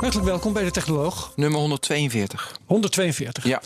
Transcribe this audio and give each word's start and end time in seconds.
Hartelijk 0.00 0.28
welkom 0.28 0.52
bij 0.52 0.64
de 0.64 0.70
Technoloog. 0.70 1.32
Nummer 1.36 1.60
142. 1.60 2.58
142. 2.66 3.44
Ja. 3.44 3.62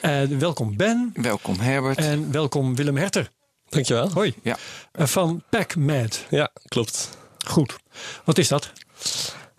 En 0.00 0.38
welkom 0.38 0.76
Ben. 0.76 1.10
Welkom 1.14 1.58
Herbert. 1.58 1.98
En 1.98 2.32
welkom 2.32 2.74
Willem 2.74 2.96
Herter. 2.96 3.30
Dankjewel. 3.68 4.10
Hoi. 4.12 4.34
Ja. 4.42 4.56
Eh, 4.92 5.06
Van 5.06 5.42
PackMed. 5.50 6.26
Ja, 6.30 6.50
klopt. 6.68 7.08
Goed. 7.46 7.76
Wat 8.24 8.38
is 8.38 8.48
dat? 8.48 8.72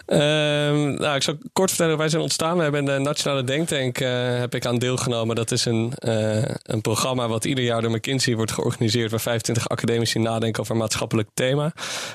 Ehm, 0.06 0.94
nou, 0.94 1.16
ik 1.16 1.24
zal 1.24 1.38
kort 1.54 1.70
vertellen 1.70 1.92
hoe 1.92 2.02
wij 2.02 2.10
zijn 2.10 2.22
ontstaan. 2.22 2.58
We 2.58 2.64
hebben 2.64 2.86
de 2.86 2.98
Nationale 2.98 3.44
Denktank 3.44 4.00
uh, 4.00 4.10
heb 4.40 4.56
ik 4.56 4.66
aan 4.66 4.78
deelgenomen. 4.78 5.36
Dat 5.36 5.52
is 5.52 5.66
een, 5.66 5.94
uh, 6.08 6.44
een 6.64 6.82
programma 6.82 7.28
wat 7.28 7.46
ieder 7.46 7.64
jaar 7.64 7.82
door 7.82 7.92
McKinsey 7.92 8.36
wordt 8.36 8.52
georganiseerd. 8.52 9.12
Waar 9.12 9.20
25 9.20 9.70
academici 9.70 10.20
nadenken 10.20 10.62
over 10.62 10.74
een 10.74 10.80
maatschappelijk 10.80 11.30
thema. 11.34 11.74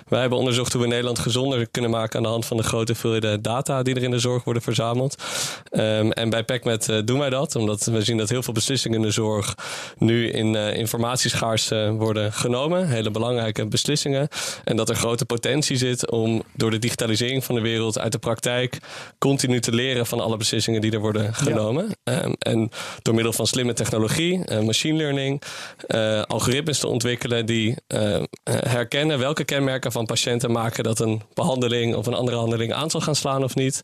Wij 0.09 0.21
hebben 0.21 0.39
onderzocht 0.39 0.73
hoe 0.73 0.83
we 0.83 0.89
Nederland 0.89 1.19
gezonder 1.19 1.69
kunnen 1.71 1.91
maken 1.91 2.17
aan 2.17 2.23
de 2.23 2.29
hand 2.29 2.47
van 2.47 2.57
de 2.57 2.63
grote 2.63 2.93
hoeveelheden 2.93 3.43
data 3.43 3.83
die 3.83 3.95
er 3.95 4.03
in 4.03 4.11
de 4.11 4.19
zorg 4.19 4.45
worden 4.45 4.63
verzameld. 4.63 5.23
Um, 5.71 6.13
en 6.13 6.31
bij 6.31 6.45
PacMed 6.45 6.89
uh, 6.89 6.99
doen 7.05 7.19
wij 7.19 7.31
dat, 7.31 7.57
omdat 7.57 7.85
we 7.85 8.03
zien 8.03 8.17
dat 8.17 8.29
heel 8.29 8.43
veel 8.43 8.55
beslissingen 8.55 8.99
in 8.99 9.05
de 9.05 9.11
zorg 9.11 9.55
nu 9.99 10.31
in 10.31 10.55
informatieschaars 10.55 11.69
worden 11.97 12.33
genomen. 12.33 12.89
Hele 12.89 13.11
belangrijke 13.11 13.67
beslissingen. 13.67 14.29
En 14.65 14.77
dat 14.77 14.89
er 14.89 14.97
grote 14.97 15.25
potentie 15.25 15.77
zit 15.77 16.11
om 16.11 16.43
door 16.55 16.71
de 16.71 16.79
digitalisering 16.79 17.45
van 17.45 17.55
de 17.55 17.61
wereld 17.61 17.79
uit 17.99 18.13
de 18.13 18.19
praktijk 18.19 18.79
continu 19.19 19.61
te 19.61 19.73
leren 19.73 20.07
van 20.07 20.21
alle 20.21 20.37
beslissingen 20.37 20.81
die 20.81 20.93
er 20.93 21.01
worden 21.01 21.35
genomen. 21.35 21.95
Ja. 22.05 22.25
Um, 22.25 22.35
en 22.39 22.71
door 23.03 23.15
middel 23.15 23.33
van 23.33 23.47
slimme 23.47 23.73
technologie, 23.73 24.43
uh, 24.53 24.61
machine 24.61 24.97
learning, 24.97 25.43
uh, 25.89 26.23
algoritmes 26.23 26.79
te 26.79 26.87
ontwikkelen 26.87 27.47
die 27.47 27.77
uh, 27.89 28.23
herkennen 28.51 29.19
welke 29.19 29.45
kenmerken 29.45 29.93
van 29.93 30.07
patiënten 30.07 30.53
maken 30.53 30.85
dat 30.85 31.01
een 31.01 31.23
behandeling 31.35 31.95
of 31.95 32.07
een 32.07 32.15
andere 32.15 32.37
handeling 32.37 32.73
aan 32.73 32.91
zal 32.91 33.01
gaan 33.01 33.17
slaan 33.17 33.45
of 33.45 33.55
niet. 33.55 33.81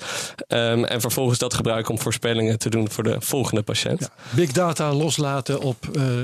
Um, 0.49 0.85
en 0.85 1.01
vervolgens 1.01 1.39
dat 1.39 1.55
gebruiken 1.55 1.91
om 1.91 2.01
voorspellingen 2.01 2.59
te 2.59 2.71
doen 2.71 2.91
voor 2.91 3.05
de 3.05 3.17
volgende 3.19 3.63
patiënt. 3.63 4.01
Ja. 4.01 4.09
Big 4.31 4.53
data 4.53 4.93
loslaten 4.93 5.61
op 5.61 5.77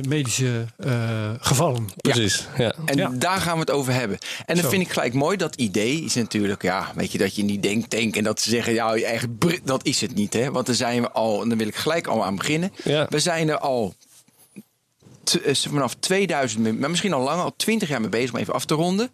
medische 0.08 0.66
gevallen. 1.40 1.88
Precies. 1.96 2.46
Ja. 2.58 2.74
En 2.84 2.96
Ja. 2.96 3.10
daar 3.14 3.40
gaan 3.40 3.54
we 3.54 3.60
het 3.60 3.70
over 3.70 3.92
hebben. 3.92 4.18
En 4.46 4.54
dat 4.54 4.64
Zo. 4.64 4.70
vind 4.70 4.82
ik 4.82 4.92
gelijk 4.92 5.14
mooi. 5.14 5.36
Dat 5.36 5.54
idee 5.54 6.04
is 6.04 6.14
natuurlijk, 6.14 6.62
ja, 6.62 6.92
weet 6.94 7.12
je, 7.12 7.18
dat 7.18 7.34
je 7.34 7.40
in 7.40 7.46
die 7.46 7.60
denktank 7.62 8.16
en 8.16 8.24
dat 8.24 8.40
ze 8.40 8.50
zeggen, 8.50 8.72
ja, 8.72 8.94
je 8.94 9.04
eigen 9.06 9.38
br- 9.38 9.58
dat 9.64 9.84
is 9.86 10.00
het 10.00 10.14
niet, 10.14 10.32
hè? 10.32 10.50
Want 10.50 10.66
dan 10.66 10.74
zijn 10.74 11.02
we 11.02 11.10
al, 11.10 11.42
en 11.42 11.48
dan 11.48 11.58
wil 11.58 11.66
ik 11.66 11.76
gelijk 11.76 12.06
al 12.06 12.24
aan 12.24 12.36
beginnen. 12.36 12.72
Ja. 12.84 13.06
We 13.08 13.18
zijn 13.18 13.48
er 13.48 13.58
al 13.58 13.94
eh, 15.44 15.54
vanaf 15.54 15.94
2000, 15.94 16.62
mee- 16.62 16.72
maar 16.72 16.90
misschien 16.90 17.12
al 17.12 17.22
langer, 17.22 17.44
al 17.44 17.54
20 17.56 17.88
jaar 17.88 18.00
mee 18.00 18.08
bezig 18.10 18.32
om 18.32 18.38
even 18.38 18.54
af 18.54 18.64
te 18.64 18.74
ronden. 18.74 19.10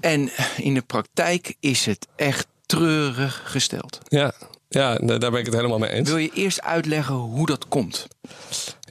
En 0.00 0.30
in 0.56 0.74
de 0.74 0.82
praktijk 0.82 1.54
is 1.60 1.86
het 1.86 2.06
echt 2.16 2.46
treurig 2.66 3.42
gesteld. 3.44 3.98
Ja. 4.08 4.32
Ja, 4.68 4.94
da- 4.94 5.18
daar 5.18 5.30
ben 5.30 5.40
ik 5.40 5.46
het 5.46 5.54
helemaal 5.54 5.78
mee 5.78 5.90
eens. 5.90 6.08
Wil 6.08 6.18
je 6.18 6.30
eerst 6.34 6.62
uitleggen 6.62 7.14
hoe 7.14 7.46
dat 7.46 7.68
komt? 7.68 8.06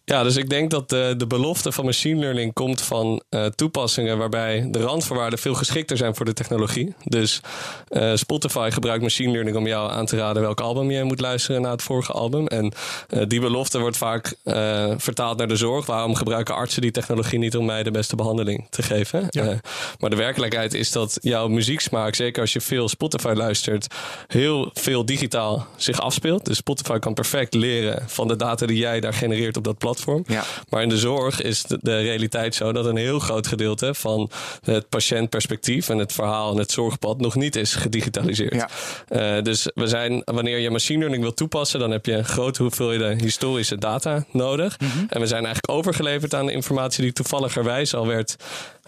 Ja, 0.05 0.23
dus 0.23 0.35
ik 0.35 0.49
denk 0.49 0.71
dat 0.71 0.89
de, 0.89 1.13
de 1.17 1.27
belofte 1.27 1.71
van 1.71 1.85
machine 1.85 2.19
learning 2.19 2.53
komt 2.53 2.81
van 2.81 3.21
eh, 3.29 3.45
toepassingen 3.45 4.17
waarbij 4.17 4.67
de 4.71 4.79
randvoorwaarden 4.79 5.39
veel 5.39 5.53
geschikter 5.53 5.97
zijn 5.97 6.15
voor 6.15 6.25
de 6.25 6.33
technologie. 6.33 6.93
Dus 7.03 7.41
eh, 7.87 8.11
Spotify 8.15 8.69
gebruikt 8.71 9.03
machine 9.03 9.31
learning 9.31 9.57
om 9.57 9.67
jou 9.67 9.91
aan 9.91 10.05
te 10.05 10.17
raden 10.17 10.41
welk 10.41 10.61
album 10.61 10.91
je 10.91 11.03
moet 11.03 11.21
luisteren 11.21 11.61
na 11.61 11.71
het 11.71 11.81
vorige 11.81 12.11
album. 12.11 12.47
En 12.47 12.71
eh, 13.09 13.21
die 13.27 13.39
belofte 13.39 13.79
wordt 13.79 13.97
vaak 13.97 14.35
eh, 14.43 14.93
vertaald 14.97 15.37
naar 15.37 15.47
de 15.47 15.55
zorg. 15.55 15.85
Waarom 15.85 16.15
gebruiken 16.15 16.55
artsen 16.55 16.81
die 16.81 16.91
technologie 16.91 17.39
niet 17.39 17.57
om 17.57 17.65
mij 17.65 17.83
de 17.83 17.91
beste 17.91 18.15
behandeling 18.15 18.67
te 18.69 18.83
geven? 18.83 19.25
Ja. 19.29 19.43
Eh, 19.43 19.57
maar 19.99 20.09
de 20.09 20.15
werkelijkheid 20.15 20.73
is 20.73 20.91
dat 20.91 21.17
jouw 21.21 21.47
muzieksmaak, 21.47 22.15
zeker 22.15 22.41
als 22.41 22.53
je 22.53 22.61
veel 22.61 22.89
Spotify 22.89 23.33
luistert, 23.35 23.87
heel 24.27 24.69
veel 24.73 25.05
digitaal 25.05 25.67
zich 25.75 26.01
afspeelt. 26.01 26.45
Dus 26.45 26.57
Spotify 26.57 26.99
kan 26.99 27.13
perfect 27.13 27.53
leren 27.53 28.03
van 28.07 28.27
de 28.27 28.35
data 28.35 28.65
die 28.65 28.77
jij 28.77 28.99
daar 28.99 29.13
genereert 29.13 29.57
op 29.57 29.63
dat 29.63 29.77
platform. 29.77 29.99
Ja. 30.27 30.43
Maar 30.69 30.81
in 30.81 30.89
de 30.89 30.97
zorg 30.97 31.41
is 31.41 31.63
de, 31.63 31.77
de 31.81 31.97
realiteit 31.97 32.55
zo 32.55 32.71
dat 32.71 32.85
een 32.85 32.95
heel 32.95 33.19
groot 33.19 33.47
gedeelte 33.47 33.93
van 33.93 34.29
het 34.63 34.89
patiëntperspectief 34.89 35.89
en 35.89 35.97
het 35.97 36.13
verhaal 36.13 36.51
en 36.51 36.57
het 36.57 36.71
zorgpad 36.71 37.19
nog 37.19 37.35
niet 37.35 37.55
is 37.55 37.75
gedigitaliseerd. 37.75 38.53
Ja. 38.53 38.69
Eh, 39.07 39.43
dus 39.43 39.69
we 39.73 39.87
zijn, 39.87 40.21
wanneer 40.25 40.57
je 40.57 40.69
machine 40.69 40.99
learning 40.99 41.23
wil 41.23 41.33
toepassen, 41.33 41.79
dan 41.79 41.91
heb 41.91 42.05
je 42.05 42.23
grote 42.23 42.61
hoeveelheden 42.61 43.19
historische 43.19 43.77
data 43.77 44.25
nodig. 44.31 44.77
En 45.09 45.19
we 45.19 45.27
zijn 45.27 45.45
eigenlijk 45.45 45.71
overgeleverd 45.71 46.33
aan 46.33 46.45
de 46.45 46.51
informatie 46.51 47.03
die 47.03 47.13
toevalligerwijs 47.13 47.93
al 47.93 48.07
werd 48.07 48.35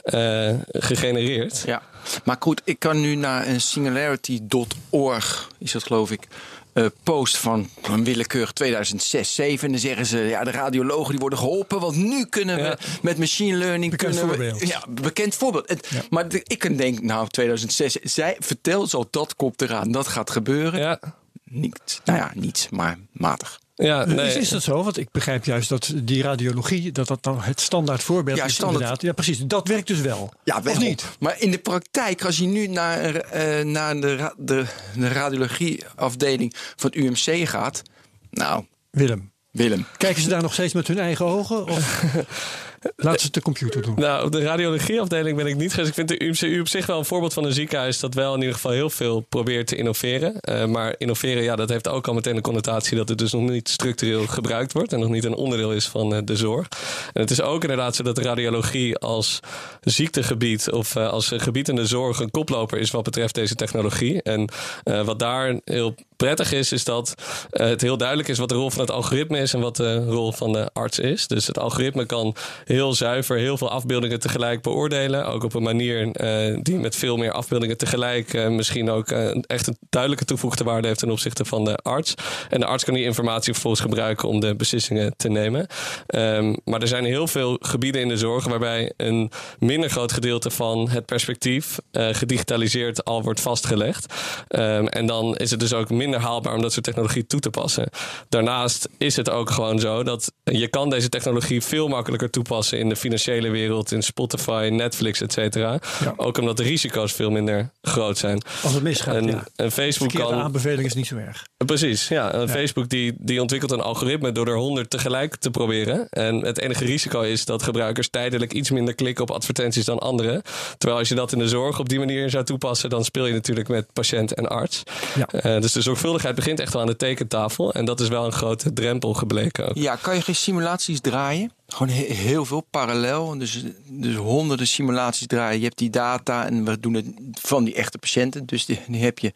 eh, 0.03 0.53
gegenereerd. 0.72 1.63
Ja, 1.66 1.81
maar 2.23 2.35
goed, 2.40 2.62
ik 2.63 2.79
kan 2.79 3.02
nu 3.02 3.16
naar 3.16 3.47
een 3.47 3.62
singularity.org, 3.62 5.50
is 5.57 5.72
dat 5.72 5.84
geloof 5.84 6.12
ik, 6.12 6.28
eh, 6.73 6.85
post 7.03 7.38
van 7.38 7.69
een 7.81 8.03
willekeurig 8.03 8.51
2006, 8.51 9.35
7 9.35 9.66
En 9.66 9.72
dan 9.72 9.81
zeggen 9.81 10.06
ze, 10.06 10.17
ja, 10.17 10.44
de 10.44 10.51
radiologen 10.51 11.09
die 11.11 11.19
worden 11.19 11.39
geholpen, 11.39 11.79
want 11.79 11.95
nu 11.95 12.25
kunnen 12.25 12.56
we 12.56 12.61
Ja. 12.61 12.78
met 13.01 13.17
machine 13.17 13.57
learning... 13.57 13.91
Bekend 13.91 14.16
kunnen 14.16 14.29
voorbeeld. 14.29 14.59
We, 14.59 14.67
ja, 14.67 14.84
bekend 14.89 15.35
voorbeeld. 15.35 15.69
Het- 15.69 15.89
Maar 16.09 16.28
de- 16.29 16.41
ik 16.44 16.59
kan 16.59 16.75
denk, 16.75 17.01
nou, 17.01 17.28
2006, 17.28 17.94
zij 17.94 18.35
vertelt 18.39 18.89
zo, 18.89 19.03
dat 19.11 19.35
komt 19.35 19.61
eraan, 19.61 19.91
dat 19.91 20.07
gaat 20.07 20.29
gebeuren. 20.31 20.79
Ja, 20.79 21.00
Niet, 21.44 22.01
nou 22.06 22.17
ja, 22.19 22.31
niet, 22.35 22.67
maar 22.72 22.97
matig. 23.11 23.59
Ja 23.75 24.06
nee. 24.06 24.28
Is, 24.28 24.35
is 24.35 24.50
dat 24.50 24.63
zo? 24.63 24.84
Want 24.84 24.97
ik 24.97 25.11
begrijp 25.11 25.45
juist 25.45 25.69
dat 25.69 25.94
die 25.95 26.23
radiologie, 26.23 26.91
dat 26.91 27.07
dat 27.07 27.23
nou 27.23 27.39
het 27.41 27.61
standaard 27.61 28.03
voorbeeld 28.03 28.38
Ja, 28.38 28.45
is 28.45 28.53
standaard. 28.53 28.79
inderdaad. 28.81 29.01
Ja, 29.01 29.11
precies. 29.13 29.38
Dat 29.39 29.67
werkt 29.67 29.88
dus 29.88 30.01
wel. 30.01 30.34
Ja, 30.44 30.57
of 30.57 30.63
wel. 30.63 30.78
niet? 30.78 31.06
Maar 31.19 31.35
in 31.41 31.51
de 31.51 31.57
praktijk, 31.57 32.25
als 32.25 32.38
je 32.38 32.45
nu 32.45 32.67
naar, 32.67 33.16
eh, 33.16 33.66
naar 33.66 33.95
de, 34.01 34.34
de, 34.38 34.66
de 34.97 35.07
radiologieafdeling 35.07 36.53
van 36.75 36.89
het 36.94 36.95
UMC 36.95 37.47
gaat, 37.50 37.81
nou, 38.29 38.66
Willem, 38.91 39.31
Willem. 39.51 39.85
kijken 39.97 40.22
ze 40.22 40.29
daar 40.29 40.41
nog 40.41 40.53
steeds 40.53 40.73
met 40.73 40.88
hun 40.88 41.00
eigen 41.00 41.25
ogen? 41.25 41.67
Of 41.67 42.03
laten 42.95 43.21
ze 43.21 43.31
de 43.31 43.41
computer 43.41 43.81
doen? 43.81 43.95
Nou, 43.95 44.29
de 44.29 44.41
radiologieafdeling 44.41 45.38
ben 45.38 45.47
ik 45.47 45.55
niet 45.55 45.71
geweest. 45.71 45.89
Ik 45.89 45.95
vind 45.95 46.07
de 46.07 46.25
UMCU 46.25 46.59
op 46.59 46.67
zich 46.67 46.85
wel 46.85 46.97
een 46.97 47.05
voorbeeld 47.05 47.33
van 47.33 47.44
een 47.44 47.53
ziekenhuis 47.53 47.99
dat 47.99 48.13
wel 48.13 48.33
in 48.33 48.39
ieder 48.39 48.53
geval 48.55 48.71
heel 48.71 48.89
veel 48.89 49.19
probeert 49.19 49.67
te 49.67 49.75
innoveren. 49.75 50.39
Eh, 50.39 50.66
maar 50.66 50.95
innoveren, 50.97 51.43
ja, 51.43 51.55
dat 51.55 51.69
heeft 51.69 51.88
ook 51.88 52.07
al 52.07 52.13
meteen 52.13 52.35
de 52.35 52.41
connotatie 52.41 52.97
dat 52.97 53.09
het 53.09 53.17
dus 53.17 53.31
nog 53.31 53.49
niet 53.49 53.69
structureel 53.69 54.27
gebruikt 54.27 54.73
wordt 54.73 54.93
en 54.93 54.99
nog 54.99 55.09
niet 55.09 55.23
een 55.23 55.35
onderdeel 55.35 55.72
is 55.72 55.88
van 55.88 56.16
eh, 56.16 56.22
de 56.23 56.35
zorg. 56.35 56.67
En 57.13 57.22
het 57.22 57.31
is 57.31 57.41
ook 57.41 57.61
inderdaad 57.61 57.95
zo 57.95 58.03
dat 58.03 58.17
radiologie 58.17 58.97
als 58.97 59.39
ziektegebied 59.81 60.72
of 60.72 60.95
eh, 60.95 61.09
als 61.09 61.31
gebied 61.35 61.69
in 61.69 61.75
de 61.75 61.85
zorg 61.85 62.19
een 62.19 62.31
koploper 62.31 62.79
is 62.79 62.91
wat 62.91 63.03
betreft 63.03 63.35
deze 63.35 63.55
technologie. 63.55 64.22
En 64.22 64.49
wat 64.83 65.19
daar 65.19 65.59
heel 65.66 65.95
prettig 66.23 66.51
is, 66.51 66.72
is 66.72 66.84
dat 66.84 67.13
eh, 67.50 67.67
het 67.67 67.81
heel 67.81 67.97
duidelijk 67.97 68.28
is 68.29 68.38
wat 68.38 68.50
de 68.50 68.56
rol 68.56 68.69
van 68.69 68.81
het 68.81 68.91
algoritme 68.91 69.39
is 69.39 69.53
en 69.53 69.59
wat 69.59 69.75
de 69.75 70.06
rol 70.06 70.31
van 70.31 70.53
de 70.53 70.69
arts 70.73 71.00
is. 71.00 71.28
Dus 71.28 71.47
het 71.47 71.59
algoritme 71.59 72.06
kan 72.06 72.35
heel 72.66 72.94
zuiver 72.94 73.38
heel 73.38 73.57
veel 73.57 73.69
afbeeldingen 73.69 74.19
tegelijk 74.19 74.61
beoordelen. 74.61 75.25
Ook 75.25 75.44
op 75.44 75.53
een 75.53 75.63
manier 75.63 76.11
eh, 76.11 76.57
die 76.61 76.75
met 76.75 76.95
veel 76.95 77.17
meer 77.17 77.31
afbeeldingen 77.31 77.78
tegelijk 77.78 78.34
eh, 78.34 78.47
misschien 78.47 78.90
ook 78.90 79.11
echt 79.47 79.67
een 79.67 79.78
duidelijke 79.90 80.25
toegevoegde 80.25 80.64
waarde 80.64 80.87
heeft 80.87 80.99
ten 80.99 81.11
opzichte 81.11 81.46
van 81.46 81.66
de 81.66 81.75
arts. 81.75 82.14
En 82.49 82.59
de 82.59 82.66
arts 82.66 82.84
kan 82.84 82.93
die 82.93 83.03
informatie 83.03 83.53
vervolgens 83.53 83.81
gebruiken 83.81 84.28
om 84.29 84.40
de 84.40 84.55
beslissingen 84.55 85.14
te 85.17 85.29
nemen. 85.29 85.67
Ehm, 86.08 86.55
maar 86.66 86.81
er 86.81 86.87
zijn 86.87 87.05
heel 87.05 87.28
veel 87.28 87.58
gebieden 87.61 88.02
in 88.02 88.08
de 88.08 88.17
zorg 88.17 88.46
waarbij 88.47 88.93
een 88.97 89.31
minder 89.59 89.90
groot 89.90 90.11
gedeelte 90.11 90.49
van 90.49 90.90
het 90.90 91.05
perspectief 91.05 91.79
gedigitaliseerd 91.91 93.05
al 93.05 93.23
wordt 93.23 93.41
vastgelegd. 93.41 94.14
Ehm, 94.47 94.85
en 94.85 95.05
dan 95.05 95.35
is 95.37 95.52
het 95.52 95.59
dus 95.59 95.73
ook 95.73 95.90
minder 95.90 96.12
minder 96.13 96.29
haalbaar 96.29 96.55
om 96.55 96.61
dat 96.61 96.71
soort 96.73 96.85
technologie 96.85 97.27
toe 97.27 97.39
te 97.39 97.49
passen. 97.49 97.89
Daarnaast 98.29 98.89
is 98.97 99.15
het 99.15 99.29
ook 99.29 99.49
gewoon 99.49 99.79
zo 99.79 100.03
dat 100.03 100.31
je 100.43 100.67
kan 100.67 100.89
deze 100.89 101.09
technologie 101.09 101.61
veel 101.61 101.87
makkelijker 101.87 102.29
toepassen 102.29 102.79
in 102.79 102.89
de 102.89 102.95
financiële 102.95 103.49
wereld, 103.49 103.91
in 103.91 104.01
Spotify, 104.01 104.69
Netflix, 104.71 105.21
et 105.21 105.33
cetera. 105.33 105.79
Ja. 106.03 106.13
Ook 106.17 106.37
omdat 106.37 106.57
de 106.57 106.63
risico's 106.63 107.13
veel 107.13 107.29
minder 107.31 107.69
groot 107.81 108.17
zijn. 108.17 108.41
Als 108.63 108.73
het 108.73 108.83
misgaat, 108.83 109.15
En, 109.15 109.25
ja. 109.27 109.43
en 109.55 109.71
Facebook 109.71 110.13
kan. 110.13 110.33
aanbeveling 110.33 110.85
is 110.85 110.93
niet 110.93 111.07
zo 111.07 111.15
erg. 111.15 111.45
Precies, 111.65 112.07
ja. 112.07 112.33
En 112.33 112.49
Facebook 112.49 112.89
die, 112.89 113.13
die 113.17 113.41
ontwikkelt 113.41 113.71
een 113.71 113.81
algoritme 113.81 114.31
door 114.31 114.47
er 114.47 114.57
honderd 114.57 114.89
tegelijk 114.89 115.35
te 115.35 115.51
proberen. 115.51 116.09
En 116.09 116.45
het 116.45 116.59
enige 116.59 116.85
risico 116.85 117.21
is 117.21 117.45
dat 117.45 117.63
gebruikers 117.63 118.09
tijdelijk 118.09 118.53
iets 118.53 118.71
minder 118.71 118.95
klikken 118.95 119.23
op 119.23 119.31
advertenties 119.31 119.85
dan 119.85 119.99
anderen. 119.99 120.41
Terwijl 120.77 120.99
als 120.99 121.09
je 121.09 121.15
dat 121.15 121.31
in 121.31 121.39
de 121.39 121.47
zorg 121.47 121.79
op 121.79 121.89
die 121.89 121.99
manier 121.99 122.29
zou 122.29 122.43
toepassen, 122.43 122.89
dan 122.89 123.03
speel 123.03 123.25
je 123.25 123.33
natuurlijk 123.33 123.67
met 123.67 123.93
patiënt 123.93 124.33
en 124.33 124.47
arts. 124.47 124.83
Ja. 125.15 125.25
Eh, 125.25 125.61
dus 125.61 125.71
de 125.71 125.81
zorgvuldigheid 125.93 126.35
begint 126.35 126.59
echt 126.59 126.73
wel 126.73 126.81
aan 126.81 126.87
de 126.87 126.95
tekentafel. 126.95 127.73
En 127.73 127.85
dat 127.85 127.99
is 127.99 128.07
wel 128.07 128.25
een 128.25 128.31
grote 128.31 128.73
drempel 128.73 129.13
gebleken 129.13 129.69
ook. 129.69 129.75
Ja, 129.75 129.95
kan 129.95 130.16
je 130.16 130.22
geen 130.22 130.35
simulaties 130.35 131.01
draaien? 131.01 131.51
Gewoon 131.67 131.93
he- 131.93 132.13
heel 132.13 132.45
veel 132.45 132.61
parallel. 132.69 133.37
Dus, 133.37 133.63
dus 133.90 134.16
honderden 134.16 134.67
simulaties 134.67 135.28
draaien. 135.28 135.57
Je 135.59 135.66
hebt 135.66 135.78
die 135.78 135.90
data 135.90 136.45
en 136.45 136.66
we 136.66 136.79
doen 136.79 136.93
het 136.93 137.05
van 137.41 137.63
die 137.63 137.75
echte 137.75 137.97
patiënten. 137.97 138.45
Dus 138.45 138.66
die, 138.66 138.79
die 138.87 139.03
heb 139.03 139.19
je. 139.19 139.34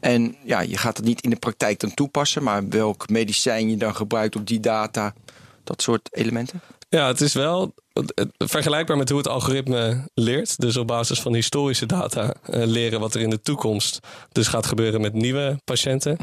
En 0.00 0.36
ja, 0.44 0.60
je 0.60 0.76
gaat 0.76 0.96
het 0.96 1.06
niet 1.06 1.20
in 1.22 1.30
de 1.30 1.36
praktijk 1.36 1.80
dan 1.80 1.94
toepassen. 1.94 2.42
Maar 2.42 2.68
welk 2.68 3.08
medicijn 3.08 3.70
je 3.70 3.76
dan 3.76 3.94
gebruikt 3.96 4.36
op 4.36 4.46
die 4.46 4.60
data. 4.60 5.14
Dat 5.64 5.82
soort 5.82 6.08
elementen. 6.12 6.60
Ja, 6.88 7.06
het 7.06 7.20
is 7.20 7.32
wel 7.32 7.74
vergelijkbaar 8.38 8.96
met 8.96 9.08
hoe 9.08 9.18
het 9.18 9.28
algoritme 9.28 10.04
leert. 10.14 10.60
Dus 10.60 10.76
op 10.76 10.86
basis 10.86 11.20
van 11.20 11.34
historische 11.34 11.86
data 11.86 12.34
eh, 12.44 12.62
leren 12.64 13.00
wat 13.00 13.14
er 13.14 13.20
in 13.20 13.30
de 13.30 13.40
toekomst 13.40 13.98
dus 14.32 14.46
gaat 14.46 14.66
gebeuren 14.66 15.00
met 15.00 15.12
nieuwe 15.12 15.60
patiënten. 15.64 16.16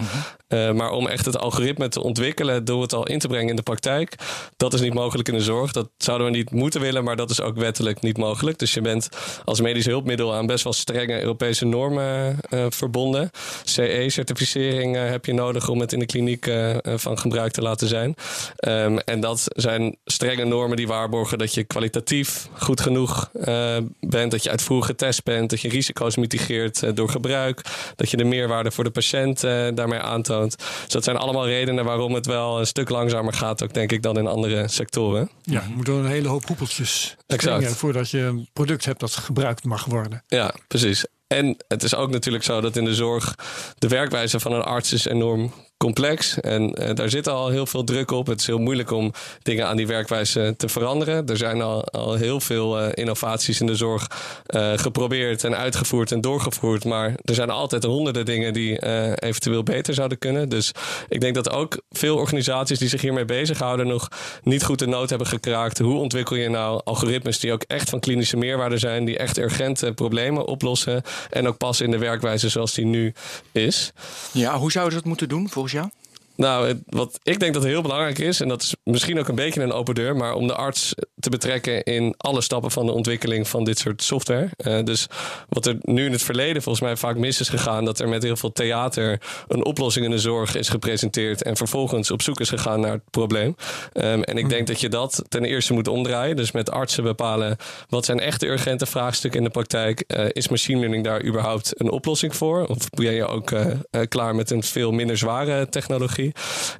Eh, 0.47 0.71
maar 0.71 0.91
om 0.91 1.07
echt 1.07 1.25
het 1.25 1.38
algoritme 1.38 1.88
te 1.88 2.03
ontwikkelen 2.03 2.65
door 2.65 2.81
het 2.81 2.94
al 2.94 3.07
in 3.07 3.19
te 3.19 3.27
brengen 3.27 3.50
in 3.50 3.56
de 3.56 3.62
praktijk, 3.62 4.15
dat 4.57 4.74
is 4.74 4.81
niet 4.81 4.94
mogelijk 4.94 5.27
in 5.27 5.33
de 5.33 5.44
zorg. 5.44 5.71
Dat 5.71 5.89
zouden 5.97 6.27
we 6.27 6.33
niet 6.33 6.51
moeten 6.51 6.81
willen, 6.81 7.03
maar 7.03 7.15
dat 7.15 7.29
is 7.29 7.41
ook 7.41 7.57
wettelijk 7.57 8.01
niet 8.01 8.18
mogelijk. 8.18 8.59
Dus 8.59 8.73
je 8.73 8.81
bent 8.81 9.09
als 9.45 9.62
medisch 9.62 9.85
hulpmiddel 9.85 10.33
aan 10.33 10.45
best 10.45 10.63
wel 10.63 10.73
strenge 10.73 11.21
Europese 11.21 11.65
normen 11.65 12.38
eh, 12.50 12.65
verbonden. 12.69 13.31
CE-certificering 13.63 14.95
eh, 14.95 15.09
heb 15.09 15.25
je 15.25 15.33
nodig 15.33 15.69
om 15.69 15.80
het 15.80 15.94
in 15.94 16.00
de 16.00 16.06
kliniek 16.06 16.47
eh, 16.47 16.73
eh, 16.73 16.80
van 16.95 17.19
gebruik 17.19 17.51
te 17.51 17.62
laten 17.62 17.88
zijn. 17.88 18.15
Ehm, 18.56 18.97
en 18.97 19.19
dat 19.19 19.44
zijn 19.47 19.97
strenge 20.06 20.45
normen 20.45 20.77
die 20.77 20.88
waarborgen 20.88 21.38
dat 21.38 21.53
je 21.53 21.63
kwalitatief 21.68 22.48
goed 22.54 22.81
genoeg 22.81 23.30
eh, 23.34 23.78
bent, 24.00 24.31
dat 24.31 24.44
je 24.44 24.50
uitvoerig 24.50 24.86
getest 24.86 25.24
bent, 25.24 25.50
dat 25.50 25.62
je 25.62 25.69
risico's 25.69 26.16
mitigeert 26.16 26.84
eh, 26.84 26.96
door 26.96 27.10
gebruik, 27.10 27.62
dat 27.96 28.10
je 28.10 28.18
de 28.18 28.24
meerwaarde 28.24 28.72
voor 28.72 28.84
de 28.84 28.90
patiënt 28.90 29.44
eh, 29.44 29.68
daarmee 29.74 30.00
aantoont. 30.00 30.58
Dus 30.58 30.94
dat 30.94 31.04
zijn 31.04 31.18
allemaal 31.18 31.46
redenen 31.46 31.86
waarom 31.86 32.14
het 32.14 32.25
wel 32.25 32.60
een 32.60 32.68
stuk 32.68 32.90
langzamer 32.90 33.34
gaat, 33.34 33.64
ook 33.64 33.74
denk 33.74 33.92
ik, 33.92 34.02
dan 34.02 34.18
in 34.18 34.28
andere 34.28 34.68
sectoren. 34.68 35.30
Ja, 35.44 35.64
je 35.68 35.74
moet 35.75 35.86
door 35.86 36.00
een 36.00 36.10
hele 36.10 36.28
hoop 36.28 36.46
hoepeltjes 36.46 37.16
Exact. 37.28 37.56
springen 37.56 37.78
voordat 37.78 38.10
je 38.10 38.19
een 38.19 38.48
product 38.54 38.86
hebt 38.86 39.00
dat 39.00 39.16
gebruikt 39.16 39.64
mag 39.64 39.86
worden. 39.86 40.24
Ja, 40.28 40.54
precies. 40.68 41.06
En 41.28 41.58
het 41.68 41.84
is 41.84 41.96
ook 41.96 42.10
natuurlijk 42.10 42.44
zo 42.44 42.62
dat 42.62 42.75
in 42.75 42.86
de 42.86 42.96
zorg 42.96 43.36
de 43.78 43.88
werkwijze 43.88 44.40
van 44.40 44.52
een 44.52 44.64
arts 44.64 44.94
is 44.94 45.06
enorm 45.06 45.54
complex. 45.77 46.39
En 46.39 46.74
eh, 46.74 46.95
daar 46.95 47.09
zit 47.09 47.27
al 47.27 47.50
heel 47.50 47.65
veel 47.65 47.83
druk 47.83 48.12
op. 48.12 48.27
Het 48.27 48.39
is 48.39 48.47
heel 48.47 48.57
moeilijk 48.57 48.91
om 48.91 49.13
dingen 49.41 49.68
aan 49.68 49.77
die 49.77 49.88
werkwijze 49.88 50.53
te 50.57 50.69
veranderen. 50.69 51.27
Er 51.27 51.38
zijn 51.38 51.62
al, 51.62 51.85
al 51.85 52.13
heel 52.13 52.39
veel 52.39 52.79
eh, 52.79 52.89
innovaties 52.94 53.59
in 53.59 53.68
de 53.68 53.75
zorg 53.75 54.07
eh, 54.45 54.71
geprobeerd 54.75 55.44
en 55.44 55.57
uitgevoerd 55.57 56.12
en 56.12 56.21
doorgevoerd. 56.21 56.85
Maar 56.85 57.15
er 57.24 57.33
zijn 57.33 57.50
altijd 57.50 57.83
honderden 57.83 58.25
dingen 58.25 58.53
die 58.53 58.85
eventueel 59.19 59.63
beter 59.63 59.94
zouden 59.94 60.18
kunnen. 60.18 60.50
Dus 60.50 60.71
ik 61.09 61.21
denk 61.21 61.35
dat 61.35 61.50
ook 61.50 61.81
veel 61.89 62.18
organisaties 62.18 62.80
die 62.80 62.89
zich 62.89 63.01
hiermee 63.01 63.25
bezighouden 63.25 63.88
nog 63.88 64.07
niet 64.44 64.63
goed 64.63 64.80
de 64.80 64.88
nood 64.88 65.09
hebben 65.09 65.27
gekraakt. 65.27 65.80
Hoe 65.80 66.00
ontwikkel 66.00 66.35
je 66.35 66.50
nou 66.50 66.81
algoritmes 66.83 67.39
die 67.39 67.51
ook 67.51 67.63
echt 67.63 67.89
van 67.89 68.00
klinische 68.00 68.38
meerwaarde 68.38 68.77
zijn, 68.77 69.06
die 69.06 69.18
echt 69.18 69.38
urgente 69.38 69.94
problemen 69.94 70.45
oplossen 70.45 71.01
en 71.30 71.47
ook 71.47 71.57
passen 71.57 71.85
in 71.85 71.91
de 71.91 71.97
werkwijze 71.97 72.50
zoals 72.50 72.73
die 72.73 72.85
nu 72.85 73.13
is. 73.51 73.91
Ja, 74.31 74.57
hoe 74.57 74.71
zouden 74.71 74.94
ze 74.94 75.00
dat 75.00 75.07
moeten 75.07 75.30
doen 75.30 75.50
jou? 75.72 75.90
Nou, 76.38 76.81
wat 76.86 77.19
ik 77.24 77.39
denk 77.39 77.54
dat 77.54 77.63
heel 77.63 77.81
belangrijk 77.81 78.19
is, 78.19 78.42
en 78.42 78.48
dat 78.48 78.62
is 78.62 78.75
misschien 78.84 79.19
ook 79.19 79.28
een 79.28 79.36
beetje 79.36 79.62
een 79.62 79.72
open 79.72 79.95
deur, 79.95 80.16
maar 80.16 80.34
om 80.34 80.48
de 80.48 80.56
arts 80.56 80.94
te 81.19 81.30
betrekken 81.30 81.84
in 81.84 82.13
alle 82.18 82.42
stappen 82.42 82.72
van 82.72 82.86
de 82.86 82.92
ontwikkeling 82.92 83.48
van 83.48 83.63
dit 83.63 83.80
soort 83.80 84.04
software. 84.04 84.50
Eh, 84.57 84.84
dus 84.84 85.07
wat 85.50 85.66
er 85.66 85.78
nu 85.81 86.06
in 86.06 86.12
het 86.12 86.24
verleden 86.24 86.62
volgens 86.62 86.84
mij 86.84 86.98
vaak 86.98 87.18
mis 87.18 87.39
is 87.39 87.50
gegaan, 87.50 87.86
dat 87.86 88.00
er 88.00 88.10
met 88.10 88.24
heel 88.24 88.36
veel 88.36 88.51
theater 88.51 89.22
een 89.48 89.66
oplossing 89.66 90.06
in 90.06 90.12
de 90.12 90.19
zorg 90.19 90.56
is 90.56 90.69
gepresenteerd 90.69 91.44
en 91.44 91.57
vervolgens 91.57 92.12
op 92.12 92.22
zoek 92.22 92.40
is 92.40 92.50
gegaan 92.50 92.80
naar 92.80 92.92
het 92.92 93.10
probleem. 93.10 93.56
Ehm, 93.94 94.22
en 94.22 94.38
ik 94.38 94.50
denk 94.50 94.68
dat 94.68 94.81
je 94.81 94.90
dat 94.90 95.24
ten 95.30 95.45
eerste 95.45 95.74
moet 95.74 95.88
omdraaien. 95.88 96.36
Dus 96.36 96.51
met 96.51 96.72
artsen 96.72 97.04
bepalen 97.04 97.57
wat 97.90 98.06
zijn 98.06 98.19
echte 98.19 98.48
urgente 98.48 98.86
vraagstukken 98.86 99.40
in 99.40 99.45
de 99.45 99.51
praktijk. 99.51 100.00
Eh, 100.00 100.25
is 100.30 100.48
machine 100.48 100.80
learning 100.80 101.04
daar 101.04 101.24
überhaupt 101.24 101.80
een 101.80 101.92
oplossing 101.92 102.36
voor? 102.36 102.66
Of 102.66 102.90
ben 102.90 103.13
je 103.13 103.28
ook 103.28 103.51
eh, 103.51 103.66
klaar 104.10 104.36
met 104.36 104.51
een 104.51 104.63
veel 104.63 104.92
minder 104.92 105.18
zware 105.18 105.69
technologie? 105.69 106.26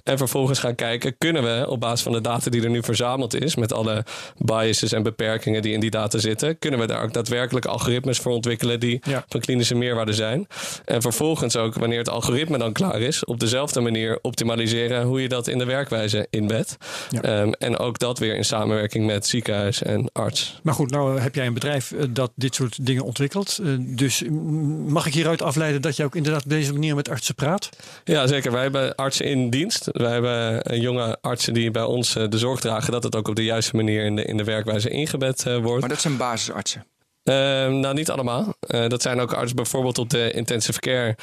En 0.04 0.18
vervolgens 0.18 0.60
gaan 0.60 0.76
kijken, 0.76 1.18
kunnen 1.18 1.44
we 1.44 1.66
op 1.70 1.80
basis 1.80 2.02
van 2.02 2.12
de 2.12 2.22
data 2.22 2.50
die 2.50 2.64
er 2.64 2.70
nu 2.70 2.84
verzameld 2.84 3.42
is, 3.44 3.56
met 3.56 3.74
alle 3.74 4.06
biases 4.38 4.92
en 4.92 5.04
beperkingen 5.04 5.62
die 5.62 5.74
in 5.74 5.80
die 5.80 5.90
data 5.90 6.18
zitten, 6.18 6.60
kunnen 6.60 6.80
we 6.80 6.88
daar 6.88 7.04
ook 7.04 7.14
daadwerkelijk 7.14 7.66
algoritmes 7.66 8.18
voor 8.20 8.32
ontwikkelen 8.32 8.80
die 8.80 9.00
Ja. 9.04 9.26
van 9.30 9.40
klinische 9.40 9.76
meerwaarde 9.76 10.14
zijn. 10.14 10.48
En 10.86 11.02
vervolgens 11.02 11.56
ook, 11.58 11.74
wanneer 11.76 11.98
het 11.98 12.10
algoritme 12.10 12.58
dan 12.58 12.72
klaar 12.74 13.02
is, 13.02 13.26
op 13.26 13.40
dezelfde 13.40 13.80
manier 13.80 14.20
optimaliseren 14.22 15.04
hoe 15.04 15.22
je 15.22 15.28
dat 15.28 15.48
in 15.48 15.58
de 15.58 15.66
werkwijze 15.66 16.28
inbedt. 16.30 16.78
Ja. 17.10 17.22
Ehm, 17.22 17.52
en 17.52 17.78
ook 17.78 18.00
dat 18.00 18.20
weer 18.20 18.36
in 18.36 18.46
samenwerking 18.46 19.06
met 19.06 19.28
ziekenhuis 19.28 19.84
en 19.84 20.10
arts. 20.14 20.60
Maar 20.64 20.74
goed, 20.74 20.92
nou 20.92 21.20
heb 21.20 21.36
jij 21.36 21.46
een 21.46 21.54
bedrijf 21.54 21.92
eh, 21.92 22.06
dat 22.10 22.32
dit 22.36 22.56
soort 22.56 22.86
dingen 22.86 23.04
ontwikkelt. 23.04 23.60
Eh, 23.64 23.68
Dus 23.80 24.22
mm, 24.24 24.92
mag 24.92 25.06
ik 25.08 25.14
hieruit 25.14 25.42
afleiden 25.42 25.82
dat 25.82 25.96
jij 25.96 26.06
ook 26.06 26.16
inderdaad 26.16 26.44
op 26.44 26.50
deze 26.50 26.74
manier 26.74 26.96
met 26.96 27.10
artsen 27.10 27.36
praat? 27.36 27.70
Ja, 28.04 28.28
zeker. 28.28 28.52
Wij 28.52 28.62
hebben 28.62 28.96
artsen 28.96 29.26
in 29.26 29.37
dienst. 29.50 29.90
Wij 29.92 30.12
hebben 30.12 30.80
jonge 30.80 31.18
artsen 31.22 31.54
die 31.54 31.72
bij 31.72 31.84
ons 31.84 32.16
eh, 32.16 32.28
de 32.30 32.38
zorg 32.38 32.60
dragen 32.60 32.92
dat 32.92 33.04
het 33.04 33.16
ook 33.16 33.28
op 33.28 33.36
de 33.36 33.44
juiste 33.44 33.76
manier 33.76 34.06
in 34.06 34.16
de, 34.16 34.24
in 34.24 34.38
de 34.38 34.44
werkwijze 34.44 34.90
ingebed 34.90 35.46
eh, 35.46 35.58
wordt. 35.58 35.80
Maar 35.80 35.90
dat 35.90 36.02
zijn 36.02 36.18
basisartsen. 36.18 36.86
Ehm, 37.28 37.80
nou, 37.80 37.94
niet 37.94 38.10
allemaal. 38.10 38.54
Eh, 38.60 38.88
dat 38.88 39.02
zijn 39.02 39.20
ook 39.20 39.34
artsen 39.34 39.56
bijvoorbeeld 39.56 39.98
op 39.98 40.10
de 40.10 40.32
intensive 40.32 40.80
care, 40.80 41.16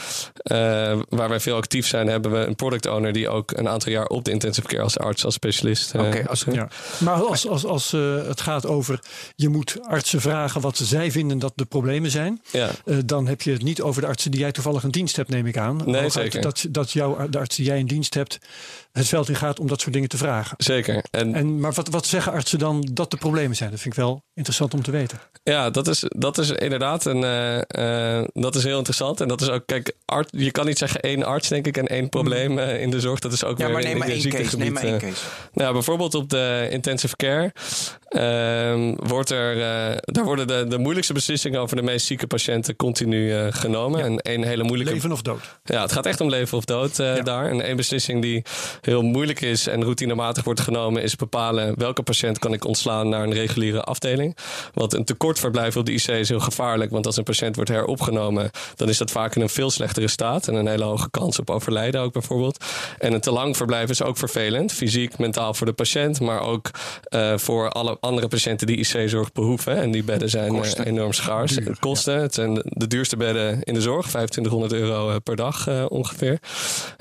eh, 0.42 0.98
waar 1.08 1.28
wij 1.28 1.40
veel 1.40 1.56
actief 1.56 1.86
zijn, 1.86 2.06
hebben 2.06 2.30
we 2.32 2.38
een 2.38 2.54
product 2.54 2.86
owner 2.86 3.12
die 3.12 3.28
ook 3.28 3.50
een 3.50 3.68
aantal 3.68 3.92
jaar 3.92 4.06
op 4.06 4.24
de 4.24 4.30
intensive 4.30 4.66
care 4.66 4.82
als 4.82 4.98
arts, 4.98 5.24
als 5.24 5.34
specialist. 5.34 5.94
eh, 5.94 6.00
Oké, 6.06 6.28
als- 6.28 6.40
zit. 6.40 6.54
Ja. 6.54 6.68
Maar 6.98 7.14
als, 7.22 7.48
als, 7.48 7.64
als 7.66 7.92
eh, 7.92 8.26
het 8.26 8.40
gaat 8.40 8.66
over 8.66 8.98
je 9.36 9.48
moet 9.48 9.76
artsen 9.82 10.20
vragen 10.20 10.60
wat 10.60 10.76
zij 10.76 11.10
vinden 11.10 11.38
dat 11.38 11.52
de 11.54 11.64
problemen 11.64 12.10
zijn. 12.10 12.42
ja. 12.50 12.68
eh, 12.84 12.96
dan 13.04 13.26
heb 13.26 13.42
je 13.42 13.52
het 13.52 13.62
niet 13.62 13.82
over 13.82 14.00
de 14.02 14.08
artsen 14.08 14.30
die 14.30 14.40
jij 14.40 14.52
toevallig 14.52 14.82
in 14.82 14.90
dienst 14.90 15.16
hebt, 15.16 15.28
neem 15.30 15.46
ik 15.46 15.56
aan. 15.56 15.80
Nee, 15.84 16.08
zeker. 16.10 16.40
Dat, 16.40 16.66
dat 16.70 16.90
jouw, 16.90 17.28
de 17.28 17.38
arts 17.38 17.56
die 17.56 17.64
jij 17.66 17.78
in 17.78 17.86
dienst 17.86 18.14
hebt 18.14 18.38
het 18.98 19.08
veld 19.08 19.28
in 19.28 19.34
gaat 19.34 19.60
om 19.60 19.66
dat 19.66 19.80
soort 19.80 19.92
dingen 19.92 20.08
te 20.08 20.16
vragen. 20.16 20.54
Zeker. 20.58 21.04
En 21.10 21.34
En, 21.34 21.60
maar 21.60 21.72
wat, 21.72 21.88
wat 21.88 22.06
zeggen 22.06 22.32
artsen 22.32 22.58
dan 22.58 22.88
dat 22.92 23.10
de 23.10 23.16
problemen 23.16 23.56
zijn? 23.56 23.70
Dat 23.70 23.80
vind 23.80 23.94
ik 23.94 24.00
wel 24.00 24.22
interessant 24.34 24.74
om 24.74 24.82
te 24.82 24.90
weten. 24.90 25.20
Ja, 25.42 25.70
dat 25.70 25.88
is, 25.88 26.04
dat 26.08 26.38
is 26.38 26.50
inderdaad 26.50 27.04
een, 27.04 27.24
eh, 27.24 28.18
eh, 28.18 28.24
dat 28.32 28.54
is 28.54 28.64
heel 28.64 28.76
interessant. 28.76 29.20
En 29.20 29.28
dat 29.28 29.40
is 29.40 29.48
ook, 29.48 29.62
kijk, 29.66 29.92
art, 30.04 30.28
je 30.30 30.50
kan 30.50 30.66
niet 30.66 30.78
zeggen 30.78 31.00
één 31.00 31.22
arts, 31.24 31.48
denk 31.48 31.66
ik, 31.66 31.76
en 31.76 31.86
één 31.86 32.08
probleem 32.08 32.58
eh, 32.58 32.80
in 32.82 32.90
de 32.90 33.00
zorg. 33.00 33.18
Dat 33.20 33.32
is 33.32 33.44
ook 33.44 33.58
Ja, 33.58 33.64
weer 33.64 33.72
maar 33.74 33.82
in- 33.82 33.88
neem 33.88 33.98
maar 33.98 34.08
in 34.08 34.14
één 34.14 34.24
een 34.24 34.42
case. 34.44 34.56
Neem 34.56 34.72
maar 34.72 34.82
één 34.82 34.98
case. 34.98 35.22
Nou, 35.52 35.72
bijvoorbeeld 35.72 36.14
op 36.14 36.28
de 36.30 36.68
intensive 36.70 37.16
care 37.16 37.52
ehm, 38.08 38.94
wordt 39.08 39.30
er, 39.30 39.56
daar 40.04 40.24
worden 40.24 40.46
de, 40.46 40.66
de 40.68 40.78
moeilijkste 40.78 41.12
beslissingen 41.12 41.60
over 41.60 41.76
de 41.76 41.82
meest 41.82 42.06
zieke 42.06 42.26
patiënten 42.26 42.76
continu 42.76 43.32
eh, 43.32 43.46
genomen. 43.50 44.02
En 44.04 44.18
één 44.18 44.42
hele 44.42 44.62
moeilijke 44.62 44.92
Leven 44.94 45.12
of 45.12 45.22
dood. 45.22 45.58
ja, 45.64 45.82
het 45.82 45.92
gaat 45.92 46.06
echt 46.06 46.20
om 46.20 46.28
leven 46.28 46.58
of 46.58 46.64
dood 46.64 46.98
eh, 46.98 47.16
Ja. 47.16 47.22
daar. 47.22 47.50
En 47.50 47.60
één 47.60 47.76
beslissing 47.76 48.22
die 48.22 48.42
heel 48.84 49.02
moeilijk 49.02 49.40
is 49.40 49.66
en 49.66 49.82
routinematig 49.82 50.44
wordt 50.44 50.60
genomen, 50.60 51.02
is 51.02 51.16
bepalen 51.16 51.74
welke 51.78 52.02
patiënt 52.02 52.38
kan 52.38 52.52
ik 52.52 52.64
ontslaan 52.64 53.08
naar 53.08 53.22
een 53.22 53.32
reguliere 53.32 53.82
afdeling. 53.82 54.36
Want 54.74 54.92
een 54.92 55.04
tekortverblijf 55.04 55.76
op 55.76 55.86
de 55.86 55.92
IC 55.92 56.06
is 56.06 56.28
heel 56.28 56.40
gevaarlijk, 56.40 56.90
want 56.90 57.06
als 57.06 57.16
een 57.16 57.24
patiënt 57.24 57.54
wordt 57.56 57.70
heropgenomen, 57.70 58.50
dan 58.76 58.88
is 58.88 58.98
dat 58.98 59.10
vaak 59.10 59.34
in 59.34 59.42
een 59.42 59.48
veel 59.48 59.70
slechtere 59.70 60.08
staat 60.08 60.48
en 60.48 60.54
een 60.54 60.66
hele 60.66 60.84
hoge 60.84 61.10
kans 61.10 61.38
op 61.38 61.50
overlijden 61.50 62.00
ook 62.00 62.12
bijvoorbeeld. 62.12 62.64
En 62.98 63.12
een 63.12 63.20
te 63.20 63.30
lang 63.30 63.56
verblijf 63.56 63.90
is 63.90 64.02
ook 64.02 64.16
vervelend, 64.16 64.72
fysiek, 64.72 65.18
mentaal 65.18 65.54
voor 65.54 65.66
de 65.66 65.72
patiënt, 65.72 66.20
maar 66.20 66.40
ook 66.40 66.70
eh, 67.02 67.32
voor 67.36 67.68
alle 67.70 67.96
andere 68.00 68.28
patiënten 68.28 68.66
die 68.66 68.76
IC-zorg 68.76 69.32
behoeven. 69.32 69.76
En 69.76 69.90
die 69.90 70.04
bedden 70.04 70.30
zijn 70.30 70.62
eh, 70.62 70.86
enorm 70.86 71.12
schaars. 71.12 71.52
Duur, 71.52 71.76
Kosten, 71.80 72.20
het 72.20 72.34
zijn 72.34 72.54
de, 72.64 72.86
duurste 72.86 73.16
bedden 73.16 73.62
in 73.62 73.74
de 73.74 73.80
zorg, 73.80 74.06
2500 74.06 74.72
euro 74.72 75.10
eh, 75.10 75.16
per 75.22 75.36
dag 75.36 75.88
ongeveer. 75.88 76.38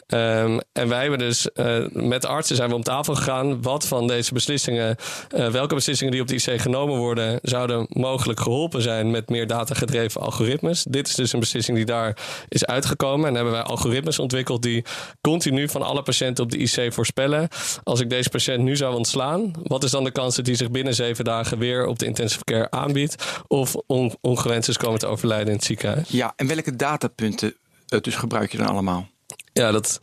Ehm, 0.07 0.59
en 0.73 0.89
wij 0.89 1.01
hebben 1.01 1.19
dus 1.19 1.47
met 1.91 2.21
de 2.21 2.27
artsen 2.27 2.55
zijn 2.55 2.69
we 2.69 2.75
om 2.75 2.83
tafel 2.83 3.15
gegaan. 3.15 3.61
Wat 3.61 3.87
van 3.87 4.07
deze 4.07 4.33
beslissingen, 4.33 4.95
eh, 5.29 5.47
welke 5.47 5.75
beslissingen 5.75 6.11
die 6.13 6.21
op 6.21 6.27
de 6.27 6.35
IC 6.35 6.61
genomen 6.61 6.97
worden, 6.97 7.39
zouden 7.41 7.85
mogelijk 7.89 8.39
geholpen 8.39 8.81
zijn 8.81 9.11
met 9.11 9.29
meer 9.29 9.47
datagedreven 9.47 10.21
algoritmes. 10.21 10.85
Dit 10.89 11.07
is 11.07 11.15
dus 11.15 11.33
een 11.33 11.39
beslissing 11.39 11.77
die 11.77 11.85
daar 11.85 12.17
is 12.49 12.65
uitgekomen. 12.65 13.27
En 13.27 13.35
hebben 13.35 13.53
wij 13.53 13.61
algoritmes 13.61 14.19
ontwikkeld 14.19 14.61
die 14.61 14.83
continu 15.21 15.69
van 15.69 15.81
alle 15.81 16.01
patiënten 16.03 16.43
op 16.43 16.51
de 16.51 16.57
IC 16.57 16.93
voorspellen. 16.93 17.47
Als 17.83 17.99
ik 17.99 18.09
deze 18.09 18.29
patiënt 18.29 18.63
nu 18.63 18.75
zou 18.75 18.95
ontslaan, 18.95 19.51
wat 19.63 19.83
is 19.83 19.91
dan 19.91 20.03
de 20.03 20.11
kans 20.11 20.35
dat 20.35 20.45
hij 20.45 20.55
zich 20.55 20.71
binnen 20.71 20.95
zeven 20.95 21.25
dagen 21.25 21.57
weer 21.57 21.85
op 21.85 21.99
de 21.99 22.05
intensive 22.05 22.43
care 22.43 22.71
aanbiedt? 22.71 23.41
Of 23.47 23.75
on 23.87 24.13
ongewenst 24.21 24.69
is 24.69 24.77
komen 24.77 24.99
te 24.99 25.07
overlijden 25.07 25.47
in 25.47 25.55
het 25.55 25.63
ziekenhuis? 25.63 26.09
Ja, 26.09 26.33
en 26.35 26.47
welke 26.47 26.75
datapunten 26.75 27.55
uh, 27.89 27.99
dus 28.01 28.15
gebruik 28.15 28.51
je 28.51 28.57
dan 28.57 28.67
allemaal? 28.67 29.07
Ja, 29.53 29.71
dat, 29.71 29.99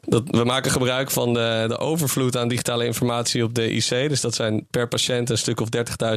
dat, 0.00 0.22
we 0.26 0.44
maken 0.44 0.70
gebruik 0.70 1.10
van 1.10 1.34
de, 1.34 1.64
de 1.68 1.78
overvloed 1.78 2.36
aan 2.36 2.48
digitale 2.48 2.84
informatie 2.84 3.44
op 3.44 3.54
de 3.54 3.70
IC. 3.70 3.88
Dus 3.88 4.20
dat 4.20 4.34
zijn 4.34 4.66
per 4.70 4.88
patiënt 4.88 5.30
een 5.30 5.38
stuk 5.38 5.60
of 5.60 5.68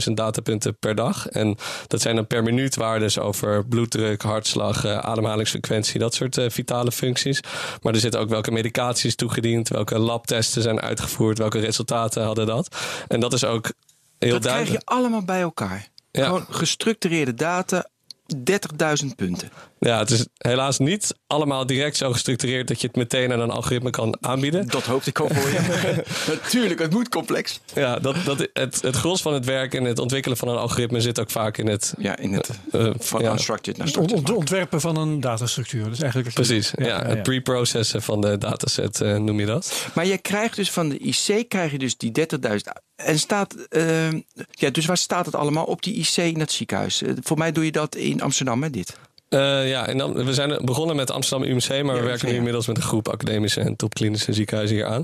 30.000 0.08 0.14
datapunten 0.14 0.78
per 0.78 0.96
dag. 0.96 1.28
En 1.28 1.58
dat 1.88 2.02
zijn 2.02 2.16
dan 2.16 2.28
per 2.28 2.44
minuut 2.44 2.76
waardes 2.76 3.20
over 3.20 3.66
bloeddruk, 3.66 4.22
hartslag, 4.22 4.86
uh, 4.86 4.98
ademhalingsfrequentie, 4.98 6.00
dat 6.00 6.14
soort 6.14 6.38
uh, 6.38 6.50
vitale 6.50 6.92
functies. 6.92 7.40
Maar 7.82 7.94
er 7.94 8.00
zitten 8.00 8.20
ook 8.20 8.30
welke 8.30 8.52
medicaties 8.52 9.16
toegediend, 9.16 9.70
welke 9.70 10.00
labtesten 10.00 10.62
zijn 10.62 10.82
uitgevoerd, 10.82 11.38
welke 11.38 11.60
resultaten 11.60 12.24
hadden 12.24 12.46
dat. 12.46 12.76
En 13.08 13.20
dat 13.20 13.34
is 13.34 13.44
ook 13.44 13.72
heel 14.20 14.32
dat 14.32 14.44
duidelijk. 14.44 14.52
krijg 14.52 14.70
je 14.70 15.02
allemaal 15.02 15.24
bij 15.26 15.42
elkaar. 15.42 15.88
Ja. 16.12 16.26
Gewoon 16.26 16.46
gestructureerde 16.50 17.34
data 17.34 17.90
30.000 18.34 19.16
punten. 19.16 19.50
Ja, 19.80 20.00
het 20.00 20.12
is 20.12 20.28
helaas 20.38 20.78
niet 20.78 21.16
allemaal 21.36 21.66
direct 21.66 21.98
zo 21.98 22.12
gestructureerd 22.12 22.68
dat 22.68 22.82
je 22.82 22.88
het 22.88 22.96
meteen 22.96 23.32
aan 23.32 23.40
een 23.40 23.50
algoritme 23.50 23.90
kan 23.90 24.18
aanbieden. 24.22 24.68
Dat 24.68 24.84
hoopte 24.84 25.10
ik 25.10 25.20
al 25.20 25.28
voor 25.32 25.50
je. 25.50 26.04
Natuurlijk, 26.42 26.80
het 26.80 26.92
moet 26.92 27.10
complex. 27.10 27.60
Ja, 27.74 28.00
dat, 28.00 28.16
dat, 28.26 28.48
het, 28.54 28.82
het 28.82 28.96
gros 28.96 29.22
van 29.22 29.34
het 29.34 29.46
werk 29.46 29.74
en 29.74 29.84
het 29.84 30.00
ontwikkelen 30.00 30.38
van 30.38 30.48
een 30.48 30.58
algoritme 30.58 31.02
zit 31.02 31.20
ook 31.20 31.32
vaak 31.32 31.58
in 31.58 31.68
het. 31.68 31.94
Ja, 31.98 32.18
in 32.18 32.34
het 32.34 32.50
uh, 32.72 32.90
van 32.98 33.22
ja. 33.22 33.32
unstructured 33.32 33.78
naar 33.78 33.88
structured. 33.88 34.28
Het 34.28 34.38
ontwerpen 34.38 34.82
van 34.82 34.98
een 34.98 35.20
datastructuur. 35.20 35.90
Dus 35.90 36.00
eigenlijk 36.00 36.34
Precies, 36.34 36.72
ja, 36.76 36.86
ja, 36.86 37.06
het 37.06 37.24
pre-processen 37.24 38.02
van 38.02 38.22
de 38.22 38.38
dataset 38.38 39.00
uh, 39.00 39.18
noem 39.18 39.40
je 39.40 39.46
dat. 39.46 39.88
Maar 39.94 40.06
je 40.06 40.18
krijgt 40.18 40.56
dus 40.56 40.72
van 40.72 40.90
de 40.90 40.98
IC 40.98 41.50
krijg 41.50 41.72
je 41.72 41.78
dus 41.78 41.98
die 41.98 42.12
30.000 42.20 42.58
en 42.96 43.20
staat, 43.20 43.56
uh, 43.70 44.12
ja, 44.52 44.70
dus 44.72 44.86
waar 44.86 44.98
staat 44.98 45.26
het 45.26 45.36
allemaal 45.36 45.66
op 45.66 45.84
die 45.84 45.94
IC 45.94 46.18
in 46.18 46.40
het 46.40 46.52
ziekenhuis? 46.52 47.04
voor 47.22 47.38
mij 47.38 47.52
doe 47.52 47.66
je 47.66 47.72
dat 47.72 47.96
in 47.96 48.22
Amsterdam, 48.22 48.64
hè, 48.64 48.70
dit? 48.70 48.98
Uh, 49.36 49.70
ja, 49.70 49.88
en 49.88 49.98
dan, 49.98 50.14
we 50.14 50.34
zijn 50.34 50.66
begonnen 50.66 50.96
met 50.96 51.12
Amsterdam 51.12 51.50
UMC, 51.50 51.70
maar 51.70 51.96
ja, 51.96 52.02
we 52.02 52.08
werken 52.08 52.28
nu 52.28 52.36
inmiddels 52.36 52.68
met 52.68 52.78
een 52.78 52.84
groep 52.84 53.08
academische 53.08 53.62
en 53.62 53.76
topklinische 53.76 54.34
ziekenhuizen 54.34 54.76
hier 54.76 54.86
aan. 54.86 55.04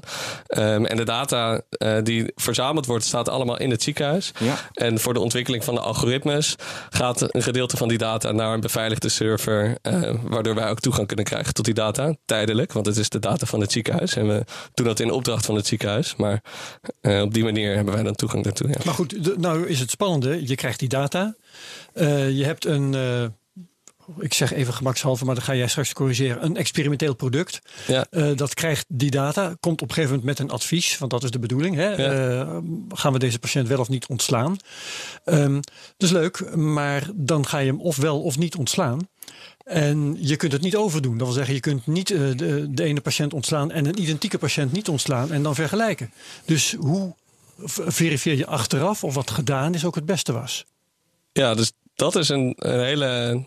Um, 0.57 0.85
en 0.85 0.97
de 0.97 1.03
data 1.03 1.61
uh, 1.69 1.97
die 2.03 2.31
verzameld 2.35 2.85
wordt, 2.85 3.05
staat 3.05 3.29
allemaal 3.29 3.59
in 3.59 3.69
het 3.69 3.83
ziekenhuis. 3.83 4.31
Ja. 4.39 4.55
En 4.73 4.99
voor 4.99 5.13
de 5.13 5.19
ontwikkeling 5.19 5.63
van 5.63 5.75
de 5.75 5.81
algoritmes 5.81 6.55
gaat 6.89 7.35
een 7.35 7.41
gedeelte 7.41 7.77
van 7.77 7.87
die 7.87 7.97
data 7.97 8.31
naar 8.31 8.53
een 8.53 8.59
beveiligde 8.59 9.09
server, 9.09 9.77
uh, 9.81 10.13
waardoor 10.23 10.55
wij 10.55 10.69
ook 10.69 10.79
toegang 10.79 11.07
kunnen 11.07 11.25
krijgen 11.25 11.53
tot 11.53 11.65
die 11.65 11.73
data, 11.73 12.15
tijdelijk, 12.25 12.73
want 12.73 12.85
het 12.85 12.97
is 12.97 13.09
de 13.09 13.19
data 13.19 13.45
van 13.45 13.61
het 13.61 13.71
ziekenhuis. 13.71 14.15
En 14.15 14.27
we 14.27 14.43
doen 14.73 14.85
dat 14.85 14.99
in 14.99 15.11
opdracht 15.11 15.45
van 15.45 15.55
het 15.55 15.67
ziekenhuis, 15.67 16.15
maar 16.15 16.43
op 17.01 17.33
die 17.33 17.43
manier 17.43 17.75
hebben 17.75 17.93
wij 17.93 18.03
dan 18.03 18.15
toegang 18.15 18.43
daartoe. 18.43 18.69
Maar 18.85 18.93
goed, 18.93 19.37
nou 19.37 19.67
is 19.67 19.79
het 19.79 19.89
spannende, 19.89 20.47
je 20.47 20.55
krijgt 20.55 20.79
die 20.79 20.89
data, 20.89 21.35
je 22.29 22.43
hebt 22.43 22.65
een 22.65 22.95
ik 24.19 24.33
zeg 24.33 24.53
even 24.53 24.73
gemakshalve, 24.73 25.25
maar 25.25 25.35
dan 25.35 25.43
ga 25.43 25.55
jij 25.55 25.67
straks 25.67 25.93
corrigeren. 25.93 26.45
Een 26.45 26.57
experimenteel 26.57 27.15
product. 27.15 27.61
Ja. 27.87 28.05
Uh, 28.11 28.37
dat 28.37 28.53
krijgt 28.53 28.85
die 28.87 29.11
data, 29.11 29.55
komt 29.59 29.81
op 29.81 29.87
een 29.87 29.93
gegeven 29.93 30.15
moment 30.15 30.37
met 30.37 30.47
een 30.47 30.53
advies, 30.53 30.97
want 30.97 31.11
dat 31.11 31.23
is 31.23 31.31
de 31.31 31.39
bedoeling. 31.39 31.75
Hè? 31.75 31.89
Ja. 31.89 32.43
Uh, 32.43 32.57
gaan 32.89 33.13
we 33.13 33.19
deze 33.19 33.39
patiënt 33.39 33.67
wel 33.67 33.79
of 33.79 33.89
niet 33.89 34.05
ontslaan? 34.05 34.57
Um, 35.25 35.53
dat 35.97 36.09
is 36.09 36.11
leuk, 36.11 36.55
maar 36.55 37.09
dan 37.13 37.45
ga 37.45 37.57
je 37.57 37.67
hem 37.67 37.81
of 37.81 37.97
wel 37.97 38.21
of 38.21 38.37
niet 38.37 38.55
ontslaan. 38.55 39.07
En 39.63 40.17
je 40.19 40.35
kunt 40.35 40.51
het 40.51 40.61
niet 40.61 40.75
overdoen. 40.75 41.17
Dat 41.17 41.27
wil 41.27 41.35
zeggen, 41.35 41.53
je 41.53 41.59
kunt 41.59 41.87
niet 41.87 42.09
uh, 42.09 42.37
de, 42.37 42.67
de 42.69 42.83
ene 42.83 43.01
patiënt 43.01 43.33
ontslaan 43.33 43.71
en 43.71 43.85
een 43.85 44.01
identieke 44.01 44.37
patiënt 44.37 44.71
niet 44.71 44.89
ontslaan 44.89 45.31
en 45.31 45.43
dan 45.43 45.55
vergelijken. 45.55 46.11
Dus 46.45 46.75
hoe 46.79 47.15
verifieer 47.65 48.37
je 48.37 48.45
achteraf 48.45 49.03
of 49.03 49.13
wat 49.13 49.31
gedaan 49.31 49.73
is 49.73 49.85
ook 49.85 49.95
het 49.95 50.05
beste 50.05 50.31
was? 50.31 50.65
Ja, 51.31 51.53
dus 51.53 51.71
dat 51.95 52.15
is 52.15 52.29
een, 52.29 52.53
een 52.57 52.83
hele 52.83 53.43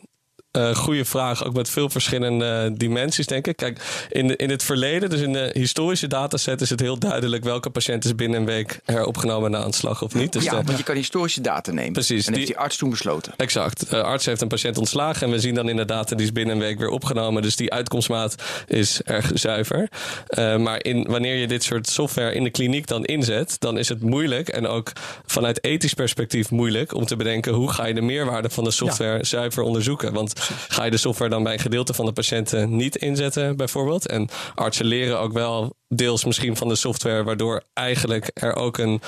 uh, 0.57 0.75
goede 0.75 1.05
vraag, 1.05 1.45
ook 1.45 1.55
met 1.55 1.71
veel 1.71 1.91
verschillende 1.91 2.73
dimensies, 2.77 3.27
denk 3.27 3.47
ik. 3.47 3.57
Kijk, 3.57 4.07
in, 4.11 4.27
de, 4.29 4.37
in 4.37 4.51
het 4.51 4.63
verleden, 4.63 5.11
dus 5.11 5.21
in 5.21 5.33
de 5.33 5.51
historische 5.53 6.07
dataset, 6.07 6.61
is 6.61 6.71
het 6.71 6.81
heel 6.81 6.99
duidelijk 6.99 7.45
welke 7.45 7.71
patiënt 7.71 8.05
is 8.05 8.15
binnen 8.15 8.41
een 8.41 8.47
week 8.47 8.81
heropgenomen 8.85 9.51
na 9.51 9.59
aanslag 9.59 10.03
of 10.03 10.15
niet. 10.15 10.33
Dus 10.33 10.45
ja, 10.45 10.51
de, 10.51 10.65
want 10.65 10.79
je 10.79 10.85
kan 10.85 10.97
historische 10.97 11.41
data 11.41 11.73
nemen. 11.73 11.93
Precies. 11.93 12.27
En 12.27 12.33
die, 12.33 12.41
heeft 12.41 12.53
die 12.53 12.63
arts 12.63 12.77
toen 12.77 12.91
besloten. 12.91 13.33
Exact. 13.37 13.91
De 13.91 14.03
arts 14.03 14.25
heeft 14.27 14.41
een 14.41 14.49
patiënt 14.49 14.79
ontslagen 14.79 15.27
en 15.27 15.33
we 15.33 15.39
zien 15.39 15.55
dan 15.55 15.69
in 15.69 15.77
de 15.77 15.85
data 15.85 16.17
die 16.17 16.27
is 16.27 16.33
binnen 16.33 16.55
een 16.55 16.61
week 16.61 16.79
weer 16.79 16.89
opgenomen. 16.89 17.43
Dus 17.43 17.57
die 17.57 17.73
uitkomstmaat 17.73 18.35
is 18.67 19.03
erg 19.03 19.31
zuiver. 19.35 19.89
Uh, 20.29 20.57
maar 20.57 20.85
in, 20.85 21.07
wanneer 21.09 21.37
je 21.37 21.47
dit 21.47 21.63
soort 21.63 21.89
software 21.89 22.35
in 22.35 22.45
de 22.45 22.51
kliniek 22.51 22.87
dan 22.87 23.05
inzet, 23.05 23.57
dan 23.59 23.79
is 23.79 23.89
het 23.89 24.03
moeilijk 24.03 24.49
en 24.49 24.67
ook 24.67 24.93
vanuit 25.27 25.65
ethisch 25.65 25.95
perspectief 25.95 26.51
moeilijk 26.51 26.95
om 26.95 27.07
te 27.07 27.17
bedenken 27.17 27.53
hoe 27.53 27.73
ga 27.73 27.87
je 27.87 27.95
de 27.95 28.01
meerwaarde 28.01 28.51
van 28.51 28.65
de 28.65 28.71
software 28.71 29.17
ja. 29.17 29.25
zuiver 29.25 29.63
onderzoeken. 29.63 30.13
Want 30.13 30.33
ga 30.69 30.85
je 30.85 30.91
de 30.91 30.97
software 30.97 31.31
dan 31.31 31.43
bij 31.43 31.53
een 31.53 31.59
gedeelte 31.59 31.95
van 31.95 32.07
de 32.07 32.13
patiënten 32.13 32.77
niet 32.77 32.97
inzetten, 32.97 33.57
bijvoorbeeld. 33.57 34.07
En 34.07 34.29
artsen 34.55 34.87
leren 34.87 35.21
ook 35.21 35.33
wel 35.33 35.77
deels 35.95 36.25
misschien 36.25 36.57
van 36.57 36.69
de 36.69 36.75
software, 36.75 37.25
waardoor 37.25 37.63
eigenlijk 37.73 38.31
er 38.35 38.57
ook 38.57 38.79
een 38.79 39.01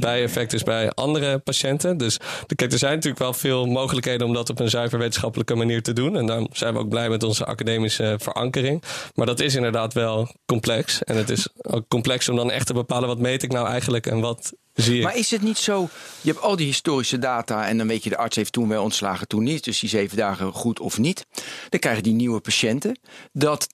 bijeffect 0.00 0.52
is 0.52 0.62
bij 0.62 0.90
andere 0.90 1.38
patiënten. 1.38 1.96
Dus 1.96 2.18
kijk, 2.56 2.72
er 2.72 2.78
zijn 2.78 2.94
natuurlijk 2.94 3.22
wel 3.22 3.32
veel 3.32 3.66
mogelijkheden 3.66 4.26
om 4.26 4.32
dat 4.32 4.50
op 4.50 4.60
een 4.60 4.70
zuiver 4.70 4.98
wetenschappelijke 4.98 5.54
manier 5.54 5.82
te 5.82 5.92
doen. 5.92 6.16
En 6.16 6.26
daarom 6.26 6.48
zijn 6.52 6.72
we 6.72 6.78
ook 6.78 6.88
blij 6.88 7.08
met 7.08 7.22
onze 7.22 7.44
academische 7.44 8.16
verankering. 8.18 8.82
Maar 9.14 9.26
dat 9.26 9.40
is 9.40 9.54
inderdaad 9.54 9.92
wel 9.92 10.34
complex. 10.46 11.02
En 11.02 11.16
het 11.16 11.30
is 11.30 11.48
ook 11.62 11.88
complex 11.88 12.28
om 12.28 12.36
dan 12.36 12.50
echt 12.50 12.66
te 12.66 12.72
bepalen 12.72 13.08
wat 13.08 13.18
meet 13.18 13.42
ik 13.42 13.52
nou 13.52 13.68
eigenlijk 13.68 14.06
en 14.06 14.20
wat 14.20 14.52
zie 14.74 14.96
ik. 14.96 15.02
Maar 15.02 15.16
is 15.16 15.30
het 15.30 15.42
niet 15.42 15.58
zo, 15.58 15.88
je 16.20 16.30
hebt 16.30 16.42
al 16.42 16.56
die 16.56 16.66
historische 16.66 17.18
data 17.18 17.68
en 17.68 17.78
dan 17.78 17.86
weet 17.86 18.04
je 18.04 18.10
de 18.10 18.16
arts 18.16 18.36
heeft 18.36 18.52
toen 18.52 18.68
wel 18.68 18.82
ontslagen, 18.82 19.28
toen 19.28 19.42
niet. 19.42 19.64
Dus 19.64 19.80
die 19.80 19.88
zeven 19.88 20.16
dagen 20.16 20.52
goed 20.52 20.80
of 20.80 20.98
niet. 20.98 21.26
Dan 21.68 21.80
krijgen 21.80 22.02
die 22.02 22.12
nieuwe 22.12 22.40
patiënten. 22.40 22.98
Dat 23.32 23.68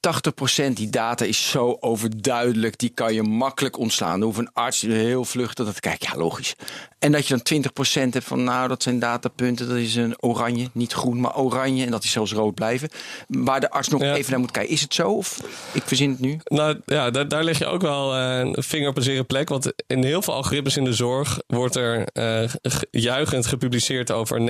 80% 0.63 0.73
die 0.73 0.89
data 0.89 1.25
is 1.25 1.49
zo 1.49 1.77
overduidelijk, 2.11 2.77
die 2.77 2.89
kan 2.89 3.13
je 3.13 3.23
makkelijk 3.23 3.77
ontslaan. 3.77 4.19
Dan 4.19 4.27
hoeft 4.27 4.39
een 4.39 4.53
arts 4.53 4.81
heel 4.81 5.25
vluchtig 5.25 5.65
dat 5.65 5.75
te 5.75 5.81
kijken, 5.81 6.07
ja 6.11 6.17
logisch. 6.17 6.55
En 6.99 7.11
dat 7.11 7.27
je 7.27 7.41
dan 7.43 7.63
20% 8.07 8.09
hebt 8.09 8.25
van 8.25 8.43
nou 8.43 8.67
dat 8.67 8.83
zijn 8.83 8.99
datapunten, 8.99 9.67
dat 9.67 9.77
is 9.77 9.95
een 9.95 10.15
oranje, 10.19 10.69
niet 10.73 10.93
groen, 10.93 11.19
maar 11.19 11.37
oranje. 11.37 11.85
En 11.85 11.91
dat 11.91 12.03
is 12.03 12.11
zelfs 12.11 12.33
rood 12.33 12.55
blijven. 12.55 12.89
Waar 13.27 13.59
de 13.59 13.69
arts 13.69 13.87
nog 13.87 14.01
ja. 14.01 14.15
even 14.15 14.31
naar 14.31 14.39
moet 14.39 14.51
kijken. 14.51 14.73
Is 14.73 14.81
het 14.81 14.93
zo 14.93 15.11
of 15.11 15.39
ik 15.71 15.83
verzin 15.85 16.09
het 16.09 16.19
nu? 16.19 16.39
Nou 16.43 16.79
ja, 16.85 17.09
daar, 17.09 17.27
daar 17.27 17.43
leg 17.43 17.57
je 17.57 17.65
ook 17.65 17.81
wel 17.81 18.15
een 18.15 18.63
vinger 18.63 18.89
op 18.89 18.97
een 18.97 19.03
zere 19.03 19.23
plek. 19.23 19.49
Want 19.49 19.73
in 19.87 20.03
heel 20.03 20.21
veel 20.21 20.33
algoritmes 20.33 20.77
in 20.77 20.83
de 20.83 20.93
zorg 20.93 21.39
wordt 21.47 21.75
er 21.75 22.07
uh, 22.13 22.49
juichend 22.91 23.45
gepubliceerd 23.45 24.11
over 24.11 24.39
90% 24.39 24.43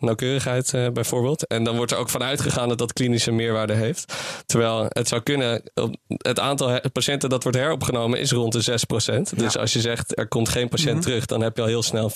nauwkeurigheid 0.00 0.72
uh, 0.72 0.88
bijvoorbeeld. 0.88 1.46
En 1.46 1.64
dan 1.64 1.76
wordt 1.76 1.92
er 1.92 1.98
ook 1.98 2.10
vanuit 2.10 2.40
gegaan 2.40 2.68
dat 2.68 2.78
dat 2.78 2.92
klinische 2.92 3.32
meerwaarde 3.32 3.74
heeft. 3.74 4.14
Terwijl 4.46 4.86
het 4.88 5.08
zou 5.08 5.22
kunnen, 5.22 5.62
het 6.08 6.40
aantal 6.40 6.63
patiënten 6.92 7.28
dat 7.28 7.42
wordt 7.42 7.58
heropgenomen 7.58 8.20
is 8.20 8.32
rond 8.32 8.52
de 8.52 8.62
6%. 8.62 8.74
Dus 9.36 9.52
ja. 9.52 9.60
als 9.60 9.72
je 9.72 9.80
zegt 9.80 10.18
er 10.18 10.28
komt 10.28 10.48
geen 10.48 10.68
patiënt 10.68 10.88
mm 10.88 10.94
-hmm. 10.94 11.02
terug, 11.02 11.26
dan 11.26 11.42
heb 11.42 11.56
je 11.56 11.62
al 11.62 11.68
heel 11.68 11.82
snel 11.82 12.10
94% 12.10 12.14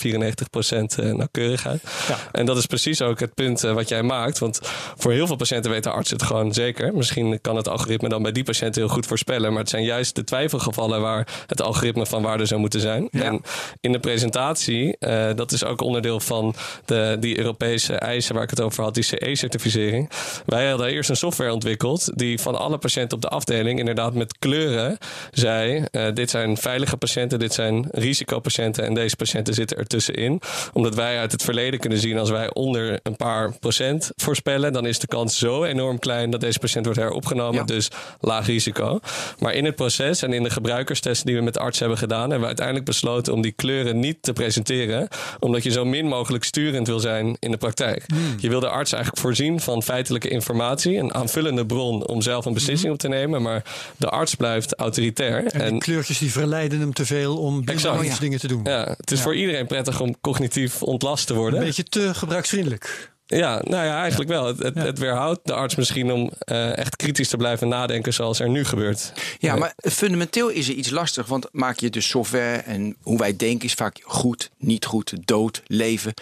nauwkeurigheid. 0.97 1.83
Ja. 2.09 2.19
En 2.33 2.47
dat 2.47 2.57
is 2.57 2.67
precies 2.67 3.03
ook 3.03 3.21
het 3.21 3.35
punt 3.35 3.65
uh, 3.65 3.73
wat 3.73 3.89
jij 3.89 4.03
maakt. 4.03 4.39
Want 4.39 4.61
voor 4.97 5.13
heel 5.13 5.27
veel 5.27 5.37
patiënten 5.37 5.71
weet 5.71 5.83
de 5.83 5.91
arts 5.91 6.11
het 6.11 6.23
gewoon 6.23 6.55
zeker. 6.55 6.95
Misschien 6.95 7.41
kan 7.41 7.57
het 7.57 7.69
algoritme 7.69 8.09
dan 8.09 8.23
bij 8.23 8.33
die 8.33 8.45
patiënten 8.45 8.83
heel 8.83 8.91
goed 8.91 9.07
voorspellen. 9.07 9.51
Maar 9.51 9.61
het 9.61 9.71
zijn 9.71 9.85
juist 9.85 10.15
de 10.15 10.25
twijfelgevallen 10.25 11.01
waar 11.01 11.29
het 11.47 11.63
algoritme 11.63 12.07
van 12.07 12.23
waarde 12.23 12.47
zou 12.47 12.61
moeten 12.61 12.81
zijn. 12.81 13.09
Ja. 13.11 13.23
En 13.23 13.43
in 13.81 13.93
de 13.93 14.01
presentatie, 14.01 14.97
uh, 15.01 15.27
dat 15.35 15.53
is 15.53 15.65
ook 15.65 15.81
onderdeel 15.81 16.21
van 16.21 16.55
de, 16.85 17.17
die 17.21 17.39
Europese 17.39 17.95
eisen 17.95 18.35
waar 18.35 18.43
ik 18.43 18.51
het 18.51 18.61
over 18.61 18.83
had, 18.83 18.95
die 18.95 19.03
CE-certificering. 19.03 20.11
Wij 20.47 20.69
hadden 20.69 20.89
eerst 20.89 21.11
een 21.11 21.17
software 21.17 21.53
ontwikkeld 21.53 22.11
die 22.15 22.41
van 22.41 22.59
alle 22.59 22.79
patiënten 22.79 23.17
op 23.17 23.23
de 23.23 23.29
afdeling 23.29 23.79
inderdaad 23.79 24.15
met 24.15 24.38
kleuren 24.39 24.99
zei: 25.31 25.85
uh, 25.93 26.07
dit 26.15 26.31
zijn 26.31 26.57
veilige 26.57 26.97
patiënten, 26.97 27.39
dit 27.39 27.55
zijn 27.55 27.89
risicopatiënten 27.91 28.85
en 28.85 28.95
deze 28.95 29.17
patiënten 29.17 29.55
zitten 29.55 29.77
ertussenin. 29.77 30.41
Omdat 30.73 30.95
wij 30.95 31.19
uit 31.19 31.33
het 31.33 31.43
verleden 31.43 31.81
kunnen 31.81 31.99
zien 31.99 32.19
als 32.19 32.31
wij 32.31 32.55
onder 32.55 33.01
een 33.03 33.17
paar 33.17 33.53
procent 33.59 34.11
voorspellen, 34.17 34.73
dan 34.73 34.87
is 34.87 34.99
de 34.99 35.07
kans 35.07 35.39
zo 35.39 35.65
enorm 35.65 35.99
klein 35.99 36.31
dat 36.31 36.41
deze 36.41 36.59
patiënt 36.59 36.85
wordt 36.85 37.01
heropgenomen. 37.01 37.55
Ja. 37.55 37.65
Dus 37.65 37.89
laag 38.21 38.47
risico. 38.47 39.01
Maar 39.39 39.55
in 39.55 39.65
het 39.65 39.77
proces 39.77 40.23
en 40.23 40.33
in 40.33 40.43
de 40.43 40.51
gebruikerstesten 40.51 41.27
die 41.27 41.37
we 41.37 41.43
met 41.43 41.59
arts 41.59 41.79
hebben 41.79 41.99
gedaan, 41.99 42.21
hebben 42.21 42.41
we 42.41 42.47
uiteindelijk 42.47 42.87
besloten 42.87 43.33
om 43.33 43.43
die 43.43 43.53
kleuren 43.53 43.99
niet 43.99 44.23
te 44.23 44.33
presenteren. 44.33 45.09
Omdat 45.39 45.63
je 45.63 45.71
zo 45.71 45.85
min 45.85 46.07
mogelijk 46.07 46.45
sturend 46.45 46.87
wil 46.87 47.01
zijn 47.01 47.37
in 47.39 47.51
de 47.51 47.57
praktijk. 47.57 48.05
Hmm. 48.07 48.35
Je 48.41 48.49
wil 48.49 48.61
de 48.61 48.69
arts 48.69 48.93
eigenlijk 48.93 49.23
voorzien 49.23 49.61
van 49.61 49.83
feitelijke 49.83 50.29
informatie, 50.29 50.97
een 50.97 51.15
aanvullende 51.15 51.67
bron 51.67 52.07
om 52.07 52.23
zelf 52.23 52.45
een 52.45 52.55
beslissing 52.55 52.93
op 52.93 52.99
te 52.99 53.09
nemen. 53.09 53.43
Maar 53.43 53.65
de 53.97 54.09
arts 54.09 54.28
arts 54.29 54.35
blijft 54.35 54.75
autoritair. 54.75 55.45
En, 55.45 55.61
en 55.61 55.71
die 55.71 55.81
kleurtjes 55.81 56.19
die 56.19 56.33
verleiden 56.33 56.81
hem 56.81 56.93
te 56.93 57.07
veel 57.07 57.39
om 57.39 57.63
exact. 57.65 58.21
dingen 58.21 58.39
te 58.39 58.49
doen. 58.49 58.61
Ja, 58.65 58.95
het 58.97 59.11
is 59.11 59.21
voor 59.21 59.35
iedereen 59.35 59.67
prettig 59.67 60.01
om 60.01 60.21
cognitief 60.21 60.83
ontlast 60.83 61.27
te 61.27 61.35
worden. 61.35 61.61
Een 61.61 61.67
beetje 61.67 61.85
te 61.85 62.15
gebruiksvriendelijk. 62.15 63.11
Ja, 63.27 63.61
nou 63.65 63.87
ja, 63.87 64.01
eigenlijk 64.01 64.31
wel. 64.31 64.47
Het, 64.47 64.75
het, 64.75 64.99
weerhoudt 64.99 65.41
de 65.43 65.53
arts 65.53 65.75
misschien 65.75 66.13
om 66.13 66.31
uh, 66.53 66.77
echt 66.79 66.97
kritisch 66.97 67.29
te 67.29 67.37
blijven 67.37 67.69
nadenken 67.69 68.15
zoals 68.15 68.41
er 68.41 68.49
nu 68.49 68.65
gebeurt. 68.65 69.13
Ja, 69.39 69.57
maar 69.57 69.73
fundamenteel 69.77 70.49
is 70.49 70.69
er 70.69 70.75
iets 70.75 70.91
lastig. 70.91 71.27
Want 71.27 71.49
maak 71.53 71.79
je 71.79 71.91
dus 71.91 72.09
software 72.09 72.57
en 72.57 72.97
hoe 73.03 73.19
wij 73.19 73.37
denken 73.37 73.67
is 73.67 73.75
vaak 73.75 74.01
goed, 74.03 74.51
niet 74.59 74.85
goed, 74.85 75.13
dood, 75.25 75.63
leven. 75.67 76.15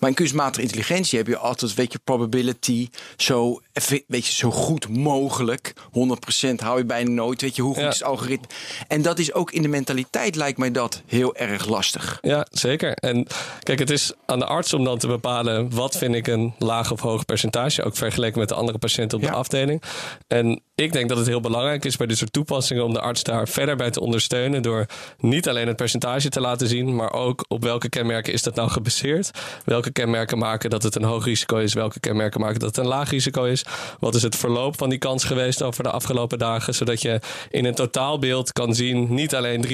Maar 0.00 0.08
in 0.08 0.14
kunstmatige 0.14 0.62
intelligentie 0.62 1.18
heb 1.18 1.26
je 1.26 1.36
altijd, 1.36 1.74
weet 1.74 1.92
je, 1.92 1.98
probability 2.04 2.88
zo, 3.16 3.60
weet 4.06 4.26
je, 4.26 4.32
zo 4.32 4.50
goed 4.50 4.88
mogelijk. 4.88 5.72
100% 5.74 6.54
hou 6.56 6.78
je 6.78 6.84
bijna 6.84 7.10
nooit, 7.10 7.40
weet 7.40 7.56
je, 7.56 7.62
hoe 7.62 7.74
goed 7.74 7.82
is 7.82 7.98
het 7.98 8.02
algoritme. 8.02 8.46
En 8.88 9.02
dat 9.02 9.18
is 9.18 9.32
ook 9.32 9.52
in 9.52 9.62
de 9.62 9.68
mentaliteit 9.68 10.36
lijkt 10.36 10.58
mij 10.58 10.70
dat 10.70 11.02
heel 11.06 11.36
erg 11.36 11.66
lastig. 11.66 12.18
Ja, 12.20 12.46
zeker. 12.50 12.92
En 12.92 13.26
kijk, 13.62 13.78
het 13.78 13.90
is 13.90 14.12
aan 14.26 14.38
de 14.38 14.46
arts 14.46 14.72
om 14.72 14.84
dan 14.84 14.98
te 14.98 15.06
bepalen 15.06 15.74
wat 15.74 15.96
vind 15.96 16.14
ik 16.14 16.26
een 16.26 16.54
laag 16.58 16.92
of 16.92 17.00
hoog 17.00 17.24
percentage, 17.24 17.82
ook 17.82 17.96
vergeleken 17.96 18.38
met 18.38 18.48
de 18.48 18.54
andere 18.54 18.78
patiënten 18.78 19.18
op 19.18 19.24
de 19.24 19.30
afdeling. 19.30 19.82
En 20.26 20.60
ik 20.80 20.92
denk 20.92 21.08
dat 21.08 21.18
het 21.18 21.26
heel 21.26 21.40
belangrijk 21.40 21.84
is 21.84 21.96
bij 21.96 22.06
dit 22.06 22.18
soort 22.18 22.32
toepassingen 22.32 22.84
om 22.84 22.92
de 22.92 23.00
arts 23.00 23.22
daar 23.22 23.48
verder 23.48 23.76
bij 23.76 23.90
te 23.90 24.00
ondersteunen. 24.00 24.62
Door 24.62 24.86
niet 25.18 25.48
alleen 25.48 25.66
het 25.66 25.76
percentage 25.76 26.28
te 26.28 26.40
laten 26.40 26.68
zien, 26.68 26.94
maar 26.94 27.12
ook 27.12 27.44
op 27.48 27.62
welke 27.62 27.88
kenmerken 27.88 28.32
is 28.32 28.42
dat 28.42 28.54
nou 28.54 28.70
gebaseerd. 28.70 29.30
Welke 29.64 29.92
kenmerken 29.92 30.38
maken 30.38 30.70
dat 30.70 30.82
het 30.82 30.94
een 30.94 31.04
hoog 31.04 31.24
risico 31.24 31.56
is, 31.56 31.74
welke 31.74 32.00
kenmerken 32.00 32.40
maken 32.40 32.58
dat 32.58 32.68
het 32.68 32.84
een 32.84 32.90
laag 32.90 33.10
risico 33.10 33.44
is. 33.44 33.64
Wat 33.98 34.14
is 34.14 34.22
het 34.22 34.36
verloop 34.36 34.78
van 34.78 34.88
die 34.88 34.98
kans 34.98 35.24
geweest 35.24 35.62
over 35.62 35.82
de 35.82 35.90
afgelopen 35.90 36.38
dagen, 36.38 36.74
zodat 36.74 37.02
je 37.02 37.20
in 37.50 37.64
een 37.64 37.74
totaalbeeld 37.74 38.52
kan 38.52 38.74
zien 38.74 39.14
niet 39.14 39.34
alleen 39.34 39.64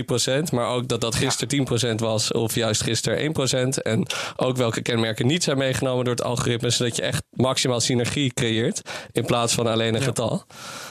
3%, 0.50 0.52
maar 0.52 0.68
ook 0.68 0.88
dat 0.88 1.00
dat 1.00 1.14
gisteren 1.14 1.94
10% 1.94 1.94
was 1.94 2.32
of 2.32 2.54
juist 2.54 2.82
gisteren 2.82 3.34
1%. 3.78 3.82
En 3.82 4.06
ook 4.36 4.56
welke 4.56 4.82
kenmerken 4.82 5.26
niet 5.26 5.44
zijn 5.44 5.58
meegenomen 5.58 6.04
door 6.04 6.14
het 6.14 6.25
algoritme, 6.25 6.70
zodat 6.70 6.96
je 6.96 7.02
echt 7.02 7.22
maximaal 7.30 7.80
synergie 7.80 8.32
creëert 8.32 8.80
in 9.12 9.25
plaats 9.25 9.54
van 9.54 9.66
alleen 9.66 9.94
een 9.94 10.02
getal. 10.02 10.44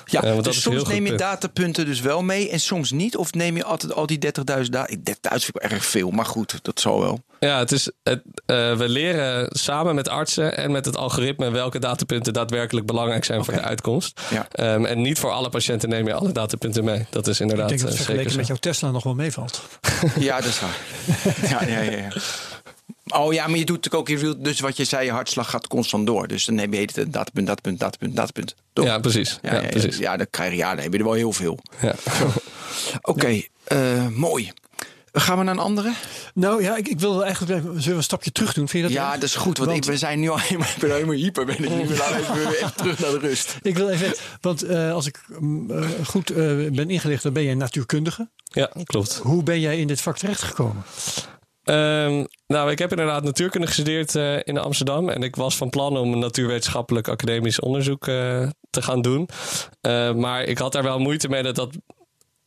Ja, 0.05 0.23
uh, 0.25 0.41
dus 0.41 0.61
soms 0.61 0.83
neem 0.83 1.05
je 1.05 1.15
datapunten 1.15 1.85
dus 1.85 1.99
wel 2.01 2.23
mee 2.23 2.49
en 2.49 2.59
soms 2.59 2.91
niet. 2.91 3.17
Of 3.17 3.33
neem 3.33 3.55
je 3.55 3.63
altijd 3.63 3.93
al 3.93 4.05
die 4.05 4.19
30.000 4.25 4.41
data? 4.43 4.87
30.000 4.89 4.99
vind 5.21 5.47
ik 5.47 5.55
erg 5.55 5.85
veel, 5.85 6.11
maar 6.11 6.25
goed, 6.25 6.59
dat 6.61 6.79
zal 6.79 6.99
wel. 6.99 7.23
Ja, 7.39 7.59
het 7.59 7.71
is, 7.71 7.91
het, 8.03 8.21
uh, 8.25 8.77
we 8.77 8.89
leren 8.89 9.47
samen 9.49 9.95
met 9.95 10.09
artsen 10.09 10.57
en 10.57 10.71
met 10.71 10.85
het 10.85 10.97
algoritme 10.97 11.51
welke 11.51 11.79
datapunten 11.79 12.33
daadwerkelijk 12.33 12.85
belangrijk 12.85 13.25
zijn 13.25 13.45
voor 13.45 13.53
de 13.53 13.61
uitkomst. 13.61 14.21
Ja. 14.29 14.73
Um, 14.73 14.85
en 14.85 15.01
niet 15.01 15.19
voor 15.19 15.31
alle 15.31 15.49
patiënten 15.49 15.89
neem 15.89 16.07
je 16.07 16.13
alle 16.13 16.31
datapunten 16.31 16.83
mee. 16.83 17.05
Dat 17.09 17.27
is 17.27 17.39
inderdaad. 17.39 17.71
Ik 17.71 17.77
denk 17.77 17.89
dat 17.89 17.97
het 17.97 18.05
vergeleken 18.05 18.37
met 18.37 18.47
jouw 18.47 18.55
Tesla 18.55 18.91
nog 18.91 19.03
wel 19.03 19.15
meevalt. 19.15 19.61
ja, 20.19 20.35
dat 20.35 20.45
is 20.45 20.59
waar. 20.59 20.77
ja, 21.49 21.63
ja, 21.67 21.81
ja. 21.81 21.97
ja. 21.97 22.11
Oh 23.13 23.33
ja, 23.33 23.47
maar 23.47 23.57
je 23.57 23.65
doet 23.65 23.75
natuurlijk 23.83 24.11
ook 24.11 24.19
heel 24.19 24.41
Dus 24.41 24.59
wat 24.59 24.77
je 24.77 24.83
zei, 24.83 25.05
je 25.05 25.11
hartslag 25.11 25.49
gaat 25.49 25.67
constant 25.67 26.07
door. 26.07 26.27
Dus 26.27 26.45
dan 26.45 26.57
heb 26.57 26.73
je 26.73 26.79
het 26.79 26.93
datapunt, 26.95 27.47
datapunt, 27.47 27.79
datapunt, 27.79 28.15
datapunt. 28.15 28.55
Toch? 28.73 28.85
Ja, 28.85 28.99
precies. 28.99 29.39
Ja, 29.41 29.61
ja, 29.61 29.67
precies. 29.67 29.97
ja, 29.97 30.17
dan 30.17 30.27
krijg 30.29 30.51
je, 30.51 30.57
ja, 30.57 30.75
dan 30.75 30.83
heb 30.83 30.91
je 30.91 30.97
er 30.97 31.03
wel 31.03 31.13
heel 31.13 31.33
veel. 31.33 31.59
Ja. 31.81 31.95
Oké, 33.01 33.09
okay, 33.09 33.49
uh, 33.73 34.07
mooi. 34.07 34.51
Gaan 35.17 35.37
we 35.37 35.43
naar 35.43 35.53
een 35.53 35.59
andere? 35.59 35.93
Nou 36.33 36.61
ja, 36.61 36.75
ik, 36.75 36.87
ik 36.87 36.99
wil 36.99 37.23
eigenlijk 37.23 37.61
zullen 37.61 37.83
we 37.83 37.91
een 37.91 38.03
stapje 38.03 38.31
terug 38.31 38.53
doen. 38.53 38.67
Vind 38.67 38.83
je 38.83 38.89
dat 38.93 38.97
ja, 38.97 39.13
dat 39.13 39.23
is 39.23 39.35
goed. 39.35 39.57
Want, 39.57 39.71
ik, 39.71 39.83
we 39.83 39.97
zijn 39.97 40.19
nu 40.19 40.29
al 40.29 40.39
helemaal, 40.47 40.67
ik 40.67 40.79
ben 40.79 40.91
helemaal 40.91 41.15
hyper. 41.15 41.45
Ben 41.45 41.63
ik 41.63 41.69
nu. 41.69 41.81
Even, 41.81 42.47
even 42.47 42.73
terug 42.75 42.99
naar 42.99 43.11
de 43.11 43.19
rust. 43.19 43.57
Ik 43.61 43.77
wil 43.77 43.89
even, 43.89 44.15
want 44.41 44.63
uh, 44.63 44.93
als 44.93 45.05
ik 45.05 45.19
uh, 45.41 45.85
goed 46.05 46.31
uh, 46.31 46.37
ben 46.71 46.89
ingelicht, 46.89 47.23
dan 47.23 47.33
ben 47.33 47.43
jij 47.43 47.53
natuurkundige. 47.53 48.29
Ja, 48.43 48.71
klopt. 48.83 49.15
Hoe 49.15 49.43
ben 49.43 49.59
jij 49.59 49.79
in 49.79 49.87
dit 49.87 50.01
vak 50.01 50.17
terechtgekomen? 50.17 50.83
Um, 51.63 52.27
nou, 52.47 52.71
ik 52.71 52.79
heb 52.79 52.91
inderdaad 52.91 53.23
natuurkunde 53.23 53.67
gestudeerd 53.67 54.15
uh, 54.15 54.37
in 54.43 54.57
Amsterdam. 54.57 55.09
En 55.09 55.23
ik 55.23 55.35
was 55.35 55.57
van 55.57 55.69
plan 55.69 55.97
om 55.97 56.13
een 56.13 56.19
natuurwetenschappelijk 56.19 57.07
academisch 57.07 57.59
onderzoek 57.59 58.07
uh, 58.07 58.47
te 58.69 58.81
gaan 58.81 59.01
doen. 59.01 59.29
Uh, 59.81 60.13
maar 60.13 60.43
ik 60.43 60.57
had 60.57 60.71
daar 60.71 60.83
wel 60.83 60.99
moeite 60.99 61.29
mee 61.29 61.43
dat 61.43 61.55
dat 61.55 61.69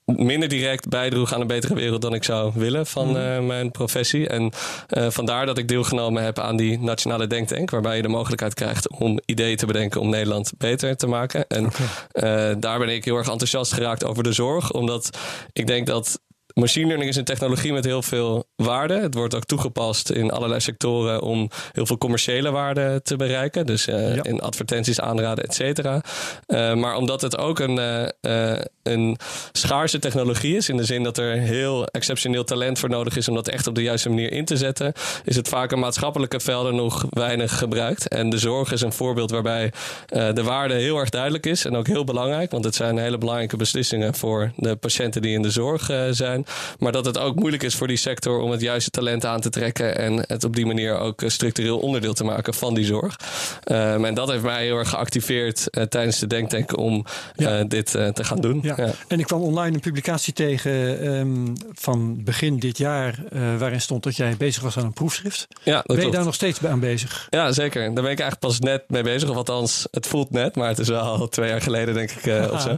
minder 0.04 0.48
direct 0.48 0.88
bijdroeg 0.88 1.34
aan 1.34 1.40
een 1.40 1.46
betere 1.46 1.74
wereld 1.74 2.02
dan 2.02 2.14
ik 2.14 2.24
zou 2.24 2.52
willen 2.54 2.86
van 2.86 3.08
mm. 3.08 3.46
mijn 3.46 3.70
professie. 3.70 4.28
En 4.28 4.52
vandaar 4.88 5.46
dat 5.46 5.58
ik 5.58 5.68
deelgenomen 5.68 6.22
heb 6.22 6.38
aan 6.38 6.56
die 6.56 6.78
nationale 6.78 7.26
denktank, 7.26 7.70
waarbij 7.70 7.96
je 7.96 8.02
de 8.02 8.08
mogelijkheid 8.08 8.54
krijgt 8.54 8.90
om 8.90 9.18
ideeën 9.24 9.56
te 9.56 9.66
bedenken 9.66 10.00
om 10.00 10.08
Nederland 10.08 10.52
beter 10.58 10.96
te 10.96 11.06
maken. 11.06 11.46
En 11.46 11.66
okay. 11.66 12.58
daar 12.58 12.78
ben 12.78 12.88
ik 12.88 13.04
heel 13.04 13.16
erg 13.16 13.28
enthousiast 13.28 13.72
geraakt 13.72 14.04
over 14.04 14.22
de 14.22 14.32
zorg, 14.32 14.72
omdat 14.72 15.18
ik 15.52 15.66
denk 15.66 15.86
dat 15.86 16.20
Machine 16.58 16.86
learning 16.86 17.10
is 17.10 17.16
een 17.16 17.24
technologie 17.24 17.72
met 17.72 17.84
heel 17.84 18.02
veel 18.02 18.44
waarde. 18.56 19.00
Het 19.00 19.14
wordt 19.14 19.34
ook 19.34 19.44
toegepast 19.44 20.10
in 20.10 20.30
allerlei 20.30 20.60
sectoren 20.60 21.22
om 21.22 21.50
heel 21.72 21.86
veel 21.86 21.98
commerciële 21.98 22.50
waarde 22.50 23.00
te 23.02 23.16
bereiken. 23.16 23.66
Dus 23.66 23.86
uh, 23.86 24.16
in 24.22 24.40
advertenties 24.40 25.00
aanraden, 25.00 25.44
et 25.44 25.54
cetera. 25.54 26.00
Uh, 26.46 26.74
maar 26.74 26.96
omdat 26.96 27.20
het 27.20 27.38
ook 27.38 27.58
een, 27.58 27.78
uh, 28.22 28.58
een 28.82 29.18
schaarse 29.52 29.98
technologie 29.98 30.56
is, 30.56 30.68
in 30.68 30.76
de 30.76 30.84
zin 30.84 31.02
dat 31.02 31.18
er 31.18 31.32
heel 31.32 31.86
exceptioneel 31.86 32.44
talent 32.44 32.78
voor 32.78 32.88
nodig 32.88 33.16
is 33.16 33.28
om 33.28 33.34
dat 33.34 33.48
echt 33.48 33.66
op 33.66 33.74
de 33.74 33.82
juiste 33.82 34.08
manier 34.08 34.32
in 34.32 34.44
te 34.44 34.56
zetten, 34.56 34.92
is 35.24 35.36
het 35.36 35.48
vaak 35.48 35.72
in 35.72 35.78
maatschappelijke 35.78 36.40
velden 36.40 36.74
nog 36.74 37.06
weinig 37.10 37.58
gebruikt. 37.58 38.08
En 38.08 38.30
de 38.30 38.38
zorg 38.38 38.72
is 38.72 38.80
een 38.80 38.92
voorbeeld 38.92 39.30
waarbij 39.30 39.72
de 40.06 40.42
waarde 40.42 40.74
heel 40.74 40.98
erg 40.98 41.08
duidelijk 41.08 41.46
is 41.46 41.64
en 41.64 41.76
ook 41.76 41.86
heel 41.86 42.04
belangrijk, 42.04 42.50
want 42.50 42.64
het 42.64 42.74
zijn 42.74 42.98
hele 42.98 43.18
belangrijke 43.18 43.56
beslissingen 43.56 44.14
voor 44.14 44.52
de 44.56 44.76
patiënten 44.76 45.22
die 45.22 45.34
in 45.34 45.42
de 45.42 45.50
zorg 45.50 45.90
zijn. 46.10 46.46
Maar 46.78 46.92
dat 46.92 47.04
het 47.04 47.18
ook 47.18 47.34
moeilijk 47.34 47.62
is 47.62 47.74
voor 47.74 47.86
die 47.86 47.96
sector 47.96 48.40
om 48.40 48.50
het 48.50 48.60
juiste 48.60 48.90
talent 48.90 49.24
aan 49.24 49.40
te 49.40 49.50
trekken. 49.50 49.98
En 49.98 50.24
het 50.26 50.44
op 50.44 50.56
die 50.56 50.66
manier 50.66 50.98
ook 50.98 51.22
eh, 51.22 51.28
structureel 51.28 51.78
onderdeel 51.78 52.14
te 52.14 52.24
maken 52.24 52.54
van 52.54 52.74
die 52.74 52.84
zorg. 52.84 53.16
Um, 53.64 54.04
en 54.04 54.14
dat 54.14 54.30
heeft 54.30 54.42
mij 54.42 54.64
heel 54.64 54.76
erg 54.76 54.88
geactiveerd 54.88 55.66
uh, 55.70 55.82
tijdens 55.84 56.18
de 56.18 56.26
denktank 56.26 56.76
om 56.76 57.04
uh, 57.36 57.60
dit 57.68 57.90
te 57.90 58.24
gaan 58.24 58.40
doen. 58.40 58.60
Ja. 58.62 58.74
ja. 58.76 58.90
En 59.08 59.18
ik 59.18 59.26
kwam 59.26 59.40
online 59.40 59.74
een 59.74 59.80
publicatie 59.80 60.32
tegen 60.32 61.06
um, 61.06 61.52
van 61.72 62.24
begin 62.24 62.58
dit 62.58 62.78
jaar. 62.78 63.22
waarin 63.58 63.80
stond 63.80 64.02
dat 64.02 64.16
jij 64.16 64.36
bezig 64.38 64.62
was 64.62 64.78
aan 64.78 64.84
een 64.84 64.92
proefschrift. 64.92 65.46
Ja, 65.62 65.74
dat 65.74 65.86
ben 65.86 65.94
je 65.94 66.00
klopt. 66.00 66.16
daar 66.16 66.24
nog 66.24 66.34
steeds 66.34 66.64
aan 66.64 66.80
bezig? 66.80 67.26
Ja, 67.30 67.52
zeker. 67.52 67.82
Daar 67.82 68.02
ben 68.02 68.12
ik 68.12 68.20
eigenlijk 68.20 68.40
pas 68.40 68.58
net 68.58 68.82
mee 68.86 69.02
bezig. 69.02 69.28
Of 69.28 69.36
althans, 69.36 69.86
het 69.90 70.06
voelt 70.06 70.30
net. 70.30 70.56
Maar 70.56 70.68
het 70.68 70.78
is 70.78 70.88
wel 70.88 71.28
twee 71.28 71.48
jaar 71.48 71.62
geleden, 71.62 71.94
denk 71.94 72.10
ik. 72.10 72.52
of 72.52 72.60
zo. 72.60 72.76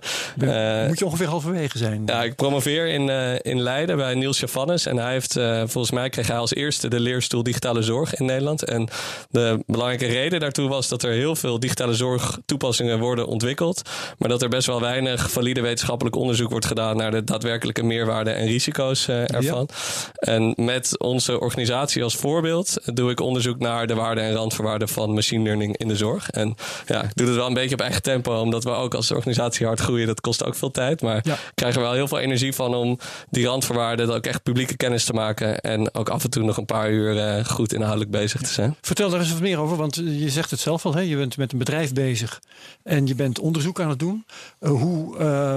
Moet 0.86 0.98
je 0.98 1.04
ongeveer 1.04 1.26
halverwege 1.26 1.78
zijn? 1.78 2.02
Ja, 2.06 2.22
ik 2.22 2.34
promoveer 2.34 2.86
in, 2.86 3.08
in 3.42 3.59
Leiden 3.60 3.96
bij 3.96 4.14
Niels 4.14 4.40
Javannes. 4.40 4.86
En 4.86 4.96
hij 4.96 5.12
heeft, 5.12 5.36
uh, 5.36 5.62
volgens 5.66 5.90
mij 5.90 6.08
kreeg 6.08 6.26
hij 6.26 6.38
als 6.38 6.54
eerste 6.54 6.88
de 6.88 7.00
leerstoel 7.00 7.42
digitale 7.42 7.82
zorg 7.82 8.14
in 8.14 8.24
Nederland. 8.24 8.64
En 8.64 8.88
de 9.30 9.62
belangrijke 9.66 10.06
reden 10.06 10.40
daartoe 10.40 10.68
was 10.68 10.88
dat 10.88 11.02
er 11.02 11.12
heel 11.12 11.36
veel 11.36 11.60
digitale 11.60 11.94
zorgtoepassingen 11.94 12.98
worden 12.98 13.26
ontwikkeld. 13.26 13.82
Maar 14.18 14.28
dat 14.28 14.42
er 14.42 14.48
best 14.48 14.66
wel 14.66 14.80
weinig 14.80 15.30
valide 15.30 15.60
wetenschappelijk 15.60 16.16
onderzoek 16.16 16.50
wordt 16.50 16.66
gedaan 16.66 16.96
naar 16.96 17.10
de 17.10 17.24
daadwerkelijke 17.24 17.82
meerwaarde 17.82 18.30
en 18.30 18.46
risico's 18.46 19.08
uh, 19.08 19.34
ervan. 19.34 19.68
En 20.14 20.52
met 20.56 20.98
onze 20.98 21.40
organisatie 21.40 22.02
als 22.02 22.16
voorbeeld 22.16 22.76
doe 22.84 23.10
ik 23.10 23.20
onderzoek 23.20 23.58
naar 23.58 23.86
de 23.86 23.94
waarden 23.94 24.24
en 24.24 24.32
randvoorwaarden 24.32 24.88
van 24.88 25.14
machine 25.14 25.42
learning 25.44 25.76
in 25.76 25.88
de 25.88 25.96
zorg. 25.96 26.30
En 26.30 26.54
ja, 26.86 27.02
ik 27.02 27.14
doe 27.14 27.26
het 27.26 27.36
wel 27.36 27.46
een 27.46 27.54
beetje 27.54 27.74
op 27.74 27.80
eigen 27.80 28.02
tempo, 28.02 28.40
omdat 28.40 28.64
we 28.64 28.70
ook 28.70 28.94
als 28.94 29.10
organisatie 29.10 29.66
hard 29.66 29.80
groeien. 29.80 30.06
Dat 30.06 30.20
kost 30.20 30.44
ook 30.44 30.54
veel 30.54 30.70
tijd. 30.70 31.02
Maar 31.02 31.20
ja. 31.22 31.36
krijgen 31.54 31.80
wel 31.80 31.92
heel 31.92 32.08
veel 32.08 32.18
energie 32.18 32.54
van 32.54 32.74
om 32.74 32.98
die 33.30 33.39
randvoorwaarden, 33.46 34.06
dat 34.06 34.16
ook 34.16 34.26
echt 34.26 34.42
publieke 34.42 34.76
kennis 34.76 35.04
te 35.04 35.12
maken. 35.12 35.60
En 35.60 35.94
ook 35.94 36.08
af 36.08 36.24
en 36.24 36.30
toe 36.30 36.42
nog 36.42 36.56
een 36.56 36.64
paar 36.64 36.90
uur 36.90 37.14
uh, 37.14 37.44
goed 37.44 37.72
inhoudelijk 37.72 38.10
bezig 38.10 38.40
te 38.40 38.52
zijn. 38.52 38.76
Vertel 38.80 39.10
daar 39.10 39.20
eens 39.20 39.32
wat 39.32 39.40
meer 39.40 39.58
over, 39.58 39.76
want 39.76 39.94
je 39.94 40.30
zegt 40.30 40.50
het 40.50 40.60
zelf 40.60 40.86
al. 40.86 40.94
Hè? 40.94 41.00
Je 41.00 41.16
bent 41.16 41.36
met 41.36 41.52
een 41.52 41.58
bedrijf 41.58 41.92
bezig 41.92 42.40
en 42.82 43.06
je 43.06 43.14
bent 43.14 43.38
onderzoek 43.38 43.80
aan 43.80 43.88
het 43.88 43.98
doen. 43.98 44.26
Uh, 44.60 44.70
hoe, 44.70 45.18
uh, 45.18 45.54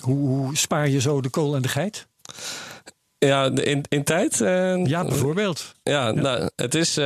hoe, 0.00 0.28
hoe 0.28 0.56
spaar 0.56 0.88
je 0.88 1.00
zo 1.00 1.20
de 1.20 1.30
kool 1.30 1.54
en 1.54 1.62
de 1.62 1.68
geit? 1.68 2.06
Ja, 3.26 3.50
in, 3.54 3.84
in 3.88 4.04
tijd? 4.04 4.40
Uh, 4.40 4.86
ja, 4.86 5.04
bijvoorbeeld. 5.04 5.74
Ja, 5.82 6.06
ja, 6.06 6.12
nou, 6.12 6.50
het 6.56 6.74
is. 6.74 6.98
Uh, 6.98 7.04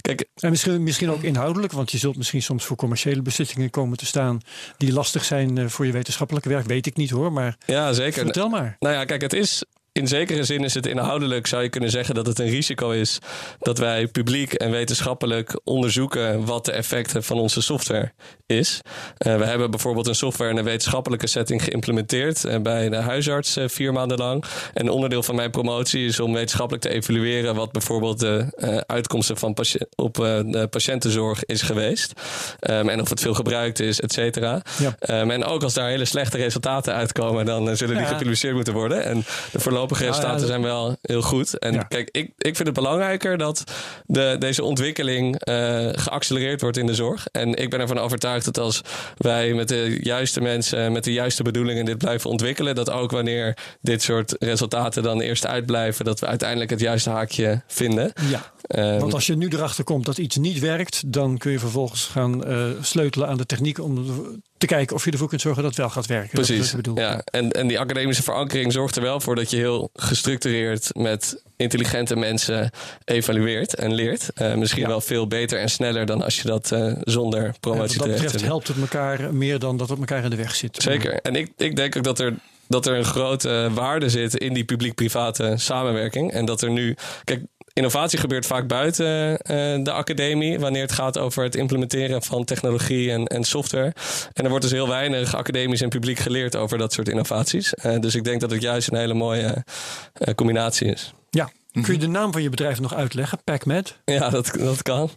kijk. 0.00 0.28
En 0.34 0.50
misschien, 0.50 0.82
misschien 0.82 1.10
ook 1.10 1.22
inhoudelijk, 1.22 1.72
want 1.72 1.90
je 1.90 1.98
zult 1.98 2.16
misschien 2.16 2.42
soms 2.42 2.64
voor 2.64 2.76
commerciële 2.76 3.22
beslissingen 3.22 3.70
komen 3.70 3.98
te 3.98 4.06
staan. 4.06 4.40
die 4.76 4.92
lastig 4.92 5.24
zijn 5.24 5.70
voor 5.70 5.86
je 5.86 5.92
wetenschappelijke 5.92 6.48
werk. 6.48 6.66
Weet 6.66 6.86
ik 6.86 6.96
niet 6.96 7.10
hoor, 7.10 7.32
maar. 7.32 7.56
Ja, 7.66 7.92
zeker. 7.92 8.22
Vertel 8.22 8.48
maar. 8.48 8.76
Nou 8.78 8.94
ja, 8.94 9.04
kijk, 9.04 9.20
het 9.20 9.32
is 9.32 9.64
in 9.98 10.08
zekere 10.08 10.44
zin 10.44 10.64
is 10.64 10.74
het 10.74 10.86
inhoudelijk, 10.86 11.46
zou 11.46 11.62
je 11.62 11.68
kunnen 11.68 11.90
zeggen 11.90 12.14
dat 12.14 12.26
het 12.26 12.38
een 12.38 12.48
risico 12.48 12.90
is 12.90 13.18
dat 13.58 13.78
wij 13.78 14.06
publiek 14.06 14.52
en 14.52 14.70
wetenschappelijk 14.70 15.60
onderzoeken 15.64 16.44
wat 16.44 16.64
de 16.64 16.72
effecten 16.72 17.24
van 17.24 17.38
onze 17.38 17.62
software 17.62 18.12
is. 18.46 18.80
Uh, 19.26 19.36
we 19.36 19.44
hebben 19.44 19.70
bijvoorbeeld 19.70 20.06
een 20.06 20.14
software 20.14 20.50
in 20.50 20.56
een 20.56 20.64
wetenschappelijke 20.64 21.26
setting 21.26 21.64
geïmplementeerd 21.64 22.44
uh, 22.44 22.56
bij 22.56 22.88
de 22.88 22.96
huisarts 22.96 23.56
uh, 23.56 23.64
vier 23.68 23.92
maanden 23.92 24.18
lang. 24.18 24.44
En 24.74 24.90
onderdeel 24.90 25.22
van 25.22 25.34
mijn 25.34 25.50
promotie 25.50 26.06
is 26.06 26.20
om 26.20 26.32
wetenschappelijk 26.32 26.82
te 26.82 26.90
evalueren 26.90 27.54
wat 27.54 27.72
bijvoorbeeld 27.72 28.20
de 28.20 28.84
uitkomsten 28.86 29.36
van 29.36 29.56
op 29.94 30.14
de 30.14 30.66
patiëntenzorg 30.70 31.44
is 31.44 31.62
geweest. 31.62 32.12
Um, 32.70 32.88
en 32.88 33.00
of 33.00 33.08
het 33.08 33.20
veel 33.20 33.34
gebruikt 33.34 33.80
is, 33.80 34.00
et 34.00 34.12
cetera. 34.12 34.62
Ja. 34.78 35.20
Um, 35.20 35.30
en 35.30 35.44
ook 35.44 35.62
als 35.62 35.74
daar 35.74 35.88
hele 35.88 36.04
slechte 36.04 36.36
resultaten 36.36 36.94
uitkomen, 36.94 37.46
dan 37.46 37.76
zullen 37.76 37.94
die 37.94 38.04
ja. 38.04 38.10
gepubliceerd 38.10 38.54
moeten 38.54 38.72
worden. 38.72 39.04
En 39.04 39.24
de 39.52 39.60
voorlopige 39.60 39.87
resultaten 39.96 40.28
nou 40.28 40.40
ja, 40.40 40.46
zijn 40.46 40.62
wel 40.62 40.96
heel 41.02 41.22
goed. 41.22 41.58
En 41.58 41.88
kijk, 41.88 42.08
ik, 42.12 42.32
ik 42.38 42.56
vind 42.56 42.68
het 42.68 42.72
belangrijker 42.72 43.38
dat 43.38 43.64
de, 44.06 44.36
deze 44.38 44.62
ontwikkeling 44.62 45.48
uh, 45.48 45.88
geaccelereerd 45.92 46.60
wordt 46.60 46.76
in 46.76 46.86
de 46.86 46.94
zorg. 46.94 47.26
En 47.32 47.54
ik 47.54 47.70
ben 47.70 47.80
ervan 47.80 47.98
overtuigd 47.98 48.44
dat 48.44 48.58
als 48.58 48.80
wij 49.16 49.54
met 49.54 49.68
de 49.68 49.98
juiste 50.02 50.40
mensen, 50.40 50.92
met 50.92 51.04
de 51.04 51.12
juiste 51.12 51.42
bedoelingen 51.42 51.84
dit 51.84 51.98
blijven 51.98 52.30
ontwikkelen, 52.30 52.74
dat 52.74 52.90
ook 52.90 53.10
wanneer 53.10 53.56
dit 53.80 54.02
soort 54.02 54.36
resultaten 54.38 55.02
dan 55.02 55.20
eerst 55.20 55.46
uitblijven, 55.46 56.04
dat 56.04 56.20
we 56.20 56.26
uiteindelijk 56.26 56.70
het 56.70 56.80
juiste 56.80 57.10
haakje 57.10 57.62
vinden. 57.66 58.12
Ja. 58.30 58.52
Um, 58.92 58.98
Want 58.98 59.14
als 59.14 59.26
je 59.26 59.36
nu 59.36 59.48
erachter 59.48 59.84
komt 59.84 60.04
dat 60.04 60.18
iets 60.18 60.36
niet 60.36 60.58
werkt, 60.58 61.12
dan 61.12 61.38
kun 61.38 61.52
je 61.52 61.58
vervolgens 61.58 62.04
gaan 62.04 62.48
uh, 62.48 62.66
sleutelen 62.80 63.28
aan 63.28 63.36
de 63.36 63.46
techniek 63.46 63.78
om 63.78 64.06
te 64.58 64.66
kijken 64.66 64.96
of 64.96 65.04
je 65.04 65.10
ervoor 65.10 65.28
kunt 65.28 65.40
zorgen 65.40 65.62
dat 65.62 65.70
het 65.70 65.80
wel 65.80 65.90
gaat 65.90 66.06
werken. 66.06 66.30
Precies. 66.30 66.74
Ja. 66.94 67.22
En, 67.24 67.50
en 67.50 67.66
die 67.66 67.78
academische 67.78 68.22
verankering 68.22 68.72
zorgt 68.72 68.96
er 68.96 69.02
wel 69.02 69.20
voor 69.20 69.34
dat 69.34 69.50
je 69.50 69.56
heel 69.56 69.90
gestructureerd 69.94 70.90
met 70.96 71.42
intelligente 71.56 72.16
mensen 72.16 72.70
evalueert 73.04 73.74
en 73.74 73.94
leert. 73.94 74.30
Uh, 74.34 74.54
misschien 74.54 74.82
ja. 74.82 74.88
wel 74.88 75.00
veel 75.00 75.26
beter 75.26 75.58
en 75.58 75.68
sneller 75.68 76.06
dan 76.06 76.22
als 76.22 76.40
je 76.40 76.48
dat 76.48 76.70
uh, 76.70 76.92
zonder 77.00 77.54
promotie 77.60 77.98
Wat 77.98 78.06
dat 78.06 78.20
betreft 78.20 78.44
helpt 78.44 78.68
het 78.68 78.78
elkaar 78.80 79.34
meer 79.34 79.58
dan 79.58 79.76
dat 79.76 79.88
het 79.88 79.98
elkaar 79.98 80.24
in 80.24 80.30
de 80.30 80.36
weg 80.36 80.54
zit. 80.54 80.82
Zeker. 80.82 81.20
En 81.20 81.36
ik, 81.36 81.50
ik 81.56 81.76
denk 81.76 81.96
ook 81.96 82.04
dat 82.04 82.18
er 82.18 82.34
dat 82.68 82.86
er 82.86 82.96
een 82.96 83.04
grote 83.04 83.70
waarde 83.74 84.08
zit 84.08 84.34
in 84.34 84.52
die 84.52 84.64
publiek-private 84.64 85.54
samenwerking. 85.56 86.32
En 86.32 86.44
dat 86.44 86.62
er 86.62 86.70
nu. 86.70 86.96
Kijk, 87.24 87.40
innovatie 87.78 88.18
gebeurt 88.18 88.46
vaak 88.46 88.66
buiten 88.66 89.30
uh, 89.30 89.36
de 89.84 89.92
academie, 89.92 90.58
wanneer 90.60 90.82
het 90.82 90.92
gaat 90.92 91.18
over 91.18 91.42
het 91.42 91.54
implementeren 91.54 92.22
van 92.22 92.44
technologie 92.44 93.12
en, 93.12 93.26
en 93.26 93.44
software. 93.44 93.92
En 94.32 94.44
er 94.44 94.48
wordt 94.48 94.64
dus 94.64 94.72
heel 94.72 94.88
weinig 94.88 95.34
academisch 95.34 95.80
en 95.80 95.88
publiek 95.88 96.18
geleerd 96.18 96.56
over 96.56 96.78
dat 96.78 96.92
soort 96.92 97.08
innovaties. 97.08 97.74
Uh, 97.84 97.98
dus 97.98 98.14
ik 98.14 98.24
denk 98.24 98.40
dat 98.40 98.50
het 98.50 98.62
juist 98.62 98.90
een 98.90 98.98
hele 98.98 99.14
mooie 99.14 99.64
uh, 100.18 100.34
combinatie 100.34 100.92
is. 100.92 101.12
Ja, 101.30 101.50
Kun 101.72 101.92
je 101.92 101.98
de 101.98 102.08
naam 102.08 102.32
van 102.32 102.42
je 102.42 102.48
bedrijf 102.48 102.80
nog 102.80 102.94
uitleggen? 102.94 103.38
PacMed? 103.44 103.98
Ja, 104.04 104.30
dat, 104.30 104.50
dat 104.58 104.82
kan. 104.82 105.10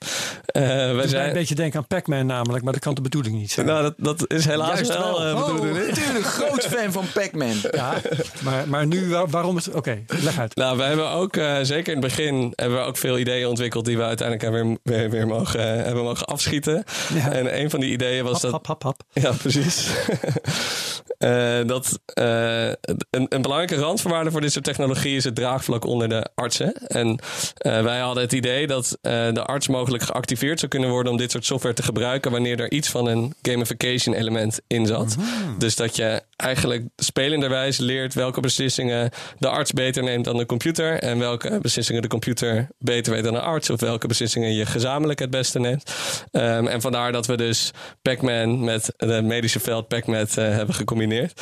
Uh, 0.57 0.63
wij 0.95 1.07
zijn 1.07 1.27
een 1.27 1.33
beetje 1.33 1.55
denken 1.55 1.79
aan 1.79 1.87
Pac-Man 1.87 2.25
namelijk, 2.25 2.63
maar 2.63 2.73
dat 2.73 2.81
kan 2.81 2.93
de 2.93 3.01
bedoeling 3.01 3.35
niet 3.35 3.51
zijn. 3.51 3.65
Nou, 3.65 3.81
dat, 3.81 3.93
dat 3.97 4.31
is 4.31 4.45
helaas 4.45 4.73
Juist 4.73 4.97
wel. 4.97 5.19
wel. 5.19 5.27
Uh, 5.27 5.47
oh, 5.47 5.61
natuurlijk, 5.87 6.25
groot 6.25 6.65
fan 6.65 6.91
van 6.91 7.05
Pac-Man. 7.13 7.55
Ja, 7.71 7.93
maar, 8.43 8.67
maar 8.67 8.85
nu, 8.85 9.09
waarom 9.09 9.55
het... 9.55 9.67
Oké, 9.67 9.77
okay, 9.77 10.03
leg 10.07 10.39
uit. 10.39 10.55
Nou, 10.55 10.77
we 10.77 10.83
hebben 10.83 11.09
ook, 11.09 11.35
uh, 11.35 11.57
zeker 11.61 11.93
in 11.93 12.01
het 12.01 12.15
begin, 12.15 12.53
hebben 12.55 12.77
we 12.77 12.83
ook 12.83 12.97
veel 12.97 13.17
ideeën 13.17 13.47
ontwikkeld 13.47 13.85
die 13.85 13.97
we 13.97 14.03
uiteindelijk 14.03 14.53
weer, 14.53 14.77
weer, 14.83 15.09
weer 15.09 15.27
mogen, 15.27 15.83
hebben 15.83 16.03
mogen 16.03 16.25
afschieten. 16.25 16.83
Ja. 17.13 17.31
En 17.31 17.59
een 17.59 17.69
van 17.69 17.79
die 17.79 17.91
ideeën 17.91 18.23
was 18.23 18.41
hap, 18.41 18.41
dat... 18.41 18.51
Hap, 18.51 18.67
hap, 18.67 18.83
hap. 18.83 19.01
Ja, 19.13 19.31
precies. 19.31 19.87
dat 21.65 21.99
een, 22.13 23.25
een 23.29 23.41
belangrijke 23.41 23.75
randvoorwaarde 23.75 24.31
voor 24.31 24.41
dit 24.41 24.51
soort 24.51 24.65
technologie 24.65 25.15
is 25.15 25.23
het 25.23 25.35
draagvlak 25.35 25.85
onder 25.85 26.09
de 26.09 26.29
artsen. 26.41 26.73
En 26.73 27.07
uh, 27.07 27.81
wij 27.81 27.99
hadden 27.99 28.23
het 28.23 28.33
idee 28.33 28.67
dat 28.67 28.97
uh, 29.01 29.11
de 29.33 29.43
arts 29.43 29.67
mogelijk 29.67 30.03
geactiveerd 30.03 30.59
zou 30.59 30.71
kunnen 30.71 30.89
worden 30.89 31.11
om 31.11 31.17
dit 31.17 31.31
soort 31.31 31.45
software 31.45 31.75
te 31.75 31.83
gebruiken 31.83 32.31
wanneer 32.31 32.59
er 32.59 32.71
iets 32.71 32.89
van 32.89 33.07
een 33.07 33.33
gamification 33.41 34.15
element 34.15 34.59
in 34.67 34.85
zat. 34.85 35.15
Mm-hmm. 35.17 35.59
Dus 35.59 35.75
dat 35.75 35.95
je 35.95 36.21
eigenlijk 36.35 36.85
spelenderwijs 36.95 37.77
leert 37.77 38.13
welke 38.13 38.39
beslissingen 38.39 39.09
de 39.37 39.49
arts 39.49 39.71
beter 39.71 40.03
neemt 40.03 40.25
dan 40.25 40.37
de 40.37 40.45
computer 40.45 40.99
en 40.99 41.19
welke 41.19 41.59
beslissingen 41.61 42.01
de 42.01 42.07
computer 42.07 42.67
beter 42.79 43.13
weet 43.13 43.23
dan 43.23 43.33
de 43.33 43.39
arts 43.39 43.69
of 43.69 43.79
welke 43.79 44.07
beslissingen 44.07 44.53
je 44.53 44.65
gezamenlijk 44.65 45.19
het 45.19 45.29
beste 45.29 45.59
neemt. 45.59 45.93
Um, 46.31 46.67
en 46.67 46.81
vandaar 46.81 47.11
dat 47.11 47.25
we 47.25 47.37
dus 47.37 47.71
Pac-Man 48.01 48.63
met 48.63 48.93
de 48.97 49.21
medische 49.21 49.59
veld 49.59 49.87
PacMed 49.87 50.37
uh, 50.37 50.49
hebben 50.49 50.75
gecombineerd. 50.75 51.41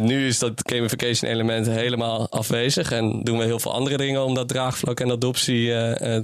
nu 0.00 0.26
is 0.26 0.38
dat 0.38 0.52
gamification 0.54 1.30
element 1.30 1.66
helemaal 1.66 2.30
afwezig 2.30 2.92
en 2.92 3.20
doen 3.22 3.38
we 3.38 3.44
heel 3.44 3.60
veel 3.60 3.72
andere 3.72 3.96
dingen 3.96 4.24
om 4.24 4.34
dat 4.40 4.48
draagvlak 4.48 5.00
en 5.00 5.10
adoptie 5.10 5.66
uh, 5.66 5.74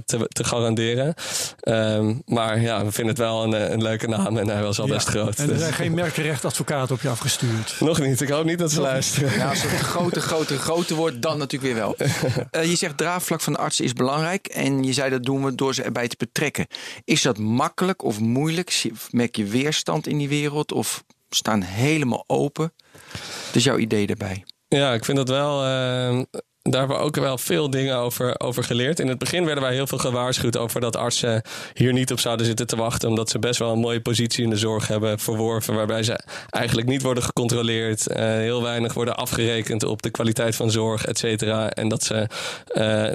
te, 0.05 0.27
te, 0.27 0.43
garanderen. 0.43 1.13
Um, 1.63 2.21
maar 2.25 2.61
ja, 2.61 2.85
we 2.85 2.91
vinden 2.91 3.13
het 3.13 3.23
wel 3.23 3.43
een, 3.43 3.71
een 3.71 3.81
leuke 3.81 4.07
naam 4.07 4.37
en 4.37 4.47
hij 4.47 4.61
was 4.61 4.79
al 4.79 4.87
ja. 4.87 4.93
best 4.93 5.07
groot. 5.07 5.35
En 5.35 5.49
er 5.49 5.57
zijn 5.57 5.69
dus. 5.69 5.79
geen 5.79 5.93
merkenrechtadvocaten 5.93 6.95
op 6.95 7.01
je 7.01 7.09
afgestuurd? 7.09 7.75
Nog 7.79 7.99
niet. 7.99 8.21
Ik 8.21 8.29
hoop 8.29 8.45
niet 8.45 8.59
dat 8.59 8.71
ze 8.71 8.77
Nog 8.77 8.85
luisteren. 8.85 9.37
Ja, 9.37 9.49
als 9.49 9.61
het 9.61 9.71
groter, 9.71 10.21
groter, 10.21 10.57
groter 10.57 10.95
wordt, 10.95 11.21
dan 11.21 11.37
natuurlijk 11.37 11.73
weer 11.73 11.83
wel. 11.83 11.95
Uh, 12.51 12.69
je 12.71 12.75
zegt 12.75 12.97
draagvlak 12.97 13.41
van 13.41 13.53
de 13.53 13.59
artsen 13.59 13.85
is 13.85 13.93
belangrijk. 13.93 14.47
En 14.47 14.83
je 14.83 14.93
zei 14.93 15.09
dat 15.09 15.23
doen 15.23 15.43
we 15.43 15.55
door 15.55 15.73
ze 15.73 15.83
erbij 15.83 16.07
te 16.07 16.15
betrekken. 16.17 16.67
Is 17.03 17.21
dat 17.21 17.37
makkelijk 17.37 18.03
of 18.03 18.19
moeilijk? 18.19 18.83
Merk 19.11 19.35
je 19.35 19.45
weerstand 19.45 20.07
in 20.07 20.17
die 20.17 20.29
wereld? 20.29 20.71
Of 20.71 21.03
staan 21.29 21.61
helemaal 21.61 22.23
open? 22.27 22.73
Dus 23.51 23.63
jouw 23.63 23.77
idee 23.77 24.07
daarbij? 24.07 24.43
Ja, 24.67 24.93
ik 24.93 25.05
vind 25.05 25.17
dat 25.17 25.29
wel. 25.29 25.65
Uh, 25.65 26.21
daar 26.71 26.79
hebben 26.79 26.97
we 26.97 27.03
ook 27.03 27.15
wel 27.15 27.37
veel 27.37 27.69
dingen 27.69 27.95
over, 27.95 28.39
over 28.39 28.63
geleerd. 28.63 28.99
In 28.99 29.07
het 29.07 29.17
begin 29.17 29.45
werden 29.45 29.63
wij 29.63 29.73
heel 29.73 29.87
veel 29.87 29.97
gewaarschuwd 29.97 30.57
over 30.57 30.81
dat 30.81 30.95
artsen 30.95 31.41
hier 31.73 31.93
niet 31.93 32.11
op 32.11 32.19
zouden 32.19 32.45
zitten 32.45 32.67
te 32.67 32.75
wachten. 32.75 33.09
Omdat 33.09 33.29
ze 33.29 33.39
best 33.39 33.59
wel 33.59 33.71
een 33.71 33.79
mooie 33.79 34.01
positie 34.01 34.43
in 34.43 34.49
de 34.49 34.57
zorg 34.57 34.87
hebben 34.87 35.19
verworven. 35.19 35.75
Waarbij 35.75 36.03
ze 36.03 36.19
eigenlijk 36.49 36.87
niet 36.87 37.01
worden 37.01 37.23
gecontroleerd. 37.23 38.09
Uh, 38.09 38.15
heel 38.17 38.63
weinig 38.63 38.93
worden 38.93 39.15
afgerekend 39.15 39.83
op 39.83 40.01
de 40.01 40.09
kwaliteit 40.09 40.55
van 40.55 40.71
zorg, 40.71 41.05
et 41.05 41.17
cetera. 41.17 41.69
En 41.69 41.87
dat 41.87 42.03
ze 42.03 42.27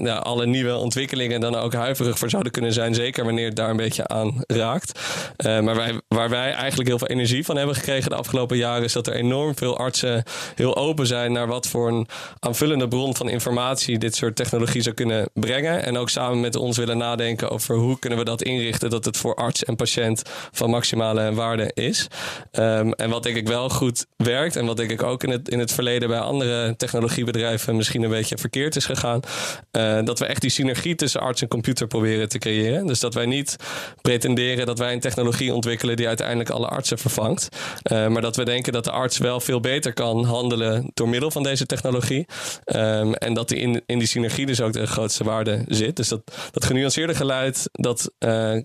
nou, 0.00 0.22
alle 0.22 0.46
nieuwe 0.46 0.76
ontwikkelingen 0.76 1.40
dan 1.40 1.54
ook 1.54 1.74
huiverig 1.74 2.18
voor 2.18 2.30
zouden 2.30 2.52
kunnen 2.52 2.72
zijn. 2.72 2.94
Zeker 2.94 3.24
wanneer 3.24 3.46
het 3.46 3.56
daar 3.56 3.70
een 3.70 3.76
beetje 3.76 4.06
aan 4.06 4.42
raakt. 4.46 5.00
Uh, 5.46 5.60
maar 5.60 5.76
wij, 5.76 6.00
waar 6.08 6.28
wij 6.28 6.52
eigenlijk 6.52 6.88
heel 6.88 6.98
veel 6.98 7.08
energie 7.08 7.44
van 7.44 7.56
hebben 7.56 7.74
gekregen 7.74 8.10
de 8.10 8.16
afgelopen 8.16 8.56
jaren. 8.56 8.84
Is 8.84 8.92
dat 8.92 9.06
er 9.06 9.14
enorm 9.14 9.56
veel 9.56 9.76
artsen 9.76 10.22
heel 10.54 10.76
open 10.76 11.06
zijn 11.06 11.32
naar 11.32 11.46
wat 11.46 11.66
voor 11.66 11.88
een 11.88 12.06
aanvullende 12.38 12.88
bron 12.88 13.16
van 13.16 13.28
informatie 13.28 13.40
informatie 13.42 13.98
dit 13.98 14.14
soort 14.14 14.36
technologie 14.36 14.82
zou 14.82 14.94
kunnen 14.94 15.28
brengen. 15.34 15.84
En 15.84 15.96
ook 15.96 16.10
samen 16.10 16.40
met 16.40 16.56
ons 16.56 16.76
willen 16.76 16.98
nadenken 16.98 17.50
over 17.50 17.76
hoe 17.76 17.98
kunnen 17.98 18.18
we 18.18 18.24
dat 18.24 18.42
inrichten 18.42 18.90
dat 18.90 19.04
het 19.04 19.16
voor 19.16 19.34
arts 19.34 19.64
en 19.64 19.76
patiënt 19.76 20.22
van 20.52 20.70
maximale 20.70 21.34
waarde 21.34 21.70
is. 21.74 22.06
Um, 22.52 22.92
en 22.92 23.10
wat 23.10 23.22
denk 23.22 23.36
ik 23.36 23.48
wel 23.48 23.68
goed 23.68 24.06
werkt 24.16 24.56
en 24.56 24.66
wat 24.66 24.76
denk 24.76 24.90
ik 24.90 25.02
ook 25.02 25.22
in 25.22 25.30
het, 25.30 25.48
in 25.48 25.58
het 25.58 25.72
verleden 25.72 26.08
bij 26.08 26.18
andere 26.18 26.76
technologiebedrijven 26.76 27.76
misschien 27.76 28.02
een 28.02 28.10
beetje 28.10 28.38
verkeerd 28.38 28.76
is 28.76 28.84
gegaan. 28.84 29.20
Uh, 29.72 29.98
dat 30.04 30.18
we 30.18 30.26
echt 30.26 30.40
die 30.40 30.50
synergie 30.50 30.94
tussen 30.94 31.20
arts 31.20 31.42
en 31.42 31.48
computer 31.48 31.86
proberen 31.86 32.28
te 32.28 32.38
creëren. 32.38 32.86
Dus 32.86 33.00
dat 33.00 33.14
wij 33.14 33.26
niet 33.26 33.56
pretenderen 34.02 34.66
dat 34.66 34.78
wij 34.78 34.92
een 34.92 35.00
technologie 35.00 35.54
ontwikkelen 35.54 35.96
die 35.96 36.06
uiteindelijk 36.06 36.50
alle 36.50 36.66
artsen 36.66 36.98
vervangt. 36.98 37.48
Uh, 37.92 38.08
maar 38.08 38.22
dat 38.22 38.36
we 38.36 38.44
denken 38.44 38.72
dat 38.72 38.84
de 38.84 38.90
arts 38.90 39.18
wel 39.18 39.40
veel 39.40 39.60
beter 39.60 39.92
kan 39.92 40.24
handelen 40.24 40.90
door 40.94 41.08
middel 41.08 41.30
van 41.30 41.42
deze 41.42 41.66
technologie. 41.66 42.26
Um, 42.74 43.14
en 43.14 43.31
dat 43.34 43.48
die 43.48 43.58
in, 43.58 43.82
in 43.86 43.98
die 43.98 44.08
synergie 44.08 44.46
dus 44.46 44.60
ook 44.60 44.72
de 44.72 44.86
grootste 44.86 45.24
waarde 45.24 45.64
zit. 45.68 45.96
Dus 45.96 46.08
dat, 46.08 46.22
dat 46.50 46.64
genuanceerde 46.64 47.14
geluid, 47.14 47.68
dat 47.72 48.12
uh, 48.18 48.56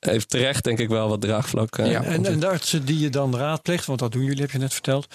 heeft 0.00 0.28
terecht 0.28 0.64
denk 0.64 0.78
ik 0.78 0.88
wel 0.88 1.08
wat 1.08 1.20
draagvlak. 1.20 1.78
Uh, 1.78 1.90
ja, 1.90 2.02
en, 2.02 2.26
en 2.26 2.40
de 2.40 2.48
artsen 2.48 2.84
die 2.84 2.98
je 2.98 3.10
dan 3.10 3.36
raadpleegt, 3.36 3.86
want 3.86 3.98
dat 3.98 4.12
doen 4.12 4.24
jullie, 4.24 4.40
heb 4.40 4.50
je 4.50 4.58
net 4.58 4.72
verteld. 4.72 5.06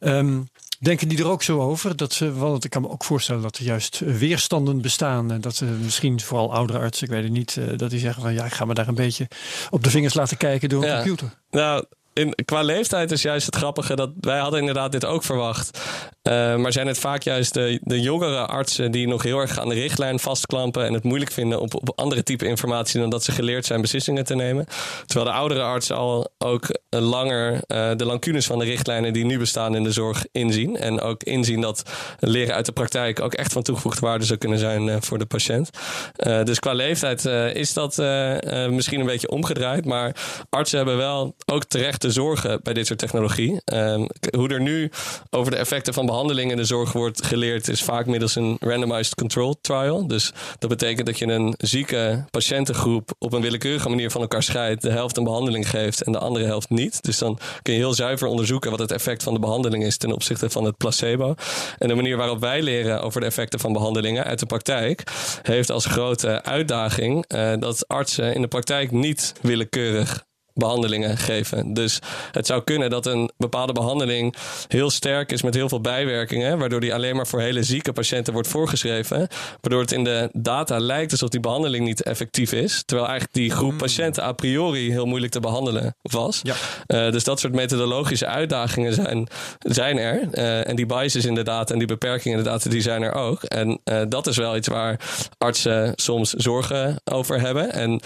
Um, 0.00 0.48
Denken 0.80 1.08
die 1.08 1.18
er 1.18 1.28
ook 1.28 1.42
zo 1.42 1.60
over? 1.60 1.96
Dat 1.96 2.12
ze, 2.12 2.32
want 2.32 2.64
ik 2.64 2.70
kan 2.70 2.82
me 2.82 2.88
ook 2.88 3.04
voorstellen 3.04 3.42
dat 3.42 3.56
er 3.56 3.64
juist 3.64 3.98
weerstanden 3.98 4.80
bestaan. 4.80 5.32
En 5.32 5.40
dat 5.40 5.56
ze 5.56 5.64
misschien 5.64 6.20
vooral 6.20 6.52
oudere 6.54 6.78
artsen, 6.78 7.06
ik 7.06 7.12
weet 7.12 7.22
het 7.22 7.32
niet, 7.32 7.56
uh, 7.58 7.78
dat 7.78 7.90
die 7.90 7.98
zeggen 7.98 8.22
van 8.22 8.32
ja, 8.32 8.44
ik 8.44 8.52
ga 8.52 8.64
me 8.64 8.74
daar 8.74 8.88
een 8.88 8.94
beetje 8.94 9.28
op 9.70 9.84
de 9.84 9.90
vingers 9.90 10.14
laten 10.14 10.36
kijken 10.36 10.68
door 10.68 10.82
een 10.82 10.88
ja. 10.88 10.94
computer. 10.94 11.30
Nou, 11.50 11.84
in, 12.18 12.34
qua 12.44 12.62
leeftijd 12.62 13.10
is 13.10 13.22
juist 13.22 13.46
het 13.46 13.56
grappige 13.56 13.96
dat 13.96 14.10
wij 14.20 14.38
hadden 14.38 14.60
inderdaad 14.60 14.92
dit 14.92 15.04
ook 15.04 15.24
verwacht. 15.24 15.78
Uh, 16.22 16.56
maar 16.56 16.72
zijn 16.72 16.86
het 16.86 16.98
vaak 16.98 17.22
juist 17.22 17.54
de, 17.54 17.78
de 17.82 18.00
jongere 18.00 18.46
artsen 18.46 18.90
die 18.90 19.08
nog 19.08 19.22
heel 19.22 19.38
erg 19.38 19.58
aan 19.58 19.68
de 19.68 19.74
richtlijn 19.74 20.18
vastklampen 20.18 20.86
en 20.86 20.92
het 20.92 21.04
moeilijk 21.04 21.32
vinden 21.32 21.60
op, 21.60 21.74
op 21.74 21.92
andere 21.98 22.22
type 22.22 22.46
informatie 22.46 23.00
dan 23.00 23.10
dat 23.10 23.24
ze 23.24 23.32
geleerd 23.32 23.66
zijn 23.66 23.80
beslissingen 23.80 24.24
te 24.24 24.34
nemen. 24.34 24.66
Terwijl 25.06 25.30
de 25.30 25.36
oudere 25.36 25.62
artsen 25.62 25.96
al 25.96 26.30
ook 26.38 26.78
langer 26.88 27.52
uh, 27.52 27.90
de 27.96 28.04
lancunes 28.04 28.46
van 28.46 28.58
de 28.58 28.64
richtlijnen 28.64 29.12
die 29.12 29.24
nu 29.24 29.38
bestaan 29.38 29.74
in 29.74 29.84
de 29.84 29.92
zorg 29.92 30.26
inzien. 30.32 30.76
En 30.76 31.00
ook 31.00 31.22
inzien 31.22 31.60
dat 31.60 31.82
leren 32.18 32.54
uit 32.54 32.66
de 32.66 32.72
praktijk 32.72 33.20
ook 33.20 33.34
echt 33.34 33.52
van 33.52 33.62
toegevoegde 33.62 34.00
waarde 34.00 34.24
zou 34.24 34.38
kunnen 34.38 34.58
zijn 34.58 35.02
voor 35.02 35.18
de 35.18 35.26
patiënt. 35.26 35.70
dus 36.44 36.58
qua 36.58 36.72
leeftijd 36.72 37.24
is 37.54 37.72
dat 37.72 37.96
misschien 38.70 39.00
een 39.00 39.06
beetje 39.06 39.30
omgedraaid. 39.30 39.84
Maar 39.84 40.16
artsen 40.50 40.76
hebben 40.76 40.96
wel 40.96 41.34
ook 41.46 41.64
terecht 41.64 42.07
zorgen 42.12 42.60
bij 42.62 42.74
dit 42.74 42.86
soort 42.86 42.98
technologie. 42.98 43.60
Ehm, 43.64 44.06
hoe 44.36 44.48
er 44.48 44.60
nu 44.60 44.90
over 45.30 45.50
de 45.50 45.56
effecten 45.56 45.94
van 45.94 46.06
behandeling 46.06 46.26
behandeling 46.28 46.50
in 46.50 46.56
de 46.56 46.64
zorg 46.64 46.92
wordt 46.92 47.26
geleerd, 47.26 47.68
is 47.68 47.82
vaak 47.82 48.06
middels 48.06 48.34
een 48.34 48.56
randomized 48.60 49.14
control 49.14 49.60
trial. 49.60 50.06
Dus 50.06 50.32
dat 50.58 50.70
betekent 50.70 51.06
dat 51.06 51.18
je 51.18 51.26
een 51.26 51.54
zieke 51.58 52.24
patiëntengroep 52.30 53.10
op 53.18 53.32
een 53.32 53.40
willekeurige 53.40 53.88
manier 53.88 54.10
van 54.10 54.20
elkaar 54.20 54.42
scheidt, 54.42 54.82
de 54.82 54.90
helft 54.90 55.16
een 55.16 55.24
behandeling 55.24 55.70
geeft 55.70 56.02
en 56.02 56.12
de 56.12 56.18
andere 56.18 56.44
helft 56.44 56.70
niet. 56.70 57.02
Dus 57.02 57.18
dan 57.18 57.38
kun 57.62 57.72
je 57.72 57.78
heel 57.78 57.94
zuiver 57.94 58.28
onderzoeken 58.28 58.70
wat 58.70 58.78
het 58.78 58.90
effect 58.90 59.22
van 59.22 59.34
de 59.34 59.40
behandeling 59.40 59.84
is 59.84 59.96
ten 59.96 60.12
opzichte 60.12 60.50
van 60.50 60.64
het 60.64 60.76
placebo. 60.76 61.34
En 61.78 61.88
de 61.88 61.94
manier 61.94 62.16
waarop 62.16 62.40
wij 62.40 62.62
leren 62.62 63.02
over 63.02 63.20
de 63.20 63.26
effecten 63.26 63.60
van 63.60 63.72
behandelingen 63.72 64.24
uit 64.24 64.38
de 64.38 64.46
praktijk 64.46 65.02
heeft 65.42 65.70
als 65.70 65.86
grote 65.86 66.42
uitdaging 66.42 67.24
uh, 67.34 67.52
dat 67.58 67.88
artsen 67.88 68.34
in 68.34 68.40
de 68.40 68.48
praktijk 68.48 68.90
niet 68.90 69.34
willekeurig 69.40 70.26
behandelingen 70.58 71.16
geven. 71.16 71.74
Dus 71.74 71.98
het 72.32 72.46
zou 72.46 72.62
kunnen 72.64 72.90
dat 72.90 73.06
een 73.06 73.30
bepaalde 73.36 73.72
behandeling 73.72 74.34
heel 74.68 74.90
sterk 74.90 75.32
is 75.32 75.42
met 75.42 75.54
heel 75.54 75.68
veel 75.68 75.80
bijwerkingen, 75.80 76.58
waardoor 76.58 76.80
die 76.80 76.94
alleen 76.94 77.16
maar 77.16 77.26
voor 77.26 77.40
hele 77.40 77.62
zieke 77.62 77.92
patiënten 77.92 78.32
wordt 78.32 78.48
voorgeschreven, 78.48 79.28
waardoor 79.60 79.80
het 79.80 79.92
in 79.92 80.04
de 80.04 80.28
data 80.32 80.78
lijkt 80.78 81.12
alsof 81.12 81.28
die 81.28 81.40
behandeling 81.40 81.84
niet 81.84 82.02
effectief 82.02 82.52
is, 82.52 82.82
terwijl 82.84 83.08
eigenlijk 83.08 83.38
die 83.38 83.50
groep 83.50 83.68
hmm. 83.68 83.78
patiënten 83.78 84.22
a 84.22 84.32
priori 84.32 84.90
heel 84.90 85.06
moeilijk 85.06 85.32
te 85.32 85.40
behandelen 85.40 85.96
was. 86.02 86.40
Ja. 86.42 86.54
Uh, 86.86 87.12
dus 87.12 87.24
dat 87.24 87.40
soort 87.40 87.52
methodologische 87.54 88.26
uitdagingen 88.26 88.94
zijn, 88.94 89.28
zijn 89.58 89.98
er. 89.98 90.28
Uh, 90.32 90.68
en 90.68 90.76
die 90.76 90.86
biases 90.86 91.24
in 91.24 91.34
de 91.34 91.42
data 91.42 91.72
en 91.72 91.78
die 91.78 91.88
beperkingen 91.88 92.38
in 92.38 92.44
de 92.44 92.50
data, 92.50 92.70
die 92.70 92.80
zijn 92.80 93.02
er 93.02 93.12
ook. 93.12 93.42
En 93.42 93.80
uh, 93.84 94.00
dat 94.08 94.26
is 94.26 94.36
wel 94.36 94.56
iets 94.56 94.68
waar 94.68 95.00
artsen 95.38 95.92
soms 95.96 96.30
zorgen 96.30 97.00
over 97.04 97.40
hebben. 97.40 97.72
En 97.72 98.00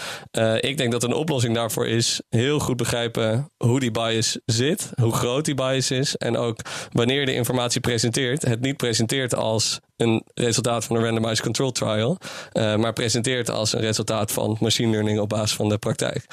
ik 0.59 0.77
denk 0.77 0.91
dat 0.91 1.03
een 1.03 1.13
oplossing 1.13 1.55
daarvoor 1.55 1.87
is 1.87 2.21
heel 2.29 2.42
goed 2.51 2.77
begrijpen 2.77 3.51
hoe 3.57 3.79
die 3.79 3.91
bias 3.91 4.39
zit, 4.45 4.91
hoe 4.95 5.13
groot 5.13 5.45
die 5.45 5.55
bias 5.55 5.91
is 5.91 6.15
en 6.15 6.37
ook 6.37 6.59
wanneer 6.91 7.25
de 7.25 7.33
informatie 7.33 7.81
presenteert, 7.81 8.41
het 8.41 8.61
niet 8.61 8.77
presenteert 8.77 9.35
als 9.35 9.79
een 9.95 10.23
resultaat 10.33 10.85
van 10.85 10.95
een 10.95 11.03
randomized 11.03 11.41
control 11.41 11.71
trial, 11.71 12.17
uh, 12.53 12.75
maar 12.75 12.93
presenteert 12.93 13.49
als 13.49 13.73
een 13.73 13.79
resultaat 13.79 14.31
van 14.31 14.57
machine 14.59 14.91
learning 14.91 15.19
op 15.19 15.29
basis 15.29 15.55
van 15.55 15.69
de 15.69 15.77
praktijk. 15.77 16.25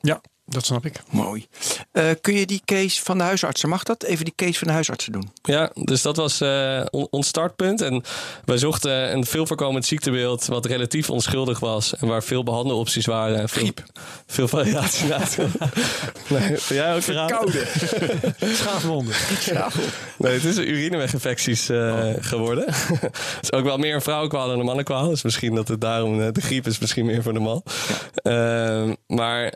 Ja, 0.00 0.20
dat 0.46 0.64
snap 0.64 0.86
ik. 0.86 1.00
Mooi. 1.10 1.46
Uh, 1.92 2.10
kun 2.20 2.34
je 2.34 2.46
die 2.46 2.62
case 2.64 3.02
van 3.02 3.18
de 3.18 3.24
huisartsen, 3.24 3.68
mag 3.68 3.82
dat? 3.82 4.02
Even 4.02 4.24
die 4.24 4.34
case 4.36 4.58
van 4.58 4.66
de 4.66 4.72
huisartsen 4.72 5.12
doen. 5.12 5.30
Ja, 5.42 5.70
dus 5.74 6.02
dat 6.02 6.16
was 6.16 6.40
uh, 6.40 6.84
ons 6.90 7.26
startpunt. 7.26 7.80
En 7.80 8.02
wij 8.44 8.58
zochten 8.58 9.12
een 9.12 9.24
veel 9.24 9.46
voorkomend 9.46 9.86
ziektebeeld 9.86 10.46
wat 10.46 10.66
relatief 10.66 11.10
onschuldig 11.10 11.60
was. 11.60 11.96
En 11.96 12.08
waar 12.08 12.22
veel 12.22 12.42
behandelopties 12.42 13.06
waren. 13.06 13.48
Veel, 13.48 13.62
Griep. 13.62 13.82
Veel 14.26 14.48
variatie. 14.48 15.08
nee, 16.28 16.56
jij 16.68 16.94
ook 16.94 17.02
Verkouden. 17.02 17.66
Schaafwonden. 18.40 19.14
Nee, 20.18 20.32
het 20.32 20.44
is 20.44 20.56
een 20.56 20.68
urineweginfecties 20.68 21.70
uh, 21.70 21.78
oh. 21.78 22.14
geworden. 22.20 22.64
het 23.00 23.38
is 23.42 23.52
ook 23.52 23.64
wel 23.64 23.76
meer 23.76 23.94
een 23.94 24.02
vrouwenkwaal 24.02 24.48
dan 24.48 24.58
een 24.58 24.64
mannenkwaal. 24.64 25.08
Dus 25.08 25.22
misschien 25.22 25.54
dat 25.54 25.68
het 25.68 25.80
daarom... 25.80 26.32
de 26.32 26.40
griep 26.40 26.66
is 26.66 26.78
misschien 26.78 27.06
meer 27.06 27.22
voor 27.22 27.32
de 27.32 27.38
man. 27.38 27.62
Ja. 27.88 28.30
Ehm, 28.30 28.94
maar 29.06 29.54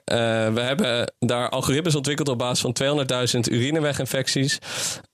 we 0.54 0.60
hebben 0.60 0.77
daar 1.18 1.48
algoritmes 1.48 1.94
ontwikkeld 1.94 2.28
op 2.28 2.38
basis 2.38 2.60
van 2.60 2.76
200.000 3.34 3.40
urineweginfecties. 3.52 4.58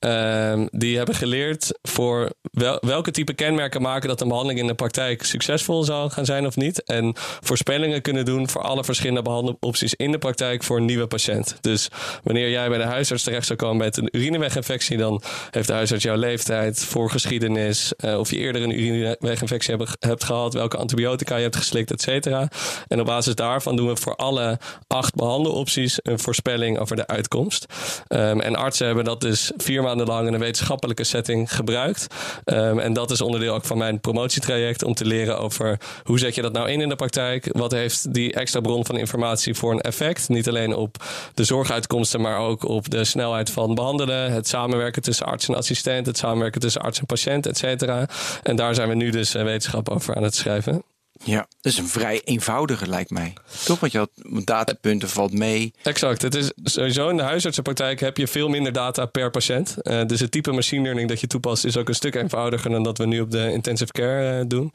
Uh, 0.05 0.63
die 0.71 0.97
hebben 0.97 1.15
geleerd 1.15 1.79
voor 1.81 2.31
wel, 2.51 2.77
welke 2.81 3.11
type 3.11 3.33
kenmerken 3.33 3.81
maken 3.81 4.07
dat 4.07 4.21
een 4.21 4.27
behandeling 4.27 4.59
in 4.59 4.67
de 4.67 4.73
praktijk 4.73 5.23
succesvol 5.23 5.83
zal 5.83 6.09
gaan 6.09 6.25
zijn 6.25 6.45
of 6.45 6.55
niet. 6.55 6.83
En 6.83 7.13
voorspellingen 7.41 8.01
kunnen 8.01 8.25
doen 8.25 8.49
voor 8.49 8.61
alle 8.61 8.83
verschillende 8.83 9.21
behandelopties 9.21 9.93
in 9.93 10.11
de 10.11 10.17
praktijk 10.17 10.63
voor 10.63 10.77
een 10.77 10.85
nieuwe 10.85 11.07
patiënt. 11.07 11.57
Dus 11.61 11.89
wanneer 12.23 12.49
jij 12.49 12.69
bij 12.69 12.77
de 12.77 12.83
huisarts 12.83 13.23
terecht 13.23 13.45
zou 13.45 13.59
komen 13.59 13.77
met 13.77 13.97
een 13.97 14.09
urineweginfectie, 14.11 14.97
dan 14.97 15.21
heeft 15.51 15.67
de 15.67 15.73
huisarts 15.73 16.03
jouw 16.03 16.15
leeftijd, 16.15 16.79
voorgeschiedenis, 16.79 17.93
uh, 18.05 18.19
of 18.19 18.29
je 18.29 18.37
eerder 18.37 18.61
een 18.61 18.79
urineweginfectie 18.79 19.75
hebt, 19.99 20.23
gehad, 20.23 20.53
welke 20.53 20.77
antibiotica 20.77 21.35
je 21.35 21.43
hebt 21.43 21.55
geslikt, 21.55 21.91
et 21.91 22.01
cetera. 22.01 22.47
En 22.87 22.99
op 22.99 23.05
basis 23.05 23.35
daarvan 23.35 23.75
doen 23.75 23.87
we 23.87 23.95
voor 23.95 24.15
alle 24.15 24.59
acht 24.87 25.15
behandelopties 25.15 25.54
opties 25.55 25.99
een 26.01 26.19
voorspelling 26.19 26.79
over 26.79 26.95
de 26.95 27.07
uitkomst. 27.07 27.65
Um, 28.07 28.41
en 28.41 28.55
artsen 28.55 28.85
hebben 28.85 29.03
dat 29.05 29.21
dus 29.21 29.51
vier 29.57 29.81
maanden 29.81 30.07
lang 30.07 30.27
in 30.27 30.33
een 30.33 30.39
wetenschappelijke 30.39 31.03
setting 31.03 31.55
gebruikt. 31.55 32.07
Um, 32.45 32.79
en 32.79 32.93
dat 32.93 33.11
is 33.11 33.21
onderdeel 33.21 33.53
ook 33.53 33.65
van 33.65 33.77
mijn 33.77 33.99
promotietraject 33.99 34.83
om 34.83 34.93
te 34.93 35.05
leren 35.05 35.39
over 35.39 35.79
hoe 36.03 36.19
zet 36.19 36.35
je 36.35 36.41
dat 36.41 36.53
nou 36.53 36.69
in 36.69 36.81
in 36.81 36.89
de 36.89 36.95
praktijk. 36.95 37.49
Wat 37.51 37.71
heeft 37.71 38.13
die 38.13 38.33
extra 38.33 38.59
bron 38.59 38.85
van 38.85 38.97
informatie 38.97 39.53
voor 39.55 39.71
een 39.71 39.81
effect? 39.81 40.29
Niet 40.29 40.47
alleen 40.47 40.75
op 40.75 41.03
de 41.33 41.43
zorguitkomsten, 41.43 42.21
maar 42.21 42.39
ook 42.39 42.63
op 42.63 42.89
de 42.89 43.03
snelheid 43.03 43.49
van 43.49 43.75
behandelen. 43.75 44.31
Het 44.31 44.47
samenwerken 44.47 45.01
tussen 45.01 45.25
arts 45.25 45.47
en 45.47 45.55
assistent, 45.55 46.05
het 46.05 46.17
samenwerken 46.17 46.61
tussen 46.61 46.81
arts 46.81 46.99
en 46.99 47.05
patiënt, 47.05 47.47
et 47.47 47.57
cetera. 47.57 48.07
En 48.43 48.55
daar 48.55 48.75
zijn 48.75 48.89
we 48.89 48.95
nu 48.95 49.09
dus 49.09 49.31
wetenschap 49.31 49.89
over 49.89 50.15
aan 50.15 50.23
het 50.23 50.35
schrijven. 50.35 50.83
Ja, 51.23 51.37
dat 51.37 51.71
is 51.71 51.77
een 51.77 51.87
vrij 51.87 52.21
eenvoudige 52.23 52.87
lijkt 52.87 53.09
mij. 53.09 53.33
Toch? 53.65 53.79
Want 53.79 53.91
je 53.91 53.97
had 53.97 54.09
datapunten 54.45 55.09
valt 55.09 55.33
mee. 55.33 55.73
Exact. 55.83 56.21
Het 56.21 56.35
is 56.35 56.51
sowieso 56.63 57.09
in 57.09 57.17
de 57.17 57.23
huisartsenpraktijk 57.23 57.99
heb 57.99 58.17
je 58.17 58.27
veel 58.27 58.49
minder 58.49 58.71
data 58.71 59.05
per 59.05 59.29
patiënt. 59.29 59.75
Uh, 59.81 60.05
dus 60.05 60.19
het 60.19 60.31
type 60.31 60.51
machine 60.51 60.81
learning 60.81 61.09
dat 61.09 61.19
je 61.19 61.27
toepast 61.27 61.65
is 61.65 61.77
ook 61.77 61.87
een 61.87 61.95
stuk 61.95 62.15
eenvoudiger 62.15 62.71
dan 62.71 62.83
dat 62.83 62.97
we 62.97 63.05
nu 63.05 63.19
op 63.19 63.31
de 63.31 63.51
intensive 63.51 63.91
care 63.91 64.39
uh, 64.39 64.45
doen. 64.47 64.71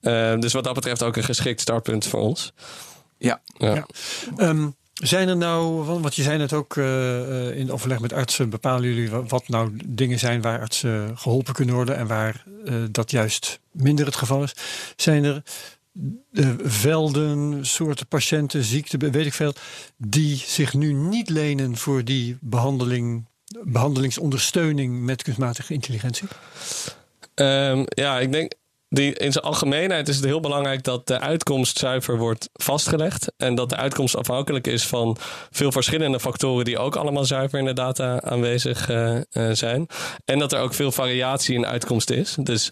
Uh, 0.00 0.38
dus 0.38 0.52
wat 0.52 0.64
dat 0.64 0.74
betreft 0.74 1.02
ook 1.02 1.16
een 1.16 1.24
geschikt 1.24 1.60
startpunt 1.60 2.06
voor 2.06 2.20
ons. 2.20 2.52
Ja. 3.18 3.40
ja. 3.58 3.74
ja. 3.74 3.86
Um, 4.48 4.74
zijn 4.94 5.28
er 5.28 5.36
nou, 5.36 5.84
want 5.84 6.14
je 6.14 6.22
zei 6.22 6.40
het 6.40 6.52
ook 6.52 6.76
uh, 6.76 7.56
in 7.56 7.72
overleg 7.72 8.00
met 8.00 8.12
artsen, 8.12 8.50
bepalen 8.50 8.88
jullie 8.88 9.10
wat 9.10 9.48
nou 9.48 9.72
dingen 9.86 10.18
zijn 10.18 10.42
waar 10.42 10.60
artsen 10.60 11.18
geholpen 11.18 11.54
kunnen 11.54 11.74
worden 11.74 11.96
en 11.96 12.06
waar 12.06 12.44
uh, 12.64 12.74
dat 12.90 13.10
juist 13.10 13.60
minder 13.70 14.06
het 14.06 14.16
geval 14.16 14.42
is? 14.42 14.54
Zijn 14.96 15.24
er 15.24 15.42
de 16.30 16.56
velden, 16.62 17.66
soorten 17.66 18.06
patiënten, 18.06 18.64
ziekten, 18.64 18.98
weet 18.98 19.26
ik 19.26 19.34
veel, 19.34 19.52
die 19.96 20.36
zich 20.36 20.74
nu 20.74 20.92
niet 20.92 21.30
lenen 21.30 21.76
voor 21.76 22.04
die 22.04 22.36
behandeling, 22.40 23.26
behandelingsondersteuning 23.62 25.00
met 25.00 25.22
kunstmatige 25.22 25.72
intelligentie? 25.72 26.28
Um, 27.34 27.84
ja, 27.88 28.18
ik 28.18 28.32
denk 28.32 28.52
die, 28.94 29.14
in 29.14 29.32
zijn 29.32 29.44
algemeenheid 29.44 30.08
is 30.08 30.16
het 30.16 30.24
heel 30.24 30.40
belangrijk 30.40 30.82
dat 30.82 31.06
de 31.06 31.20
uitkomst 31.20 31.78
zuiver 31.78 32.18
wordt 32.18 32.48
vastgelegd. 32.52 33.32
En 33.36 33.54
dat 33.54 33.68
de 33.68 33.76
uitkomst 33.76 34.16
afhankelijk 34.16 34.66
is 34.66 34.86
van 34.86 35.16
veel 35.50 35.72
verschillende 35.72 36.20
factoren 36.20 36.64
die 36.64 36.78
ook 36.78 36.96
allemaal 36.96 37.24
zuiver 37.24 37.58
in 37.58 37.64
de 37.64 37.72
data 37.72 38.20
aanwezig 38.20 38.90
uh, 38.90 39.16
uh, 39.32 39.52
zijn. 39.52 39.86
En 40.24 40.38
dat 40.38 40.52
er 40.52 40.60
ook 40.60 40.74
veel 40.74 40.92
variatie 40.92 41.54
in 41.54 41.66
uitkomst 41.66 42.10
is. 42.10 42.36
Dus 42.40 42.70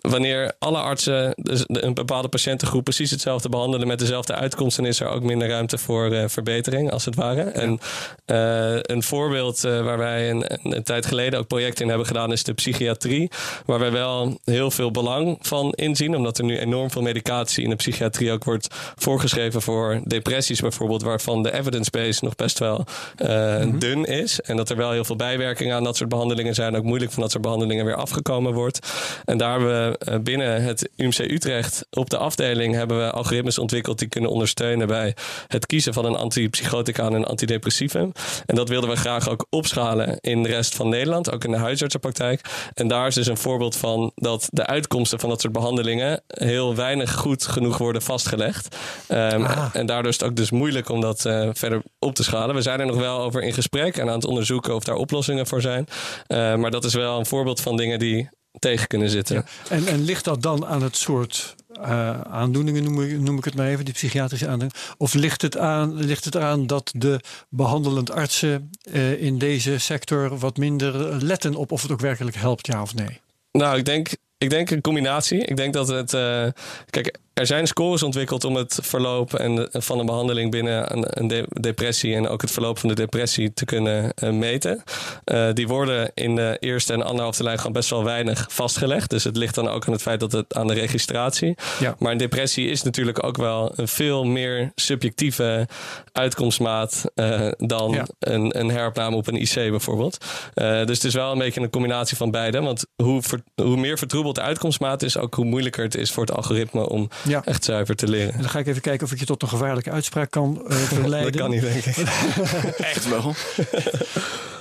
wanneer 0.00 0.52
alle 0.58 0.78
artsen 0.78 1.34
dus 1.36 1.64
een 1.66 1.94
bepaalde 1.94 2.28
patiëntengroep 2.28 2.84
precies 2.84 3.10
hetzelfde 3.10 3.48
behandelen 3.48 3.86
met 3.86 3.98
dezelfde 3.98 4.34
uitkomsten, 4.34 4.84
is 4.84 5.00
er 5.00 5.08
ook 5.08 5.22
minder 5.22 5.48
ruimte 5.48 5.78
voor 5.78 6.12
uh, 6.12 6.24
verbetering, 6.26 6.90
als 6.90 7.04
het 7.04 7.14
ware. 7.14 7.42
En 7.42 7.80
uh, 8.26 8.78
een 8.82 9.02
voorbeeld 9.02 9.64
uh, 9.64 9.84
waar 9.84 9.98
wij 9.98 10.30
een, 10.30 10.44
een, 10.62 10.82
tijd 10.82 11.06
geleden 11.06 11.38
ook 11.38 11.46
projecten 11.46 11.82
in 11.82 11.88
hebben 11.88 12.06
gedaan, 12.06 12.32
is 12.32 12.44
de 12.44 12.54
psychiatrie. 12.54 13.30
Waar 13.66 13.78
wij 13.78 13.92
wel 13.92 14.38
heel 14.44 14.70
veel 14.70 14.90
belang 14.90 15.38
van 15.40 15.72
inzien, 15.72 16.16
omdat 16.16 16.38
er 16.38 16.44
nu 16.44 16.58
enorm 16.58 16.90
veel 16.90 17.02
medicatie 17.02 17.64
in 17.64 17.70
de 17.70 17.76
psychiatrie 17.76 18.32
ook 18.32 18.44
wordt 18.44 18.68
voorgeschreven 18.96 19.62
voor 19.62 20.00
depressies 20.04 20.60
bijvoorbeeld, 20.60 21.02
waarvan 21.02 21.42
de 21.42 21.52
evidence 21.52 21.90
base 21.90 22.24
nog 22.24 22.36
best 22.36 22.58
wel 22.58 22.84
mm-hmm. 23.16 23.78
dun 23.78 24.04
is. 24.04 24.40
En 24.40 24.56
dat 24.56 24.70
er 24.70 24.76
wel 24.76 24.90
heel 24.90 25.04
veel 25.04 25.16
bijwerkingen 25.16 25.76
aan 25.76 25.84
dat 25.84 25.96
soort 25.96 26.08
behandelingen 26.08 26.54
zijn, 26.54 26.76
ook 26.76 26.84
moeilijk 26.84 27.12
van 27.12 27.22
dat 27.22 27.30
soort 27.30 27.42
behandelingen 27.42 27.84
weer 27.84 27.96
afgekomen 27.96 28.52
wordt. 28.52 28.78
En 29.24 29.38
daar 29.38 29.66
we 29.66 29.69
eh, 29.70 30.18
binnen 30.20 30.62
het 30.62 30.88
UMC 30.96 31.18
Utrecht 31.18 31.86
op 31.90 32.10
de 32.10 32.16
afdeling 32.16 32.74
hebben 32.74 32.98
we 32.98 33.10
algoritmes 33.10 33.58
ontwikkeld 33.58 33.98
die 33.98 34.08
kunnen 34.08 34.30
ondersteunen 34.30 34.86
bij 34.86 35.14
het 35.46 35.66
kiezen 35.66 35.94
van 35.94 36.04
een 36.04 36.16
antipsychotica 36.16 37.06
en 37.06 37.12
een 37.12 37.24
antidepressivum. 37.24 38.12
En 38.46 38.54
dat 38.54 38.68
wilden 38.68 38.90
we 38.90 38.96
graag 38.96 39.28
ook 39.28 39.46
opschalen 39.50 40.18
in 40.20 40.42
de 40.42 40.48
rest 40.48 40.74
van 40.74 40.88
Nederland, 40.88 41.32
ook 41.32 41.44
in 41.44 41.50
de 41.50 41.56
huisartsenpraktijk. 41.56 42.40
En 42.74 42.88
daar 42.88 43.06
is 43.06 43.14
dus 43.14 43.26
een 43.26 43.36
voorbeeld 43.36 43.76
van 43.76 44.12
dat 44.14 44.48
de 44.50 44.66
uitkomsten 44.66 45.20
van 45.20 45.28
dat 45.28 45.40
soort 45.40 45.52
behandelingen 45.52 46.22
heel 46.26 46.74
weinig 46.74 47.14
goed 47.14 47.46
genoeg 47.46 47.78
worden 47.78 48.02
vastgelegd. 48.02 48.76
Um, 49.08 49.46
En 49.72 49.86
daardoor 49.86 50.10
is 50.10 50.18
het 50.18 50.28
ook 50.28 50.36
dus 50.36 50.50
moeilijk 50.50 50.88
om 50.88 51.00
dat 51.00 51.24
uh, 51.24 51.48
verder 51.52 51.82
op 51.98 52.14
te 52.14 52.22
schalen. 52.22 52.54
We 52.54 52.62
zijn 52.62 52.80
er 52.80 52.86
nog 52.86 52.96
wel 52.96 53.20
over 53.20 53.42
in 53.42 53.52
gesprek 53.52 53.96
en 53.96 54.08
aan 54.08 54.14
het 54.14 54.24
onderzoeken 54.24 54.74
of 54.74 54.84
daar 54.84 54.94
oplossingen 54.94 55.46
voor 55.46 55.60
zijn. 55.60 55.86
Uh, 56.28 56.54
maar 56.54 56.70
dat 56.70 56.84
is 56.84 56.94
wel 56.94 57.18
een 57.18 57.26
voorbeeld 57.26 57.60
van 57.60 57.76
dingen 57.76 57.98
die 57.98 58.28
tegen 58.58 58.86
kunnen 58.86 59.10
zitten. 59.10 59.44
En, 59.68 59.86
en 59.86 60.04
ligt 60.04 60.24
dat 60.24 60.42
dan 60.42 60.66
aan 60.66 60.82
het 60.82 60.96
soort 60.96 61.54
uh, 61.80 62.20
aandoeningen, 62.20 62.84
noem 62.84 63.02
ik, 63.02 63.20
noem 63.20 63.38
ik 63.38 63.44
het 63.44 63.54
maar 63.54 63.68
even, 63.68 63.84
die 63.84 63.94
psychiatrische 63.94 64.48
aandoeningen? 64.48 64.94
Of 64.96 65.14
ligt 65.14 65.42
het, 65.42 65.58
aan, 65.58 65.94
ligt 65.94 66.24
het 66.24 66.34
eraan 66.34 66.66
dat 66.66 66.92
de 66.96 67.20
behandelend 67.48 68.10
artsen 68.10 68.70
uh, 68.92 69.22
in 69.22 69.38
deze 69.38 69.78
sector 69.78 70.38
wat 70.38 70.56
minder 70.56 71.24
letten 71.24 71.54
op 71.54 71.72
of 71.72 71.82
het 71.82 71.90
ook 71.90 72.00
werkelijk 72.00 72.36
helpt, 72.36 72.66
ja 72.66 72.82
of 72.82 72.94
nee? 72.94 73.20
Nou, 73.52 73.78
ik 73.78 73.84
denk, 73.84 74.08
ik 74.38 74.50
denk 74.50 74.70
een 74.70 74.80
combinatie. 74.80 75.44
Ik 75.44 75.56
denk 75.56 75.72
dat 75.72 75.88
het. 75.88 76.12
Uh, 76.12 76.46
kijk, 76.90 77.18
er 77.40 77.46
zijn 77.46 77.66
scores 77.66 78.02
ontwikkeld 78.02 78.44
om 78.44 78.56
het 78.56 78.78
verloop 78.82 79.34
en, 79.34 79.68
van 79.72 79.98
een 79.98 80.06
behandeling 80.06 80.50
binnen 80.50 80.96
een, 80.96 81.04
een 81.08 81.28
de, 81.28 81.44
depressie 81.60 82.14
en 82.14 82.28
ook 82.28 82.40
het 82.40 82.50
verloop 82.50 82.78
van 82.78 82.88
de 82.88 82.94
depressie 82.94 83.52
te 83.52 83.64
kunnen 83.64 84.12
uh, 84.24 84.30
meten. 84.30 84.82
Uh, 85.24 85.48
die 85.52 85.68
worden 85.68 86.10
in 86.14 86.36
de 86.36 86.56
eerste 86.60 86.92
en 86.92 87.02
anderhalfde 87.02 87.42
lijn 87.42 87.56
gewoon 87.58 87.72
best 87.72 87.90
wel 87.90 88.04
weinig 88.04 88.46
vastgelegd. 88.48 89.10
Dus 89.10 89.24
het 89.24 89.36
ligt 89.36 89.54
dan 89.54 89.68
ook 89.68 89.86
aan 89.86 89.92
het 89.92 90.02
feit 90.02 90.20
dat 90.20 90.32
het 90.32 90.54
aan 90.54 90.66
de 90.66 90.74
registratie. 90.74 91.54
Ja. 91.78 91.94
Maar 91.98 92.12
een 92.12 92.18
depressie 92.18 92.68
is 92.68 92.82
natuurlijk 92.82 93.24
ook 93.24 93.36
wel 93.36 93.72
een 93.76 93.88
veel 93.88 94.24
meer 94.24 94.72
subjectieve 94.74 95.68
uitkomstmaat 96.12 97.04
uh, 97.14 97.48
dan 97.56 97.90
Ja. 97.90 98.06
een, 98.18 98.58
een 98.58 98.70
heropname 98.70 99.16
op 99.16 99.26
een 99.26 99.40
IC 99.40 99.54
bijvoorbeeld. 99.54 100.24
Dus 100.54 100.96
het 100.96 101.04
is 101.04 101.14
wel 101.14 101.32
een 101.32 101.38
beetje 101.38 101.60
een 101.60 101.70
combinatie 101.70 102.16
van 102.16 102.30
beide. 102.30 102.60
Want 102.60 102.86
hoe, 103.02 103.22
ver- 103.22 103.42
hoe 103.54 103.76
meer 103.76 103.98
vertroebeld 103.98 104.34
de 104.34 104.40
uitkomstmaat 104.40 105.02
is, 105.02 105.18
ook 105.18 105.34
hoe 105.34 105.44
moeilijker 105.44 105.84
het 105.84 105.94
is 105.94 106.10
voor 106.10 106.24
het 106.26 106.34
algoritme 106.36 106.88
om 106.88 107.08
Ja. 107.30 107.42
echt 107.44 107.64
zuiver 107.64 107.96
te 107.96 108.08
leren. 108.08 108.32
En 108.34 108.40
dan 108.40 108.50
ga 108.50 108.58
ik 108.58 108.66
even 108.66 108.80
kijken 108.80 109.06
of 109.06 109.12
ik 109.12 109.18
je 109.18 109.24
tot 109.24 109.42
een 109.42 109.48
gevaarlijke 109.48 109.90
uitspraak 109.90 110.30
kan 110.30 110.62
eh, 110.68 110.76
verleiden. 111.00 111.32
Dat 111.32 111.40
kan 111.40 111.50
niet, 111.50 111.60
denk 111.60 111.84
ik. 111.84 111.96
Echt 112.94 113.08
wel. 113.08 113.34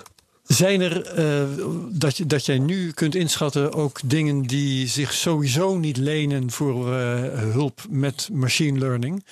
Zijn 0.55 0.81
er, 0.81 1.05
eh, 1.05 1.43
dat, 1.89 2.17
je, 2.17 2.25
dat 2.25 2.45
jij 2.45 2.59
nu 2.59 2.91
kunt 2.91 3.15
inschatten, 3.15 3.73
ook 3.73 3.99
dingen 4.03 4.41
die 4.41 4.87
zich 4.87 5.13
sowieso 5.13 5.77
niet 5.77 5.97
lenen 5.97 6.51
voor 6.51 6.93
eh, 6.93 7.21
hulp 7.33 7.81
met 7.89 8.29
machine 8.31 8.79
learning? 8.79 9.25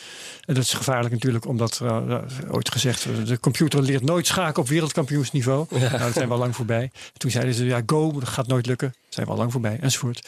En 0.46 0.54
dat 0.54 0.64
is 0.64 0.74
gevaarlijk 0.74 1.14
natuurlijk, 1.14 1.46
omdat 1.46 1.80
eh, 1.84 2.18
ooit 2.52 2.72
gezegd, 2.72 3.08
de 3.26 3.40
computer 3.40 3.82
leert 3.82 4.04
nooit 4.04 4.28
schaken 4.28 4.62
op 4.62 4.68
wereldkampioensniveau. 4.68 5.66
Nou, 5.70 5.98
dat 5.98 6.14
zijn 6.14 6.28
we 6.28 6.34
al 6.34 6.40
lang 6.40 6.56
voorbij. 6.56 6.92
Toen 7.18 7.32
zeiden 7.32 7.54
ze, 7.54 7.66
ja, 7.66 7.82
go, 7.86 8.12
dat 8.12 8.30
gaat 8.30 8.48
nooit 8.48 8.66
lukken. 8.66 8.94
Zijn 9.10 9.26
we 9.26 9.32
al 9.32 9.38
lang 9.38 9.52
voorbij, 9.52 9.78
enzovoort. 9.82 10.28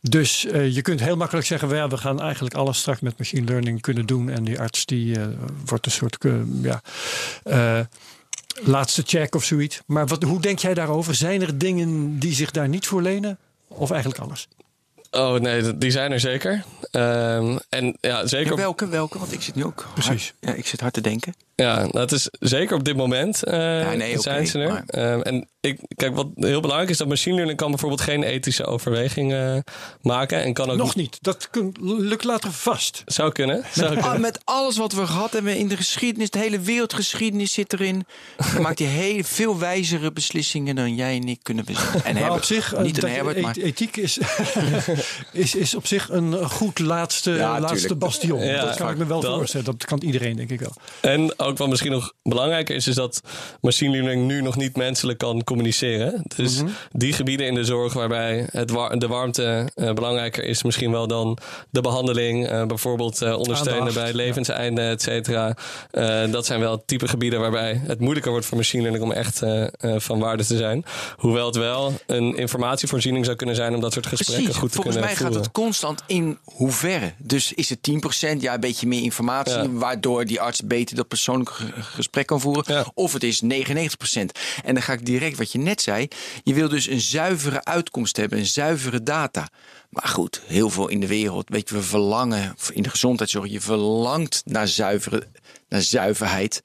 Dus 0.00 0.40
je 0.50 0.82
kunt 0.82 1.00
heel 1.00 1.16
makkelijk 1.16 1.46
zeggen, 1.46 1.68
"Wel, 1.68 1.88
we 1.88 1.96
gaan 1.96 2.20
eigenlijk 2.20 2.54
alles 2.54 2.78
straks 2.78 3.00
met 3.00 3.18
machine 3.18 3.46
learning 3.46 3.80
kunnen 3.80 4.06
doen. 4.06 4.30
En 4.30 4.44
die 4.44 4.60
arts 4.60 4.84
die 4.84 5.16
wordt 5.64 5.86
een 5.86 5.92
soort, 5.92 6.18
ja, 6.62 6.80
laatste 8.62 9.02
check 9.06 9.34
of 9.34 9.44
zoiets. 9.44 9.80
Maar 9.86 10.06
wat, 10.06 10.22
hoe 10.22 10.40
denk 10.40 10.58
jij 10.58 10.74
daarover? 10.74 11.14
Zijn 11.14 11.42
er 11.42 11.58
dingen 11.58 12.18
die 12.18 12.32
zich 12.32 12.50
daar 12.50 12.68
niet 12.68 12.86
voor 12.86 13.02
lenen? 13.02 13.38
Of 13.68 13.90
eigenlijk 13.90 14.20
alles? 14.20 14.48
Oh 15.10 15.34
nee, 15.40 15.78
die 15.78 15.90
zijn 15.90 16.12
er 16.12 16.20
zeker. 16.20 16.64
Eker 16.90 17.62
en 17.68 17.96
ja, 18.00 18.26
zeker. 18.26 18.50
Ja, 18.50 18.56
welke, 18.56 18.88
welke? 18.88 19.18
Want 19.18 19.32
ik 19.32 19.42
zit 19.42 19.54
nu 19.54 19.64
ook 19.64 19.86
Precies. 19.94 20.08
hard, 20.10 20.34
ja, 20.40 20.52
ik 20.52 20.66
zit 20.66 20.80
hard 20.80 20.92
te 20.92 21.00
denken. 21.00 21.34
Ja, 21.54 21.86
dat 21.86 22.12
is 22.12 22.28
zeker 22.40 22.76
op 22.76 22.84
dit 22.84 22.96
moment 22.96 23.44
eh, 23.44 23.90
nee, 23.90 24.10
oké, 24.12 24.20
zijn 24.20 24.46
ze 24.46 24.58
er. 24.58 24.68
maar- 24.68 24.82
Ehm, 24.86 25.20
en 25.20 25.48
ik, 25.60 25.80
kijk, 25.96 26.14
wat 26.14 26.26
heel 26.34 26.60
belangrijk 26.60 26.90
is, 26.90 26.96
dat 26.96 27.08
machine 27.08 27.34
learning 27.34 27.58
kan 27.58 27.70
bijvoorbeeld 27.70 28.00
geen 28.00 28.22
ethische 28.22 28.64
overwegingen 28.64 29.64
maken. 30.02 30.42
En 30.42 30.52
kan 30.52 30.70
ook 30.70 30.76
Nog 30.76 30.94
niet. 30.94 31.18
Dat 31.20 31.50
kun- 31.50 31.74
lukt 31.80 32.24
later 32.24 32.52
vast. 32.52 33.02
Zou 33.06 33.32
kunnen. 33.32 33.64
Zou 33.74 33.96
Ah, 33.96 34.02
kunnen. 34.02 34.20
met 34.20 34.40
alles 34.44 34.76
wat 34.76 34.92
we 34.92 35.06
gehad 35.06 35.32
hebben 35.32 35.56
in 35.56 35.68
de 35.68 35.76
geschiedenis, 35.76 36.30
de 36.30 36.38
hele 36.38 36.60
wereldgeschiedenis 36.60 37.52
zit 37.52 37.72
erin. 37.72 38.06
Dan 38.52 38.62
maakt 38.62 38.78
hij 38.78 38.88
heel 38.88 39.22
veel 39.24 39.58
wijzere 39.58 40.12
beslissingen 40.12 40.74
dan 40.76 40.94
jij 40.94 41.16
en 41.16 41.28
ik 41.28 41.38
kunnen 41.42 41.64
beslissingen. 41.64 42.04
En 42.04 42.12
Maar 42.12 42.22
Herbert, 42.22 42.40
op 42.40 42.46
zich, 42.46 42.74
eh, 42.74 42.82
niet 42.82 42.94
een 42.96 43.00
dat- 43.00 43.10
Herbert, 43.10 43.36
e- 43.36 43.40
maar 43.40 43.56
ethiek 43.56 43.96
is, 43.96 44.18
is, 45.32 45.54
is 45.54 45.74
op 45.74 45.86
zich 45.86 46.08
een 46.10 46.34
goed 46.50 46.78
laatste, 46.78 47.30
Ja, 47.30 47.60
laatste 47.60 47.76
tuurlijk. 47.78 48.00
bastion. 48.00 48.44
Ja, 48.44 48.64
dat 48.64 48.76
kan 48.76 48.90
ik 48.90 48.96
me 48.98 49.06
wel 49.06 49.20
dat- 49.20 49.34
voorstellen. 49.34 49.66
Dat 49.66 49.84
kan 49.84 50.02
iedereen, 50.02 50.36
denk 50.36 50.50
ik 50.50 50.60
wel. 50.60 50.72
En 51.00 51.38
ook 51.38 51.58
wat 51.58 51.68
misschien 51.68 51.90
nog 51.92 52.12
belangrijker 52.22 52.74
is, 52.74 52.86
is 52.86 52.94
dat 52.94 53.20
machine 53.60 53.90
learning 53.92 54.26
nu 54.26 54.42
nog 54.42 54.56
niet 54.56 54.76
menselijk 54.76 55.18
kan 55.18 55.44
communiceren. 55.44 56.22
Dus 56.36 56.62
Mhm. 56.62 56.70
die 56.92 57.12
gebieden 57.12 57.46
in 57.46 57.54
de 57.54 57.64
zorg 57.64 57.92
waarbij 57.92 58.46
het 58.50 58.68
de 58.68 59.06
warmte 59.08 59.70
eh, 59.74 59.92
belangrijker 59.92 60.44
is, 60.44 60.62
misschien 60.62 60.90
wel 60.90 61.06
dan 61.06 61.38
de 61.70 61.80
behandeling, 61.80 62.48
eh, 62.48 62.64
bijvoorbeeld 62.66 63.22
eh, 63.22 63.38
ondersteunen 63.38 63.78
Aandacht, 63.80 63.96
bij 63.96 64.06
ja. 64.08 64.14
levenseinde, 64.14 64.82
et 64.82 65.02
cetera. 65.02 65.56
Eh, 65.90 66.30
dat 66.30 66.46
zijn 66.46 66.60
wel 66.60 66.82
type 66.86 67.08
gebieden 67.08 67.40
waarbij 67.40 67.80
het 67.86 68.00
moeilijker 68.00 68.30
wordt 68.30 68.46
voor 68.46 68.56
machine 68.56 68.82
learning 68.82 69.04
om 69.04 69.12
echt 69.12 69.42
eh, 69.42 69.62
eh, 69.62 69.94
van 70.00 70.18
waarde 70.18 70.44
te 70.46 70.56
zijn. 70.56 70.84
Hoewel 71.16 71.46
het 71.46 71.56
wel 71.56 71.92
een 72.06 72.36
informatievoorziening 72.36 73.24
zou 73.24 73.36
kunnen 73.36 73.54
zijn 73.56 73.74
om 73.74 73.80
dat 73.80 73.92
soort 73.92 74.06
gesprekken 74.06 74.44
Precies, 74.44 74.60
goed 74.60 74.72
te 74.72 74.76
volgens 74.92 75.04
mij 75.06 75.16
gaat 75.16 75.34
het 75.34 75.52
constant 75.52 76.02
in 76.06 76.38
hoeverre. 76.44 77.14
Dus 77.18 77.52
is 77.52 77.68
het 77.70 77.82
10%, 77.82 78.40
ja, 78.40 78.54
een 78.54 78.60
beetje 78.60 78.86
meer 78.86 79.02
informatie, 79.02 79.52
Ja. 79.52 79.68
waardoor 79.70 80.24
die 80.24 80.40
arts 80.40 80.62
beter 80.64 80.96
dat 80.96 81.08
persoonlijke 81.08 81.52
ge- 81.52 81.72
gesprek 81.82 82.26
kan 82.26 82.40
voeren. 82.40 82.64
Ja. 82.74 82.86
Of 82.94 83.12
het 83.12 83.22
is 83.22 83.40
99%. 83.40 84.38
En 84.64 84.74
dan 84.74 84.82
ga 84.82 84.92
ik 84.92 85.06
direct 85.06 85.38
wat 85.38 85.52
je 85.52 85.58
net 85.58 85.80
zei. 85.82 86.08
Je 86.42 86.54
wil 86.54 86.68
dus 86.68 86.86
een 86.88 87.00
zuivere 87.00 87.64
uitkomst 87.64 88.16
hebben, 88.16 88.38
een 88.38 88.46
zuivere 88.46 89.02
data. 89.02 89.48
Maar 89.90 90.08
goed, 90.08 90.40
heel 90.46 90.70
veel 90.70 90.88
in 90.88 91.00
de 91.00 91.06
wereld, 91.06 91.48
weet 91.48 91.68
je, 91.68 91.74
we 91.74 91.82
verlangen 91.82 92.54
in 92.72 92.82
de 92.82 92.90
gezondheidszorg, 92.90 93.50
je 93.50 93.60
verlangt 93.60 94.42
naar, 94.44 94.68
zuivere, 94.68 95.26
naar 95.68 95.82
zuiverheid. 95.82 96.62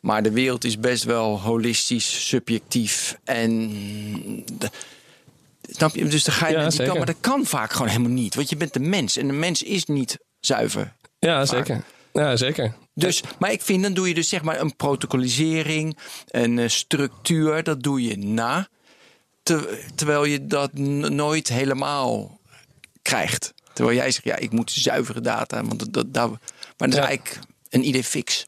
Maar 0.00 0.22
de 0.22 0.30
wereld 0.30 0.64
is 0.64 0.78
best 0.78 1.04
wel 1.04 1.40
holistisch, 1.40 2.28
subjectief 2.28 3.16
en. 3.24 3.70
De- 5.66 5.74
Snap 5.74 5.94
je? 5.94 6.04
Dus 6.04 6.24
dan 6.24 6.34
ga 6.34 6.46
je 6.48 6.52
Ja, 6.54 6.60
naar 6.60 6.70
die 6.70 6.82
kant, 6.84 6.96
maar 6.96 7.06
dat 7.06 7.16
kan 7.20 7.44
vaak 7.46 7.72
gewoon 7.72 7.88
helemaal 7.88 8.10
niet. 8.10 8.34
Want 8.34 8.48
je 8.50 8.56
bent 8.56 8.76
een 8.76 8.88
mens 8.88 9.16
en 9.16 9.28
een 9.28 9.38
mens 9.38 9.62
is 9.62 9.84
niet 9.84 10.18
zuiver. 10.40 10.92
Ja, 11.18 11.44
zeker. 11.44 11.82
Ja, 12.12 12.36
zeker. 12.36 12.74
Dus, 12.94 13.22
maar 13.38 13.52
ik 13.52 13.62
vind, 13.62 13.82
dan 13.82 13.94
doe 13.94 14.08
je 14.08 14.14
dus 14.14 14.28
zeg 14.28 14.42
maar 14.42 14.60
een 14.60 14.76
protocolisering, 14.76 15.98
een 16.26 16.58
eh, 16.58 16.68
structuur, 16.68 17.62
dat 17.62 17.82
doe 17.82 18.02
je 18.02 18.18
na. 18.18 18.68
Ter- 19.42 19.78
terwijl 19.94 20.24
je 20.24 20.46
dat 20.46 20.72
nooit 20.72 21.48
helemaal 21.48 22.40
krijgt. 23.02 23.54
Terwijl 23.72 23.96
jij 23.96 24.10
zegt, 24.10 24.24
ja, 24.24 24.36
ik 24.36 24.52
moet 24.52 24.70
zuivere 24.70 25.20
data. 25.20 25.64
Want 25.64 25.78
dat, 25.78 25.92
dat, 25.92 26.14
dat- 26.14 26.30
maar 26.76 26.88
dat 26.88 26.98
is 26.98 27.04
eigenlijk 27.04 27.38
een 27.70 27.86
idee 27.86 28.04
fix. 28.04 28.46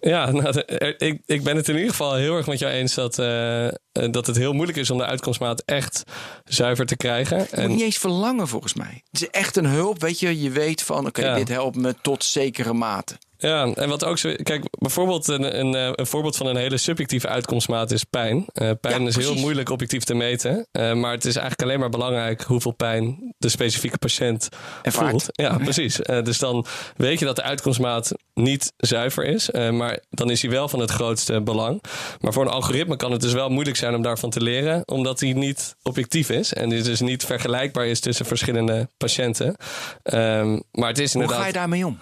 Ja, 0.00 0.30
nou, 0.30 0.52
de- 0.52 0.94
ik, 0.98 1.20
ik 1.26 1.42
ben 1.42 1.56
het 1.56 1.68
in 1.68 1.74
ieder 1.74 1.90
geval 1.90 2.14
heel 2.14 2.36
erg 2.36 2.46
met 2.46 2.58
jou 2.58 2.72
eens 2.72 2.94
dat, 2.94 3.18
eh, 3.18 3.68
dat 4.10 4.26
het 4.26 4.36
heel 4.36 4.52
moeilijk 4.52 4.78
is 4.78 4.90
om 4.90 4.98
de 4.98 5.04
uitkomstmaat 5.04 5.62
echt 5.66 6.02
zuiver 6.44 6.86
te 6.86 6.96
krijgen. 6.96 7.36
Je 7.38 7.42
moet 7.50 7.52
En, 7.52 7.68
niet 7.70 7.80
eens 7.80 7.98
verlangen 7.98 8.48
volgens 8.48 8.74
mij. 8.74 9.02
Het 9.10 9.22
is 9.22 9.28
echt 9.30 9.56
een 9.56 9.66
hulp, 9.66 10.00
weet 10.00 10.20
je. 10.20 10.40
Je 10.40 10.50
weet 10.50 10.82
van, 10.82 11.06
oké, 11.06 11.20
Ja. 11.24 11.34
dit 11.34 11.48
helpt 11.48 11.76
me 11.76 11.94
tot 12.02 12.24
zekere 12.24 12.72
mate. 12.72 13.14
Ja, 13.40 13.72
en 13.74 13.88
wat 13.88 14.04
ook 14.04 14.18
zo. 14.18 14.34
Kijk, 14.42 14.64
bijvoorbeeld 14.78 15.28
een, 15.28 15.58
een, 15.60 15.74
eh, 15.74 15.90
een 15.94 16.06
voorbeeld 16.06 16.36
van 16.36 16.46
een 16.46 16.56
hele 16.56 16.76
subjectieve 16.76 17.28
uitkomstmaat 17.28 17.90
is 17.90 18.04
pijn. 18.04 18.44
Eh, 18.52 18.70
pijn 18.80 19.02
Ja, 19.02 19.08
is 19.08 19.16
heel 19.16 19.34
moeilijk 19.34 19.68
objectief 19.70 20.04
te 20.04 20.14
meten. 20.14 20.66
eh, 20.72 20.92
maar 20.92 21.12
het 21.12 21.24
is 21.24 21.34
eigenlijk 21.36 21.62
alleen 21.62 21.80
maar 21.80 21.88
belangrijk 21.88 22.42
hoeveel 22.42 22.72
pijn 22.72 23.34
de 23.38 23.48
specifieke 23.48 23.98
patiënt 23.98 24.48
Ervaart. 24.82 25.10
voelt. 25.10 25.26
Ja, 25.32 25.56
precies. 25.58 25.96
Dus 26.22 26.38
dan 26.38 26.66
weet 26.96 27.18
je 27.18 27.24
dat 27.24 27.36
de 27.36 27.42
uitkomstmaat 27.42 28.12
niet 28.34 28.72
zuiver 28.76 29.24
is. 29.24 29.50
maar 29.50 29.98
dan 30.10 30.30
is 30.30 30.42
hij 30.42 30.50
wel 30.50 30.68
van 30.68 30.80
het 30.80 30.90
grootste 30.90 31.40
belang. 31.40 31.82
Maar 32.20 32.32
voor 32.32 32.42
een 32.44 32.50
algoritme 32.52 32.96
kan 32.96 33.12
het 33.12 33.20
dus 33.20 33.32
wel 33.32 33.48
moeilijk 33.48 33.76
zijn 33.76 33.94
om 33.94 34.02
daarvan 34.02 34.30
te 34.30 34.42
leren. 34.42 34.82
Omdat 34.88 35.20
hij 35.20 35.32
niet 35.32 35.76
objectief 35.82 36.30
is. 36.30 36.52
En 36.52 36.68
dit 36.68 36.84
dus 36.84 37.00
niet 37.00 37.24
vergelijkbaar 37.24 37.86
is 37.86 38.00
tussen 38.00 38.26
verschillende 38.26 38.88
patiënten. 38.96 39.56
Ehm, 40.02 40.58
maar 40.72 40.88
het 40.88 40.98
is 40.98 41.12
Hoe 41.12 41.22
inderdaad... 41.22 41.44
ga 41.44 41.46
je 41.52 41.58
daarmee 41.58 41.86
om? 41.86 41.98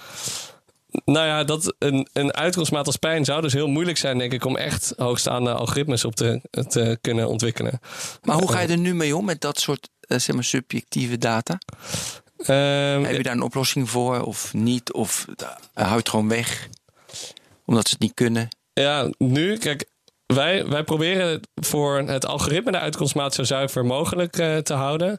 Nou 1.04 1.26
ja, 1.26 1.44
dat 1.44 1.74
een, 1.78 2.08
een 2.12 2.34
uitkomstmaat 2.34 2.86
als 2.86 2.96
pijn 2.96 3.24
zou 3.24 3.42
dus 3.42 3.52
heel 3.52 3.68
moeilijk 3.68 3.98
zijn, 3.98 4.18
denk 4.18 4.32
ik, 4.32 4.44
om 4.44 4.56
echt 4.56 4.92
hoogstaande 4.96 5.52
algoritmes 5.52 6.04
op 6.04 6.14
te, 6.14 6.40
te 6.68 6.98
kunnen 7.00 7.28
ontwikkelen. 7.28 7.80
Maar 8.22 8.36
hoe 8.36 8.52
ga 8.52 8.60
je 8.60 8.68
er 8.68 8.78
nu 8.78 8.94
mee 8.94 9.16
om 9.16 9.24
met 9.24 9.40
dat 9.40 9.60
soort 9.60 9.88
eh, 10.00 10.18
zeg 10.18 10.34
maar, 10.34 10.44
subjectieve 10.44 11.18
data? 11.18 11.58
Ehm, 12.36 13.02
Heb 13.02 13.16
je 13.16 13.22
daar 13.22 13.32
een 13.32 13.42
oplossing 13.42 13.90
voor 13.90 14.22
of 14.22 14.54
niet? 14.54 14.92
Of 14.92 15.26
uh, 15.28 15.46
hou 15.74 15.90
je 15.90 15.96
het 15.96 16.08
gewoon 16.08 16.28
weg? 16.28 16.68
Omdat 17.64 17.86
ze 17.86 17.92
het 17.92 18.02
niet 18.02 18.14
kunnen? 18.14 18.48
Ja, 18.72 19.10
nu, 19.18 19.56
kijk, 19.56 19.84
wij, 20.26 20.66
wij 20.66 20.84
proberen 20.84 21.40
voor 21.54 21.98
het 21.98 22.26
algoritme 22.26 22.70
de 22.70 22.78
uitkomstmaat 22.78 23.34
zo 23.34 23.42
zuiver 23.42 23.84
mogelijk 23.84 24.38
eh, 24.38 24.56
te 24.56 24.74
houden. 24.74 25.18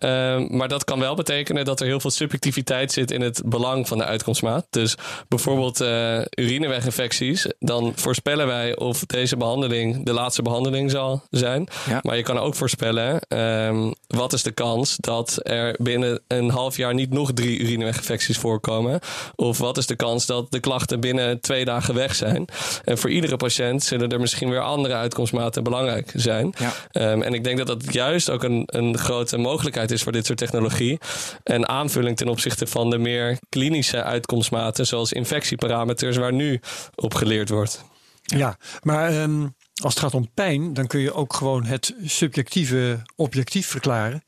Ehm, 0.00 0.56
maar 0.56 0.68
dat 0.68 0.84
kan 0.84 0.98
wel 0.98 1.14
betekenen 1.14 1.64
dat 1.64 1.80
er 1.80 1.86
heel 1.86 2.00
veel 2.00 2.10
subjectiviteit 2.10 2.92
zit 2.92 3.10
in 3.10 3.20
het 3.20 3.42
belang 3.44 3.88
van 3.88 3.98
de 3.98 4.04
uitkomstmaat. 4.04 4.66
Dus 4.70 4.94
bijvoorbeeld 5.28 5.80
eh, 5.80 6.20
urineweginfecties. 6.34 7.46
Dan 7.58 7.92
voorspellen 7.96 8.46
wij 8.46 8.76
of 8.76 9.04
deze 9.06 9.36
behandeling 9.36 10.04
de 10.04 10.12
laatste 10.12 10.42
behandeling 10.42 10.90
zal 10.90 11.22
zijn. 11.30 11.68
Ja. 11.88 12.00
Maar 12.02 12.16
je 12.16 12.22
kan 12.22 12.38
ook 12.38 12.54
voorspellen 12.54 13.20
ehm, 13.28 13.90
wat 14.06 14.32
is 14.32 14.42
de 14.42 14.52
kans 14.52 14.96
dat 14.96 15.38
er 15.42 15.74
binnen 15.78 16.20
een 16.26 16.50
half 16.50 16.76
jaar 16.76 16.94
niet 16.94 17.12
nog 17.12 17.32
drie 17.32 17.58
urineweginfecties 17.58 18.38
voorkomen. 18.38 19.00
Of 19.34 19.58
wat 19.58 19.76
is 19.76 19.86
de 19.86 19.96
kans 19.96 20.26
dat 20.26 20.50
de 20.50 20.60
klachten 20.60 21.00
binnen 21.00 21.40
twee 21.40 21.64
dagen 21.64 21.94
weg 21.94 22.14
zijn. 22.14 22.44
En 22.84 22.98
voor 22.98 23.10
iedere 23.10 23.36
patiënt 23.36 23.82
zullen 23.82 24.08
er 24.08 24.20
misschien 24.20 24.50
weer 24.50 24.60
andere 24.60 24.94
uitkomstmaten 24.94 25.62
belangrijk 25.62 26.12
zijn. 26.14 26.54
Ja. 26.58 26.72
Ehm, 26.90 27.22
en 27.22 27.34
ik 27.34 27.44
denk 27.44 27.58
dat 27.58 27.66
dat 27.66 27.92
juist 27.92 28.30
ook 28.30 28.42
een, 28.42 28.62
een 28.66 28.98
grote 28.98 29.38
mogelijkheid 29.38 29.89
is 29.90 30.02
voor 30.02 30.12
dit 30.12 30.26
soort 30.26 30.38
technologie. 30.38 30.98
En 31.42 31.68
aanvulling 31.68 32.16
ten 32.16 32.28
opzichte 32.28 32.66
van 32.66 32.90
de 32.90 32.98
meer 32.98 33.38
klinische 33.48 34.02
uitkomstmaten, 34.02 34.86
zoals 34.86 35.12
infectieparameters, 35.12 36.16
waar 36.16 36.32
nu 36.32 36.60
op 36.94 37.14
geleerd 37.14 37.48
wordt. 37.48 37.84
Ja, 38.22 38.56
maar 38.82 39.10
ehm, 39.10 39.46
als 39.80 39.94
het 39.94 40.02
gaat 40.02 40.14
om 40.14 40.28
pijn, 40.34 40.74
dan 40.74 40.86
kun 40.86 41.00
je 41.00 41.12
ook 41.12 41.34
gewoon 41.34 41.64
het 41.64 41.94
subjectieve 42.04 43.02
objectief 43.16 43.66
verklaren. 43.66 44.22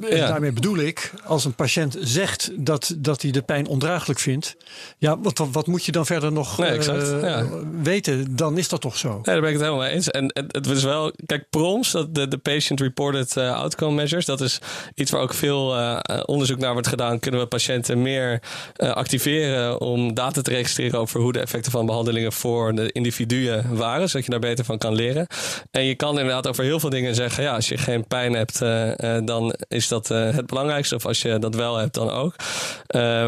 En 0.00 0.16
Ja. 0.16 0.26
daarmee 0.28 0.52
bedoel 0.52 0.76
ik, 0.78 1.12
als 1.24 1.44
een 1.44 1.54
patiënt 1.54 1.96
zegt 2.00 2.50
dat, 2.56 2.94
dat 2.98 3.22
hij 3.22 3.30
de 3.30 3.42
pijn 3.42 3.66
ondraaglijk 3.66 4.18
vindt, 4.18 4.56
ja, 4.98 5.18
wat, 5.18 5.42
wat, 5.52 5.66
moet 5.66 5.84
je 5.84 5.92
dan 5.92 6.06
verder 6.06 6.32
nog 6.32 6.58
Nee, 6.58 6.78
eh, 6.78 7.22
ja. 7.22 7.46
weten? 7.82 8.36
Dan 8.36 8.58
is 8.58 8.68
dat 8.68 8.80
toch 8.80 8.96
zo. 8.96 9.20
Daar 9.22 9.40
ben 9.40 9.48
ik 9.50 9.54
het 9.54 9.64
helemaal 9.64 9.84
mee 9.84 9.94
eens. 9.94 10.08
En 10.10 10.24
het, 10.32 10.54
het 10.54 10.66
is 10.66 10.82
wel, 10.84 11.12
kijk, 11.26 11.50
PROMS, 11.50 11.90
dat 11.90 12.14
de, 12.14 12.28
de 12.28 12.38
Patient 12.38 12.80
Reported 12.80 13.36
eh, 13.36 13.52
Outcome 13.54 13.94
Measures, 13.94 14.24
dat 14.24 14.40
is 14.40 14.58
iets 14.94 15.10
waar 15.10 15.20
ook 15.20 15.34
veel 15.34 15.76
eh, 15.76 16.20
onderzoek 16.24 16.58
naar 16.58 16.72
wordt 16.72 16.88
gedaan. 16.88 17.18
Kunnen 17.18 17.40
we 17.40 17.46
patiënten 17.46 18.02
meer 18.02 18.42
activeren 18.76 19.80
om 19.80 20.14
data 20.14 20.42
te 20.42 20.50
registreren 20.50 20.98
over 21.00 21.20
hoe 21.20 21.32
de 21.32 21.40
effecten 21.40 21.72
van 21.72 21.86
behandelingen 21.86 22.32
voor 22.32 22.74
de 22.74 22.92
individuen 22.92 23.76
waren, 23.76 24.08
zodat 24.08 24.24
je 24.24 24.30
daar 24.30 24.40
beter 24.40 24.64
van 24.64 24.69
kan 24.78 24.94
leren. 24.94 25.26
En 25.70 25.84
je 25.84 25.94
kan 25.94 26.18
inderdaad 26.18 26.48
over 26.48 26.64
heel 26.64 26.80
veel 26.80 26.90
dingen 26.90 27.14
zeggen, 27.14 27.42
ja, 27.42 27.54
als 27.54 27.68
je 27.68 27.78
geen 27.78 28.06
pijn 28.06 28.32
hebt, 28.32 28.62
eh, 28.62 29.16
eh, 29.16 29.24
dan 29.24 29.54
is 29.68 29.88
dat 29.88 30.10
eh, 30.10 30.30
het 30.30 30.46
belangrijkste. 30.46 30.94
Of 30.94 31.06
als 31.06 31.22
je 31.22 31.38
dat 31.38 31.54
wel 31.54 31.76
hebt, 31.76 31.94
dan 31.94 32.10
ook. 32.10 32.34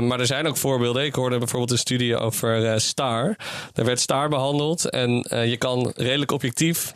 Maar 0.00 0.20
er 0.20 0.26
zijn 0.26 0.46
ook 0.46 0.56
voorbeelden. 0.56 1.04
Ik 1.04 1.14
hoorde 1.14 1.38
bijvoorbeeld 1.38 1.70
een 1.70 1.78
studie 1.78 2.16
over 2.16 2.80
STAR. 2.80 3.36
Daar 3.72 3.84
werd 3.84 4.00
STAR 4.00 4.28
behandeld 4.28 4.90
en 4.90 5.10
je 5.48 5.56
kan 5.58 5.92
redelijk 5.96 6.30
objectief 6.30 6.94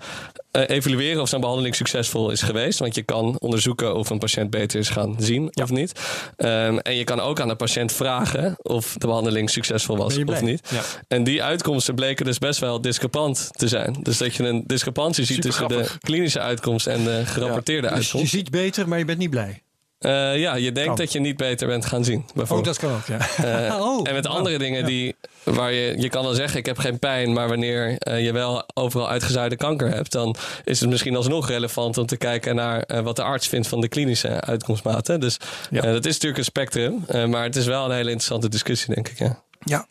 evalueren 0.61 1.22
of 1.22 1.28
zo'n 1.28 1.40
behandeling 1.40 1.74
succesvol 1.74 2.30
is 2.30 2.42
geweest. 2.42 2.78
Want 2.78 2.94
je 2.94 3.02
kan 3.02 3.36
onderzoeken 3.38 3.94
of 3.94 4.11
een 4.11 4.18
patiënt 4.18 4.50
beter 4.50 4.78
is 4.80 4.88
gaan 4.88 5.14
zien 5.18 5.50
of 5.62 5.70
niet. 5.70 5.92
Ehm, 6.36 6.78
en 6.78 6.94
je 6.94 7.04
kan 7.04 7.20
ook 7.20 7.40
aan 7.40 7.48
de 7.48 7.57
patiënt 7.57 7.92
vragen 7.92 8.54
of 8.62 8.94
de 8.98 9.07
behandeling 9.07 9.50
succesvol 9.50 9.96
was 9.96 10.14
je 10.14 10.26
of 10.26 10.40
niet. 10.42 10.68
Ja. 10.70 10.80
En 11.09 11.24
die 11.24 11.42
uitkomsten 11.42 11.94
bleken 11.94 12.24
dus 12.24 12.38
best 12.38 12.61
wel 12.61 12.80
discrepant 12.80 13.48
te 13.52 13.68
zijn. 13.68 13.96
Dus 14.02 14.18
dat 14.18 14.34
je 14.34 14.42
een 14.42 14.64
discrepantie 14.66 15.24
ziet 15.24 15.42
tussen 15.42 15.68
de 15.68 15.86
klinische 16.00 16.40
uitkomst 16.40 16.86
en 16.86 17.04
de 17.04 17.22
gerapporteerde 17.26 17.88
Dus 17.88 17.96
je 17.96 18.02
uitkomst. 18.02 18.30
ziet 18.32 18.50
beter, 18.50 18.88
maar 18.88 18.98
je 18.98 19.04
bent 19.04 19.18
niet 19.18 19.30
blij. 19.30 19.62
Eh, 19.99 20.38
ja, 20.38 20.55
je 20.55 20.72
denkt 20.72 20.88
Kan. 20.88 20.97
dat 20.97 21.12
je 21.12 21.20
niet 21.20 21.36
beter 21.36 21.66
bent 21.66 21.86
gaan 21.86 22.05
zien. 22.05 22.24
Oh, 22.49 22.62
dat 22.62 22.78
kan 22.78 22.92
ook, 22.94 23.07
ja. 23.07 23.18
Eh, 23.68 23.80
oh, 23.86 24.09
en 24.09 24.14
met 24.14 24.26
andere 24.26 24.59
dingen 24.59 24.80
ja. 24.80 24.86
die, 24.86 25.14
waar 25.42 25.72
je, 25.72 25.94
je 25.99 26.09
kan 26.09 26.24
wel 26.24 26.34
zeggen, 26.34 26.59
ik 26.59 26.66
heb 26.66 26.78
geen 26.78 26.99
pijn, 26.99 27.32
maar 27.32 27.49
wanneer 27.49 27.99
eh, 27.99 28.24
je 28.24 28.32
wel 28.32 28.64
overal 28.74 29.09
uitgezaaide 29.09 29.57
kanker 29.57 29.90
hebt, 29.90 30.12
dan 30.12 30.36
is 30.64 30.80
het 30.80 30.88
misschien 30.90 31.16
alsnog 31.16 31.49
relevant 31.49 31.99
om 31.99 32.07
te 32.07 32.16
kijken 32.16 32.55
naar 32.55 33.03
wat 33.03 33.16
de 33.16 33.22
arts 33.22 33.49
vindt 33.49 33.68
van 33.68 33.80
de 33.80 33.88
klinische 33.88 34.40
uitkomstmaten. 34.40 35.20
Dus 35.20 35.36
Ja. 35.70 35.80
dat 35.80 36.05
is 36.07 36.12
natuurlijk 36.12 36.38
een 36.38 36.44
spectrum, 36.44 37.05
maar 37.30 37.42
het 37.44 37.57
is 37.57 37.66
wel 37.66 37.84
een 37.84 37.90
hele 37.97 38.11
interessante 38.11 38.49
discussie, 38.49 38.94
denk 38.94 39.09
ik. 39.09 39.18
Ja. 39.18 39.42
Ja. 39.64 39.86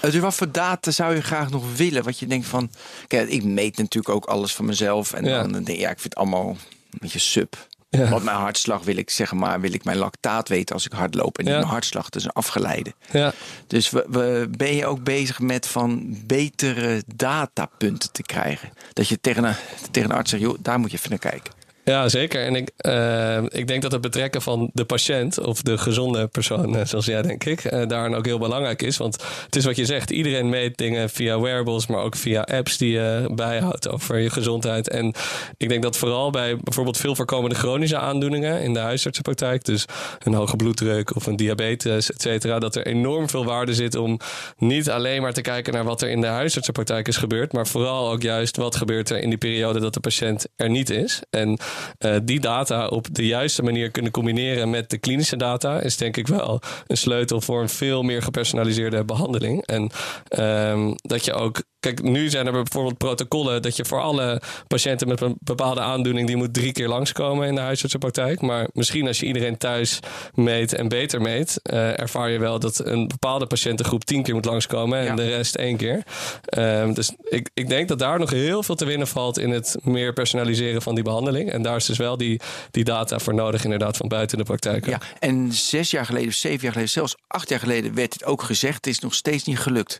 Dus 0.00 0.18
wat 0.18 0.34
voor 0.34 0.52
data 0.52 0.90
zou 0.90 1.14
je 1.14 1.22
graag 1.22 1.50
nog 1.50 1.76
willen? 1.76 2.02
Wat 2.04 2.18
je 2.18 2.26
denkt 2.26 2.46
van. 2.46 2.70
Kijk, 3.06 3.28
ik 3.28 3.44
meet 3.44 3.76
natuurlijk 3.76 4.14
ook 4.14 4.24
alles 4.24 4.52
van 4.54 4.64
mezelf. 4.64 5.12
En 5.12 5.24
Ja. 5.24 5.42
dan 5.42 5.52
denk 5.52 5.68
ik, 5.68 5.76
ja, 5.78 5.90
ik 5.90 5.98
vind 6.00 6.14
het 6.14 6.14
allemaal 6.14 6.48
een 6.48 6.98
beetje 7.00 7.18
sub. 7.18 7.56
Ja. 7.90 8.08
Want 8.08 8.24
mijn 8.24 8.36
hartslag 8.36 8.84
wil 8.84 8.96
ik 8.96 9.10
zeggen 9.10 9.36
maar, 9.36 9.60
wil 9.60 9.72
ik 9.72 9.84
mijn 9.84 9.96
lactaat 9.96 10.48
weten 10.48 10.74
als 10.74 10.86
ik 10.86 10.92
hard 10.92 11.14
loop. 11.14 11.38
En 11.38 11.44
niet 11.44 11.54
mijn 11.54 11.66
hartslag, 11.66 12.08
is 12.10 12.24
een 12.24 12.32
afgeleide. 12.32 12.94
Ja. 13.10 13.32
Dus 13.66 13.90
we, 13.90 14.06
we, 14.08 14.48
ben 14.56 14.74
je 14.74 14.86
ook 14.86 15.02
bezig 15.04 15.38
met 15.38 15.66
van 15.66 16.16
betere 16.26 17.02
datapunten 17.14 18.12
te 18.12 18.22
krijgen? 18.22 18.72
Dat 18.92 19.08
je 19.08 19.20
tegen 19.20 19.44
een, 19.44 19.54
tegen 19.90 20.10
een 20.10 20.16
arts 20.16 20.30
zegt, 20.30 20.42
joh, 20.42 20.58
daar 20.60 20.78
moet 20.78 20.90
je 20.90 20.96
even 20.96 21.10
naar 21.10 21.18
kijken. 21.18 21.52
Ja, 21.90 22.08
zeker. 22.08 22.44
En 22.44 22.54
ik, 22.56 22.70
eh, 22.76 23.42
ik 23.48 23.66
denk 23.66 23.82
dat 23.82 23.92
het 23.92 24.00
betrekken 24.00 24.42
van 24.42 24.70
de 24.72 24.84
patiënt 24.84 25.40
of 25.40 25.62
de 25.62 25.78
gezonde 25.78 26.26
persoon, 26.26 26.76
eh, 26.76 26.86
zoals 26.86 27.06
jij 27.06 27.22
denk 27.22 27.44
ik, 27.44 27.64
eh 27.64 27.88
daarin 27.88 28.14
ook 28.14 28.26
heel 28.26 28.38
belangrijk 28.38 28.82
is. 28.82 28.96
Want 28.96 29.22
het 29.44 29.56
is 29.56 29.64
wat 29.64 29.76
je 29.76 29.84
zegt, 29.84 30.10
iedereen 30.10 30.48
meet 30.48 30.76
dingen 30.76 31.10
via 31.10 31.40
wearables, 31.40 31.86
maar 31.86 32.00
ook 32.00 32.16
via 32.16 32.40
apps 32.40 32.76
die 32.76 32.92
je 32.92 33.30
bijhoudt 33.34 33.88
over 33.88 34.18
je 34.18 34.30
gezondheid. 34.30 34.88
En 34.88 35.14
ik 35.56 35.68
denk 35.68 35.82
dat 35.82 35.96
vooral 35.96 36.30
bij 36.30 36.56
bijvoorbeeld 36.56 36.96
veel 36.96 37.14
voorkomende 37.14 37.54
chronische 37.54 37.98
aandoeningen 37.98 38.62
in 38.62 38.72
de 38.72 38.78
huisartsenpraktijk, 38.78 39.64
dus 39.64 39.84
een 40.18 40.34
hoge 40.34 40.56
bloeddruk 40.56 41.16
of 41.16 41.26
een 41.26 41.36
diabetes, 41.36 42.12
et 42.12 42.22
cetera, 42.22 42.58
dat 42.58 42.76
er 42.76 42.86
enorm 42.86 43.28
veel 43.28 43.44
waarde 43.44 43.74
zit 43.74 43.94
om 43.94 44.18
niet 44.56 44.90
alleen 44.90 45.22
maar 45.22 45.32
te 45.32 45.40
kijken 45.40 45.72
naar 45.72 45.84
wat 45.84 46.02
er 46.02 46.10
in 46.10 46.20
de 46.20 46.26
huisartsenpraktijk 46.26 47.08
is 47.08 47.16
gebeurd, 47.16 47.52
maar 47.52 47.66
vooral 47.66 48.10
ook 48.10 48.22
juist 48.22 48.56
wat 48.56 48.76
gebeurt 48.76 49.10
er 49.10 49.22
in 49.22 49.28
die 49.28 49.38
periode 49.38 49.80
dat 49.80 49.94
de 49.94 50.00
patiënt 50.00 50.46
er 50.56 50.70
niet 50.70 50.90
is. 50.90 51.20
En 51.30 51.58
eh, 51.98 52.16
die 52.22 52.40
data 52.40 52.86
op 52.86 53.06
de 53.12 53.26
juiste 53.26 53.62
manier 53.62 53.90
kunnen 53.90 54.12
combineren 54.12 54.70
met 54.70 54.90
de 54.90 54.98
klinische 54.98 55.36
data 55.36 55.80
is 55.80 55.96
denk 55.96 56.16
ik 56.16 56.26
wel 56.26 56.60
een 56.86 56.96
sleutel 56.96 57.40
voor 57.40 57.60
een 57.62 57.68
veel 57.68 58.02
meer 58.02 58.22
gepersonaliseerde 58.22 59.04
behandeling. 59.04 59.66
En 59.66 59.90
ehm, 60.28 60.92
dat 60.96 61.24
je 61.24 61.32
ook 61.32 61.62
Kijk, 61.80 62.02
nu 62.02 62.28
zijn 62.30 62.46
er 62.46 62.52
bijvoorbeeld 62.52 62.98
protocollen 62.98 63.62
dat 63.62 63.76
je 63.76 63.84
voor 63.84 64.00
alle 64.00 64.40
patiënten 64.66 65.08
met 65.08 65.20
een 65.20 65.36
bepaalde 65.40 65.80
aandoening, 65.80 66.26
die 66.26 66.36
moet 66.36 66.54
drie 66.54 66.72
keer 66.72 66.88
langskomen 66.88 67.48
in 67.48 67.54
de 67.54 67.60
huisartsenpraktijk. 67.60 68.40
Maar 68.40 68.68
misschien 68.72 69.06
als 69.06 69.20
je 69.20 69.26
iedereen 69.26 69.56
thuis 69.56 69.98
meet 70.34 70.72
en 70.74 70.88
beter 70.88 71.20
meet, 71.20 71.60
eh, 71.62 72.00
ervaar 72.00 72.30
je 72.30 72.38
wel 72.38 72.58
dat 72.58 72.86
een 72.86 73.08
bepaalde 73.08 73.46
patiëntengroep 73.46 74.04
tien 74.04 74.22
keer 74.22 74.34
moet 74.34 74.44
langskomen 74.44 74.98
en 74.98 75.04
Ja. 75.04 75.14
de 75.14 75.28
rest 75.28 75.54
één 75.54 75.76
keer. 75.76 76.02
Ehm, 76.44 76.92
dus 76.92 77.12
ik, 77.28 77.50
ik 77.54 77.68
denk 77.68 77.88
dat 77.88 77.98
daar 77.98 78.18
nog 78.18 78.30
heel 78.30 78.62
veel 78.62 78.74
te 78.74 78.84
winnen 78.84 79.06
valt 79.06 79.38
in 79.38 79.50
het 79.50 79.76
meer 79.82 80.12
personaliseren 80.12 80.82
van 80.82 80.94
die 80.94 81.04
behandeling. 81.04 81.50
En 81.52 81.62
daar 81.70 81.78
is 81.78 81.86
dus 81.86 81.98
wel 81.98 82.16
die, 82.16 82.40
die 82.70 82.84
data 82.84 83.18
voor 83.18 83.34
nodig, 83.34 83.64
inderdaad, 83.64 83.96
van 83.96 84.08
buiten 84.08 84.38
de 84.38 84.44
praktijk. 84.44 84.86
Ja, 84.86 85.00
en 85.18 85.52
zes 85.52 85.90
jaar 85.90 86.06
geleden, 86.06 86.28
of 86.28 86.34
zeven 86.34 86.60
jaar 86.60 86.72
geleden, 86.72 86.92
zelfs 86.92 87.16
acht 87.26 87.48
jaar 87.48 87.58
geleden 87.58 87.94
werd 87.94 88.12
het 88.12 88.24
ook 88.24 88.42
gezegd. 88.42 88.74
Het 88.74 88.86
is 88.86 88.98
nog 88.98 89.14
steeds 89.14 89.44
niet 89.44 89.58
gelukt. 89.58 89.98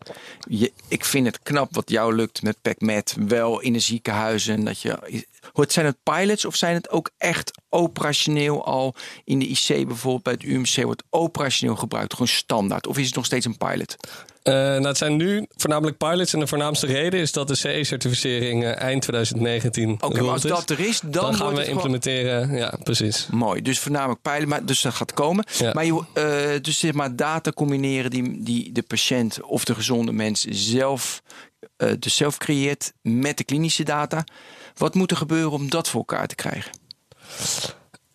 Je, 0.48 0.72
ik 0.88 1.04
vind 1.04 1.26
het 1.26 1.42
knap 1.42 1.74
wat 1.74 1.90
jou 1.90 2.14
lukt 2.14 2.42
met 2.42 2.56
PacMed, 2.62 3.16
wel 3.26 3.60
in 3.60 3.72
de 3.72 3.78
ziekenhuizen. 3.78 4.64
Dat 4.64 4.80
je, 4.80 5.24
zijn 5.72 5.86
het 5.86 5.96
pilots 6.02 6.44
of 6.44 6.56
zijn 6.56 6.74
het 6.74 6.90
ook 6.90 7.10
echt 7.18 7.50
operationeel 7.68 8.64
al 8.64 8.94
in 9.24 9.38
de 9.38 9.46
IC 9.46 9.86
bijvoorbeeld 9.86 10.22
bij 10.22 10.32
het 10.32 10.42
UMC 10.42 10.84
wordt 10.84 11.02
operationeel 11.10 11.76
gebruikt, 11.76 12.12
gewoon 12.12 12.28
standaard? 12.28 12.86
Of 12.86 12.98
is 12.98 13.06
het 13.06 13.14
nog 13.14 13.24
steeds 13.24 13.46
een 13.46 13.56
pilot? 13.56 13.96
Eh, 14.42 14.54
nou, 14.54 14.86
het 14.86 14.96
zijn 14.96 15.16
nu 15.16 15.46
voornamelijk 15.56 15.96
pilots. 15.96 16.32
En 16.32 16.40
de 16.40 16.46
voornaamste 16.46 16.86
reden 16.86 17.20
is 17.20 17.32
dat 17.32 17.48
de 17.48 17.54
CE-certificering 17.54 18.64
eh, 18.64 18.76
eind 18.76 19.02
2019 19.02 19.92
Oké, 19.92 20.06
maar 20.08 20.18
rond 20.18 20.32
als 20.32 20.42
dat 20.42 20.70
er 20.70 20.80
is, 20.86 21.00
dan, 21.00 21.10
dan 21.12 21.34
gaan 21.34 21.48
we 21.48 21.54
gewoon- 21.54 21.70
implementeren. 21.70 22.56
Ja, 22.56 22.78
precies. 22.82 23.26
Mooi, 23.30 23.62
dus 23.62 23.78
voornamelijk 23.78 24.46
maar 24.46 24.64
dus 24.64 24.80
dat 24.80 24.94
gaat 24.94 25.12
komen. 25.12 25.44
Ja. 25.58 25.72
Maar 25.72 25.84
je, 25.84 26.04
eh, 26.14 26.62
dus 26.62 26.78
zeg 26.78 26.92
maar 26.92 27.16
data 27.16 27.50
combineren 27.50 28.10
die, 28.10 28.42
die 28.42 28.72
de 28.72 28.82
patiënt 28.82 29.42
of 29.42 29.64
de 29.64 29.74
gezonde 29.74 30.12
mens 30.12 30.44
zelf, 30.44 31.22
dus 31.98 32.16
zelf 32.16 32.38
creëert 32.38 32.92
met 33.02 33.36
de 33.36 33.44
klinische 33.44 33.82
data. 33.82 34.24
Wat 34.80 34.94
moet 34.94 35.10
er 35.10 35.16
gebeuren 35.16 35.50
om 35.50 35.70
dat 35.70 35.88
voor 35.88 36.00
elkaar 36.00 36.26
te 36.26 36.34
krijgen? 36.34 36.70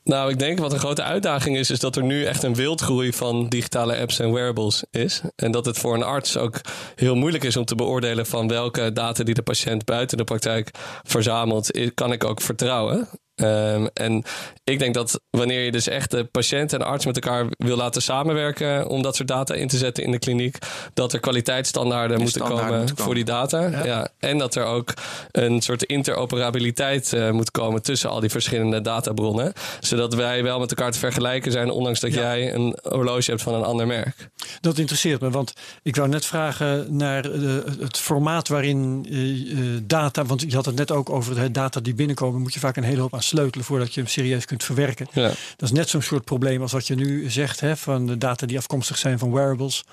Nou, 0.03 0.31
ik 0.31 0.39
denk 0.39 0.59
wat 0.59 0.73
een 0.73 0.79
grote 0.79 1.03
uitdaging 1.03 1.57
is, 1.57 1.69
is 1.69 1.79
dat 1.79 1.95
er 1.95 2.03
nu 2.03 2.25
echt 2.25 2.43
een 2.43 2.55
wildgroei 2.55 3.13
van 3.13 3.49
digitale 3.49 3.97
apps 3.97 4.19
en 4.19 4.33
wearables 4.33 4.83
is. 4.91 5.21
En 5.35 5.51
dat 5.51 5.65
het 5.65 5.77
voor 5.77 5.93
een 5.93 6.03
arts 6.03 6.37
ook 6.37 6.61
heel 6.95 7.15
moeilijk 7.15 7.43
is 7.43 7.57
om 7.57 7.65
te 7.65 7.75
beoordelen 7.75 8.25
van 8.25 8.47
welke 8.47 8.91
data 8.93 9.23
die 9.23 9.33
de 9.33 9.41
patiënt 9.41 9.85
buiten 9.85 10.17
de 10.17 10.23
praktijk 10.23 10.71
verzamelt, 11.03 11.93
kan 11.93 12.11
ik 12.11 12.23
ook 12.23 12.41
vertrouwen. 12.41 13.07
Ehm, 13.35 13.87
en 13.93 14.23
ik 14.63 14.79
denk 14.79 14.93
dat 14.93 15.19
wanneer 15.29 15.61
je 15.61 15.71
dus 15.71 15.87
echt 15.87 16.11
de 16.11 16.23
patiënt 16.23 16.73
en 16.73 16.79
de 16.79 16.85
arts 16.85 17.05
met 17.05 17.15
elkaar 17.15 17.45
wil 17.57 17.75
laten 17.77 18.01
samenwerken 18.01 18.87
om 18.87 19.01
dat 19.01 19.15
soort 19.15 19.27
data 19.27 19.53
in 19.53 19.67
te 19.67 19.77
zetten 19.77 20.03
in 20.03 20.11
de 20.11 20.19
kliniek, 20.19 20.57
dat 20.93 21.13
er 21.13 21.19
kwaliteitsstandaarden 21.19 22.21
moeten 22.21 22.41
komen 22.41 22.77
moeten 22.77 22.95
komen. 22.95 23.03
voor 23.03 23.13
die 23.15 23.23
data. 23.23 23.83
Ja. 23.83 24.07
En 24.19 24.37
dat 24.37 24.55
er 24.55 24.63
ook 24.63 24.93
een 25.31 25.61
soort 25.61 25.83
interoperabiliteit 25.83 27.13
eh, 27.13 27.31
moet 27.31 27.51
komen 27.51 27.81
tussen 27.81 28.09
al 28.09 28.19
die 28.19 28.29
verschillende 28.29 28.81
databronnen. 28.81 29.53
Zodat 29.79 30.13
wij 30.13 30.43
wel 30.43 30.59
met 30.59 30.69
elkaar 30.69 30.91
te 30.91 30.99
vergelijken 30.99 31.51
zijn, 31.51 31.69
ondanks 31.69 31.99
dat 31.99 32.13
Ja. 32.13 32.19
jij 32.21 32.53
een 32.53 32.77
horloge 32.83 33.29
hebt 33.31 33.41
van 33.43 33.53
een 33.53 33.63
ander 33.63 33.87
merk. 33.87 34.29
Dat 34.61 34.77
interesseert 34.77 35.21
me, 35.21 35.29
want 35.29 35.53
ik 35.83 35.95
wou 35.95 36.09
net 36.09 36.25
vragen 36.25 36.95
naar 36.95 37.31
eh, 37.31 37.39
het 37.79 37.97
formaat 37.97 38.47
waarin 38.47 39.05
eh, 39.11 39.57
data, 39.87 40.25
want 40.25 40.41
je 40.41 40.55
had 40.55 40.65
het 40.65 40.75
net 40.75 40.91
ook 40.91 41.09
over 41.09 41.35
de 41.35 41.51
data 41.51 41.79
die 41.79 41.93
binnenkomen, 41.93 42.41
moet 42.41 42.53
je 42.53 42.59
vaak 42.59 42.77
een 42.77 42.83
hele 42.83 43.01
hoop 43.01 43.13
aan 43.13 43.23
sleutelen 43.25 43.65
voordat 43.65 43.93
je 43.93 43.99
hem 43.99 44.09
serieus 44.09 44.45
kunt 44.45 44.63
verwerken. 44.63 45.07
Ja. 45.13 45.27
Dat 45.27 45.61
is 45.69 45.71
net 45.71 45.89
zo'n 45.89 46.01
soort 46.01 46.23
probleem 46.23 46.61
als 46.61 46.71
wat 46.71 46.87
je 46.87 46.95
nu 46.95 47.29
zegt, 47.29 47.59
hè, 47.59 47.77
van 47.77 48.05
de 48.05 48.17
data 48.17 48.45
die 48.45 48.57
afkomstig 48.57 48.97
zijn 48.97 49.19
van 49.19 49.31
wearables. 49.31 49.83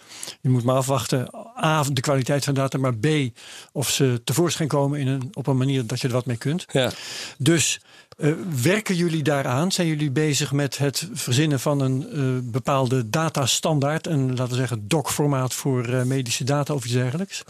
Je 0.40 0.48
moet 0.48 0.64
maar 0.64 0.76
afwachten, 0.76 1.30
A, 1.64 1.82
de 1.92 2.00
kwaliteit 2.00 2.44
van 2.44 2.54
data, 2.54 2.78
maar 2.78 2.94
B, 2.96 3.06
of 3.72 3.90
ze 3.90 4.20
tevoorschijn 4.24 4.68
komen 4.68 5.00
in 5.00 5.06
een, 5.06 5.30
op 5.32 5.46
een 5.46 5.56
manier 5.56 5.86
dat 5.86 6.00
je 6.00 6.06
er 6.06 6.14
wat 6.14 6.26
mee 6.26 6.36
kunt. 6.36 6.64
Ja. 6.72 6.90
Dus 7.38 7.80
eh, 8.18 8.32
werken 8.62 8.94
jullie 8.94 9.22
daaraan? 9.22 9.72
Zijn 9.72 9.86
jullie 9.86 10.10
bezig 10.10 10.52
met 10.52 10.78
het 10.78 11.08
verzinnen 11.12 11.60
van 11.60 11.80
een 11.80 12.06
eh, 12.10 12.52
bepaalde 12.52 13.10
datastandaard? 13.10 14.06
Een, 14.06 14.28
laten 14.28 14.48
we 14.48 14.54
zeggen, 14.54 14.88
doc-formaat 14.88 15.54
voor 15.54 15.84
eh, 15.84 16.02
medische 16.02 16.44
data 16.44 16.74
of 16.74 16.84
iets 16.84 16.92
dergelijks? 16.92 17.42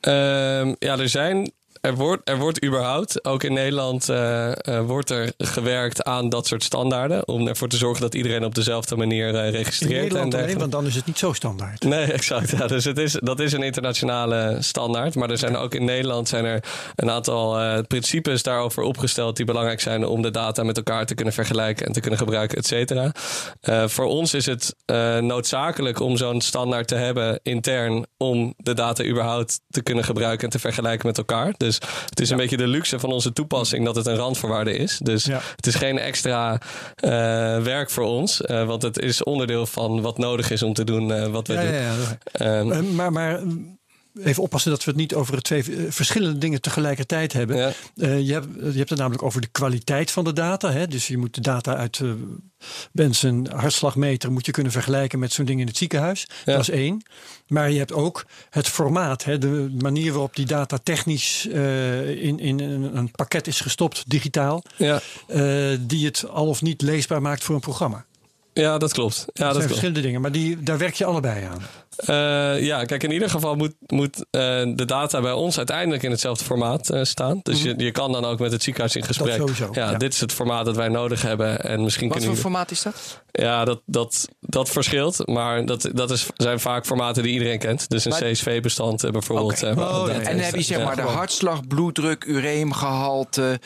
Ehm, 0.00 0.74
ja, 0.78 0.98
er 0.98 1.08
zijn 1.08 1.52
er, 1.86 1.94
wordt, 1.94 2.28
er 2.28 2.38
wordt 2.38 2.64
überhaupt, 2.64 3.24
ook 3.24 3.42
in 3.42 3.52
Nederland, 3.52 4.10
uh, 4.10 4.48
uh, 4.68 4.80
wordt 4.80 5.10
er 5.10 5.32
gewerkt 5.38 6.04
aan 6.04 6.28
dat 6.28 6.46
soort 6.46 6.62
standaarden. 6.62 7.28
Om 7.28 7.48
ervoor 7.48 7.68
te 7.68 7.76
zorgen 7.76 8.00
dat 8.00 8.14
iedereen 8.14 8.44
op 8.44 8.54
dezelfde 8.54 8.96
manier 8.96 9.34
uh, 9.34 9.50
registreert. 9.50 9.92
In 9.92 10.00
Nederland 10.00 10.34
en 10.34 10.42
alleen, 10.42 10.58
want 10.58 10.72
dan 10.72 10.86
is 10.86 10.94
het 10.94 11.06
niet 11.06 11.18
zo 11.18 11.32
standaard. 11.32 11.82
Nee, 11.82 12.12
exact. 12.18 12.50
Ja, 12.50 12.66
dus 12.66 12.84
het 12.84 12.98
is, 12.98 13.12
dat 13.12 13.40
is 13.40 13.52
een 13.52 13.62
internationale 13.62 14.56
standaard. 14.60 15.14
Maar 15.14 15.30
er 15.30 15.38
zijn 15.38 15.56
ook 15.56 15.74
in 15.74 15.84
Nederland 15.84 16.28
zijn 16.28 16.44
er 16.44 16.64
een 16.94 17.10
aantal 17.10 17.82
principes 17.82 18.42
daarover 18.42 18.82
opgesteld 18.82 19.36
die 19.36 19.46
belangrijk 19.46 19.80
zijn 19.80 20.06
om 20.06 20.22
de 20.22 20.30
data 20.30 20.62
met 20.62 20.76
elkaar 20.76 21.06
te 21.06 21.14
kunnen 21.14 21.34
vergelijken 21.34 21.86
en 21.86 21.92
te 21.92 22.00
kunnen 22.00 22.18
gebruiken, 22.18 22.58
et 22.58 22.66
cetera. 22.66 23.12
voor 23.88 24.04
ons 24.04 24.34
is 24.34 24.46
het 24.46 24.74
noodzakelijk 25.20 26.00
om 26.00 26.16
zo'n 26.16 26.40
standaard 26.40 26.88
te 26.88 26.94
hebben 26.94 27.40
intern 27.42 28.06
om 28.16 28.54
de 28.56 28.74
data 28.74 29.04
überhaupt 29.04 29.60
te 29.70 29.82
kunnen 29.82 30.04
gebruiken 30.04 30.44
en 30.44 30.50
te 30.50 30.58
vergelijken 30.58 31.06
met 31.06 31.18
elkaar. 31.18 31.54
Dus 31.56 31.75
het 32.08 32.20
is 32.20 32.30
een 32.30 32.36
beetje 32.36 32.56
de 32.56 32.66
luxe 32.66 32.98
van 32.98 33.12
onze 33.12 33.32
toepassing 33.32 33.84
dat 33.84 33.96
het 33.96 34.06
een 34.06 34.16
randvoorwaarde 34.16 34.76
is. 34.76 34.98
Dus 35.02 35.24
het 35.56 35.66
is 35.66 35.74
geen 35.74 35.98
extra 35.98 36.52
uh, 36.52 37.10
werk 37.62 37.90
voor 37.90 38.04
ons, 38.04 38.40
uh, 38.40 38.66
want 38.66 38.82
het 38.82 38.98
is 38.98 39.22
onderdeel 39.22 39.66
van 39.66 40.00
wat 40.00 40.18
nodig 40.18 40.50
is 40.50 40.62
om 40.62 40.72
te 40.72 40.84
doen 40.84 41.08
uh, 41.08 41.26
wat 41.26 41.46
we 41.46 41.54
ja, 41.54 41.60
doen. 41.60 41.72
Ja, 41.72 42.58
um, 42.58 42.94
maar, 42.94 43.12
maar 43.12 43.40
even 44.24 44.42
oppassen 44.42 44.70
dat 44.70 44.84
we 44.84 44.90
het 44.90 45.00
niet 45.00 45.14
over 45.14 45.42
twee 45.42 45.64
verschillende 45.88 46.38
dingen 46.38 46.60
tegelijkertijd 46.60 47.32
hebben. 47.32 47.56
Ja. 47.56 47.72
Uh, 47.94 48.26
je, 48.26 48.32
hebt, 48.32 48.46
je 48.60 48.78
hebt 48.78 48.90
het 48.90 48.98
namelijk 48.98 49.22
over 49.22 49.40
de 49.40 49.46
kwaliteit 49.46 50.10
van 50.10 50.24
de 50.24 50.32
data. 50.32 50.72
Hè? 50.72 50.86
Dus 50.86 51.06
je 51.06 51.18
moet 51.18 51.34
de 51.34 51.40
data 51.40 51.76
uit 51.76 51.98
uh, 51.98 52.12
mensen 52.92 53.46
hartslagmeter 53.54 54.32
moet 54.32 54.46
je 54.46 54.52
kunnen 54.52 54.72
vergelijken 54.72 55.18
met 55.18 55.32
zo'n 55.32 55.44
ding 55.44 55.60
in 55.60 55.66
het 55.66 55.76
ziekenhuis. 55.76 56.26
Ja. 56.44 56.52
Dat 56.52 56.60
is 56.60 56.70
één. 56.70 57.02
Maar 57.46 57.70
je 57.70 57.78
hebt 57.78 57.92
ook 57.92 58.26
het 58.50 58.68
formaat, 58.68 59.24
hè? 59.24 59.38
de 59.38 59.76
manier 59.80 60.12
waarop 60.12 60.36
die 60.36 60.46
data 60.46 60.78
technisch 60.82 61.46
uh, 61.46 62.24
in, 62.24 62.38
in 62.38 62.60
een, 62.60 62.96
een, 62.96 63.10
pakket 63.10 63.46
is 63.46 63.60
gestopt, 63.60 64.02
digitaal. 64.06 64.62
Ja. 64.76 65.00
die 65.80 66.06
het 66.06 66.28
al 66.28 66.46
of 66.46 66.62
niet 66.62 66.82
leesbaar 66.82 67.22
maakt 67.22 67.44
voor 67.44 67.54
een 67.54 67.60
programma. 67.60 68.04
Ja, 68.52 68.78
dat 68.78 68.92
klopt. 68.92 69.14
Ja, 69.16 69.24
dat, 69.24 69.34
dat 69.34 69.38
zijn 69.38 69.52
klopt. 69.52 69.66
verschillende 69.66 70.00
dingen, 70.00 70.20
maar 70.20 70.32
die, 70.32 70.62
daar 70.62 70.78
werk 70.78 70.94
je 70.94 71.04
allebei 71.04 71.44
aan. 71.44 71.62
Uh, 72.00 72.62
ja, 72.62 72.84
kijk, 72.84 73.02
in 73.02 73.10
ieder 73.10 73.30
geval 73.30 73.54
moet, 73.54 73.74
moet 73.86 74.16
uh, 74.16 74.22
de 74.74 74.84
data 74.84 75.20
bij 75.20 75.32
ons 75.32 75.56
uiteindelijk 75.56 76.02
in 76.02 76.10
hetzelfde 76.10 76.44
formaat 76.44 76.92
uh, 76.92 77.02
staan. 77.02 77.40
Dus 77.42 77.58
mm 77.58 77.70
-hmm. 77.70 77.78
je, 77.78 77.84
je 77.84 77.90
kan 77.90 78.12
dan 78.12 78.24
ook 78.24 78.38
met 78.38 78.52
het 78.52 78.62
ziekenhuis 78.62 78.96
in 78.96 79.04
gesprek. 79.04 79.36
Sowieso, 79.36 79.68
ja, 79.72 79.90
ja, 79.90 79.98
dit 79.98 80.12
is 80.12 80.20
het 80.20 80.32
formaat 80.32 80.64
dat 80.64 80.76
wij 80.76 80.88
nodig 80.88 81.22
hebben. 81.22 81.60
En 81.60 81.82
misschien 81.82 82.08
Wat 82.08 82.24
voor 82.24 82.36
formaat 82.36 82.70
is 82.70 82.82
dat? 82.82 83.22
Ja, 83.32 83.64
dat, 83.64 83.80
dat, 83.86 84.28
dat 84.40 84.70
verschilt. 84.70 85.26
Maar 85.26 85.66
dat, 85.66 85.90
dat 85.92 86.10
is, 86.10 86.26
zijn 86.34 86.60
vaak 86.60 86.86
formaten 86.86 87.22
die 87.22 87.32
iedereen 87.32 87.58
kent. 87.58 87.88
Dus 87.88 88.04
een 88.04 88.10
maar... 88.10 88.22
CSV-bestand 88.22 89.10
bijvoorbeeld. 89.10 89.62
Okay. 89.62 89.84
Oh, 89.84 90.06
ja. 90.08 90.12
En 90.12 90.36
dan 90.36 90.44
heb 90.44 90.54
je 90.54 90.62
zeg 90.62 90.84
maar 90.84 90.96
de 90.96 91.02
hartslag, 91.02 91.66
bloeddruk, 91.66 92.24
ureemgehalte, 92.24 93.60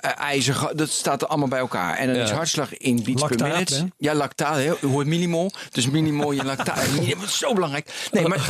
ijzer. 0.00 0.70
Dat 0.74 0.88
staat 0.88 1.22
er 1.22 1.28
allemaal 1.28 1.48
bij 1.48 1.58
elkaar. 1.58 1.96
En 1.96 2.06
dan 2.06 2.16
is 2.16 2.30
hartslag 2.30 2.76
in 2.76 3.02
beats 3.04 3.22
per 3.22 3.48
minute. 3.48 3.88
Ja, 3.98 4.14
lactaat. 4.14 4.62
Je 4.62 4.76
hoort 4.86 5.06
millimol. 5.06 5.50
Dus 5.70 5.90
millimol 5.90 6.32
je 6.32 6.44
lactaat. 6.44 6.84
Dat 7.20 7.28
is 7.28 7.38
zo 7.38 7.54
belangrijk. 7.54 8.08
Nee, 8.10 8.28
maar 8.28 8.40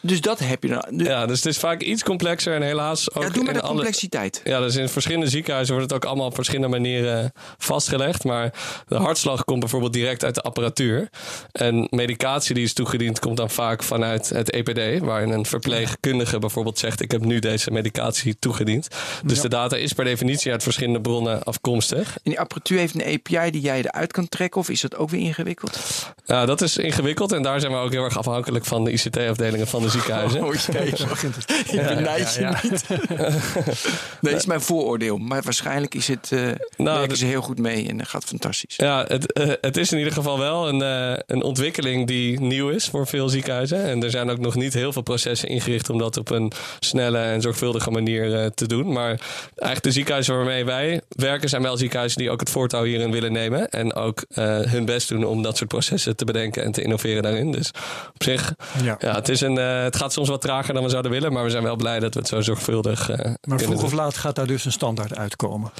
Dus 0.00 0.20
dat 0.20 0.38
heb 0.38 0.62
je 0.62 0.68
dan. 0.68 0.84
Ja, 0.96 1.26
dus 1.26 1.36
het 1.36 1.46
is 1.46 1.58
vaak 1.58 1.82
iets 1.82 2.02
complexer 2.02 2.54
en 2.54 2.62
helaas 2.62 3.14
ook. 3.14 3.22
Ja, 3.22 3.28
doe 3.28 3.44
maar 3.44 3.54
de 3.54 3.60
complexiteit. 3.60 4.40
Alle, 4.44 4.54
ja, 4.54 4.60
dus 4.60 4.76
in 4.76 4.88
verschillende 4.88 5.28
ziekenhuizen 5.28 5.74
wordt 5.74 5.90
het 5.90 6.02
ook 6.02 6.08
allemaal 6.08 6.26
op 6.26 6.34
verschillende 6.34 6.68
manieren 6.68 7.32
vastgelegd. 7.58 8.24
Maar 8.24 8.52
de 8.86 8.94
hartslag 8.94 9.44
komt 9.44 9.60
bijvoorbeeld 9.60 9.92
direct 9.92 10.24
uit 10.24 10.34
de 10.34 10.40
apparatuur. 10.40 11.08
En 11.52 11.86
medicatie 11.90 12.54
die 12.54 12.64
is 12.64 12.72
toegediend 12.72 13.18
komt 13.18 13.36
dan 13.36 13.50
vaak 13.50 13.82
vanuit 13.82 14.28
het 14.28 14.50
EPD, 14.50 15.04
waarin 15.04 15.30
een 15.30 15.46
verpleegkundige 15.46 16.38
bijvoorbeeld 16.38 16.78
zegt: 16.78 17.00
Ik 17.00 17.10
heb 17.10 17.24
nu 17.24 17.38
deze 17.38 17.70
medicatie 17.70 18.36
toegediend. 18.38 18.88
Dus 19.24 19.36
ja. 19.36 19.42
de 19.42 19.48
data 19.48 19.76
is 19.76 19.92
per 19.92 20.04
definitie 20.04 20.52
uit 20.52 20.62
verschillende 20.62 21.00
bronnen 21.00 21.42
afkomstig. 21.42 22.14
En 22.14 22.30
die 22.30 22.40
apparatuur 22.40 22.78
heeft 22.78 22.94
een 22.94 23.14
API 23.14 23.50
die 23.50 23.60
jij 23.60 23.78
eruit 23.78 24.12
kan 24.12 24.28
trekken, 24.28 24.60
of 24.60 24.68
is 24.68 24.80
dat 24.80 24.96
ook 24.96 25.10
weer 25.10 25.20
ingewikkeld? 25.20 25.78
Ja, 26.24 26.46
dat 26.46 26.60
is 26.60 26.76
ingewikkeld 26.76 27.32
en 27.32 27.42
daar 27.42 27.60
zijn 27.60 27.72
we 27.72 27.78
ook 27.78 27.92
heel 27.92 28.04
erg 28.04 28.18
afhankelijk 28.18 28.64
van 28.64 28.84
de 28.84 28.92
ICT-afdelingen 28.92 29.66
van 29.66 29.82
de 29.82 29.87
ziekenhuizen. 29.90 30.44
Oh 30.44 30.54
jee, 30.54 30.86
ik 30.86 31.86
benijd 31.86 32.34
je 32.34 32.56
niet. 32.62 32.88
nee, 34.20 34.32
dat 34.32 34.40
is 34.40 34.46
mijn 34.46 34.60
vooroordeel. 34.60 35.18
Maar 35.18 35.42
waarschijnlijk 35.42 35.94
is 35.94 36.08
het, 36.08 36.30
uh, 36.32 36.40
nou, 36.76 36.98
werken 36.98 37.16
ze 37.16 37.24
heel 37.24 37.42
goed 37.42 37.58
mee 37.58 37.88
en 37.88 37.98
dat 37.98 38.08
gaat 38.08 38.24
fantastisch. 38.24 38.76
Ja, 38.76 39.04
het, 39.08 39.38
uh, 39.40 39.52
het 39.60 39.76
is 39.76 39.92
in 39.92 39.98
ieder 39.98 40.12
geval 40.12 40.38
wel 40.38 40.68
een, 40.68 40.80
uh, 40.80 41.18
een 41.26 41.42
ontwikkeling 41.42 42.06
die 42.06 42.40
nieuw 42.40 42.68
is 42.68 42.88
voor 42.88 43.06
veel 43.06 43.28
ziekenhuizen. 43.28 43.84
En 43.84 44.02
er 44.02 44.10
zijn 44.10 44.30
ook 44.30 44.38
nog 44.38 44.54
niet 44.54 44.74
heel 44.74 44.92
veel 44.92 45.02
processen 45.02 45.48
ingericht 45.48 45.90
om 45.90 45.98
dat 45.98 46.16
op 46.16 46.30
een 46.30 46.52
snelle 46.80 47.18
en 47.18 47.40
zorgvuldige 47.40 47.90
manier 47.90 48.50
te 48.54 48.66
doen. 48.66 48.92
Maar 48.92 49.08
eigenlijk 49.08 49.82
de 49.82 49.92
ziekenhuizen 49.92 50.36
waarmee 50.36 50.64
wij 50.64 51.00
werken 51.08 51.48
zijn 51.48 51.62
wel 51.62 51.76
ziekenhuizen 51.76 52.18
die 52.18 52.30
ook 52.30 52.40
het 52.40 52.50
voortouw 52.50 52.84
hierin 52.84 53.10
willen 53.10 53.32
nemen. 53.32 53.68
En 53.68 53.94
ook 53.94 54.24
hun 54.68 54.84
best 54.84 55.08
doen 55.08 55.24
om 55.24 55.42
dat 55.42 55.56
soort 55.56 55.68
processen 55.68 56.16
te 56.16 56.24
bedenken 56.24 56.64
en 56.64 56.72
te 56.72 56.82
innoveren 56.82 57.22
daarin. 57.22 57.52
Dus 57.52 57.70
op 58.14 58.22
zich, 58.22 58.54
ja, 58.82 58.96
ja 58.98 59.14
het 59.14 59.28
is 59.28 59.40
een 59.40 59.58
het 59.82 59.96
gaat 59.96 60.12
soms 60.12 60.28
wat 60.28 60.40
trager 60.40 60.74
dan 60.74 60.82
we 60.82 60.88
zouden 60.88 61.10
willen, 61.10 61.32
maar 61.32 61.44
we 61.44 61.50
zijn 61.50 61.62
wel 61.62 61.76
blij 61.76 62.00
dat 62.00 62.14
we 62.14 62.20
het 62.20 62.28
zo 62.28 62.40
zorgvuldig. 62.40 63.10
Uh, 63.10 63.16
maar 63.42 63.60
vroeg 63.60 63.82
of 63.82 63.92
laat 63.92 64.16
gaat 64.16 64.36
daar 64.36 64.46
dus 64.46 64.64
een 64.64 64.72
standaard 64.72 65.16
uitkomen. 65.16 65.70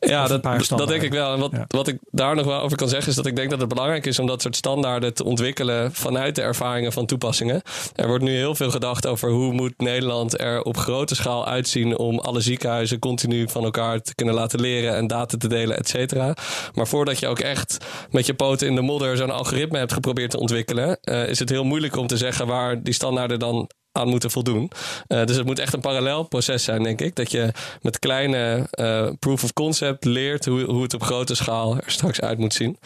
Ja, 0.00 0.26
dat, 0.26 0.42
dat 0.68 0.88
denk 0.88 1.02
ik 1.02 1.12
wel. 1.12 1.32
En 1.32 1.40
wat, 1.40 1.50
ja. 1.52 1.64
wat 1.68 1.88
ik 1.88 1.98
daar 2.10 2.34
nog 2.34 2.46
wel 2.46 2.60
over 2.60 2.76
kan 2.76 2.88
zeggen, 2.88 3.08
is 3.08 3.14
dat 3.14 3.26
ik 3.26 3.36
denk 3.36 3.50
dat 3.50 3.60
het 3.60 3.68
belangrijk 3.68 4.06
is 4.06 4.18
om 4.18 4.26
dat 4.26 4.42
soort 4.42 4.56
standaarden 4.56 5.14
te 5.14 5.24
ontwikkelen 5.24 5.92
vanuit 5.92 6.34
de 6.34 6.42
ervaringen 6.42 6.92
van 6.92 7.06
toepassingen. 7.06 7.62
Er 7.94 8.06
wordt 8.06 8.24
nu 8.24 8.36
heel 8.36 8.54
veel 8.54 8.70
gedacht 8.70 9.06
over 9.06 9.30
hoe 9.30 9.52
moet 9.52 9.74
Nederland 9.76 10.40
er 10.40 10.62
op 10.62 10.76
grote 10.76 11.14
schaal 11.14 11.46
uitzien 11.46 11.98
om 11.98 12.18
alle 12.18 12.40
ziekenhuizen 12.40 12.98
continu 12.98 13.48
van 13.48 13.64
elkaar 13.64 14.00
te 14.00 14.14
kunnen 14.14 14.34
laten 14.34 14.60
leren 14.60 14.96
en 14.96 15.06
data 15.06 15.36
te 15.36 15.48
delen, 15.48 15.76
et 15.76 15.88
cetera. 15.88 16.34
Maar 16.74 16.86
voordat 16.86 17.18
je 17.18 17.26
ook 17.26 17.38
echt 17.38 17.76
met 18.10 18.26
je 18.26 18.34
poten 18.34 18.66
in 18.66 18.74
de 18.74 18.80
modder 18.80 19.16
zo'n 19.16 19.30
algoritme 19.30 19.78
hebt 19.78 19.92
geprobeerd 19.92 20.30
te 20.30 20.40
ontwikkelen, 20.40 20.98
uh, 21.04 21.28
is 21.28 21.38
het 21.38 21.48
heel 21.48 21.64
moeilijk 21.64 21.96
om 21.96 22.06
te 22.06 22.16
zeggen 22.16 22.46
waar 22.46 22.82
die 22.82 22.94
standaarden 22.94 23.37
dan 23.38 23.68
aan 23.98 24.08
moeten 24.08 24.30
voldoen. 24.30 24.70
Uh, 25.08 25.24
dus 25.24 25.36
het 25.36 25.46
moet 25.46 25.58
echt 25.58 25.74
een 25.74 25.80
parallel 25.80 26.22
proces 26.22 26.64
zijn, 26.64 26.82
denk 26.82 27.00
ik. 27.00 27.16
Dat 27.16 27.30
je 27.30 27.52
met 27.82 27.98
kleine 27.98 28.68
uh, 28.80 29.08
proof 29.18 29.44
of 29.44 29.52
concept 29.52 30.04
leert 30.04 30.44
hoe, 30.44 30.62
hoe 30.62 30.82
het 30.82 30.94
op 30.94 31.02
grote 31.02 31.34
schaal 31.34 31.76
er 31.76 31.82
straks 31.86 32.20
uit 32.20 32.38
moet 32.38 32.54
zien. 32.54 32.78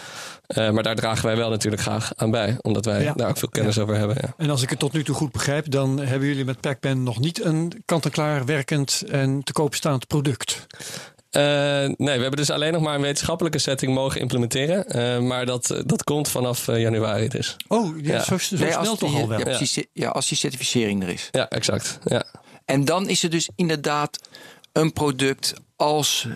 Uh, 0.57 0.71
maar 0.71 0.83
daar 0.83 0.95
dragen 0.95 1.27
wij 1.27 1.37
wel 1.37 1.51
natuurlijk 1.51 1.83
graag 1.83 2.13
aan 2.17 2.31
bij, 2.31 2.57
omdat 2.61 2.85
wij 2.85 3.03
ja. 3.03 3.13
daar 3.13 3.29
ook 3.29 3.39
veel 3.39 3.49
kennis 3.49 3.75
ja. 3.75 3.83
over 3.83 3.97
hebben. 3.97 4.17
Ja. 4.21 4.35
En 4.37 4.51
als 4.51 4.63
ik 4.63 4.71
het 4.71 4.79
tot 4.79 4.93
nu 4.93 5.05
toe 5.05 5.15
goed 5.15 5.33
begrijp, 5.33 5.71
dan 5.71 5.99
hebben 5.99 6.29
jullie 6.29 6.45
met 6.45 6.61
Packpen 6.61 7.03
nog 7.03 7.19
niet 7.19 7.45
een 7.45 7.83
kant-en-klaar 7.85 8.45
werkend 8.45 9.05
en 9.11 9.43
te 9.43 9.53
koop 9.53 9.75
staand 9.75 10.07
product. 10.07 10.67
Uh, 11.37 11.43
nee, 11.97 11.97
we 11.97 12.11
hebben 12.23 12.37
dus 12.37 12.51
alleen 12.51 12.73
nog 12.73 12.83
maar 12.83 12.95
een 12.95 13.01
wetenschappelijke 13.01 13.59
setting 13.59 13.95
mogen 13.95 14.21
implementeren. 14.21 14.97
Uh, 14.97 15.29
maar 15.29 15.47
dat, 15.47 15.83
dat 15.87 16.05
komt 16.05 16.29
vanaf 16.29 16.69
uh, 16.69 16.81
januari 16.81 17.29
dus. 17.29 17.57
Oh, 17.69 18.03
ja, 18.03 18.13
ja. 18.13 18.23
zo, 18.25 18.39
zo 18.39 18.57
nee, 18.57 18.73
snel 18.73 18.97
toch 18.97 19.15
al 19.15 19.29
wel? 19.29 19.39
Ja, 19.39 19.45
precies, 19.45 19.85
ja, 19.93 20.09
als 20.09 20.29
die 20.29 20.39
certificering 20.39 21.03
er 21.03 21.09
is. 21.09 21.29
Ja, 21.31 21.49
exact. 21.49 21.99
Ja. 22.05 22.25
En 22.65 22.85
dan 22.85 23.09
is 23.09 23.23
het 23.23 23.31
dus 23.31 23.49
inderdaad 23.57 24.29
een 24.73 24.93
product 24.93 25.55
als, 25.77 26.27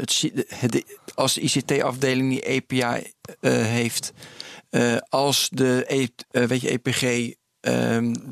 het, 0.48 0.84
als 1.14 1.34
de 1.34 1.40
ICT-afdeling 1.40 2.30
die 2.30 2.56
API 2.56 3.12
heeft. 3.40 4.12
als 5.08 5.48
de 5.52 5.84
e, 5.86 6.46
weet 6.46 6.60
je, 6.60 6.68
EPG 6.68 7.34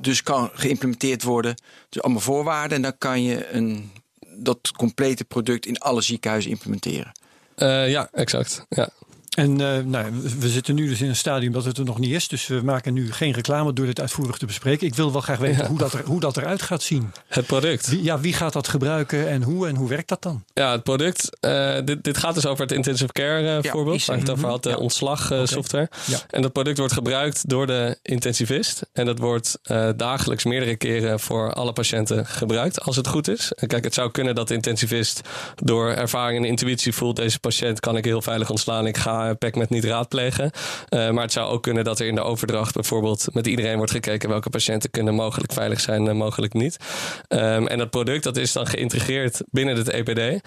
dus 0.01 0.23
kan 0.23 0.51
geïmplementeerd 0.53 1.23
worden. 1.23 1.55
Dus 1.89 2.03
allemaal 2.03 2.23
voorwaarden. 2.23 2.77
En 2.77 2.83
dan 2.83 2.99
kan 2.99 3.23
je 3.23 3.53
een 3.53 3.91
dat 4.37 4.71
complete 4.77 5.25
product 5.25 5.67
in 5.67 5.79
alle 5.79 6.01
ziekenhuizen 6.01 6.51
implementeren. 6.51 7.13
Uh, 7.57 7.91
ja, 7.91 8.09
exact. 8.13 8.65
Ja. 8.69 8.89
En 9.35 9.61
uh, 9.61 9.79
nou, 9.79 10.07
we 10.39 10.49
zitten 10.49 10.75
nu 10.75 10.89
dus 10.89 11.01
in 11.01 11.09
een 11.09 11.17
stadium 11.17 11.53
dat 11.53 11.65
het 11.65 11.79
er 11.79 11.85
nog 11.85 11.99
niet 11.99 12.11
is. 12.11 12.29
Dus 12.29 12.47
we 12.47 12.61
maken 12.65 12.93
nu 12.93 13.13
geen 13.13 13.33
reclame 13.33 13.73
door 13.73 13.87
dit 13.87 14.01
uitvoerig 14.01 14.37
te 14.37 14.47
bespreken. 14.47 14.87
Ik 14.87 14.95
wil 14.95 15.13
wel 15.13 15.21
graag 15.21 15.39
weten 15.39 15.63
ja. 15.63 15.69
hoe, 15.69 15.79
dat 15.79 15.93
er, 15.93 16.05
hoe 16.05 16.21
dat 16.21 16.37
eruit 16.37 16.63
gaat 16.63 16.83
zien. 16.83 17.13
Het 17.29 17.47
product. 17.47 17.89
Wie, 17.89 18.03
ja, 18.03 18.21
wie 18.21 18.33
gaat 18.33 18.53
dat 18.53 18.69
gebruiken 18.69 19.29
en 19.29 19.43
hoe 19.43 19.69
en 19.69 19.77
hoe 19.77 19.89
werkt 19.89 20.09
dat 20.09 20.23
dan? 20.23 20.45
Ja, 20.55 20.73
het 20.73 20.83
product. 20.83 21.29
Uh, 21.41 21.77
dit, 21.85 22.05
dit 22.05 22.19
gaat 22.19 22.35
dus 22.35 22.47
over 22.47 22.63
het 22.63 22.73
intensive 22.73 23.13
care 23.13 23.43
uh, 23.43 23.63
ja, 23.63 23.71
voorbeeld. 23.71 24.05
Waar 24.05 24.17
ik 24.17 24.23
het 24.23 24.31
over 24.31 24.49
had, 24.49 24.63
de 24.63 24.69
ja. 24.69 24.77
ontslagsoftware. 24.77 25.89
Okay. 26.09 26.21
En 26.31 26.43
dat 26.43 26.53
product 26.53 26.79
wordt 26.79 26.93
gebruikt 26.93 27.49
door 27.49 27.67
de 27.67 27.99
intensivist. 28.03 28.87
En 28.93 29.07
dat 29.07 29.19
wordt 29.19 29.59
dagelijks 29.97 30.45
meerdere 30.45 30.77
keren 30.77 31.21
voor 31.21 31.53
alle 31.53 31.73
patiënten 31.73 32.27
gebruikt. 32.27 32.81
Als 32.81 32.97
het 32.97 33.07
goed 33.07 33.29
is. 33.29 33.53
En 33.53 33.69
kijk, 33.69 33.85
het 33.85 33.95
zou 33.95 34.11
kunnen 34.11 34.35
dat 34.35 34.49
de 34.49 34.55
intensivist 34.55 35.21
door 35.55 35.91
ervaring 35.91 36.43
en 36.43 36.49
intuïtie 36.49 36.93
voelt. 36.93 37.17
Deze 37.17 37.39
patiënt 37.39 37.81
kan 37.81 37.97
ik 37.97 38.05
heel 38.05 38.23
veilig 38.23 38.51
ontslaan. 38.51 38.87
Ik 38.87 38.97
ga 38.97 39.24
pack 39.39 39.55
met 39.55 39.71
niet 39.71 39.85
raadplegen. 39.85 40.51
maar 40.91 41.23
het 41.23 41.33
zou 41.33 41.51
ook 41.51 41.63
kunnen 41.63 41.85
dat 41.85 42.01
er 42.01 42.07
in 42.07 42.15
de 42.15 42.23
overdracht 42.23 42.75
bijvoorbeeld 42.75 43.27
met 43.33 43.47
iedereen 43.47 43.77
wordt 43.77 43.93
gekeken 43.93 44.29
welke 44.29 44.51
patiënten 44.51 44.91
kunnen 44.91 45.15
mogelijk 45.15 45.53
veilig 45.53 45.81
zijn 45.81 46.09
en 46.09 46.17
mogelijk 46.17 46.53
niet. 46.53 46.77
Ehm, 47.29 47.67
en 47.67 47.79
dat 47.79 47.91
product 47.91 48.23
dat 48.23 48.37
is 48.37 48.53
dan 48.53 48.67
geïntegreerd 48.67 49.43
binnen 49.51 49.77
het 49.77 49.89
EPD. 49.89 50.41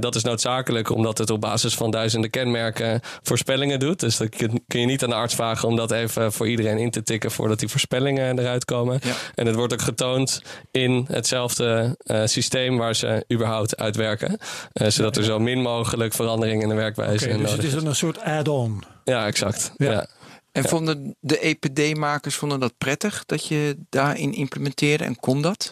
dat 0.00 0.14
is 0.14 0.22
noodzakelijk 0.22 0.90
omdat 0.90 1.18
het 1.18 1.30
op 1.30 1.40
basis 1.40 1.74
van 1.74 1.90
duizenden 1.90 2.30
kenmerken 2.30 3.00
voorspellingen 3.22 3.78
doet. 3.78 4.00
Dus 4.00 4.16
dan 4.16 4.28
kun 4.66 4.80
je 4.80 4.86
niet 4.86 5.02
aan 5.02 5.10
de 5.10 5.14
arts 5.14 5.34
vragen 5.34 5.68
om 5.68 5.76
dat 5.76 5.90
even 5.90 6.32
voor 6.32 6.48
iedereen 6.48 6.78
in 6.78 6.90
te 6.90 7.02
tikken 7.02 7.30
voordat 7.30 7.58
die 7.58 7.68
voorspellingen 7.68 8.38
eruit 8.38 8.64
komen. 8.64 9.00
En 9.34 9.46
het 9.46 9.54
wordt 9.54 9.72
ook 9.72 9.82
getoond 9.82 10.42
in 10.70 11.06
hetzelfde 11.08 11.96
uh, 12.04 12.22
systeem 12.24 12.76
waar 12.76 12.94
ze 12.94 13.24
überhaupt 13.32 13.76
uitwerken. 13.76 14.38
Zodat 14.72 15.16
er 15.16 15.24
zo 15.24 15.38
min 15.38 15.62
mogelijk 15.62 16.14
verandering 16.14 16.62
in 16.62 16.68
de 16.68 16.74
werkwijze 16.74 17.24
okay, 17.24 17.38
dus 17.38 17.52
het 17.52 17.64
is 17.64 17.72
een 17.72 17.94
soort 17.94 18.09
add-on. 18.18 18.82
Ja, 19.04 19.26
exact. 19.26 19.72
Ja. 19.76 20.06
En 20.52 20.64
vonden 20.64 21.16
de 21.20 21.38
EPD-makers 21.38 22.34
vonden 22.34 22.60
dat 22.60 22.72
prettig 22.78 23.22
dat 23.26 23.46
je 23.46 23.76
daarin 23.88 24.32
implementeerde 24.32 25.04
en 25.04 25.16
kon 25.16 25.42
dat? 25.42 25.70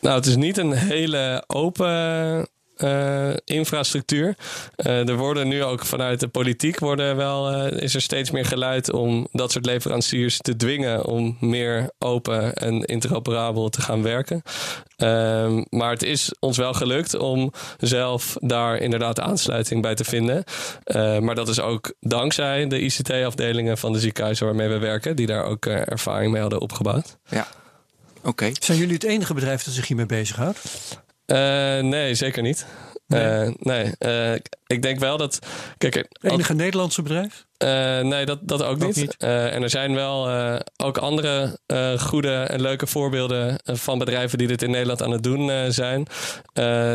Nou, 0.00 0.16
het 0.16 0.26
is 0.26 0.36
niet 0.36 0.56
een 0.56 0.72
hele 0.72 1.44
open 1.46 2.48
uh, 2.76 3.30
infrastructuur. 3.44 4.36
Uh, 4.76 5.08
er 5.08 5.16
worden 5.16 5.48
nu 5.48 5.62
ook 5.62 5.84
vanuit 5.84 6.20
de 6.20 6.28
politiek 6.28 6.78
worden 6.78 7.16
wel, 7.16 7.52
uh, 7.52 7.82
is 7.82 7.94
er 7.94 8.00
steeds 8.00 8.30
meer 8.30 8.44
geluid 8.44 8.92
om 8.92 9.28
dat 9.32 9.52
soort 9.52 9.66
leveranciers 9.66 10.38
te 10.38 10.56
dwingen 10.56 11.04
om 11.04 11.36
meer 11.40 11.90
open 11.98 12.54
en 12.54 12.84
interoperabel 12.84 13.68
te 13.68 13.80
gaan 13.80 14.02
werken. 14.02 14.42
Ehm, 14.96 15.62
maar 15.68 15.90
het 15.90 16.02
is 16.02 16.34
ons 16.40 16.56
wel 16.56 16.72
gelukt 16.72 17.14
om 17.14 17.52
zelf 17.78 18.36
daar 18.40 18.76
inderdaad 18.76 19.20
aansluiting 19.20 19.82
bij 19.82 19.94
te 19.94 20.04
vinden. 20.04 20.44
maar 21.24 21.34
dat 21.34 21.48
is 21.48 21.60
ook 21.60 21.94
dankzij 22.00 22.66
de 22.66 22.80
ICT-afdelingen 22.80 23.78
van 23.78 23.92
de 23.92 24.00
ziekenhuizen 24.00 24.46
waarmee 24.46 24.68
we 24.68 24.78
werken, 24.78 25.16
die 25.16 25.26
daar 25.26 25.44
ook 25.44 25.66
ervaring 25.66 26.32
mee 26.32 26.40
hadden 26.40 26.60
opgebouwd. 26.60 27.16
Ja. 27.28 27.46
Oké. 28.22 28.50
Zijn 28.60 28.78
jullie 28.78 28.94
het 28.94 29.04
enige 29.04 29.34
bedrijf 29.34 29.62
dat 29.64 29.74
zich 29.74 29.86
hiermee 29.86 30.06
bezighoudt? 30.06 30.58
Uh, 31.26 31.38
nee, 31.90 32.14
zeker 32.14 32.42
niet. 32.42 32.66
Nee, 33.06 33.56
nee. 33.58 33.92
Uh, 33.98 34.34
ik 34.66 34.82
denk 34.82 34.98
wel 34.98 35.16
dat. 35.16 35.38
Kijk, 35.78 36.06
enige 36.20 36.54
Nederlandse 36.54 37.02
bedrijf? 37.02 37.46
Uh, 37.58 38.00
nee, 38.00 38.26
dat, 38.26 38.38
dat 38.42 38.62
ook, 38.62 38.78
niet. 38.78 38.96
niet. 38.96 39.16
Uh, 39.18 39.54
en 39.54 39.62
er 39.62 39.70
zijn 39.70 39.94
wel 39.94 40.28
uh, 40.28 40.56
ook 40.76 40.98
andere 40.98 41.58
goede 41.98 42.34
en 42.34 42.60
leuke 42.60 42.86
voorbeelden 42.86 43.60
van 43.64 43.98
bedrijven 43.98 44.38
die 44.38 44.46
dit 44.46 44.62
in 44.62 44.70
Nederland 44.70 45.02
aan 45.02 45.10
het 45.10 45.22
doen 45.22 45.72
zijn. 45.72 46.06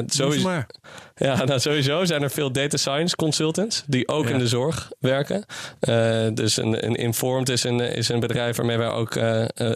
sowieso, 0.07 0.43
maar. 0.43 0.67
Ja, 1.15 1.43
nou 1.43 1.59
sowieso 1.59 2.05
zijn 2.05 2.23
er 2.23 2.29
veel 2.29 2.51
data 2.51 2.77
science 2.77 3.15
consultants 3.15 3.83
die 3.87 4.07
ook 4.07 4.27
ja. 4.27 4.31
in 4.31 4.39
de 4.39 4.47
zorg 4.47 4.91
werken. 4.99 5.45
dus 6.33 6.57
een, 6.57 6.85
een 6.85 6.95
Informed 6.95 7.49
is 7.49 7.63
een, 7.63 7.79
is 7.79 8.09
een 8.09 8.19
bedrijf 8.19 8.55
waarmee 8.55 8.77
wij 8.77 8.89
ook 8.89 9.15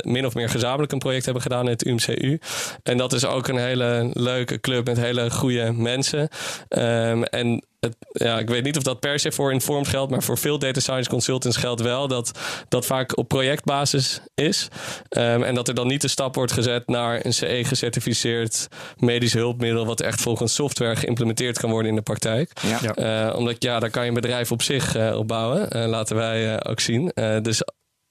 min 0.01 0.25
of 0.25 0.33
meer 0.33 0.49
gezamenlijk 0.49 0.91
een 0.91 0.99
project 0.99 1.25
hebben 1.25 1.43
gedaan 1.43 1.63
in 1.65 1.71
het 1.71 1.85
UMCU. 1.85 2.39
En 2.83 2.97
dat 2.97 3.13
is 3.13 3.25
ook 3.25 3.47
een 3.47 3.57
hele 3.57 4.09
leuke 4.13 4.59
club 4.59 4.85
met 4.85 4.97
hele 4.97 5.31
goede 5.31 5.71
mensen. 5.71 6.29
Um, 6.69 7.23
en 7.23 7.63
ja, 8.11 8.39
ik 8.39 8.49
weet 8.49 8.63
niet 8.63 8.77
of 8.77 8.83
dat 8.83 8.99
per 8.99 9.19
se 9.19 9.31
voor 9.31 9.51
Informed 9.51 9.87
geldt, 9.87 10.11
maar 10.11 10.23
voor 10.23 10.37
veel 10.37 10.59
data 10.59 10.79
science 10.79 11.09
consultants 11.09 11.57
geldt 11.57 11.81
wel 11.81 12.07
dat 12.07 12.39
dat 12.69 12.85
vaak 12.85 13.17
op 13.17 13.27
projectbasis 13.27 14.19
is. 14.33 14.67
Um, 15.09 15.43
en 15.43 15.55
dat 15.55 15.67
er 15.67 15.73
dan 15.73 15.87
niet 15.87 16.01
de 16.01 16.07
stap 16.07 16.35
wordt 16.35 16.51
gezet 16.51 16.87
naar 16.87 17.25
een 17.25 17.33
CE-gecertificeerd 17.33 18.67
medisch 18.97 19.33
hulpmiddel, 19.33 19.85
wat 19.85 20.01
echt 20.01 20.21
volgens 20.21 20.53
software 20.53 20.95
geïmplementeerd 20.95 21.59
kan 21.59 21.69
worden 21.69 21.89
in 21.89 21.95
de 21.95 22.01
praktijk. 22.01 22.51
Ja. 22.81 23.29
Uh, 23.29 23.37
omdat 23.37 23.63
ja, 23.63 23.79
daar 23.79 23.89
kan 23.89 24.01
je 24.01 24.07
een 24.07 24.13
bedrijf 24.13 24.51
op 24.51 24.61
zich 24.61 24.95
uh, 24.95 25.17
op 25.17 25.27
bouwen. 25.27 25.77
Uh, 25.77 25.85
laten 25.85 26.15
wij 26.15 26.65
ook 26.65 26.79
zien. 26.79 27.11
dus 27.41 27.61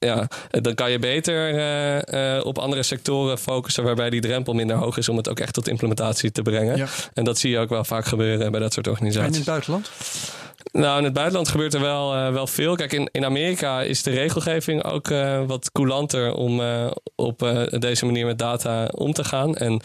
ja, 0.04 0.28
dan 0.50 0.74
kan 0.74 0.90
je 0.90 0.98
beter 0.98 1.54
uh, 1.54 2.36
uh, 2.36 2.46
op 2.46 2.58
andere 2.58 2.82
sectoren 2.82 3.38
focussen 3.38 3.84
waarbij 3.84 4.10
die 4.10 4.20
drempel 4.20 4.52
minder 4.52 4.76
hoog 4.76 4.96
is 4.96 5.08
om 5.08 5.16
het 5.16 5.28
ook 5.28 5.40
echt 5.40 5.54
tot 5.54 5.68
implementatie 5.68 6.32
te 6.32 6.42
brengen. 6.42 6.76
Ja. 6.76 6.86
En 7.14 7.24
dat 7.24 7.38
zie 7.38 7.50
je 7.50 7.58
ook 7.58 7.68
wel 7.68 7.84
vaak 7.84 8.04
gebeuren 8.04 8.50
bij 8.50 8.60
dat 8.60 8.72
soort 8.72 8.88
organisaties. 8.88 9.26
En 9.26 9.32
in 9.32 9.38
het 9.38 9.48
buitenland? 9.48 9.90
Nou, 10.72 10.98
in 10.98 11.04
het 11.04 11.12
buitenland 11.12 11.48
gebeurt 11.48 11.74
er 11.74 11.80
wel, 11.80 12.16
uh, 12.16 12.32
wel 12.32 12.46
veel. 12.46 12.74
Kijk, 12.74 12.92
in, 12.92 13.08
in 13.12 13.24
Amerika 13.24 13.82
is 13.82 14.02
de 14.02 14.10
regelgeving 14.10 14.84
ook 14.84 15.08
uh, 15.08 15.42
wat 15.46 15.72
coulanter 15.72 16.34
om 16.34 16.60
uh, 16.60 16.90
op 17.14 17.66
deze 17.78 18.06
manier 18.06 18.26
met 18.26 18.38
data 18.38 18.88
om 18.94 19.12
te 19.12 19.24
gaan. 19.24 19.56
En 19.56 19.80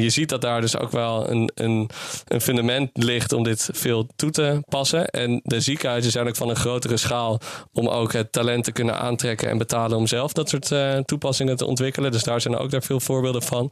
je 0.00 0.10
ziet 0.10 0.28
dat 0.28 0.40
daar 0.40 0.60
dus 0.60 0.76
ook 0.76 0.90
wel 0.90 1.30
een, 1.30 1.50
een, 1.54 1.90
een 2.28 2.40
fundament 2.40 2.90
ligt 2.92 3.32
om 3.32 3.42
dit 3.42 3.68
veel 3.72 4.06
toe 4.16 4.30
te 4.30 4.62
passen. 4.68 5.06
En 5.06 5.40
de 5.44 5.60
ziekenhuizen 5.60 6.12
zijn 6.12 6.28
ook 6.28 6.36
van 6.36 6.48
een 6.48 6.56
grotere 6.56 6.96
schaal 6.96 7.40
om 7.72 7.88
ook 7.88 8.12
het 8.12 8.32
talent 8.32 8.64
te 8.64 8.72
kunnen 8.72 8.98
aantrekken 8.98 9.41
en 9.48 9.58
betalen 9.58 9.96
om 9.96 10.06
zelf 10.06 10.32
dat 10.32 10.48
soort 10.48 10.72
toepassingen 11.06 11.56
te 11.56 11.66
ontwikkelen. 11.66 12.12
Dus 12.12 12.22
daar 12.22 12.40
zijn 12.40 12.56
ook 12.56 12.70
daar 12.70 12.82
veel 12.82 13.00
voorbeelden 13.00 13.42
van. 13.42 13.70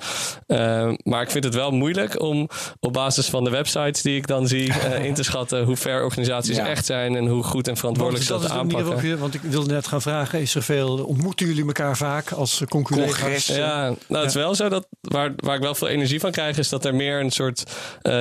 maar 1.02 1.22
ik 1.22 1.30
vind 1.30 1.44
het 1.44 1.54
wel 1.54 1.70
moeilijk 1.70 2.20
om 2.20 2.48
op 2.80 2.92
basis 2.92 3.28
van 3.28 3.44
de 3.44 3.50
websites 3.50 4.02
die 4.02 4.16
ik 4.16 4.26
dan 4.26 4.48
zie 4.48 4.72
in 5.08 5.14
te 5.14 5.22
schatten 5.22 5.64
hoe 5.64 5.76
ver 5.76 6.04
organisaties 6.04 6.56
ja. 6.56 6.66
echt 6.66 6.86
zijn 6.86 7.16
en 7.16 7.26
hoe 7.26 7.42
goed 7.42 7.68
en 7.68 7.76
verantwoordelijk 7.76 8.24
ze 8.24 8.32
dat, 8.32 8.42
dat 8.42 8.50
aanpakken. 8.50 9.08
Je, 9.08 9.16
want 9.16 9.34
ik 9.34 9.40
wilde 9.42 9.72
net 9.72 9.86
gaan 9.86 10.02
vragen, 10.02 10.40
is 10.40 10.54
er 10.54 10.62
veel, 10.62 11.04
ontmoeten 11.04 11.46
jullie 11.46 11.66
elkaar 11.66 11.96
vaak 11.96 12.32
als 12.32 12.62
concurrenten? 12.68 13.54
Ja, 13.54 13.82
nou 14.08 14.20
het 14.20 14.28
is 14.28 14.34
wel 14.34 14.54
zo 14.54 14.68
dat 14.68 14.86
waar, 15.00 15.32
waar 15.36 15.56
ik 15.56 15.62
wel 15.62 15.74
veel 15.74 15.88
energie 15.88 16.20
van 16.20 16.30
krijg, 16.30 16.58
is 16.58 16.68
dat 16.68 16.84
er 16.84 16.94
meer 16.94 17.20
een 17.20 17.30
soort 17.30 17.64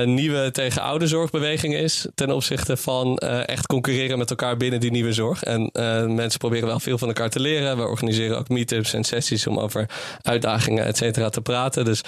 nieuwe 0.04 0.50
tegen 0.50 0.82
oude 0.82 1.06
zorgbeweging 1.06 1.74
is 1.74 2.06
ten 2.14 2.30
opzichte 2.30 2.76
van 2.76 3.18
echt 3.18 3.66
concurreren 3.66 4.18
met 4.18 4.30
elkaar 4.30 4.56
binnen 4.56 4.80
die 4.80 4.90
nieuwe 4.90 5.12
zorg. 5.12 5.42
En 5.42 5.70
mensen 6.14 6.38
proberen 6.38 6.68
wel 6.68 6.80
veel 6.80 6.98
van 6.98 7.08
elkaar 7.08 7.30
te 7.30 7.39
leren. 7.40 7.76
We 7.76 7.82
organiseren 7.82 8.38
ook 8.38 8.48
meetups 8.48 8.92
en 8.92 9.04
sessies 9.04 9.46
om 9.46 9.58
over 9.58 9.88
uitdagingen, 10.22 10.84
et 10.84 10.96
cetera, 10.96 11.28
te 11.28 11.40
praten. 11.40 11.84
Dus 11.84 12.00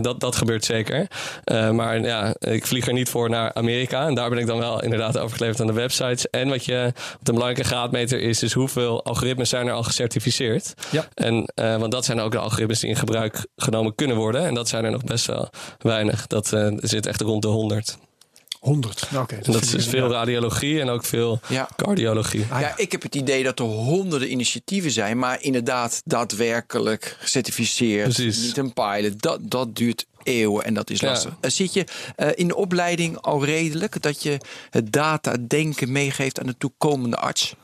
dat, 0.00 0.20
dat 0.20 0.36
gebeurt 0.36 0.64
zeker. 0.64 1.06
maar 1.72 2.00
ja, 2.00 2.34
ik 2.38 2.66
vlieg 2.66 2.86
er 2.86 2.92
niet 2.92 3.08
voor 3.08 3.30
naar 3.30 3.54
Amerika. 3.54 4.06
En 4.06 4.14
daar 4.14 4.28
ben 4.28 4.38
ik 4.38 4.46
dan 4.46 4.58
wel 4.58 4.82
inderdaad 4.82 5.18
over 5.18 5.38
aan 5.56 5.66
de 5.66 5.72
websites. 5.72 6.30
En 6.30 6.48
wat 6.48 6.64
je 6.64 6.92
op 7.18 7.24
de 7.24 7.32
belangrijke 7.32 7.64
graadmeter 7.64 8.20
is, 8.20 8.42
is 8.42 8.52
hoeveel 8.52 9.04
algoritmes 9.04 9.48
zijn 9.48 9.66
er 9.66 9.72
al 9.72 9.82
gecertificeerd. 9.82 10.74
Ja. 10.90 11.04
En, 11.14 11.52
uh, 11.54 11.76
want 11.76 11.92
dat 11.92 12.04
zijn 12.04 12.20
ook 12.20 12.32
de 12.32 12.38
algoritmes 12.38 12.80
die 12.80 12.90
in 12.90 12.96
gebruik 12.96 13.46
genomen 13.56 13.94
kunnen 13.94 14.16
worden. 14.16 14.46
En 14.46 14.54
dat 14.54 14.68
zijn 14.68 14.84
er 14.84 14.90
nog 14.90 15.04
best 15.04 15.26
wel 15.26 15.48
weinig. 15.78 16.26
Dat 16.26 16.56
zit 16.76 17.06
echt 17.06 17.20
rond 17.20 17.42
de 17.42 17.48
100. 17.48 17.98
100. 18.60 19.10
Nou, 19.10 19.22
okay, 19.22 19.38
dat, 19.38 19.54
dat 19.54 19.74
is 19.74 19.86
veel 19.86 20.10
radiologie 20.10 20.80
en 20.80 20.88
ook 20.88 21.04
veel 21.04 21.40
ja. 21.48 21.68
cardiologie. 21.76 22.46
Ah, 22.50 22.60
ja. 22.60 22.76
ik 22.76 22.92
heb 22.92 23.02
het 23.02 23.14
idee 23.14 23.42
dat 23.42 23.58
er 23.58 23.64
honderden 23.64 24.30
initiatieven 24.30 24.90
zijn, 24.90 25.18
maar 25.18 25.42
inderdaad 25.42 26.02
daadwerkelijk 26.04 27.16
gecertificeerd, 27.20 28.14
Precies. 28.14 28.42
niet 28.42 28.56
een 28.56 28.72
pilot. 28.72 29.22
Dat, 29.22 29.38
dat 29.42 29.76
duurt 29.76 30.06
eeuwen 30.22 30.64
en 30.64 30.74
dat 30.74 30.90
is 30.90 31.00
lastig. 31.02 31.36
Ja. 31.40 31.48
Zit 31.48 31.72
je 31.72 31.84
uh, 32.16 32.28
in 32.34 32.48
de 32.48 32.56
opleiding 32.56 33.20
al 33.20 33.44
redelijk 33.44 34.02
dat 34.02 34.22
je 34.22 34.40
het 34.70 34.92
data 34.92 35.36
denken 35.46 35.92
meegeeft 35.92 36.40
aan 36.40 36.46
de 36.46 36.56
toekomende 36.58 37.16
arts? 37.16 37.54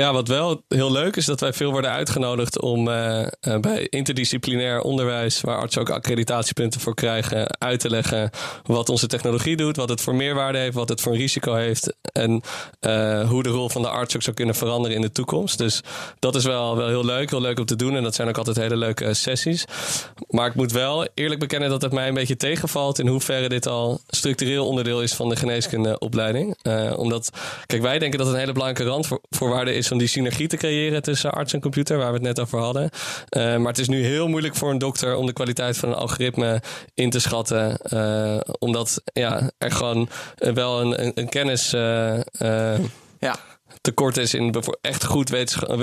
Ja, 0.00 0.12
wat 0.12 0.28
wel 0.28 0.62
heel 0.68 0.92
leuk 0.92 1.16
is 1.16 1.24
dat 1.24 1.40
wij 1.40 1.52
veel 1.52 1.70
worden 1.70 1.90
uitgenodigd 1.90 2.60
om 2.60 2.88
uh, 2.88 3.26
bij 3.60 3.86
interdisciplinair 3.88 4.80
onderwijs, 4.80 5.40
waar 5.40 5.58
artsen 5.58 5.80
ook 5.80 5.90
accreditatiepunten 5.90 6.80
voor 6.80 6.94
krijgen, 6.94 7.58
uit 7.58 7.80
te 7.80 7.90
leggen 7.90 8.30
wat 8.62 8.88
onze 8.88 9.06
technologie 9.06 9.56
doet, 9.56 9.76
wat 9.76 9.88
het 9.88 10.00
voor 10.00 10.14
meerwaarde 10.14 10.58
heeft, 10.58 10.74
wat 10.74 10.88
het 10.88 11.00
voor 11.00 11.12
een 11.12 11.18
risico 11.18 11.54
heeft 11.54 11.94
en 12.12 12.42
uh, 12.80 13.28
hoe 13.28 13.42
de 13.42 13.48
rol 13.48 13.68
van 13.68 13.82
de 13.82 13.88
arts 13.88 14.16
ook 14.16 14.22
zou 14.22 14.36
kunnen 14.36 14.54
veranderen 14.54 14.96
in 14.96 15.02
de 15.02 15.12
toekomst. 15.12 15.58
Dus 15.58 15.80
dat 16.18 16.34
is 16.34 16.44
wel, 16.44 16.76
wel 16.76 16.88
heel 16.88 17.04
leuk, 17.04 17.30
heel 17.30 17.40
leuk 17.40 17.58
om 17.58 17.64
te 17.64 17.76
doen 17.76 17.96
en 17.96 18.02
dat 18.02 18.14
zijn 18.14 18.28
ook 18.28 18.38
altijd 18.38 18.56
hele 18.56 18.76
leuke 18.76 19.14
sessies. 19.14 19.64
Maar 20.28 20.46
ik 20.46 20.54
moet 20.54 20.72
wel 20.72 21.08
eerlijk 21.14 21.40
bekennen 21.40 21.68
dat 21.68 21.82
het 21.82 21.92
mij 21.92 22.08
een 22.08 22.14
beetje 22.14 22.36
tegenvalt 22.36 22.98
in 22.98 23.06
hoeverre 23.06 23.48
dit 23.48 23.66
al 23.66 24.00
structureel 24.06 24.66
onderdeel 24.66 25.02
is 25.02 25.14
van 25.14 25.28
de 25.28 25.36
geneeskundeopleiding. 25.36 26.56
omdat, 26.96 27.30
kijk, 27.66 27.82
wij 27.82 27.98
denken 27.98 28.18
dat 28.18 28.28
een 28.28 28.38
hele 28.38 28.52
belangrijke 28.52 28.92
randvoorwaarde 28.92 29.74
is 29.74 29.88
om 29.92 29.98
die 29.98 30.08
synergie 30.08 30.48
te 30.48 30.56
creëren 30.56 31.02
tussen 31.02 31.32
arts 31.32 31.52
en 31.52 31.60
computer, 31.60 31.96
waar 31.96 32.08
we 32.08 32.14
het 32.14 32.22
net 32.22 32.40
over 32.40 32.58
hadden. 32.58 32.90
Uh, 33.30 33.56
maar 33.56 33.66
het 33.66 33.78
is 33.78 33.88
nu 33.88 34.04
heel 34.04 34.28
moeilijk 34.28 34.56
voor 34.56 34.70
een 34.70 34.78
dokter 34.78 35.14
om 35.14 35.26
de 35.26 35.32
kwaliteit 35.32 35.76
van 35.76 35.88
een 35.88 35.94
algoritme 35.94 36.62
in 36.94 37.10
te 37.10 37.20
schatten. 37.20 37.78
Uh, 37.92 38.40
omdat 38.58 39.02
ja, 39.12 39.50
er 39.58 39.72
gewoon 39.72 40.08
wel 40.38 40.80
een, 40.80 41.04
een, 41.04 41.12
een 41.14 41.28
kennis. 41.28 41.70
Ja 43.18 43.36
tekort 43.80 44.16
is 44.16 44.34
in 44.34 44.54
echt 44.80 45.04
goed 45.04 45.28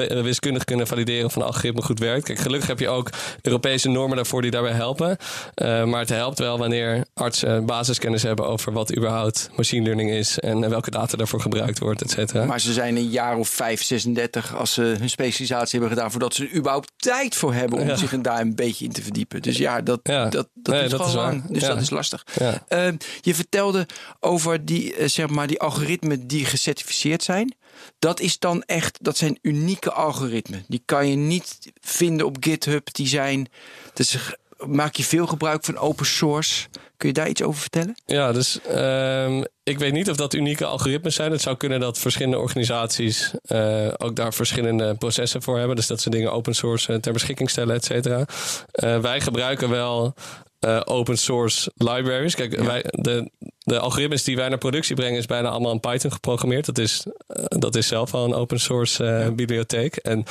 wiskundig 0.07 0.63
kunnen 0.63 0.87
valideren 0.87 1.31
van 1.31 1.41
een 1.41 1.47
algoritme 1.47 1.81
goed 1.81 1.99
werkt. 1.99 2.23
Kijk, 2.25 2.39
gelukkig 2.39 2.67
heb 2.67 2.79
je 2.79 2.89
ook 2.89 3.09
Europese 3.41 3.89
normen 3.89 4.15
daarvoor 4.15 4.41
die 4.41 4.51
daarbij 4.51 4.71
helpen. 4.71 5.17
Eh, 5.53 5.83
maar 5.83 5.99
het 5.99 6.09
helpt 6.09 6.39
wel 6.39 6.57
wanneer 6.57 7.05
artsen 7.13 7.65
basiskennis 7.65 8.23
hebben 8.23 8.47
over 8.47 8.71
wat 8.71 8.95
überhaupt 8.97 9.49
machine 9.55 9.83
learning 9.83 10.11
is 10.11 10.39
en 10.39 10.69
welke 10.69 10.91
data 10.91 11.17
daarvoor 11.17 11.41
gebruikt 11.41 11.79
wordt, 11.79 12.01
et 12.01 12.09
cetera. 12.11 12.45
Maar 12.45 12.59
ze 12.59 12.73
zijn 12.73 12.95
een 12.95 13.09
jaar 13.09 13.37
of 13.37 13.49
5, 13.49 13.83
36 13.83 14.55
als 14.55 14.73
ze 14.73 14.81
hun 14.81 15.09
specialisatie 15.09 15.79
hebben 15.79 15.97
gedaan, 15.97 16.11
voordat 16.11 16.33
ze 16.33 16.43
er 16.43 16.55
überhaupt 16.55 16.91
tijd 16.97 17.35
voor 17.35 17.53
hebben 17.53 17.79
om 17.79 17.87
Ja. 17.87 17.95
zich 17.95 18.15
daar 18.21 18.39
een 18.41 18.55
beetje 18.55 18.85
in 18.85 18.91
te 18.91 19.01
verdiepen. 19.01 19.41
Dus 19.41 19.57
ja, 19.57 19.81
dat, 19.81 19.99
Ja. 20.03 20.29
dat, 20.29 20.47
dat 20.53 20.73
Nee, 20.73 20.83
is 20.83 20.89
dat 20.89 21.01
gewoon 21.01 21.09
is 21.15 21.21
lang. 21.39 21.51
Dus 21.51 21.61
Ja. 21.61 21.67
dat 21.67 21.81
is 21.81 21.89
lastig. 21.89 22.25
Ehm, 22.67 22.95
je 23.21 23.35
vertelde 23.35 23.85
over 24.19 24.65
die, 24.65 24.95
eh, 24.95 25.07
zeg 25.07 25.29
maar, 25.29 25.47
die 25.47 25.59
algoritmen 25.59 26.27
die 26.27 26.45
gecertificeerd 26.45 27.23
zijn. 27.23 27.55
Dat 27.99 28.19
is 28.19 28.39
dan 28.39 28.63
echt, 28.63 28.97
dat 29.01 29.17
zijn 29.17 29.39
unieke 29.41 29.91
algoritmen. 29.91 30.65
Die 30.67 30.81
kan 30.85 31.09
je 31.09 31.15
niet 31.15 31.71
vinden 31.81 32.25
op 32.25 32.37
GitHub. 32.39 32.93
Die 32.93 33.07
zijn, 33.07 33.47
dus 33.93 34.37
maak 34.65 34.95
je 34.95 35.03
veel 35.03 35.27
gebruik 35.27 35.65
van 35.65 35.77
open 35.77 36.05
source. 36.05 36.67
Kun 36.97 37.07
je 37.07 37.13
daar 37.13 37.29
iets 37.29 37.41
over 37.41 37.61
vertellen? 37.61 37.95
Ja, 38.05 38.31
dus 38.31 38.61
ehm, 38.61 39.43
ik 39.63 39.79
weet 39.79 39.93
niet 39.93 40.09
of 40.09 40.15
dat 40.15 40.33
unieke 40.33 40.65
algoritmes 40.65 41.15
zijn. 41.15 41.31
Het 41.31 41.41
zou 41.41 41.57
kunnen 41.57 41.79
dat 41.79 41.97
verschillende 41.97 42.39
organisaties 42.39 43.31
eh, 43.43 43.87
ook 43.97 44.15
daar 44.15 44.33
verschillende 44.33 44.95
processen 44.95 45.41
voor 45.41 45.57
hebben. 45.57 45.75
Dus 45.75 45.87
dat 45.87 46.01
ze 46.01 46.09
dingen 46.09 46.31
open 46.31 46.55
source 46.55 46.93
eh, 46.93 46.99
ter 46.99 47.13
beschikking 47.13 47.49
stellen, 47.49 47.75
et 47.75 47.85
cetera. 47.85 48.25
Eh, 48.71 48.99
wij 48.99 49.21
gebruiken 49.21 49.69
wel 49.69 50.13
eh, 50.59 50.81
open 50.85 51.17
source 51.17 51.71
libraries. 51.75 52.35
Kijk, 52.35 52.59
wij, 52.59 52.85
de, 52.87 53.31
de 53.59 53.79
algoritmes 53.79 54.23
die 54.23 54.35
wij 54.35 54.49
naar 54.49 54.57
productie 54.57 54.95
brengen 54.95 55.17
is 55.17 55.25
bijna 55.25 55.49
allemaal 55.49 55.71
in 55.71 55.79
Python 55.79 56.11
geprogrammeerd. 56.11 56.65
Dat 56.65 56.77
is, 56.77 57.05
eh, 57.27 57.43
dat 57.47 57.75
is 57.75 57.87
zelf 57.87 58.13
al 58.13 58.25
een 58.25 58.33
open 58.33 58.59
source 58.59 59.05
eh, 59.05 59.29
bibliotheek. 59.31 59.95
En 59.95 60.23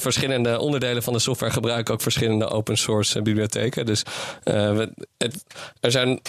verschillende 0.00 0.58
onderdelen 0.58 1.02
van 1.02 1.12
de 1.12 1.18
software 1.18 1.52
gebruiken 1.52 1.94
ook 1.94 2.02
verschillende 2.02 2.48
open 2.48 2.76
source 2.78 3.22
bibliotheken. 3.22 3.86
Dus 3.86 4.02
we, 4.44 4.92
het, 5.18 5.44
er 5.80 5.90
zijn 5.90 6.20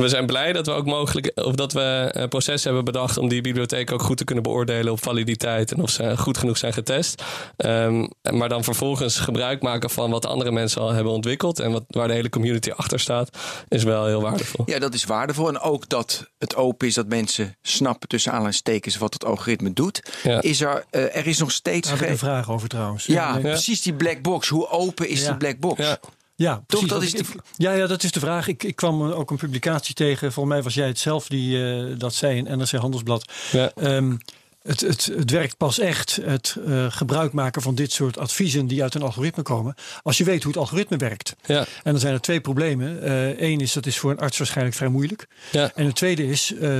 we 0.00 0.08
zijn 0.08 0.26
blij 0.26 0.52
dat 0.52 0.66
we 0.66 0.72
ook 0.72 0.86
mogelijk 0.86 1.30
of 1.34 1.54
dat 1.54 1.72
we 1.72 1.80
eh, 2.12 2.28
processen 2.28 2.74
hebben 2.74 2.92
bedacht 2.92 3.18
om 3.18 3.28
die 3.28 3.40
bibliotheek 3.40 3.92
ook 3.92 4.02
goed 4.02 4.16
te 4.16 4.24
kunnen 4.24 4.44
beoordelen 4.44 4.92
op 4.92 5.02
validiteit 5.02 5.72
en 5.72 5.82
of 5.82 5.90
ze 5.90 6.16
goed 6.16 6.38
genoeg 6.38 6.56
zijn 6.58 6.72
getest. 6.72 7.22
Ehm, 7.56 8.06
maar 8.30 8.48
dan 8.48 8.64
vervolgens 8.64 9.18
gebruik 9.18 9.62
maken 9.62 9.90
van 9.90 10.10
wat 10.10 10.26
andere 10.26 10.50
mensen 10.50 10.80
al 10.80 10.92
hebben 10.92 11.12
ontwikkeld 11.12 11.58
en 11.60 11.72
wat, 11.72 11.84
waar 11.86 12.08
de 12.08 12.14
hele 12.14 12.28
community 12.28 12.70
achter 12.70 13.00
staat, 13.00 13.38
is 13.68 13.82
wel 13.82 14.06
heel 14.06 14.22
waardevol. 14.22 14.64
Ja, 14.68 14.78
dat 14.78 14.94
is 14.94 15.04
waardevol. 15.04 15.48
En 15.48 15.60
ook 15.60 15.88
dat 15.88 16.26
het 16.38 16.56
open 16.56 16.86
is, 16.88 16.94
dat 16.94 17.06
mensen 17.06 17.56
snappen 17.62 18.08
tussen 18.08 18.32
aanhalingstekens 18.32 18.96
wat 18.96 19.12
het 19.12 19.24
algoritme 19.24 19.72
doet. 19.72 20.02
Ja. 20.22 20.40
Is 20.42 20.60
er, 20.60 20.84
eh, 20.90 21.16
er 21.16 21.26
is 21.26 21.38
nog 21.38 21.50
steeds 21.50 21.88
Daar 21.88 21.96
heb 21.96 22.06
ik 22.06 22.12
een 22.12 22.18
vraag 22.18 22.50
over 22.50 22.68
trouwens. 22.68 23.06
Ja, 23.06 23.38
precies 23.38 23.82
die 23.82 23.94
black 23.94 24.22
box. 24.22 24.48
Hoe 24.48 24.68
open 24.68 25.08
is 25.08 25.20
Ja. 25.20 25.26
die 25.28 25.36
black 25.36 25.58
box? 25.58 25.96
Ja. 26.40 26.62
Precies. 26.66 26.88
dat 26.88 27.02
is 27.02 27.12
de- 27.12 27.24
ja, 27.56 27.72
ja, 27.72 27.86
dat 27.86 28.02
is 28.02 28.12
de 28.12 28.20
vraag. 28.20 28.46
Ik, 28.48 28.62
ik 28.62 28.76
kwam 28.76 29.10
eh, 29.10 29.18
ook 29.18 29.30
een 29.30 29.36
publicatie 29.36 29.94
tegen. 29.94 30.32
Volgens 30.32 30.54
mij 30.54 30.62
was 30.64 30.74
jij 30.74 30.86
het 30.86 30.98
zelf 30.98 31.26
die 31.28 31.64
eh, 31.74 31.98
dat 31.98 32.14
zei 32.14 32.36
in 32.36 32.58
NRC 32.58 32.70
Handelsblad. 32.70 33.32
Ja. 33.52 33.72
Ehm, 33.74 34.16
het, 34.62 34.80
het, 34.80 35.04
het 35.16 35.30
werkt 35.30 35.56
pas 35.56 35.78
echt, 35.78 36.18
het 36.22 36.56
eh, 36.66 36.86
gebruik 36.88 37.32
maken 37.32 37.62
van 37.62 37.74
dit 37.74 37.92
soort 37.92 38.18
adviezen 38.18 38.66
die 38.66 38.82
uit 38.82 38.94
een 38.94 39.02
algoritme 39.02 39.42
komen, 39.42 39.74
als 40.02 40.18
je 40.18 40.24
weet 40.24 40.42
hoe 40.42 40.52
het 40.52 40.60
algoritme 40.60 40.96
werkt. 40.96 41.36
Ja. 41.46 41.58
En 41.82 41.90
dan 41.92 41.98
zijn 42.00 42.14
er 42.14 42.20
twee 42.20 42.40
problemen. 42.40 43.12
Eén 43.44 43.60
is, 43.60 43.72
dat 43.72 43.86
is 43.86 43.98
voor 43.98 44.10
een 44.10 44.18
arts 44.18 44.38
waarschijnlijk 44.38 44.76
vrij 44.76 44.88
moeilijk. 44.88 45.28
Ja. 45.52 45.70
En 45.74 45.86
het 45.86 45.94
tweede 45.94 46.26
is, 46.26 46.54
eh, 46.54 46.70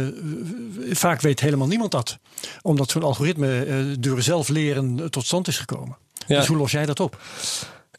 vaak 0.90 1.20
weet 1.20 1.40
helemaal 1.40 1.66
niemand 1.68 1.90
dat. 1.90 2.18
Omdat 2.62 2.90
zo'n 2.90 3.02
algoritme 3.02 3.64
eh, 3.64 3.76
door 3.98 4.22
zelf 4.22 4.48
leren 4.48 5.10
tot 5.10 5.24
stand 5.26 5.48
is 5.48 5.58
gekomen. 5.58 5.96
Ja. 6.26 6.36
Dus 6.36 6.46
hoe 6.46 6.56
los 6.56 6.70
jij 6.72 6.86
dat 6.86 7.00
op? 7.00 7.20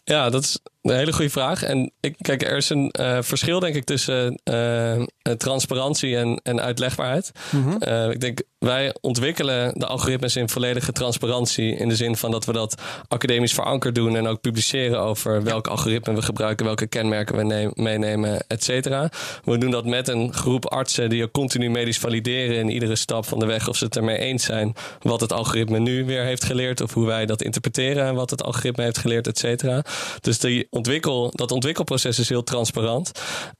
Ja, 0.04 0.30
dat 0.30 0.44
is 0.44 0.60
een 0.82 0.96
hele 0.96 1.14
goede 1.14 1.30
vraag. 1.32 1.64
En 1.64 1.92
ik, 2.00 2.16
kijk, 2.22 2.44
er 2.44 2.58
is 2.58 2.70
een 2.70 2.92
eh, 2.92 3.18
verschil, 3.22 3.60
denk 3.60 3.76
ik, 3.76 3.84
tussen 3.84 4.40
eh, 4.44 4.96
eh, 4.96 5.06
transparantie 5.38 6.18
en, 6.18 6.40
en 6.44 6.62
uitlegbaarheid. 6.62 7.32
Eh, 7.80 8.10
ik 8.10 8.20
denk, 8.20 8.42
wij 8.60 8.96
ontwikkelen 9.02 9.80
de 9.80 9.86
algoritmes 9.86 10.36
in 10.36 10.50
volledige 10.50 10.92
transparantie. 10.92 11.76
In 11.76 11.90
de 11.90 11.96
zin 11.96 12.16
van 12.16 12.32
dat 12.32 12.46
we 12.46 12.52
dat 12.52 12.82
academisch 13.08 13.54
verankerd 13.54 13.96
doen 13.96 14.16
en 14.16 14.28
ook 14.28 14.42
publiceren 14.42 15.00
over 15.00 15.44
welk 15.44 15.68
algoritme 15.68 16.14
we 16.14 16.22
gebruiken, 16.22 16.66
welke 16.66 16.88
kenmerken 16.88 17.36
we 17.36 17.44
neem- 17.44 17.72
meenemen, 17.74 18.44
et 18.48 18.64
cetera. 18.64 19.10
We 19.44 19.58
doen 19.58 19.72
dat 19.72 19.86
met 19.86 20.08
een 20.08 20.34
groep 20.34 20.66
artsen 20.66 21.10
die 21.10 21.24
ook 21.24 21.32
continu 21.32 21.70
medisch 21.70 22.00
valideren 22.00 22.56
in 22.56 22.70
iedere 22.70 22.96
stap 22.96 23.26
van 23.26 23.40
de 23.40 23.46
weg 23.46 23.68
of 23.68 23.76
ze 23.76 23.86
het 23.86 23.96
ermee 23.96 24.18
eens 24.18 24.44
zijn 24.44 24.74
wat 25.02 25.22
het 25.22 25.34
algoritme 25.34 25.80
nu 25.80 26.06
weer 26.06 26.24
heeft 26.24 26.44
geleerd 26.44 26.82
of 26.82 26.94
hoe 26.94 27.06
wij 27.06 27.26
dat 27.26 27.42
interpreteren 27.42 28.06
en 28.06 28.16
wat 28.16 28.30
het 28.30 28.44
algoritme 28.44 28.84
heeft 28.84 28.98
geleerd, 28.98 29.28
et 29.28 29.38
cetera. 29.38 29.82
Dus 30.20 30.40
die 30.40 30.68
ontwikkel, 30.70 31.32
dat 31.36 31.52
ontwikkelproces 31.52 32.20
is 32.20 32.30
heel 32.30 32.44
transparant. 32.44 33.12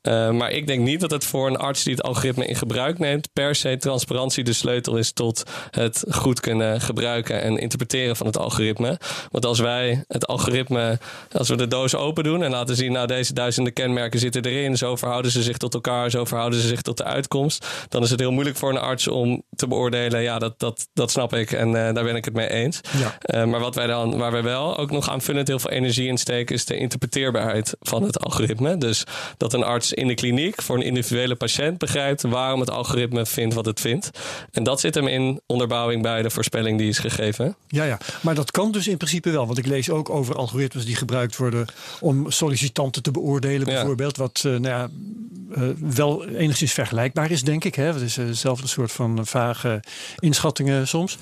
Uh, 0.02 0.32
maar 0.32 0.52
ik 0.52 0.68
denk 0.68 0.82
niet 0.82 1.00
dat 1.00 1.12
het 1.12 1.26
voor 1.26 1.48
een 1.48 1.58
arts 1.58 1.84
die 1.84 1.94
het 1.94 2.04
algoritme 2.04 2.46
in 2.46 2.56
gebruik 2.56 3.00
neemt, 3.00 3.30
per 3.34 3.56
se 3.56 3.78
transparantie 3.78 4.44
de 4.44 4.54
sleutel 4.54 4.98
is 4.98 5.12
tot 5.12 5.44
het 5.72 6.04
goed 6.10 6.40
kunnen 6.40 6.82
gebruiken 6.82 7.42
en 7.42 7.58
interpreteren 7.58 8.16
van 8.16 8.26
het 8.26 8.38
algoritme. 8.38 9.00
Want 9.30 9.46
als 9.46 9.60
wij 9.60 10.04
het 10.08 10.28
algoritme, 10.28 11.00
als 11.32 11.50
we 11.50 11.56
de 11.56 11.68
doos 11.68 11.96
open 11.96 12.24
doen 12.24 12.44
en 12.44 12.52
laten 12.52 12.76
zien, 12.76 12.92
nou 12.92 13.08
deze 13.08 13.34
duizenden 13.34 13.74
kenmerken 13.74 14.20
zitten 14.20 14.46
erin, 14.46 14.78
zo 14.78 14.96
verhouden 14.96 15.32
ze 15.32 15.44
zich 15.44 15.58
tot 15.58 15.74
elkaar, 15.74 16.10
zo 16.10 16.26
verhouden 16.26 16.60
ze 16.60 16.68
zich 16.68 16.82
tot 16.82 16.98
de 16.98 17.04
uitkomst, 17.04 17.66
dan 17.90 18.04
is 18.04 18.10
het 18.10 18.20
heel 18.20 18.32
moeilijk 18.32 18.58
voor 18.58 18.70
een 18.70 18.78
arts 18.78 19.08
om 19.08 19.44
te 19.56 19.68
beoordelen, 19.68 20.22
ja, 20.22 20.40
dat, 20.40 20.60
dat, 20.60 20.88
dat 20.94 21.12
snap 21.12 21.34
ik 21.34 21.52
en 21.52 21.68
uh, 21.68 21.74
daar 21.74 22.04
ben 22.04 22.16
ik 22.16 22.26
het 22.26 22.34
mee 22.34 22.50
eens. 22.50 22.80
Ja. 22.98 23.18
Uh, 23.36 23.50
maar 23.52 23.60
wat 23.60 23.76
wij 23.76 23.88
dan, 23.88 24.18
waar 24.18 24.32
wij 24.32 24.44
wel 24.44 24.78
ook 24.78 24.92
nog 24.92 25.10
aanvullend 25.10 25.48
heel 25.48 25.60
veel 25.60 25.72
energie 25.72 26.08
in 26.08 26.18
steken, 26.22 26.56
is 26.56 26.66
de 26.66 26.78
interpreteerbaarheid 26.78 27.76
van 27.80 28.04
het 28.04 28.20
algoritme. 28.20 28.78
Dus 28.78 29.04
dat 29.38 29.54
een 29.54 29.64
arts 29.64 29.94
in 29.94 30.08
de 30.08 30.14
kliniek 30.14 30.62
voor 30.62 30.76
een 30.76 30.82
individuele 30.84 31.36
patiënt 31.36 31.78
begrijpt 31.78 32.22
waarom 32.22 32.60
het 32.60 32.70
algoritme 32.70 33.26
vindt 33.26 33.54
wat 33.54 33.66
het 33.66 33.80
vindt. 33.80 34.10
En 34.52 34.64
dat 34.64 34.80
zit 34.80 34.96
hem 34.96 35.08
in 35.08 35.42
onderbouwing 35.46 36.02
bij 36.02 36.22
de 36.22 36.30
voorspelling 36.30 36.78
die 36.78 36.90
is 36.90 37.00
gegeven. 37.00 37.56
Ja, 37.68 37.84
ja, 37.84 37.98
maar 38.22 38.36
dat 38.36 38.52
kan 38.52 38.72
dus 38.72 38.88
in 38.88 38.98
principe 38.98 39.30
wel. 39.30 39.46
Want 39.46 39.58
ik 39.58 39.66
lees 39.66 39.90
ook 39.90 40.10
over 40.10 40.36
algoritmes 40.36 40.86
die 40.86 40.96
gebruikt 40.96 41.38
worden 41.38 41.66
om 42.00 42.32
sollicitanten 42.32 43.04
te 43.04 43.12
beoordelen, 43.12 43.66
bijvoorbeeld. 43.66 44.16
Ja. 44.16 44.22
Wat 44.22 44.44
uh, 44.46 44.52
nou 44.52 44.68
ja, 44.68 44.90
uh, 45.58 45.70
wel 45.96 46.28
enigszins 46.28 46.74
vergelijkbaar 46.74 47.32
is, 47.32 47.44
denk 47.44 47.64
ik. 47.64 47.76
Hè? 47.76 47.84
Het 47.84 48.02
is 48.02 48.14
dezelfde 48.14 48.68
soort 48.68 48.92
van 48.92 49.26
vage 49.26 49.80
inschattingen 50.20 50.88
soms. 50.88 51.18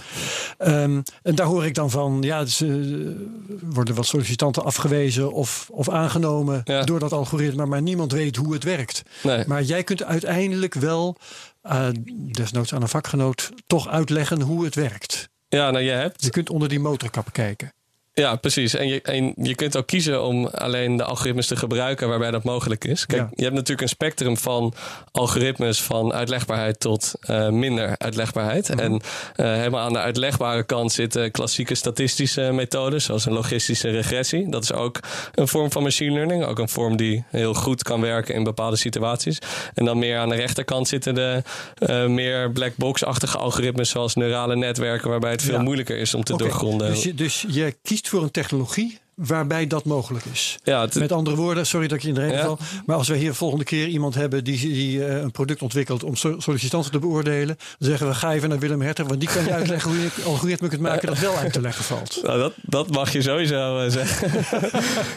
Um, 0.59 1.03
en 1.23 1.35
daar 1.35 1.45
hoor 1.45 1.65
ik 1.65 1.73
dan 1.73 1.89
van, 1.89 2.17
ja, 2.21 2.45
uh, 2.63 3.15
worden 3.61 3.95
wat 3.95 4.05
sollicitanten 4.05 4.63
afgewezen 4.63 4.88
of, 5.31 5.69
of 5.71 5.89
aangenomen 5.89 6.61
ja. 6.63 6.83
door 6.83 6.99
dat 6.99 7.11
algoritme, 7.11 7.65
maar 7.65 7.81
niemand 7.81 8.11
weet 8.11 8.35
hoe 8.35 8.53
het 8.53 8.63
werkt. 8.63 9.01
Nee. 9.23 9.43
Maar 9.47 9.63
jij 9.63 9.83
kunt 9.83 10.03
uiteindelijk 10.03 10.73
wel, 10.73 11.17
uh, 11.63 11.87
desnoods 12.31 12.73
aan 12.73 12.81
een 12.81 12.87
vakgenoot, 12.87 13.51
toch 13.67 13.87
uitleggen 13.87 14.41
hoe 14.41 14.65
het 14.65 14.75
werkt. 14.75 15.29
Ja, 15.49 15.71
nou 15.71 15.83
je 15.83 15.91
hebt. 15.91 16.23
Je 16.23 16.29
kunt 16.29 16.49
onder 16.49 16.69
die 16.69 16.79
motorkap 16.79 17.33
kijken. 17.33 17.73
Ja, 18.19 18.35
precies. 18.35 18.75
En 18.75 18.87
je, 18.87 19.01
en 19.01 19.33
je 19.35 19.55
kunt 19.55 19.77
ook 19.77 19.87
kiezen 19.87 20.23
om 20.23 20.45
alleen 20.45 20.97
de 20.97 21.03
algoritmes 21.03 21.47
te 21.47 21.55
gebruiken 21.55 22.09
waarbij 22.09 22.31
dat 22.31 22.43
mogelijk 22.43 22.85
is. 22.85 23.05
Kijk, 23.05 23.21
ja. 23.21 23.29
je 23.35 23.43
hebt 23.43 23.55
natuurlijk 23.55 23.81
een 23.81 23.89
spectrum 23.89 24.37
van 24.37 24.73
algoritmes 25.11 25.81
van 25.81 26.13
uitlegbaarheid 26.13 26.79
tot 26.79 27.13
uh, 27.29 27.49
minder 27.49 27.97
uitlegbaarheid. 27.97 28.69
Mm 28.69 28.79
-hmm. 28.79 28.85
En 28.85 29.01
uh, 29.45 29.53
helemaal 29.53 29.85
aan 29.85 29.93
de 29.93 29.99
uitlegbare 29.99 30.63
kant 30.63 30.91
zitten 30.91 31.31
klassieke 31.31 31.75
statistische 31.75 32.41
methodes, 32.41 33.03
zoals 33.03 33.25
een 33.25 33.33
logistische 33.33 33.89
regressie. 33.89 34.49
Dat 34.49 34.63
is 34.63 34.73
ook 34.73 34.99
een 35.35 35.47
vorm 35.47 35.71
van 35.71 35.83
machine 35.83 36.13
learning. 36.13 36.45
Ook 36.45 36.59
een 36.59 36.69
vorm 36.69 36.97
die 36.97 37.23
heel 37.29 37.53
goed 37.53 37.83
kan 37.83 38.01
werken 38.01 38.35
in 38.35 38.43
bepaalde 38.43 38.75
situaties. 38.75 39.39
En 39.73 39.85
dan 39.85 39.99
meer 39.99 40.17
aan 40.17 40.29
de 40.29 40.35
rechterkant 40.35 40.87
zitten 40.87 41.15
de 41.15 41.43
uh, 41.79 42.05
meer 42.05 42.51
black 42.51 42.75
box-achtige 42.75 43.37
algoritmes, 43.37 43.89
zoals 43.89 44.15
neurale 44.15 44.55
netwerken, 44.55 45.09
waarbij 45.09 45.31
het 45.31 45.41
veel 45.41 45.53
ja. 45.53 45.61
moeilijker 45.61 45.97
is 45.97 46.13
om 46.13 46.23
te 46.23 46.33
okay. 46.33 46.47
doorgronden. 46.47 46.89
Dus 46.89 47.03
je, 47.03 47.13
dus 47.13 47.45
je 47.47 47.75
kiest 47.83 48.08
voor 48.09 48.23
een 48.23 48.31
technologie 48.31 48.99
waarbij 49.27 49.67
dat 49.67 49.85
mogelijk 49.85 50.25
is. 50.25 50.57
Ja, 50.63 50.87
Met 50.93 51.11
andere 51.11 51.35
woorden, 51.35 51.65
sorry 51.65 51.87
dat 51.87 51.97
ik 51.97 52.03
je 52.03 52.09
in 52.09 52.13
de 52.13 52.21
reden 52.21 52.37
ja. 52.37 52.43
val, 52.43 52.59
maar 52.85 52.95
als 52.95 53.07
we 53.07 53.15
hier 53.15 53.33
volgende 53.33 53.63
keer 53.63 53.87
iemand 53.87 54.15
hebben 54.15 54.43
die, 54.43 54.59
die 54.59 54.97
uh, 54.97 55.21
een 55.21 55.31
product 55.31 55.61
ontwikkelt 55.61 56.03
om 56.03 56.15
sollicitanten 56.15 56.91
te 56.91 56.99
beoordelen, 56.99 57.57
dan 57.77 57.89
zeggen 57.89 58.07
we 58.07 58.13
ga 58.13 58.33
even 58.33 58.49
naar 58.49 58.59
Willem 58.59 58.81
Herter, 58.81 59.05
want 59.05 59.19
die 59.19 59.29
kan 59.29 59.43
je 59.43 59.53
uitleggen 59.53 59.91
hoe 59.91 59.99
je 59.99 60.09
het 60.15 60.25
algoritme 60.25 60.67
kunt 60.67 60.81
maken 60.81 61.07
dat 61.07 61.19
wel 61.19 61.35
uit 61.35 61.53
te 61.53 61.61
leggen 61.61 61.83
valt. 61.83 62.19
Nou, 62.23 62.39
dat, 62.39 62.53
dat 62.61 62.89
mag 62.89 63.13
je 63.13 63.21
sowieso 63.21 63.83
uh, 63.83 63.91
zeggen. 63.91 64.29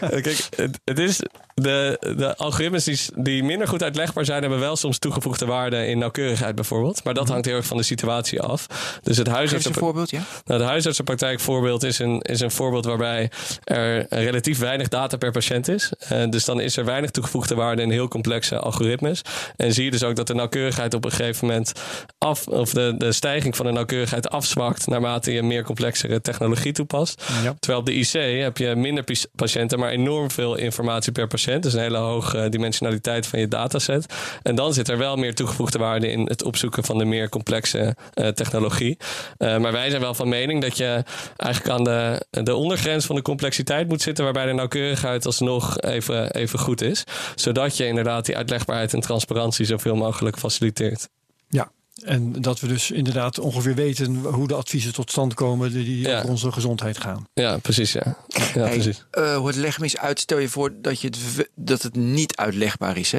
Kijk, 0.23 0.47
het, 0.57 0.81
het, 0.85 0.99
is 0.99 1.21
de, 1.55 1.97
de 2.17 2.37
algoritmes 2.37 2.85
die, 2.85 2.99
die 3.15 3.45
minder 3.45 3.69
goed 3.69 3.83
uitlegbaar 3.83 4.25
zijn, 4.25 4.41
hebben 4.41 4.61
wel 4.61 4.77
soms 4.77 4.99
toegevoegde 4.99 5.47
waarde 5.47 5.87
in 5.87 5.99
nauwkeurigheid 5.99 6.55
bijvoorbeeld. 6.55 7.05
Maar 7.05 7.15
dat 7.15 7.29
hangt 7.29 7.47
heel 7.47 7.57
erg 7.57 7.67
van 7.67 7.77
de 7.77 7.83
situatie 7.83 8.41
af. 8.41 8.67
Dus 9.03 9.17
het 9.17 9.27
huisartsen... 9.27 9.73
een 9.73 9.79
voorbeeld, 9.79 10.11
ja? 10.11 10.23
Nou, 10.45 10.61
het 10.61 10.69
huisartsenpraktijkvoorbeeld 10.69 11.83
is 11.83 11.99
een, 11.99 12.21
is 12.21 12.41
een 12.41 12.51
voorbeeld 12.51 12.85
waarbij 12.85 13.31
er 13.65 13.92
er 13.93 14.07
relatief 14.09 14.59
weinig 14.59 14.89
data 14.89 15.17
per 15.17 15.31
patiënt 15.31 15.69
is. 15.69 15.93
Uh, 16.13 16.29
dus 16.31 16.45
dan 16.45 16.61
is 16.61 16.77
er 16.77 16.85
weinig 16.85 17.11
toegevoegde 17.11 17.55
waarde 17.55 17.83
in 17.83 17.91
heel 17.91 18.09
complexe 18.09 18.59
algoritmes. 18.59 19.23
En 19.57 19.73
zie 19.73 19.85
je 19.85 19.91
dus 19.91 20.03
ook 20.03 20.17
dat 20.17 20.27
de 20.27 20.35
nauwkeurigheid 20.35 20.95
op 20.95 21.05
een 21.05 21.11
gegeven 21.11 21.47
moment 21.47 21.73
af, 22.19 22.47
of 22.47 22.73
de, 22.73 22.95
de 22.99 23.13
stijging 23.13 23.57
van 23.57 23.67
de 23.67 23.73
nauwkeurigheid 23.73 24.31
afzwakt 24.31 24.87
naarmate 24.87 25.33
je 25.33 25.43
meer 25.43 25.65
complexere 25.65 26.21
technologie 26.21 26.73
toepast. 26.73 27.23
Ja. 27.43 27.55
Terwijl 27.59 27.81
op 27.81 27.87
de 27.87 27.95
IC 27.95 28.43
heb 28.43 28.57
je 28.57 28.75
minder 28.75 29.05
patiënten, 29.35 29.79
maar 29.79 29.91
enorm 29.91 30.31
veel 30.31 30.57
informatie 30.57 31.13
per 31.13 31.27
patiënt. 31.27 31.63
Dus 31.63 31.73
een 31.73 31.81
hele 31.81 31.99
hoge 31.99 32.49
dimensionaliteit 32.49 33.27
van 33.27 33.39
je 33.39 33.49
dataset. 33.49 34.15
En 34.43 34.55
dan 34.55 34.75
zit 34.75 34.89
er 34.89 34.99
wel 34.99 35.17
meer 35.17 35.35
toegevoegde 35.35 35.79
waarde 35.79 36.11
in 36.11 36.27
het 36.27 36.43
opzoeken 36.43 36.85
van 36.85 36.99
de 36.99 37.05
meer 37.05 37.29
complexe 37.29 37.97
uh, 38.15 38.29
technologie. 38.29 38.97
Uh, 39.39 39.59
maar 39.59 39.73
wij 39.73 39.91
zijn 39.91 40.03
wel 40.03 40.15
van 40.15 40.29
mening 40.29 40.63
dat 40.63 40.77
je 40.77 41.03
eigenlijk 41.37 41.79
aan 41.79 41.85
de, 41.85 42.27
de 42.43 42.55
ondergrens 42.55 43.07
van 43.07 43.17
de 43.17 43.23
complexiteit 43.23 43.82
moet 43.89 44.03
zitten, 44.03 44.25
waarbij 44.25 44.47
de 44.47 44.53
nauwkeurigheid 44.53 45.27
alsnog 45.27 45.81
even, 45.81 46.35
even 46.35 46.59
goed 46.59 46.81
is. 46.81 47.05
Zodat 47.35 47.77
je 47.77 47.87
inderdaad 47.87 48.27
die 48.27 48.37
uitlegbaarheid 48.37 48.93
en 48.93 49.01
transparantie 49.01 49.67
zoveel 49.67 49.95
mogelijk 49.95 50.39
faciliteert. 50.39 51.09
Ja, 51.49 51.71
en 52.05 52.33
dat 52.33 52.61
we 52.61 52.67
dus 52.67 52.91
inderdaad 52.91 53.39
ongeveer 53.39 53.75
weten 53.75 54.17
hoe 54.17 54.49
de 54.49 54.55
adviezen 54.55 54.93
tot 54.93 55.11
stand 55.11 55.35
komen 55.35 55.73
die 55.73 56.17
over 56.17 56.29
onze 56.29 56.53
gezondheid 56.53 56.99
gaan. 56.99 57.27
Ja, 57.35 57.59
precies. 57.59 57.93
Ja. 57.93 58.17
ja 58.29 58.43
hey, 58.61 58.71
precies. 58.71 59.05
Uh, 59.19 59.37
hoe 59.37 59.47
het 59.47 59.57
leg 59.57 59.79
me 59.79 59.85
eens 59.85 59.97
uit, 59.97 60.21
stel 60.21 60.39
je 60.39 60.49
voor 60.49 60.73
dat, 60.81 61.01
je 61.01 61.07
het, 61.07 61.51
dat 61.55 61.83
het 61.83 61.97
niet 61.97 62.37
uitlegbaar 62.37 62.97
is. 62.97 63.13
Hè? 63.13 63.19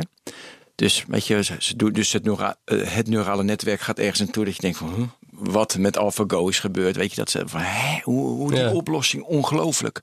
Dus, 0.75 1.03
weet 1.07 1.27
je, 1.27 1.43
ze 1.59 1.75
doen 1.75 1.91
dus 1.93 2.11
het, 2.11 2.23
neura, 2.23 2.55
het 2.65 3.07
neurale 3.07 3.43
netwerk 3.43 3.81
gaat 3.81 3.99
ergens 3.99 4.19
naartoe 4.19 4.45
dat 4.45 4.55
je 4.55 4.61
denkt 4.61 4.77
van, 4.77 4.93
huh, 4.93 5.07
wat 5.29 5.77
met 5.77 5.97
AlphaGo 5.97 6.47
is 6.47 6.59
gebeurd. 6.59 6.95
Weet 6.95 7.09
je, 7.09 7.15
dat 7.15 7.29
ze 7.29 7.43
van, 7.45 7.61
hè, 7.61 7.99
hoe, 8.03 8.27
hoe 8.27 8.51
die 8.51 8.59
ja. 8.59 8.71
oplossing, 8.71 9.23
ongelooflijk. 9.23 10.01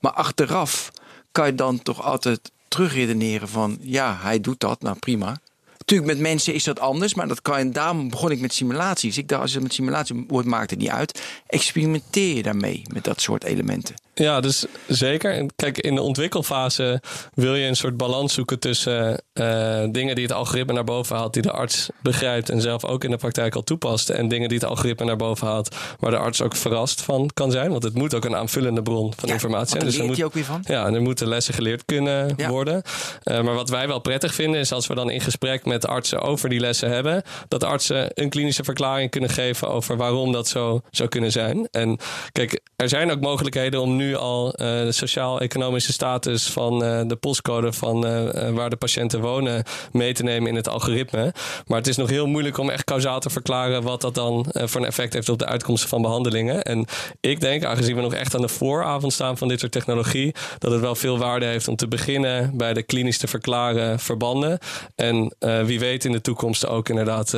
Maar 0.00 0.12
achteraf 0.12 0.90
kan 1.32 1.46
je 1.46 1.54
dan 1.54 1.82
toch 1.82 2.02
altijd 2.02 2.50
terugredeneren 2.68 3.48
van, 3.48 3.78
ja, 3.80 4.18
hij 4.20 4.40
doet 4.40 4.60
dat, 4.60 4.82
nou 4.82 4.98
prima. 4.98 5.40
Natuurlijk, 5.78 6.10
met 6.10 6.20
mensen 6.20 6.54
is 6.54 6.64
dat 6.64 6.80
anders, 6.80 7.14
maar 7.14 7.28
dat 7.28 7.42
kan 7.42 7.66
je, 7.66 7.70
daarom 7.70 8.08
begon 8.08 8.30
ik 8.30 8.40
met 8.40 8.52
simulaties. 8.52 9.18
Ik 9.18 9.28
dacht, 9.28 9.42
als 9.42 9.52
je 9.52 9.60
met 9.60 9.74
simulatie 9.74 10.24
wordt, 10.28 10.48
maakt 10.48 10.70
het 10.70 10.78
niet 10.78 10.88
uit. 10.88 11.22
Experimenteer 11.46 12.36
je 12.36 12.42
daarmee 12.42 12.82
met 12.92 13.04
dat 13.04 13.20
soort 13.20 13.44
elementen. 13.44 13.94
Ja, 14.20 14.40
dus 14.40 14.64
zeker. 14.86 15.46
Kijk, 15.56 15.78
in 15.78 15.94
de 15.94 16.02
ontwikkelfase 16.02 17.02
wil 17.34 17.54
je 17.54 17.66
een 17.66 17.76
soort 17.76 17.96
balans 17.96 18.34
zoeken 18.34 18.58
tussen 18.58 19.22
uh, 19.34 19.84
dingen 19.90 20.14
die 20.14 20.24
het 20.24 20.32
algoritme 20.32 20.72
naar 20.72 20.84
boven 20.84 21.16
haalt, 21.16 21.32
die 21.32 21.42
de 21.42 21.50
arts 21.50 21.88
begrijpt 22.02 22.48
en 22.48 22.60
zelf 22.60 22.84
ook 22.84 23.04
in 23.04 23.10
de 23.10 23.16
praktijk 23.16 23.54
al 23.54 23.62
toepast. 23.62 24.08
En 24.08 24.28
dingen 24.28 24.48
die 24.48 24.58
het 24.58 24.66
algoritme 24.66 25.04
naar 25.06 25.16
boven 25.16 25.46
haalt, 25.46 25.76
waar 25.98 26.10
de 26.10 26.16
arts 26.16 26.42
ook 26.42 26.56
verrast 26.56 27.02
van 27.02 27.30
kan 27.34 27.50
zijn. 27.50 27.70
Want 27.70 27.82
het 27.82 27.94
moet 27.94 28.14
ook 28.14 28.24
een 28.24 28.36
aanvullende 28.36 28.82
bron 28.82 29.12
van 29.16 29.28
ja, 29.28 29.34
informatie 29.34 29.70
zijn. 29.70 29.84
Dus 29.84 29.98
er 29.98 30.04
moet 30.04 30.16
je 30.16 30.24
ook 30.24 30.34
weer 30.34 30.44
van. 30.44 30.64
Ja, 30.66 30.86
en 30.86 30.94
er 30.94 31.02
moeten 31.02 31.28
lessen 31.28 31.54
geleerd 31.54 31.84
kunnen 31.84 32.34
ja. 32.36 32.48
worden. 32.48 32.82
Uh, 33.24 33.40
maar 33.40 33.54
wat 33.54 33.68
wij 33.68 33.88
wel 33.88 34.00
prettig 34.00 34.34
vinden, 34.34 34.60
is 34.60 34.72
als 34.72 34.86
we 34.86 34.94
dan 34.94 35.10
in 35.10 35.20
gesprek 35.20 35.64
met 35.64 35.86
artsen 35.86 36.20
over 36.20 36.48
die 36.48 36.60
lessen 36.60 36.90
hebben, 36.90 37.22
dat 37.48 37.64
artsen 37.64 38.10
een 38.14 38.30
klinische 38.30 38.64
verklaring 38.64 39.10
kunnen 39.10 39.30
geven 39.30 39.68
over 39.68 39.96
waarom 39.96 40.32
dat 40.32 40.48
zo 40.48 40.80
zou 40.90 41.08
kunnen 41.08 41.32
zijn. 41.32 41.68
En 41.70 41.98
kijk, 42.32 42.60
er 42.76 42.88
zijn 42.88 43.10
ook 43.10 43.20
mogelijkheden 43.20 43.80
om 43.80 43.96
nu 43.96 44.09
al 44.16 44.46
uh, 44.46 44.52
de 44.56 44.92
sociaal-economische 44.92 45.92
status 45.92 46.50
van 46.50 46.84
uh, 46.84 47.00
de 47.06 47.16
postcode 47.16 47.72
van 47.72 48.06
uh, 48.06 48.50
waar 48.50 48.70
de 48.70 48.76
patiënten 48.76 49.20
wonen 49.20 49.64
mee 49.92 50.12
te 50.12 50.22
nemen 50.22 50.48
in 50.48 50.54
het 50.54 50.68
algoritme. 50.68 51.32
Maar 51.66 51.78
het 51.78 51.86
is 51.86 51.96
nog 51.96 52.10
heel 52.10 52.26
moeilijk 52.26 52.58
om 52.58 52.70
echt 52.70 52.84
kausaal 52.84 53.20
te 53.20 53.30
verklaren 53.30 53.82
wat 53.82 54.00
dat 54.00 54.14
dan 54.14 54.46
voor 54.52 54.80
een 54.80 54.86
effect 54.86 55.12
heeft 55.12 55.28
op 55.28 55.38
de 55.38 55.46
uitkomsten 55.46 55.88
van 55.88 56.02
behandelingen. 56.02 56.62
En 56.62 56.86
ik 57.20 57.40
denk, 57.40 57.64
aangezien 57.64 57.96
we 57.96 58.02
nog 58.02 58.14
echt 58.14 58.34
aan 58.34 58.40
de 58.40 58.48
vooravond 58.48 59.12
staan 59.12 59.38
van 59.38 59.48
dit 59.48 59.60
soort 59.60 59.72
technologie, 59.72 60.34
dat 60.58 60.72
het 60.72 60.80
wel 60.80 60.94
veel 60.94 61.18
waarde 61.18 61.46
heeft 61.46 61.68
om 61.68 61.76
te 61.76 61.88
beginnen 61.88 62.56
bij 62.56 62.74
de 62.74 62.82
klinisch 62.82 63.18
te 63.18 63.26
verklaren 63.26 63.98
verbanden. 63.98 64.58
En 64.94 65.34
wie 65.64 65.78
weet 65.78 66.04
in 66.04 66.12
de 66.12 66.20
toekomst 66.20 66.66
ook 66.66 66.88
inderdaad. 66.88 67.30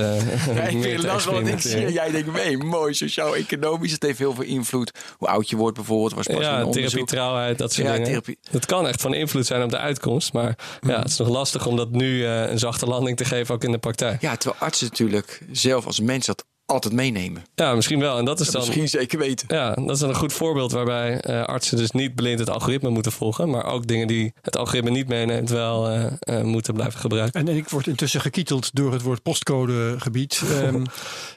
ja, 0.55 0.63
ik 0.63 0.83
te 0.83 1.07
dat 1.07 1.25
wel 1.25 1.41
ik 1.41 1.61
zie. 1.61 1.93
Jij 1.93 2.11
denkt 2.11 2.33
mee, 2.33 2.59
mooi, 2.59 2.95
sociaal-economisch. 2.95 3.93
Het 3.93 4.03
heeft 4.03 4.19
heel 4.19 4.35
veel 4.35 4.45
invloed. 4.45 4.93
Hoe 5.19 5.29
oud 5.29 5.51
je 5.51 5.57
wordt 5.57 5.77
bijvoorbeeld. 5.77 6.15
Was 6.15 6.27
pas 6.27 6.45
ja, 6.45 6.62
een 6.67 6.71
therapietrouwheid, 6.73 7.59
dat 7.59 7.73
soort 7.73 7.87
Ja, 7.87 7.93
dingen. 7.93 8.09
therapie. 8.09 8.39
Het 8.51 8.67
kan 8.67 8.87
echt 8.87 9.01
van 9.01 9.15
invloed 9.15 9.47
zijn 9.47 9.63
op 9.63 9.71
de 9.71 9.79
uitkomst. 9.79 10.33
Maar 10.33 10.59
ja, 10.81 10.99
het 10.99 11.09
is 11.09 11.17
nog 11.17 11.29
lastig 11.29 11.67
om 11.67 11.77
dat 11.77 11.91
nu 11.91 12.25
eh, 12.27 12.51
een 12.51 12.59
zachte 12.59 12.87
landing 12.87 13.17
te 13.17 13.25
geven, 13.25 13.55
ook 13.55 13.65
in 13.65 13.73
de 13.73 13.79
praktijk. 13.79 14.21
Ja, 14.21 14.37
terwijl 14.37 14.63
artsen 14.63 14.87
natuurlijk 14.87 15.41
zelf 15.53 15.87
als 15.87 16.01
mens 16.01 16.27
dat 16.27 16.45
altijd 16.67 16.95
meenemen. 16.95 17.43
Ja, 17.55 17.75
misschien 17.75 18.01
wel. 18.01 18.19
En 18.19 18.25
dat 18.25 18.41
is 18.41 18.51
dan. 18.51 18.61
Misschien 18.61 18.89
zeker 18.89 19.19
weten. 19.19 19.47
Ja, 19.51 19.75
dat 19.75 19.91
is 19.91 19.99
dan 19.99 20.09
een 20.09 20.15
goed 20.15 20.33
voorbeeld 20.33 20.73
waarbij 20.73 21.21
eh, 21.21 21.43
artsen 21.45 21.77
dus 21.77 21.91
niet 21.91 22.15
blind 22.15 22.39
het 22.39 22.51
algoritme 22.51 22.89
moeten 22.89 23.13
volgen, 23.13 23.51
maar 23.51 23.65
ook 23.65 23.87
dingen 23.87 24.07
die 24.07 24.33
het 24.41 24.57
algoritme 24.57 24.91
niet 24.91 25.09
meeneemt 25.09 25.51
wel 25.51 25.89
eh, 25.89 26.07
eh, 26.19 26.45
moeten 26.45 26.75
blijven 26.75 27.01
gebruiken. 27.01 27.41
En 27.49 27.57
ik 27.57 27.69
word 27.69 27.87
intussen 27.87 28.21
gekieteld 28.21 28.75
door 28.75 28.93
het 28.93 29.03
woord 29.03 29.23
postcodegebied. 29.23 30.43
Ehm, 30.63 30.85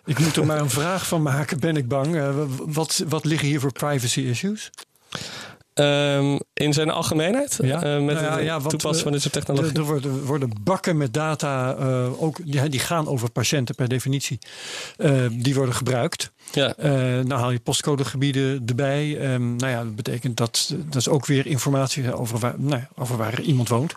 ik 0.06 0.20
moet 0.20 0.36
er 0.36 0.46
maar 0.46 0.60
een 0.60 0.70
vraag 0.70 1.08
van 1.08 1.22
maken, 1.22 1.60
ben 1.60 1.78
ik 1.78 1.88
bang. 1.88 2.16
Eh, 2.16 2.30
wat, 2.66 3.04
wat 3.08 3.26
liggen 3.26 3.48
hier 3.48 3.60
voor 3.60 3.72
privacy 3.72 4.20
issues? 4.22 4.72
Ehm, 5.76 6.38
in 6.54 6.74
zijn 6.74 6.90
algemeenheid? 6.90 7.60
Ja. 7.62 7.84
Eh, 7.84 8.02
met 8.04 8.16
Nou 8.16 8.26
ja, 8.26 8.38
ja, 8.38 8.60
toepassen 8.60 9.04
van 9.04 9.12
dit 9.12 9.22
soort 9.22 9.36
Er, 9.36 9.42
technologie? 9.42 9.78
er 9.78 9.84
worden, 9.84 10.26
worden 10.26 10.50
bakken 10.62 10.98
met 10.98 11.14
data, 11.14 11.76
eh, 11.76 12.24
ook, 12.24 12.38
die, 12.44 12.70
die 12.70 12.80
gaan 12.80 13.08
over 13.08 13.32
patiënten 13.32 13.76
per 13.76 13.88
definitie. 13.88 14.40
Eh, 14.98 15.12
die 15.32 15.56
worden 15.56 15.76
gebruikt. 15.76 16.32
Ja. 16.52 16.76
Eh 16.76 16.92
nou 16.92 17.34
haal 17.34 17.52
je 17.52 17.60
postcodegebieden 17.60 18.64
erbij. 18.66 19.18
Ehm, 19.20 19.56
nou 19.56 19.72
ja, 19.72 19.84
dat 19.84 19.96
betekent 19.96 20.38
dat 20.38 20.74
dat 20.86 20.96
is 20.96 21.10
ook 21.10 21.26
weer 21.26 21.46
informatie 21.46 22.14
over 22.14 22.40
waar, 22.40 22.54
nou 22.58 22.82
ja, 22.82 22.90
over 22.96 23.18
waar 23.18 23.42
iemand 23.42 23.70
woont. 23.70 23.94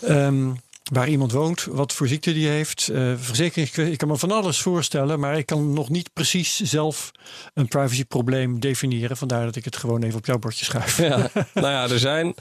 Ehm, 0.00 0.50
waar 0.90 1.08
iemand 1.08 1.32
woont, 1.32 1.64
wat 1.70 1.92
voor 1.92 2.08
ziekte 2.08 2.32
die 2.32 2.48
heeft, 2.48 2.88
eh 2.88 3.12
verzekeringskwestie. 3.16 3.92
Ik 3.92 3.98
kan 3.98 4.08
me 4.08 4.16
van 4.16 4.30
alles 4.30 4.60
voorstellen, 4.60 5.20
maar 5.20 5.38
ik 5.38 5.46
kan 5.46 5.72
nog 5.72 5.88
niet 5.88 6.12
precies 6.12 6.60
zelf 6.60 7.10
een 7.54 7.68
privacyprobleem 7.68 8.60
definiëren. 8.60 9.16
Vandaar 9.16 9.44
dat 9.44 9.56
ik 9.56 9.64
het 9.64 9.76
gewoon 9.76 10.02
even 10.02 10.18
op 10.18 10.26
jouw 10.26 10.38
bordje 10.38 10.64
schuif. 10.64 10.98
Ja, 10.98 11.16
nou 11.54 11.66
ja, 11.66 11.88
er 11.88 11.98
zijn, 11.98 12.34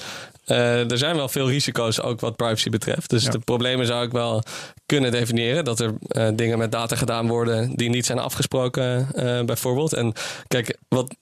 eh, 0.46 0.92
er 0.92 0.98
zijn 0.98 1.16
wel 1.16 1.30
veel 1.30 1.50
risico's 1.50 2.02
ook 2.02 2.20
wat 2.20 2.36
privacy 2.36 2.70
betreft. 2.70 3.10
Dus 3.10 3.24
Ja. 3.24 3.32
de 3.32 3.40
problemen 3.40 3.86
zou 3.86 4.06
ik 4.06 4.12
wel 4.12 4.44
kunnen 4.86 5.12
definiëren. 5.12 5.66
Dat 5.66 5.80
er 5.80 5.94
eh, 6.08 6.28
dingen 6.36 6.58
met 6.58 6.72
data 6.72 6.96
gedaan 6.96 7.28
worden 7.28 7.76
die 7.76 7.90
niet 7.90 8.06
zijn 8.06 8.20
afgesproken, 8.20 9.08
bijvoorbeeld. 9.46 9.94
En 9.94 10.14
kijk, 10.48 10.78
wat. 10.88 11.16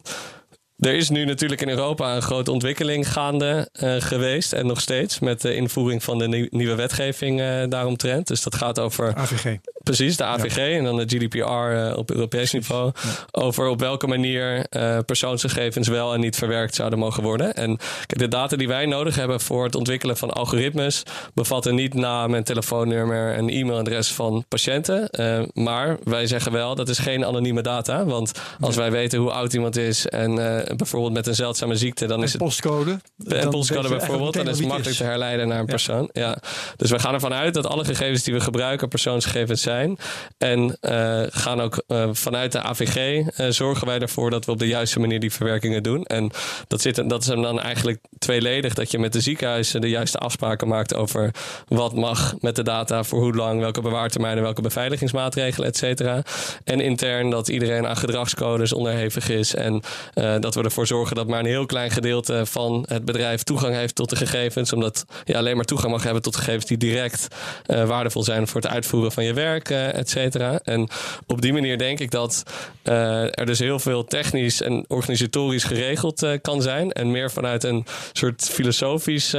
Er 0.77 0.93
is 0.95 1.09
nu 1.09 1.25
natuurlijk 1.25 1.61
in 1.61 1.69
Europa 1.69 2.15
een 2.15 2.21
grote 2.21 2.51
ontwikkeling 2.51 3.11
gaande 3.11 3.69
eh, 3.71 3.95
geweest. 3.99 4.53
En 4.53 4.67
nog 4.67 4.81
steeds 4.81 5.19
met 5.19 5.41
de 5.41 5.55
invoering 5.55 6.03
van 6.03 6.17
de 6.17 6.27
nieuw- 6.27 6.47
nieuwe 6.49 6.75
wetgeving 6.75 7.41
eh 7.41 7.63
daaromtrent. 7.69 8.27
Dus 8.27 8.43
dat 8.43 8.55
gaat 8.55 8.79
over 8.79 9.15
AVG. 9.15 9.57
Precies, 9.83 10.17
de 10.17 10.23
AVG 10.23 10.57
en 10.57 10.83
dan 10.83 10.97
de 10.97 11.03
GDPR 11.07 11.39
eh, 11.39 11.97
op 11.97 12.11
Europees 12.11 12.51
niveau. 12.51 12.91
Over 13.31 13.67
op 13.67 13.79
welke 13.79 14.07
manier 14.07 14.65
persoonsgegevens 15.05 15.87
wel 15.87 16.13
en 16.13 16.19
niet 16.19 16.35
verwerkt 16.35 16.75
zouden 16.75 16.99
mogen 16.99 17.23
worden. 17.23 17.53
En 17.53 17.77
kijk, 18.05 18.19
de 18.19 18.27
data 18.27 18.55
die 18.55 18.67
wij 18.67 18.85
nodig 18.85 19.15
hebben 19.15 19.41
voor 19.41 19.63
het 19.63 19.75
ontwikkelen 19.75 20.17
van 20.17 20.31
algoritmes 20.31 21.03
bevatten 21.33 21.75
niet 21.75 21.93
naam 21.93 22.35
en 22.35 22.43
telefoonnummer 22.43 23.33
en 23.33 23.49
e-mailadres 23.49 24.11
van 24.11 24.45
patiënten. 24.47 25.09
Maar 25.53 25.97
wij 26.03 26.27
zeggen 26.27 26.51
wel 26.51 26.75
dat 26.75 26.89
is 26.89 26.99
geen 26.99 27.25
anonieme 27.25 27.61
data. 27.61 28.05
Want 28.05 28.31
als 28.59 28.75
wij 28.75 28.91
weten 28.91 29.19
hoe 29.19 29.31
oud 29.31 29.53
iemand 29.53 29.77
is 29.77 30.07
en 30.07 30.65
bijvoorbeeld 30.75 31.13
met 31.13 31.27
een 31.27 31.35
zeldzame 31.35 31.75
ziekte, 31.75 32.05
dan 32.05 32.23
is 32.23 32.33
het 32.33 32.41
postcode. 32.41 32.99
en 33.27 33.49
postcode 33.49 33.89
bijvoorbeeld, 33.89 34.33
dan 34.33 34.49
is 34.49 34.57
het 34.57 34.67
makkelijk 34.67 34.97
te 34.97 35.03
herleiden 35.03 35.47
naar 35.47 35.59
een 35.59 35.65
persoon. 35.65 36.09
Ja. 36.13 36.37
Dus 36.75 36.91
we 36.91 36.99
gaan 36.99 37.13
ervan 37.13 37.33
uit 37.33 37.53
dat 37.53 37.67
alle 37.67 37.85
gegevens 37.85 38.23
die 38.23 38.33
we 38.33 38.39
gebruiken 38.39 38.87
persoonsgegevens 38.87 39.61
zijn. 39.61 39.97
En 40.37 40.77
eh, 40.81 41.23
gaan 41.29 41.61
ook 41.61 41.83
eh, 41.87 42.09
vanuit 42.11 42.51
de 42.51 42.61
AVG 42.61 43.27
eh, 43.27 43.47
zorgen 43.49 43.87
wij 43.87 43.99
ervoor 43.99 44.29
dat 44.29 44.45
we 44.45 44.51
op 44.51 44.59
de 44.59 44.67
juiste 44.67 44.99
manier 44.99 45.19
die 45.19 45.31
verwerkingen 45.31 45.83
doen. 45.83 46.03
En 46.03 46.31
dat, 46.67 46.81
zit, 46.81 47.09
dat 47.09 47.21
is 47.21 47.27
hem 47.27 47.41
dan 47.41 47.59
eigenlijk 47.61 47.99
tweeledig. 48.19 48.73
Dat 48.73 48.91
je 48.91 48.99
met 48.99 49.13
de 49.13 49.21
ziekenhuizen 49.21 49.81
de 49.81 49.89
juiste 49.89 50.17
afspraken 50.17 50.67
maakt 50.67 50.95
over 50.95 51.31
wat 51.67 51.95
mag 51.95 52.35
met 52.39 52.55
de 52.55 52.63
data, 52.63 53.03
voor 53.03 53.19
hoe 53.19 53.35
lang, 53.35 53.59
welke 53.59 53.81
bewaartermijnen, 53.81 54.43
welke 54.43 54.61
beveiligingsmaatregelen, 54.61 55.67
et 55.67 55.77
cetera. 55.77 56.23
En 56.63 56.79
intern 56.79 57.29
dat 57.29 57.47
iedereen 57.47 57.87
aan 57.87 57.97
gedragscodes 57.97 58.73
onderhevig 58.73 59.29
is. 59.29 59.55
En 59.55 59.81
eh, 60.13 60.35
dat 60.39 60.55
we 60.57 60.63
ervoor 60.63 60.87
zorgen 60.87 61.15
dat 61.15 61.27
maar 61.27 61.39
een 61.39 61.45
heel 61.45 61.65
klein 61.65 61.91
gedeelte 61.91 62.45
van 62.45 62.85
het 62.87 63.05
bedrijf 63.05 63.43
toegang 63.43 63.75
heeft 63.75 63.95
tot 63.95 64.09
de 64.09 64.15
gegevens. 64.15 64.73
Omdat 64.73 65.05
je 65.25 65.37
alleen 65.37 65.55
maar 65.55 65.65
toegang 65.65 65.91
mag 65.91 66.03
hebben 66.03 66.21
tot 66.21 66.35
gegevens 66.35 66.65
die 66.65 66.77
direct 66.77 67.27
eh, 67.65 67.87
waardevol 67.87 68.23
zijn 68.23 68.47
voor 68.47 68.61
het 68.61 68.69
uitvoeren 68.69 69.11
van 69.11 69.23
je 69.23 69.33
werk, 69.33 69.69
eh 69.69 69.93
et 69.93 70.09
cetera. 70.09 70.59
En 70.63 70.87
op 71.25 71.41
die 71.41 71.53
manier 71.53 71.77
denk 71.77 71.99
ik 71.99 72.11
dat 72.11 72.43
eh, 72.83 73.39
er 73.39 73.45
dus 73.45 73.59
heel 73.59 73.79
veel 73.79 74.03
technisch 74.03 74.61
en 74.61 74.85
organisatorisch 74.87 75.63
geregeld 75.63 76.25
kan 76.41 76.61
zijn. 76.61 76.91
En 76.91 77.11
meer 77.11 77.31
vanuit 77.31 77.63
een 77.63 77.85
soort 78.11 78.43
filosofisch 78.43 79.35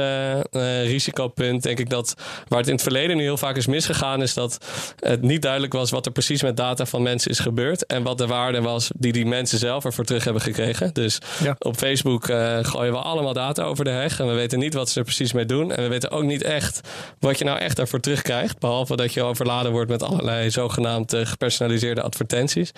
risicopunt 0.83 1.63
denk 1.63 1.79
ik 1.79 1.89
dat 1.89 2.13
waar 2.47 2.59
het 2.59 2.67
in 2.67 2.73
het 2.73 2.83
verleden 2.83 3.17
nu 3.17 3.23
heel 3.23 3.37
vaak 3.37 3.55
is 3.55 3.67
misgegaan, 3.67 4.21
is 4.21 4.33
dat 4.33 4.57
het 4.99 5.21
niet 5.21 5.41
duidelijk 5.41 5.73
was 5.73 5.91
wat 5.91 6.05
er 6.05 6.11
precies 6.11 6.41
met 6.41 6.57
data 6.57 6.85
van 6.85 7.01
mensen 7.01 7.31
is 7.31 7.39
gebeurd. 7.39 7.85
En 7.85 8.03
wat 8.03 8.17
de 8.17 8.27
waarde 8.27 8.61
was 8.61 8.91
die 8.95 9.11
die 9.11 9.25
mensen 9.25 9.59
zelf 9.59 9.85
ervoor 9.85 10.05
terug 10.05 10.23
hebben 10.23 10.41
gekregen. 10.41 10.93
Dus 10.93 11.08
Dus 11.09 11.19
Ja. 11.43 11.55
op 11.59 11.75
Facebook 11.77 12.27
eh, 12.27 12.57
gooien 12.61 12.91
we 12.91 12.99
allemaal 12.99 13.33
data 13.33 13.63
over 13.63 13.83
de 13.83 13.89
heg. 13.89 14.19
En 14.19 14.27
we 14.27 14.33
weten 14.33 14.59
niet 14.59 14.73
wat 14.73 14.89
ze 14.89 14.99
er 14.99 15.05
precies 15.05 15.33
mee 15.33 15.45
doen. 15.45 15.71
En 15.71 15.83
we 15.83 15.89
weten 15.89 16.11
ook 16.11 16.23
niet 16.23 16.41
echt 16.43 16.81
wat 17.19 17.37
je 17.37 17.45
nou 17.45 17.59
echt 17.59 17.75
daarvoor 17.75 17.99
terugkrijgt. 17.99 18.59
Behalve 18.59 18.95
dat 18.95 19.13
je 19.13 19.23
overladen 19.23 19.71
wordt 19.71 19.89
met 19.89 20.03
allerlei 20.03 20.51
zogenaamd 20.51 21.13
eh, 21.13 21.25
gepersonaliseerde 21.25 22.01
advertenties. 22.01 22.71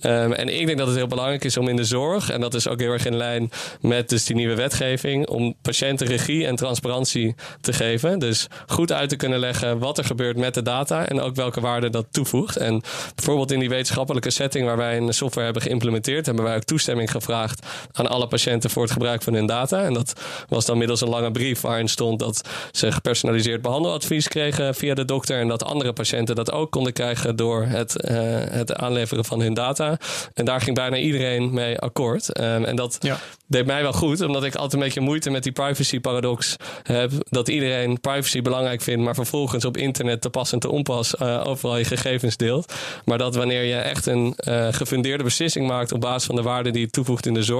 Ehm, 0.00 0.32
en 0.32 0.48
ik 0.60 0.66
denk 0.66 0.78
dat 0.78 0.86
het 0.86 0.96
heel 0.96 1.06
belangrijk 1.06 1.44
is 1.44 1.56
om 1.56 1.68
in 1.68 1.76
de 1.76 1.84
zorg, 1.84 2.30
en 2.30 2.40
dat 2.40 2.54
is 2.54 2.68
ook 2.68 2.80
heel 2.80 2.92
erg 2.92 3.06
in 3.06 3.16
lijn 3.16 3.50
met 3.80 4.08
dus 4.08 4.24
die 4.24 4.36
nieuwe 4.36 4.54
wetgeving, 4.54 5.28
om 5.28 5.54
patiënten 5.62 6.06
regie 6.06 6.46
en 6.46 6.56
transparantie 6.56 7.34
te 7.60 7.72
geven. 7.72 8.18
Dus 8.18 8.46
goed 8.66 8.92
uit 8.92 9.08
te 9.08 9.16
kunnen 9.16 9.38
leggen 9.38 9.78
wat 9.78 9.98
er 9.98 10.04
gebeurt 10.04 10.36
met 10.36 10.54
de 10.54 10.62
data 10.62 11.06
en 11.06 11.20
ook 11.20 11.34
welke 11.34 11.60
waarde 11.60 11.90
dat 11.90 12.06
toevoegt. 12.10 12.56
En 12.56 12.82
bijvoorbeeld 13.14 13.50
in 13.52 13.58
die 13.58 13.68
wetenschappelijke 13.68 14.30
setting 14.30 14.66
waar 14.66 14.76
wij 14.76 14.96
een 14.96 15.14
software 15.14 15.44
hebben 15.44 15.62
geïmplementeerd, 15.62 16.26
hebben 16.26 16.44
wij 16.44 16.56
ook 16.56 16.64
toestemming 16.64 17.10
gevraagd 17.10 17.66
aan 17.92 18.06
alle 18.08 18.26
patiënten 18.26 18.70
voor 18.70 18.82
het 18.82 18.92
gebruik 18.92 19.22
van 19.22 19.34
hun 19.34 19.46
data. 19.46 19.82
En 19.82 19.92
dat 19.94 20.12
was 20.48 20.64
dan 20.66 20.78
middels 20.78 21.00
een 21.00 21.08
lange 21.08 21.30
brief 21.30 21.60
waarin 21.60 21.88
stond 21.88 22.18
dat 22.18 22.48
ze 22.72 22.92
gepersonaliseerd 22.92 23.62
behandeladvies 23.62 24.28
kregen 24.28 24.74
via 24.74 24.94
de 24.94 25.04
dokter 25.04 25.40
en 25.40 25.48
dat 25.48 25.64
andere 25.64 25.92
patiënten 25.92 26.34
dat 26.34 26.52
ook 26.52 26.70
konden 26.70 26.92
krijgen 26.92 27.36
door 27.36 27.62
het, 27.64 28.00
eh, 28.00 28.16
het 28.50 28.74
aanleveren 28.74 29.24
van 29.24 29.40
hun 29.40 29.54
data. 29.54 29.98
En 30.34 30.44
daar 30.44 30.60
ging 30.60 30.76
bijna 30.76 30.96
iedereen 30.96 31.52
mee 31.54 31.78
akkoord. 31.78 32.32
Ehm, 32.32 32.64
en 32.64 32.76
dat 32.76 32.96
Ja. 33.00 33.18
deed 33.46 33.66
mij 33.66 33.82
wel 33.82 33.92
goed, 33.92 34.20
omdat 34.20 34.44
ik 34.44 34.54
altijd 34.54 34.72
een 34.72 34.78
beetje 34.78 35.00
moeite 35.00 35.30
met 35.30 35.42
die 35.42 35.52
privacy 35.52 36.00
paradox 36.00 36.56
heb. 36.82 37.10
Dat 37.28 37.48
iedereen 37.48 38.00
privacy 38.00 38.42
belangrijk 38.42 38.80
vindt, 38.82 39.02
maar 39.04 39.14
vervolgens 39.14 39.64
op 39.64 39.76
internet 39.76 40.20
te 40.20 40.30
pas 40.30 40.52
en 40.52 40.58
te 40.58 40.70
onpas 40.70 41.16
eh, 41.16 41.42
overal 41.46 41.76
je 41.76 41.84
gegevens 41.84 42.36
deelt. 42.36 42.72
Maar 43.04 43.18
dat 43.18 43.34
wanneer 43.34 43.62
je 43.64 43.74
echt 43.74 44.06
een 44.06 44.34
eh, 44.36 44.66
gefundeerde 44.70 45.24
beslissing 45.24 45.66
maakt 45.66 45.92
op 45.92 46.00
basis 46.00 46.24
van 46.26 46.34
de 46.34 46.42
waarde 46.42 46.70
die 46.70 46.80
je 46.80 46.90
toevoegt 46.90 47.26
in 47.26 47.34
de 47.34 47.42
zorg, 47.42 47.59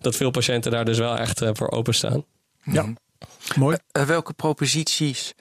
dat 0.00 0.16
veel 0.16 0.30
patiënten 0.30 0.70
daar 0.70 0.84
dus 0.84 0.98
wel 0.98 1.16
echt 1.16 1.42
eh, 1.42 1.50
voor 1.52 1.70
openstaan. 1.70 2.24
Ja, 2.64 2.84
mooi. 3.56 3.76
Eh, 3.92 4.02
welke 4.02 4.32
proposities 4.32 5.34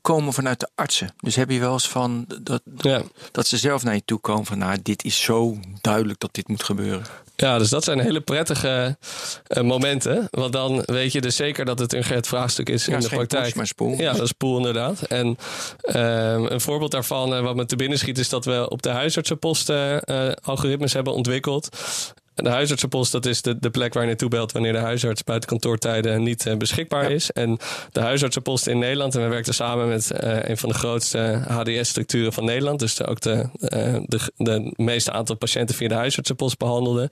komen 0.00 0.32
vanuit 0.32 0.60
de 0.60 0.68
artsen? 0.74 1.14
Dus 1.16 1.36
heb 1.36 1.50
je 1.50 1.58
wel 1.60 1.72
eens 1.72 1.88
van 1.88 2.24
dat, 2.42 2.62
Ja. 2.76 3.02
dat 3.30 3.46
ze 3.46 3.56
zelf 3.56 3.82
naar 3.82 3.94
je 3.94 4.02
toe 4.04 4.18
komen 4.18 4.44
van 4.46 4.58
nou, 4.58 4.78
dit 4.82 5.04
is 5.04 5.20
zo 5.22 5.58
duidelijk 5.80 6.20
dat 6.20 6.34
dit 6.34 6.48
moet 6.48 6.62
gebeuren. 6.62 7.02
Ja, 7.36 7.58
dus 7.58 7.68
dat 7.68 7.84
zijn 7.84 7.98
hele 8.00 8.20
prettige 8.20 8.96
eh, 9.46 9.62
momenten. 9.62 10.28
Want 10.30 10.52
dan 10.52 10.82
weet 10.86 11.12
je 11.12 11.20
dus 11.20 11.36
zeker 11.36 11.64
dat 11.64 11.78
het 11.78 11.92
een 11.92 12.04
het 12.04 12.26
vraagstuk 12.26 12.68
is 12.68 12.84
Ja, 12.84 12.92
in 12.92 12.98
is 12.98 13.02
de 13.04 13.08
geen 13.08 13.18
praktijk. 13.18 13.44
push, 13.44 13.54
maar 13.54 13.66
spoel. 13.66 13.96
Ja, 13.98 14.12
dat 14.12 14.22
is 14.22 14.32
pool 14.32 14.56
inderdaad. 14.56 15.02
En 15.02 15.36
ehm, 15.80 16.44
een 16.44 16.60
voorbeeld 16.60 16.90
daarvan, 16.90 17.34
eh, 17.34 17.40
wat 17.42 17.56
me 17.56 17.66
te 17.66 17.76
binnen 17.76 17.98
schiet, 17.98 18.18
is 18.18 18.28
dat 18.28 18.44
we 18.44 18.68
op 18.70 18.82
de 18.82 18.90
huisartsenposten 18.90 20.02
eh, 20.02 20.32
algoritmes 20.42 20.92
hebben 20.92 21.12
ontwikkeld. 21.14 21.68
De 22.42 22.48
huisartsenpost, 22.48 23.12
dat 23.12 23.26
is 23.26 23.42
de, 23.42 23.58
de 23.58 23.70
plek 23.70 23.94
waar 23.94 24.02
je 24.02 24.08
naartoe 24.08 24.28
belt 24.28 24.52
wanneer 24.52 24.72
de 24.72 24.78
huisarts 24.78 25.24
buiten 25.24 25.48
kantoortijden 25.48 26.22
niet 26.22 26.46
eh, 26.46 26.56
beschikbaar 26.56 27.10
is. 27.10 27.30
En 27.30 27.58
de 27.92 28.00
huisartsenpost 28.00 28.66
in 28.66 28.78
Nederland, 28.78 29.14
en 29.14 29.22
we 29.22 29.28
werkten 29.28 29.54
samen 29.54 29.88
met 29.88 30.10
eh, 30.10 30.48
een 30.48 30.58
van 30.58 30.68
de 30.68 30.74
grootste 30.74 31.42
HDS-structuren 31.48 32.32
van 32.32 32.44
Nederland, 32.44 32.78
dus 32.78 32.94
de, 32.94 33.06
ook 33.06 33.20
de, 33.20 33.48
eh, 33.60 33.96
de, 34.06 34.20
de 34.36 34.72
meeste 34.76 35.12
aantal 35.12 35.36
patiënten 35.36 35.74
via 35.74 35.88
de 35.88 35.94
huisartsenpost 35.94 36.58
behandelden. 36.58 37.08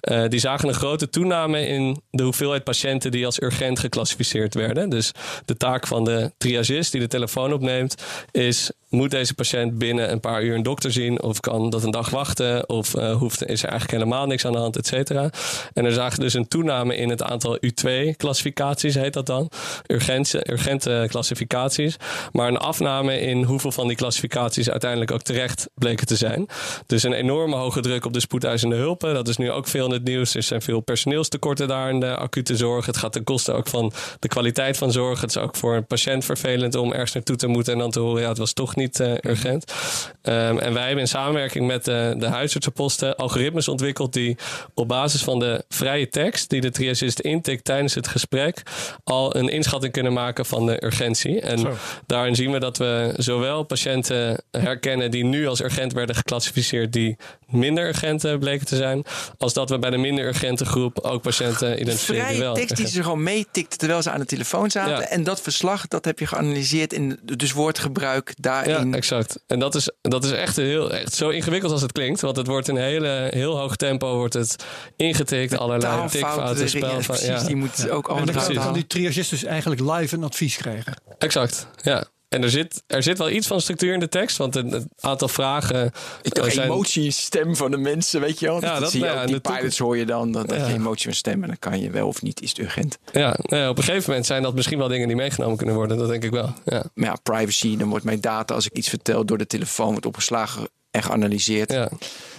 Eh, 0.00 0.28
die 0.28 0.40
zagen 0.40 0.68
een 0.68 0.74
grote 0.74 1.08
toename 1.08 1.66
in 1.66 2.00
de 2.10 2.22
hoeveelheid 2.22 2.64
patiënten 2.64 3.10
die 3.10 3.26
als 3.26 3.42
urgent 3.42 3.78
geclassificeerd 3.78 4.54
werden. 4.54 4.88
Dus 4.88 5.12
de 5.44 5.56
taak 5.56 5.86
van 5.86 6.04
de 6.04 6.32
triagist 6.38 6.92
die 6.92 7.00
de 7.00 7.08
telefoon 7.08 7.52
opneemt 7.52 7.94
is 8.30 8.70
moet 8.88 9.10
deze 9.10 9.34
patiënt 9.34 9.78
binnen 9.78 10.12
een 10.12 10.20
paar 10.20 10.42
uur 10.42 10.54
een 10.54 10.62
dokter 10.62 10.92
zien? 10.92 11.22
Of 11.22 11.40
kan 11.40 11.70
dat 11.70 11.82
een 11.82 11.90
dag 11.90 12.10
wachten? 12.10 12.68
Of 12.68 12.92
hoeft, 12.92 13.46
is 13.46 13.62
er 13.62 13.68
eigenlijk 13.68 14.02
helemaal 14.02 14.26
niks 14.26 14.44
aan 14.44 14.52
de 14.52 14.58
hand, 14.58 14.67
cetera? 14.76 15.30
En 15.72 15.84
er 15.84 15.92
zagen 15.92 16.20
dus 16.20 16.34
een 16.34 16.48
toename 16.48 16.96
in 16.96 17.08
het 17.08 17.22
aantal 17.22 17.58
U2-classificaties, 17.66 18.94
heet 18.94 19.12
dat 19.12 19.26
dan. 19.26 19.50
Urgente, 19.86 20.50
urgente 20.50 21.06
klassificaties. 21.08 21.96
Maar 22.32 22.48
een 22.48 22.58
afname 22.58 23.20
in 23.20 23.42
hoeveel 23.42 23.72
van 23.72 23.86
die 23.86 23.96
klassificaties 23.96 24.70
uiteindelijk 24.70 25.10
ook 25.10 25.22
terecht 25.22 25.68
bleken 25.74 26.06
te 26.06 26.16
zijn. 26.16 26.46
Dus 26.86 27.02
een 27.02 27.12
enorme 27.12 27.56
hoge 27.56 27.80
druk 27.80 28.04
op 28.04 28.12
de 28.12 28.20
spoedeisende 28.20 28.76
hulpen. 28.76 29.14
Dat 29.14 29.28
is 29.28 29.36
nu 29.36 29.50
ook 29.50 29.66
veel 29.68 29.86
in 29.86 29.92
het 29.92 30.04
nieuws. 30.04 30.34
Er 30.34 30.42
zijn 30.42 30.62
veel 30.62 30.80
personeelstekorten 30.80 31.68
daar 31.68 31.90
in 31.90 32.00
de 32.00 32.16
acute 32.16 32.56
zorg. 32.56 32.86
Het 32.86 32.96
gaat 32.96 33.12
ten 33.12 33.24
koste 33.24 33.52
ook 33.52 33.68
van 33.68 33.92
de 34.18 34.28
kwaliteit 34.28 34.76
van 34.76 34.92
zorg. 34.92 35.20
Het 35.20 35.30
is 35.30 35.36
ook 35.36 35.56
voor 35.56 35.76
een 35.76 35.86
patiënt 35.86 36.24
vervelend 36.24 36.74
om 36.74 36.92
ergens 36.92 37.12
naartoe 37.12 37.36
te 37.36 37.46
moeten 37.46 37.72
en 37.72 37.78
dan 37.78 37.90
te 37.90 38.00
horen, 38.00 38.22
ja, 38.22 38.28
het 38.28 38.38
was 38.38 38.52
toch 38.52 38.76
niet 38.76 39.00
eh, 39.00 39.12
urgent. 39.22 39.72
Ehm, 40.22 40.58
en 40.58 40.72
wij 40.72 40.82
hebben 40.82 41.00
in 41.00 41.08
samenwerking 41.08 41.66
met 41.66 41.84
de, 41.84 42.14
de 42.18 42.26
huisartsenposten 42.26 43.16
algoritmes 43.16 43.68
ontwikkeld 43.68 44.12
die 44.12 44.36
op 44.74 44.88
basis 44.88 45.22
van 45.22 45.38
de 45.38 45.64
vrije 45.68 46.08
tekst 46.08 46.50
die 46.50 46.60
de 46.60 46.70
triagist 46.70 47.20
intikt 47.20 47.64
tijdens 47.64 47.94
het 47.94 48.08
gesprek 48.08 48.62
al 49.04 49.36
een 49.36 49.48
inschatting 49.48 49.92
kunnen 49.92 50.12
maken 50.12 50.46
van 50.46 50.66
de 50.66 50.84
urgentie. 50.84 51.40
En 51.40 51.58
Zo. 51.58 51.76
daarin 52.06 52.34
zien 52.34 52.52
we 52.52 52.58
dat 52.58 52.76
we 52.76 53.14
zowel 53.16 53.62
patiënten 53.62 54.42
herkennen 54.50 55.10
die 55.10 55.24
nu 55.24 55.46
als 55.46 55.62
urgent 55.62 55.92
werden 55.92 56.14
geclassificeerd, 56.14 56.92
die 56.92 57.16
minder 57.46 57.86
urgent 57.86 58.24
eh, 58.24 58.38
bleken 58.38 58.66
te 58.66 58.76
zijn, 58.76 59.04
als 59.38 59.52
dat 59.52 59.70
we 59.70 59.78
bij 59.78 59.90
de 59.90 59.96
minder 59.96 60.26
urgente 60.26 60.64
groep 60.64 60.98
ook 60.98 61.22
patiënten 61.22 61.80
identificeren 61.80 62.14
die 62.14 62.24
Vrije 62.24 62.40
wel. 62.40 62.54
tekst 62.54 62.76
die 62.76 62.86
ze 62.86 63.02
gewoon 63.02 63.22
meetikten 63.22 63.78
terwijl 63.78 64.02
ze 64.02 64.10
aan 64.10 64.20
de 64.20 64.26
telefoon 64.26 64.70
zaten. 64.70 64.92
Ja. 64.92 65.08
En 65.08 65.22
dat 65.22 65.40
verslag, 65.40 65.88
dat 65.88 66.04
heb 66.04 66.18
je 66.18 66.26
geanalyseerd 66.26 66.92
in 66.92 67.18
dus 67.22 67.52
woordgebruik 67.52 68.34
daarin. 68.36 68.90
Ja, 68.90 68.96
exact. 68.96 69.40
En 69.46 69.58
dat 69.58 69.74
is, 69.74 69.90
dat 70.00 70.24
is 70.24 70.30
echt, 70.30 70.56
heel, 70.56 70.92
echt 70.92 71.14
zo 71.14 71.28
ingewikkeld 71.28 71.72
als 71.72 71.82
het 71.82 71.92
klinkt. 71.92 72.20
Want 72.20 72.36
het 72.36 72.46
wordt 72.46 72.68
in 72.68 72.76
een 72.76 72.82
hele, 72.82 73.28
heel 73.30 73.58
hoog 73.58 73.76
tempo 73.76 74.16
wordt 74.16 74.34
het 74.38 74.64
ingetikt. 74.96 75.58
allerlei 75.58 76.08
tikfouten, 76.08 76.68
spelfouten. 76.68 77.26
Ja, 77.26 77.42
die 77.42 77.56
moet 77.56 77.90
ook 77.90 78.08
En 78.08 78.14
allemaal 78.14 78.34
dan 78.34 78.44
kan, 78.44 78.46
kan 78.46 78.56
halen. 78.56 78.74
die 78.74 78.86
triagist 78.86 79.30
dus 79.30 79.44
eigenlijk 79.44 79.80
live 79.80 80.16
een 80.16 80.24
advies 80.24 80.56
krijgen. 80.56 80.94
exact. 81.18 81.66
Ja. 81.82 82.04
En 82.28 82.42
er 82.42 82.50
zit, 82.50 82.82
er 82.86 83.02
zit 83.02 83.18
wel 83.18 83.30
iets 83.30 83.46
van 83.46 83.60
structuur 83.60 83.92
in 83.92 84.00
de 84.00 84.08
tekst. 84.08 84.36
Want 84.36 84.54
het 84.54 84.86
aantal 85.00 85.28
vragen... 85.28 85.86
Ik 86.22 86.36
er 86.36 86.42
dacht, 86.42 86.54
zijn- 86.54 86.66
emotie 86.70 87.10
stem 87.10 87.56
van 87.56 87.70
de 87.70 87.76
mensen, 87.76 88.20
weet 88.20 88.38
je 88.38 88.46
wel. 88.46 88.60
Ja, 88.60 88.72
dat, 88.72 88.80
dat- 88.80 88.90
zie 88.90 89.04
je 89.04 89.10
ook. 89.10 89.26
Die 89.26 89.40
de 89.40 89.40
pilots 89.40 89.78
hoor 89.78 89.96
je 89.96 90.06
dan, 90.06 90.32
dat, 90.32 90.48
dat 90.48 90.58
Ja. 90.58 90.66
je 90.66 90.74
emotie 90.74 91.04
van 91.04 91.14
stem. 91.14 91.42
En 91.42 91.48
dan 91.48 91.58
kan 91.58 91.80
je 91.80 91.90
wel 91.90 92.06
of 92.08 92.22
niet, 92.22 92.40
is 92.42 92.48
het 92.48 92.58
urgent. 92.58 92.98
Ja, 93.12 93.38
nou 93.42 93.62
ja, 93.62 93.68
op 93.70 93.76
een 93.78 93.84
gegeven 93.84 94.08
moment 94.08 94.26
zijn 94.26 94.42
dat 94.42 94.54
misschien 94.54 94.78
wel 94.78 94.88
dingen 94.88 95.06
die 95.06 95.16
meegenomen 95.16 95.56
kunnen 95.56 95.74
worden. 95.74 95.98
Dat 95.98 96.08
denk 96.08 96.24
ik 96.24 96.30
wel. 96.30 96.54
Ja. 96.64 96.84
Maar 96.94 97.08
ja, 97.08 97.16
privacy, 97.22 97.76
dan 97.76 97.88
wordt 97.88 98.04
mijn 98.04 98.20
data, 98.20 98.54
als 98.54 98.66
ik 98.66 98.76
iets 98.76 98.88
vertel, 98.88 99.24
door 99.24 99.38
de 99.38 99.46
telefoon 99.46 99.90
wordt 99.90 100.06
opgeslagen 100.06 100.68
en 100.90 101.02
geanalyseerd. 101.02 101.72
Ja. 101.72 101.90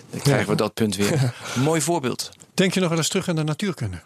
Dan 0.10 0.20
krijgen 0.20 0.50
we 0.50 0.56
dat 0.56 0.74
punt 0.74 0.96
weer. 0.96 1.34
Mooi 1.64 1.82
voorbeeld. 1.82 2.30
Denk 2.54 2.74
je 2.74 2.80
nog 2.80 2.90
wel 2.90 2.98
eens 2.98 3.08
terug 3.08 3.30
aan 3.30 3.36
de 3.36 3.44
natuurkunde? 3.44 3.98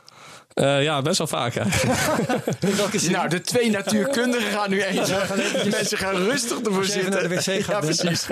Eh, 0.54 0.84
ja, 0.84 1.02
best 1.02 1.18
wel 1.18 1.28
vaak 1.28 1.56
eigenlijk. 1.64 3.10
Nou, 3.10 3.30
de 3.30 3.42
twee 3.42 3.70
natuurkundigen 3.70 4.52
gaan 4.52 4.70
nu 4.70 4.82
eens. 4.82 5.10
Mensen 5.78 5.98
gaan 5.98 6.16
rustig 6.16 6.60
ervoor 6.62 6.86
zitten. 6.86 7.12
naar 7.12 7.30
de 7.30 7.36
wc 7.36 7.66
Ja, 7.66 7.80
precies. 7.80 8.28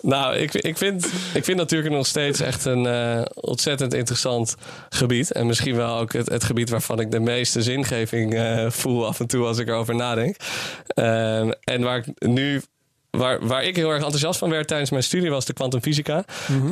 Nou, 0.00 0.36
ik, 0.36 0.54
ik, 0.54 0.76
vind, 0.76 1.06
ik 1.34 1.44
vind 1.44 1.56
natuurlijk 1.56 1.94
nog 1.94 2.06
steeds 2.06 2.40
echt 2.40 2.64
een 2.64 2.86
eh, 2.86 3.22
ontzettend 3.34 3.94
interessant 3.94 4.54
gebied. 4.88 5.32
En 5.32 5.46
misschien 5.46 5.76
wel 5.76 5.98
ook 5.98 6.12
het, 6.12 6.28
het 6.28 6.44
gebied 6.44 6.70
waarvan 6.70 7.00
ik 7.00 7.10
de 7.10 7.20
meeste 7.20 7.62
zingeving 7.62 8.34
eh, 8.34 8.70
voel 8.70 9.06
af 9.06 9.20
en 9.20 9.26
toe 9.26 9.46
als 9.46 9.58
ik 9.58 9.68
erover 9.68 9.94
nadenk. 9.94 10.36
Ehm, 10.86 11.50
en 11.64 11.82
waar 11.82 11.96
ik 11.96 12.28
nu. 12.28 12.62
Waar, 13.10 13.46
waar 13.46 13.64
ik 13.64 13.76
heel 13.76 13.88
erg 13.88 14.02
enthousiast 14.02 14.38
van 14.38 14.50
werd 14.50 14.68
tijdens 14.68 14.90
mijn 14.90 15.02
studie 15.02 15.30
was 15.30 15.44
de 15.44 15.52
kwantumfysica. 15.52 16.24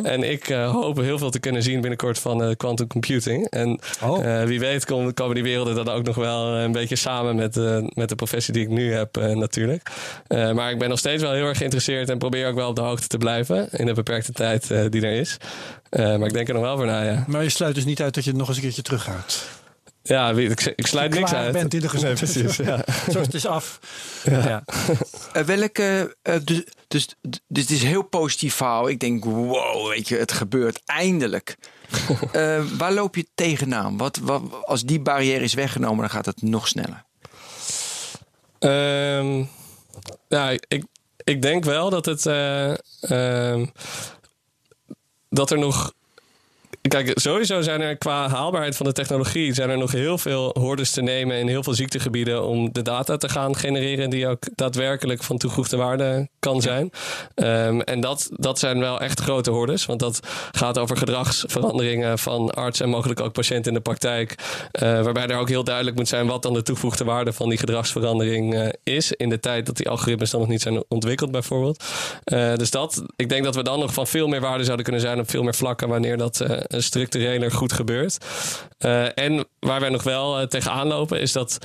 En 0.02 0.22
ik 0.30 0.48
eh, 0.48 0.70
hoop 0.70 0.96
heel 0.96 1.18
veel 1.18 1.30
te 1.30 1.38
kunnen 1.38 1.62
zien 1.62 1.80
binnenkort 1.80 2.18
van 2.18 2.42
eh, 2.42 2.56
quantum 2.56 2.86
computing. 2.86 3.46
En 3.50 3.80
Oh. 4.02 4.40
eh, 4.40 4.46
wie 4.46 4.60
weet 4.60 4.84
komen, 4.84 5.14
komen 5.14 5.34
die 5.34 5.44
werelden 5.44 5.74
dan 5.74 5.88
ook 5.88 6.04
nog 6.04 6.14
wel 6.14 6.54
een 6.54 6.72
beetje 6.72 6.96
samen 6.96 7.36
met, 7.36 7.56
met 7.94 8.08
de 8.08 8.14
professie 8.14 8.52
die 8.52 8.62
ik 8.62 8.68
nu 8.68 8.92
heb 8.92 9.16
natuurlijk. 9.16 9.90
Maar 10.28 10.70
ik 10.70 10.78
ben 10.78 10.88
nog 10.88 10.98
steeds 10.98 11.22
wel 11.22 11.32
heel 11.32 11.46
erg 11.46 11.56
geïnteresseerd 11.58 12.10
en 12.10 12.18
probeer 12.18 12.48
ook 12.48 12.54
wel 12.54 12.68
op 12.68 12.76
de 12.76 12.82
hoogte 12.82 13.06
te 13.06 13.18
blijven 13.18 13.68
in 13.70 13.86
de 13.86 13.92
beperkte 13.94 14.32
tijd 14.32 14.68
die 14.90 15.02
er 15.02 15.12
is. 15.20 15.36
Maar 15.90 16.20
ik 16.26 16.32
denk 16.32 16.48
er 16.48 16.54
nog 16.54 16.62
wel 16.62 16.76
voor 16.76 16.86
na, 16.86 17.02
ja. 17.02 17.24
Maar 17.26 17.42
je 17.42 17.48
sluit 17.48 17.74
dus 17.74 17.84
niet 17.84 18.02
uit 18.02 18.14
dat 18.14 18.24
je 18.24 18.32
nog 18.32 18.48
eens 18.48 18.56
een 18.56 18.62
keertje 18.62 18.82
teruggaat. 18.82 19.48
Ja, 20.08 20.30
ik, 20.30 20.60
ik 20.76 20.86
sluit 20.86 21.14
niks 21.14 21.30
Klaar 21.30 21.42
uit. 21.44 21.52
bent 21.52 21.74
in 21.74 21.80
de 21.80 21.88
gezondheid. 21.88 22.34
Nee, 22.34 22.44
precies, 22.44 22.66
ja. 22.66 22.84
Zo 23.12 23.18
is 23.18 23.26
het 23.26 23.34
is 23.34 23.46
af. 23.46 23.78
Ja. 24.24 24.64
Eh, 25.32 25.42
welke, 25.42 26.16
eh, 26.22 26.34
dus, 26.44 26.62
dus, 26.88 27.06
dus 27.48 27.62
het 27.62 27.70
is 27.70 27.82
een 27.82 27.88
heel 27.88 28.02
positief 28.02 28.54
verhaal. 28.54 28.88
Ik 28.88 29.00
denk, 29.00 29.24
wow, 29.24 29.88
weet 29.88 30.08
je, 30.08 30.16
het 30.16 30.32
gebeurt 30.32 30.80
eindelijk. 30.86 31.56
Eh, 32.32 32.62
waar 32.78 32.92
loop 32.92 33.14
je 33.16 33.26
tegenaan? 33.34 33.96
Wat, 33.96 34.16
wat, 34.22 34.42
als 34.64 34.82
die 34.84 35.00
barrière 35.00 35.44
is 35.44 35.54
weggenomen, 35.54 35.98
dan 36.00 36.10
gaat 36.10 36.26
het 36.26 36.42
nog 36.42 36.68
sneller. 36.68 37.04
Ehm, 38.58 39.44
nou, 40.28 40.58
ik, 40.68 40.84
ik 41.24 41.42
denk 41.42 41.64
wel 41.64 41.90
dat 41.90 42.04
het. 42.06 42.26
eh, 42.26 42.70
ehm, 43.00 43.66
dat 45.30 45.50
er 45.50 45.58
nog 45.58 45.92
Kijk, 46.88 47.12
sowieso 47.14 47.60
zijn 47.60 47.80
er 47.80 47.96
qua 47.96 48.28
haalbaarheid 48.28 48.76
van 48.76 48.86
de 48.86 48.92
technologie 48.92 49.54
zijn 49.54 49.70
er 49.70 49.78
nog 49.78 49.92
heel 49.92 50.18
veel 50.18 50.50
hordes 50.58 50.90
te 50.90 51.02
nemen 51.02 51.36
in 51.36 51.48
heel 51.48 51.62
veel 51.62 51.74
ziektegebieden 51.74 52.44
om 52.44 52.72
de 52.72 52.82
data 52.82 53.16
te 53.16 53.28
gaan 53.28 53.56
genereren 53.56 54.10
die 54.10 54.28
ook 54.28 54.42
daadwerkelijk 54.54 55.22
van 55.22 55.38
toegevoegde 55.38 55.76
waarde 55.76 56.28
kan 56.38 56.62
zijn. 56.62 56.90
Ehm, 57.34 57.80
en 57.80 58.00
dat, 58.00 58.28
dat 58.32 58.58
zijn 58.58 58.78
wel 58.78 59.00
echt 59.00 59.20
grote 59.20 59.50
hordes, 59.50 59.86
want 59.86 60.00
dat 60.00 60.20
gaat 60.52 60.78
over 60.78 60.96
gedragsveranderingen 60.96 62.18
van 62.18 62.54
arts 62.54 62.80
en 62.80 62.88
mogelijk 62.88 63.20
ook 63.20 63.32
patiënten 63.32 63.72
in 63.72 63.76
de 63.76 63.82
praktijk. 63.82 64.34
Uh, 64.82 65.02
waarbij 65.02 65.26
er 65.26 65.38
ook 65.38 65.48
heel 65.48 65.64
duidelijk 65.64 65.96
moet 65.96 66.08
zijn 66.08 66.26
wat 66.26 66.42
dan 66.42 66.54
de 66.54 66.62
toegevoegde 66.62 67.04
waarde 67.04 67.32
van 67.32 67.48
die 67.48 67.58
gedragsverandering 67.58 68.54
uh, 68.54 68.68
is 68.82 69.12
in 69.12 69.28
de 69.28 69.40
tijd 69.40 69.66
dat 69.66 69.76
die 69.76 69.88
algoritmes 69.88 70.30
dan 70.30 70.40
nog 70.40 70.48
niet 70.48 70.62
zijn 70.62 70.84
ontwikkeld, 70.88 71.30
bijvoorbeeld. 71.30 71.84
Uh, 72.24 72.54
dus 72.54 72.70
dat, 72.70 73.02
ik 73.16 73.28
denk 73.28 73.44
dat 73.44 73.54
we 73.54 73.62
dan 73.62 73.78
nog 73.78 73.92
van 73.92 74.06
veel 74.06 74.28
meer 74.28 74.40
waarde 74.40 74.64
zouden 74.64 74.84
kunnen 74.84 75.02
zijn 75.02 75.18
op 75.18 75.30
veel 75.30 75.42
meer 75.42 75.54
vlakken 75.54 75.88
wanneer 75.88 76.16
dat 76.16 76.44
structureler 76.82 77.50
goed 77.50 77.72
gebeurt. 77.72 78.24
Uh, 78.78 79.18
en 79.18 79.46
waar 79.60 79.80
wij 79.80 79.88
nog 79.88 80.02
wel 80.02 80.40
uh, 80.40 80.46
tegenaan 80.46 80.86
lopen, 80.86 81.20
is 81.20 81.32
dat 81.32 81.58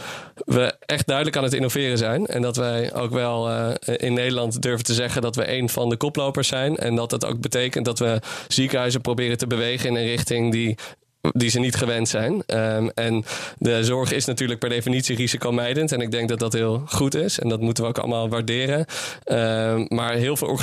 we 0.46 0.76
echt 0.86 1.08
duidelijk 1.08 1.38
aan 1.38 1.44
het 1.44 1.54
innoveren 1.54 1.98
zijn. 1.98 2.26
En 2.26 2.42
dat 2.42 2.56
wij 2.56 2.94
ook 2.94 3.12
wel 3.12 3.50
uh, 3.50 3.70
in 3.84 4.14
Nederland 4.14 4.62
durven 4.62 4.86
te 4.86 4.94
zeggen 4.94 5.22
dat 5.22 5.36
we 5.36 5.52
een 5.52 5.70
van 5.70 5.90
de 5.90 5.98
koplopers 5.98 6.48
zijn. 6.48 6.78
En 6.78 6.96
dat 6.96 7.10
dat 7.10 7.26
ook 7.26 7.40
betekent 7.40 7.86
dat 7.86 8.00
we 8.00 8.20
ziekenhuizen 8.48 9.02
proberen 9.02 9.38
te 9.38 9.48
bewegen 9.48 9.90
in 9.90 9.96
een 9.96 10.06
richting 10.06 10.52
die 10.52 10.78
die 11.22 11.50
ze 11.50 11.60
niet 11.60 11.76
gewend 11.76 12.10
zijn. 12.10 12.44
Um, 12.48 12.90
en 12.90 13.26
de 13.58 13.84
zorg 13.84 14.12
is 14.12 14.26
natuurlijk 14.26 14.60
per 14.60 14.70
definitie 14.70 15.16
risicomijdend. 15.16 15.92
En 15.92 16.02
ik 16.02 16.12
denk 16.12 16.30
dat 16.30 16.40
dat 16.40 16.54
heel 16.54 16.84
goed 16.86 17.16
is. 17.16 17.40
En 17.40 17.50
dat 17.50 17.62
moeten 17.62 17.84
we 17.84 17.90
ook 17.90 17.98
allemaal 17.98 18.30
waarderen. 18.30 18.86
Um, 19.26 19.86
maar 19.90 20.14
heel 20.14 20.38
veel 20.38 20.58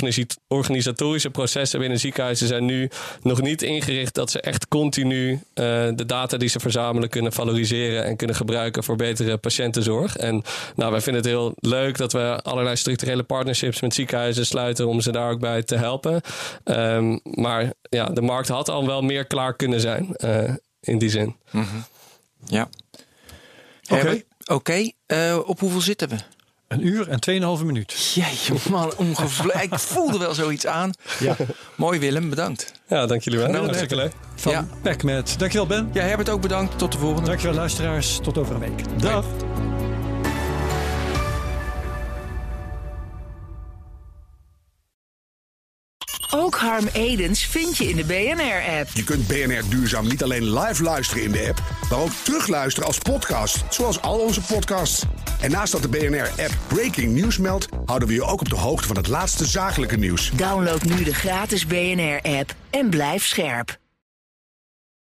organisatorische 0.47 1.29
processen 1.29 1.79
binnen 1.79 1.99
ziekenhuizen 1.99 2.47
zijn 2.47 2.65
nu 2.65 2.89
nog 3.21 3.41
niet 3.41 3.61
ingericht 3.61 4.15
dat 4.15 4.31
ze 4.31 4.41
echt 4.41 4.67
continu 4.67 5.31
uh, 5.31 5.39
de 5.95 6.05
data 6.05 6.37
die 6.37 6.49
ze 6.49 6.59
verzamelen 6.59 7.09
kunnen 7.09 7.33
valoriseren 7.33 8.03
en 8.03 8.15
kunnen 8.15 8.35
gebruiken 8.35 8.83
voor 8.83 8.95
betere 8.95 9.37
patiëntenzorg. 9.37 10.17
En 10.17 10.43
nou, 10.75 10.91
wij 10.91 11.01
vinden 11.01 11.21
het 11.21 11.31
heel 11.31 11.53
leuk 11.55 11.97
dat 11.97 12.13
we 12.13 12.39
allerlei 12.43 12.75
structurele 12.75 13.23
partnerships 13.23 13.81
met 13.81 13.93
ziekenhuizen 13.93 14.45
sluiten 14.45 14.87
om 14.87 15.01
ze 15.01 15.11
daar 15.11 15.31
ook 15.31 15.39
bij 15.39 15.63
te 15.63 15.75
helpen. 15.75 16.21
Um, 16.63 17.19
maar 17.23 17.73
ja, 17.81 18.05
de 18.05 18.21
markt 18.21 18.47
had 18.47 18.69
al 18.69 18.85
wel 18.85 19.01
meer 19.01 19.25
klaar 19.25 19.55
kunnen 19.55 19.79
zijn. 19.79 20.15
Uh, 20.25 20.48
in 20.89 20.97
die 20.97 21.09
zin. 21.09 21.35
Mm 21.51 21.63
-hmm. 21.63 21.83
Ja. 22.45 22.69
Oké. 23.89 23.99
Okay. 23.99 24.25
Oké, 24.39 24.53
okay. 24.53 24.93
uh, 25.07 25.37
op 25.45 25.59
hoeveel 25.59 25.81
zitten 25.81 26.09
we? 26.09 26.15
Een 26.67 26.87
uur 26.87 27.07
en 27.07 27.19
tweeënhalve 27.19 27.65
minuut. 27.65 28.13
Jeetje 28.13 28.53
man, 28.69 28.93
ongeveer. 28.97 29.61
ik 29.61 29.79
voelde 29.79 30.17
wel 30.17 30.33
zoiets 30.33 30.65
aan. 30.65 30.91
Ja. 31.19 31.35
Mooi 31.75 31.99
Willem, 31.99 32.29
bedankt. 32.29 32.71
Ja, 32.87 33.05
dank 33.05 33.21
jullie 33.21 33.39
wel. 33.39 33.55
Hartstikke 33.55 33.95
leuk. 33.95 34.13
Van 34.35 34.51
ja. 34.51 34.67
PacMed. 34.81 35.39
Dankjewel 35.39 35.67
Ben. 35.67 35.89
Ja, 35.93 36.03
Herbert 36.03 36.29
ook 36.29 36.41
bedankt. 36.41 36.77
Tot 36.77 36.91
de 36.91 36.97
volgende. 36.97 37.29
Dankjewel 37.29 37.55
luisteraars. 37.55 38.19
Tot 38.23 38.37
over 38.37 38.53
een 38.55 38.59
week. 38.59 39.01
Dag. 39.01 39.25
Ook 46.31 46.55
Harm 46.55 46.87
Edens 46.93 47.45
vind 47.45 47.77
je 47.77 47.89
in 47.89 47.95
de 47.95 48.03
BNR-app. 48.03 48.89
Je 48.93 49.03
kunt 49.03 49.27
BNR 49.27 49.69
Duurzaam 49.69 50.07
niet 50.07 50.23
alleen 50.23 50.59
live 50.59 50.83
luisteren 50.83 51.23
in 51.23 51.31
de 51.31 51.45
app, 51.47 51.61
maar 51.89 51.99
ook 51.99 52.11
terugluisteren 52.23 52.87
als 52.87 52.97
podcast, 52.97 53.63
zoals 53.69 54.01
al 54.01 54.19
onze 54.19 54.41
podcasts. 54.41 55.03
En 55.41 55.51
naast 55.51 55.71
dat 55.71 55.81
de 55.81 55.89
BNR-app 55.89 56.57
Breaking 56.67 57.15
News 57.15 57.37
meldt, 57.37 57.67
houden 57.85 58.07
we 58.07 58.13
je 58.13 58.23
ook 58.23 58.39
op 58.39 58.49
de 58.49 58.55
hoogte 58.55 58.87
van 58.87 58.95
het 58.95 59.07
laatste 59.07 59.45
zakelijke 59.45 59.97
nieuws. 59.97 60.31
Download 60.31 60.83
nu 60.83 61.03
de 61.03 61.13
gratis 61.13 61.65
BNR-app 61.65 62.55
en 62.69 62.89
blijf 62.89 63.25
scherp. 63.25 63.79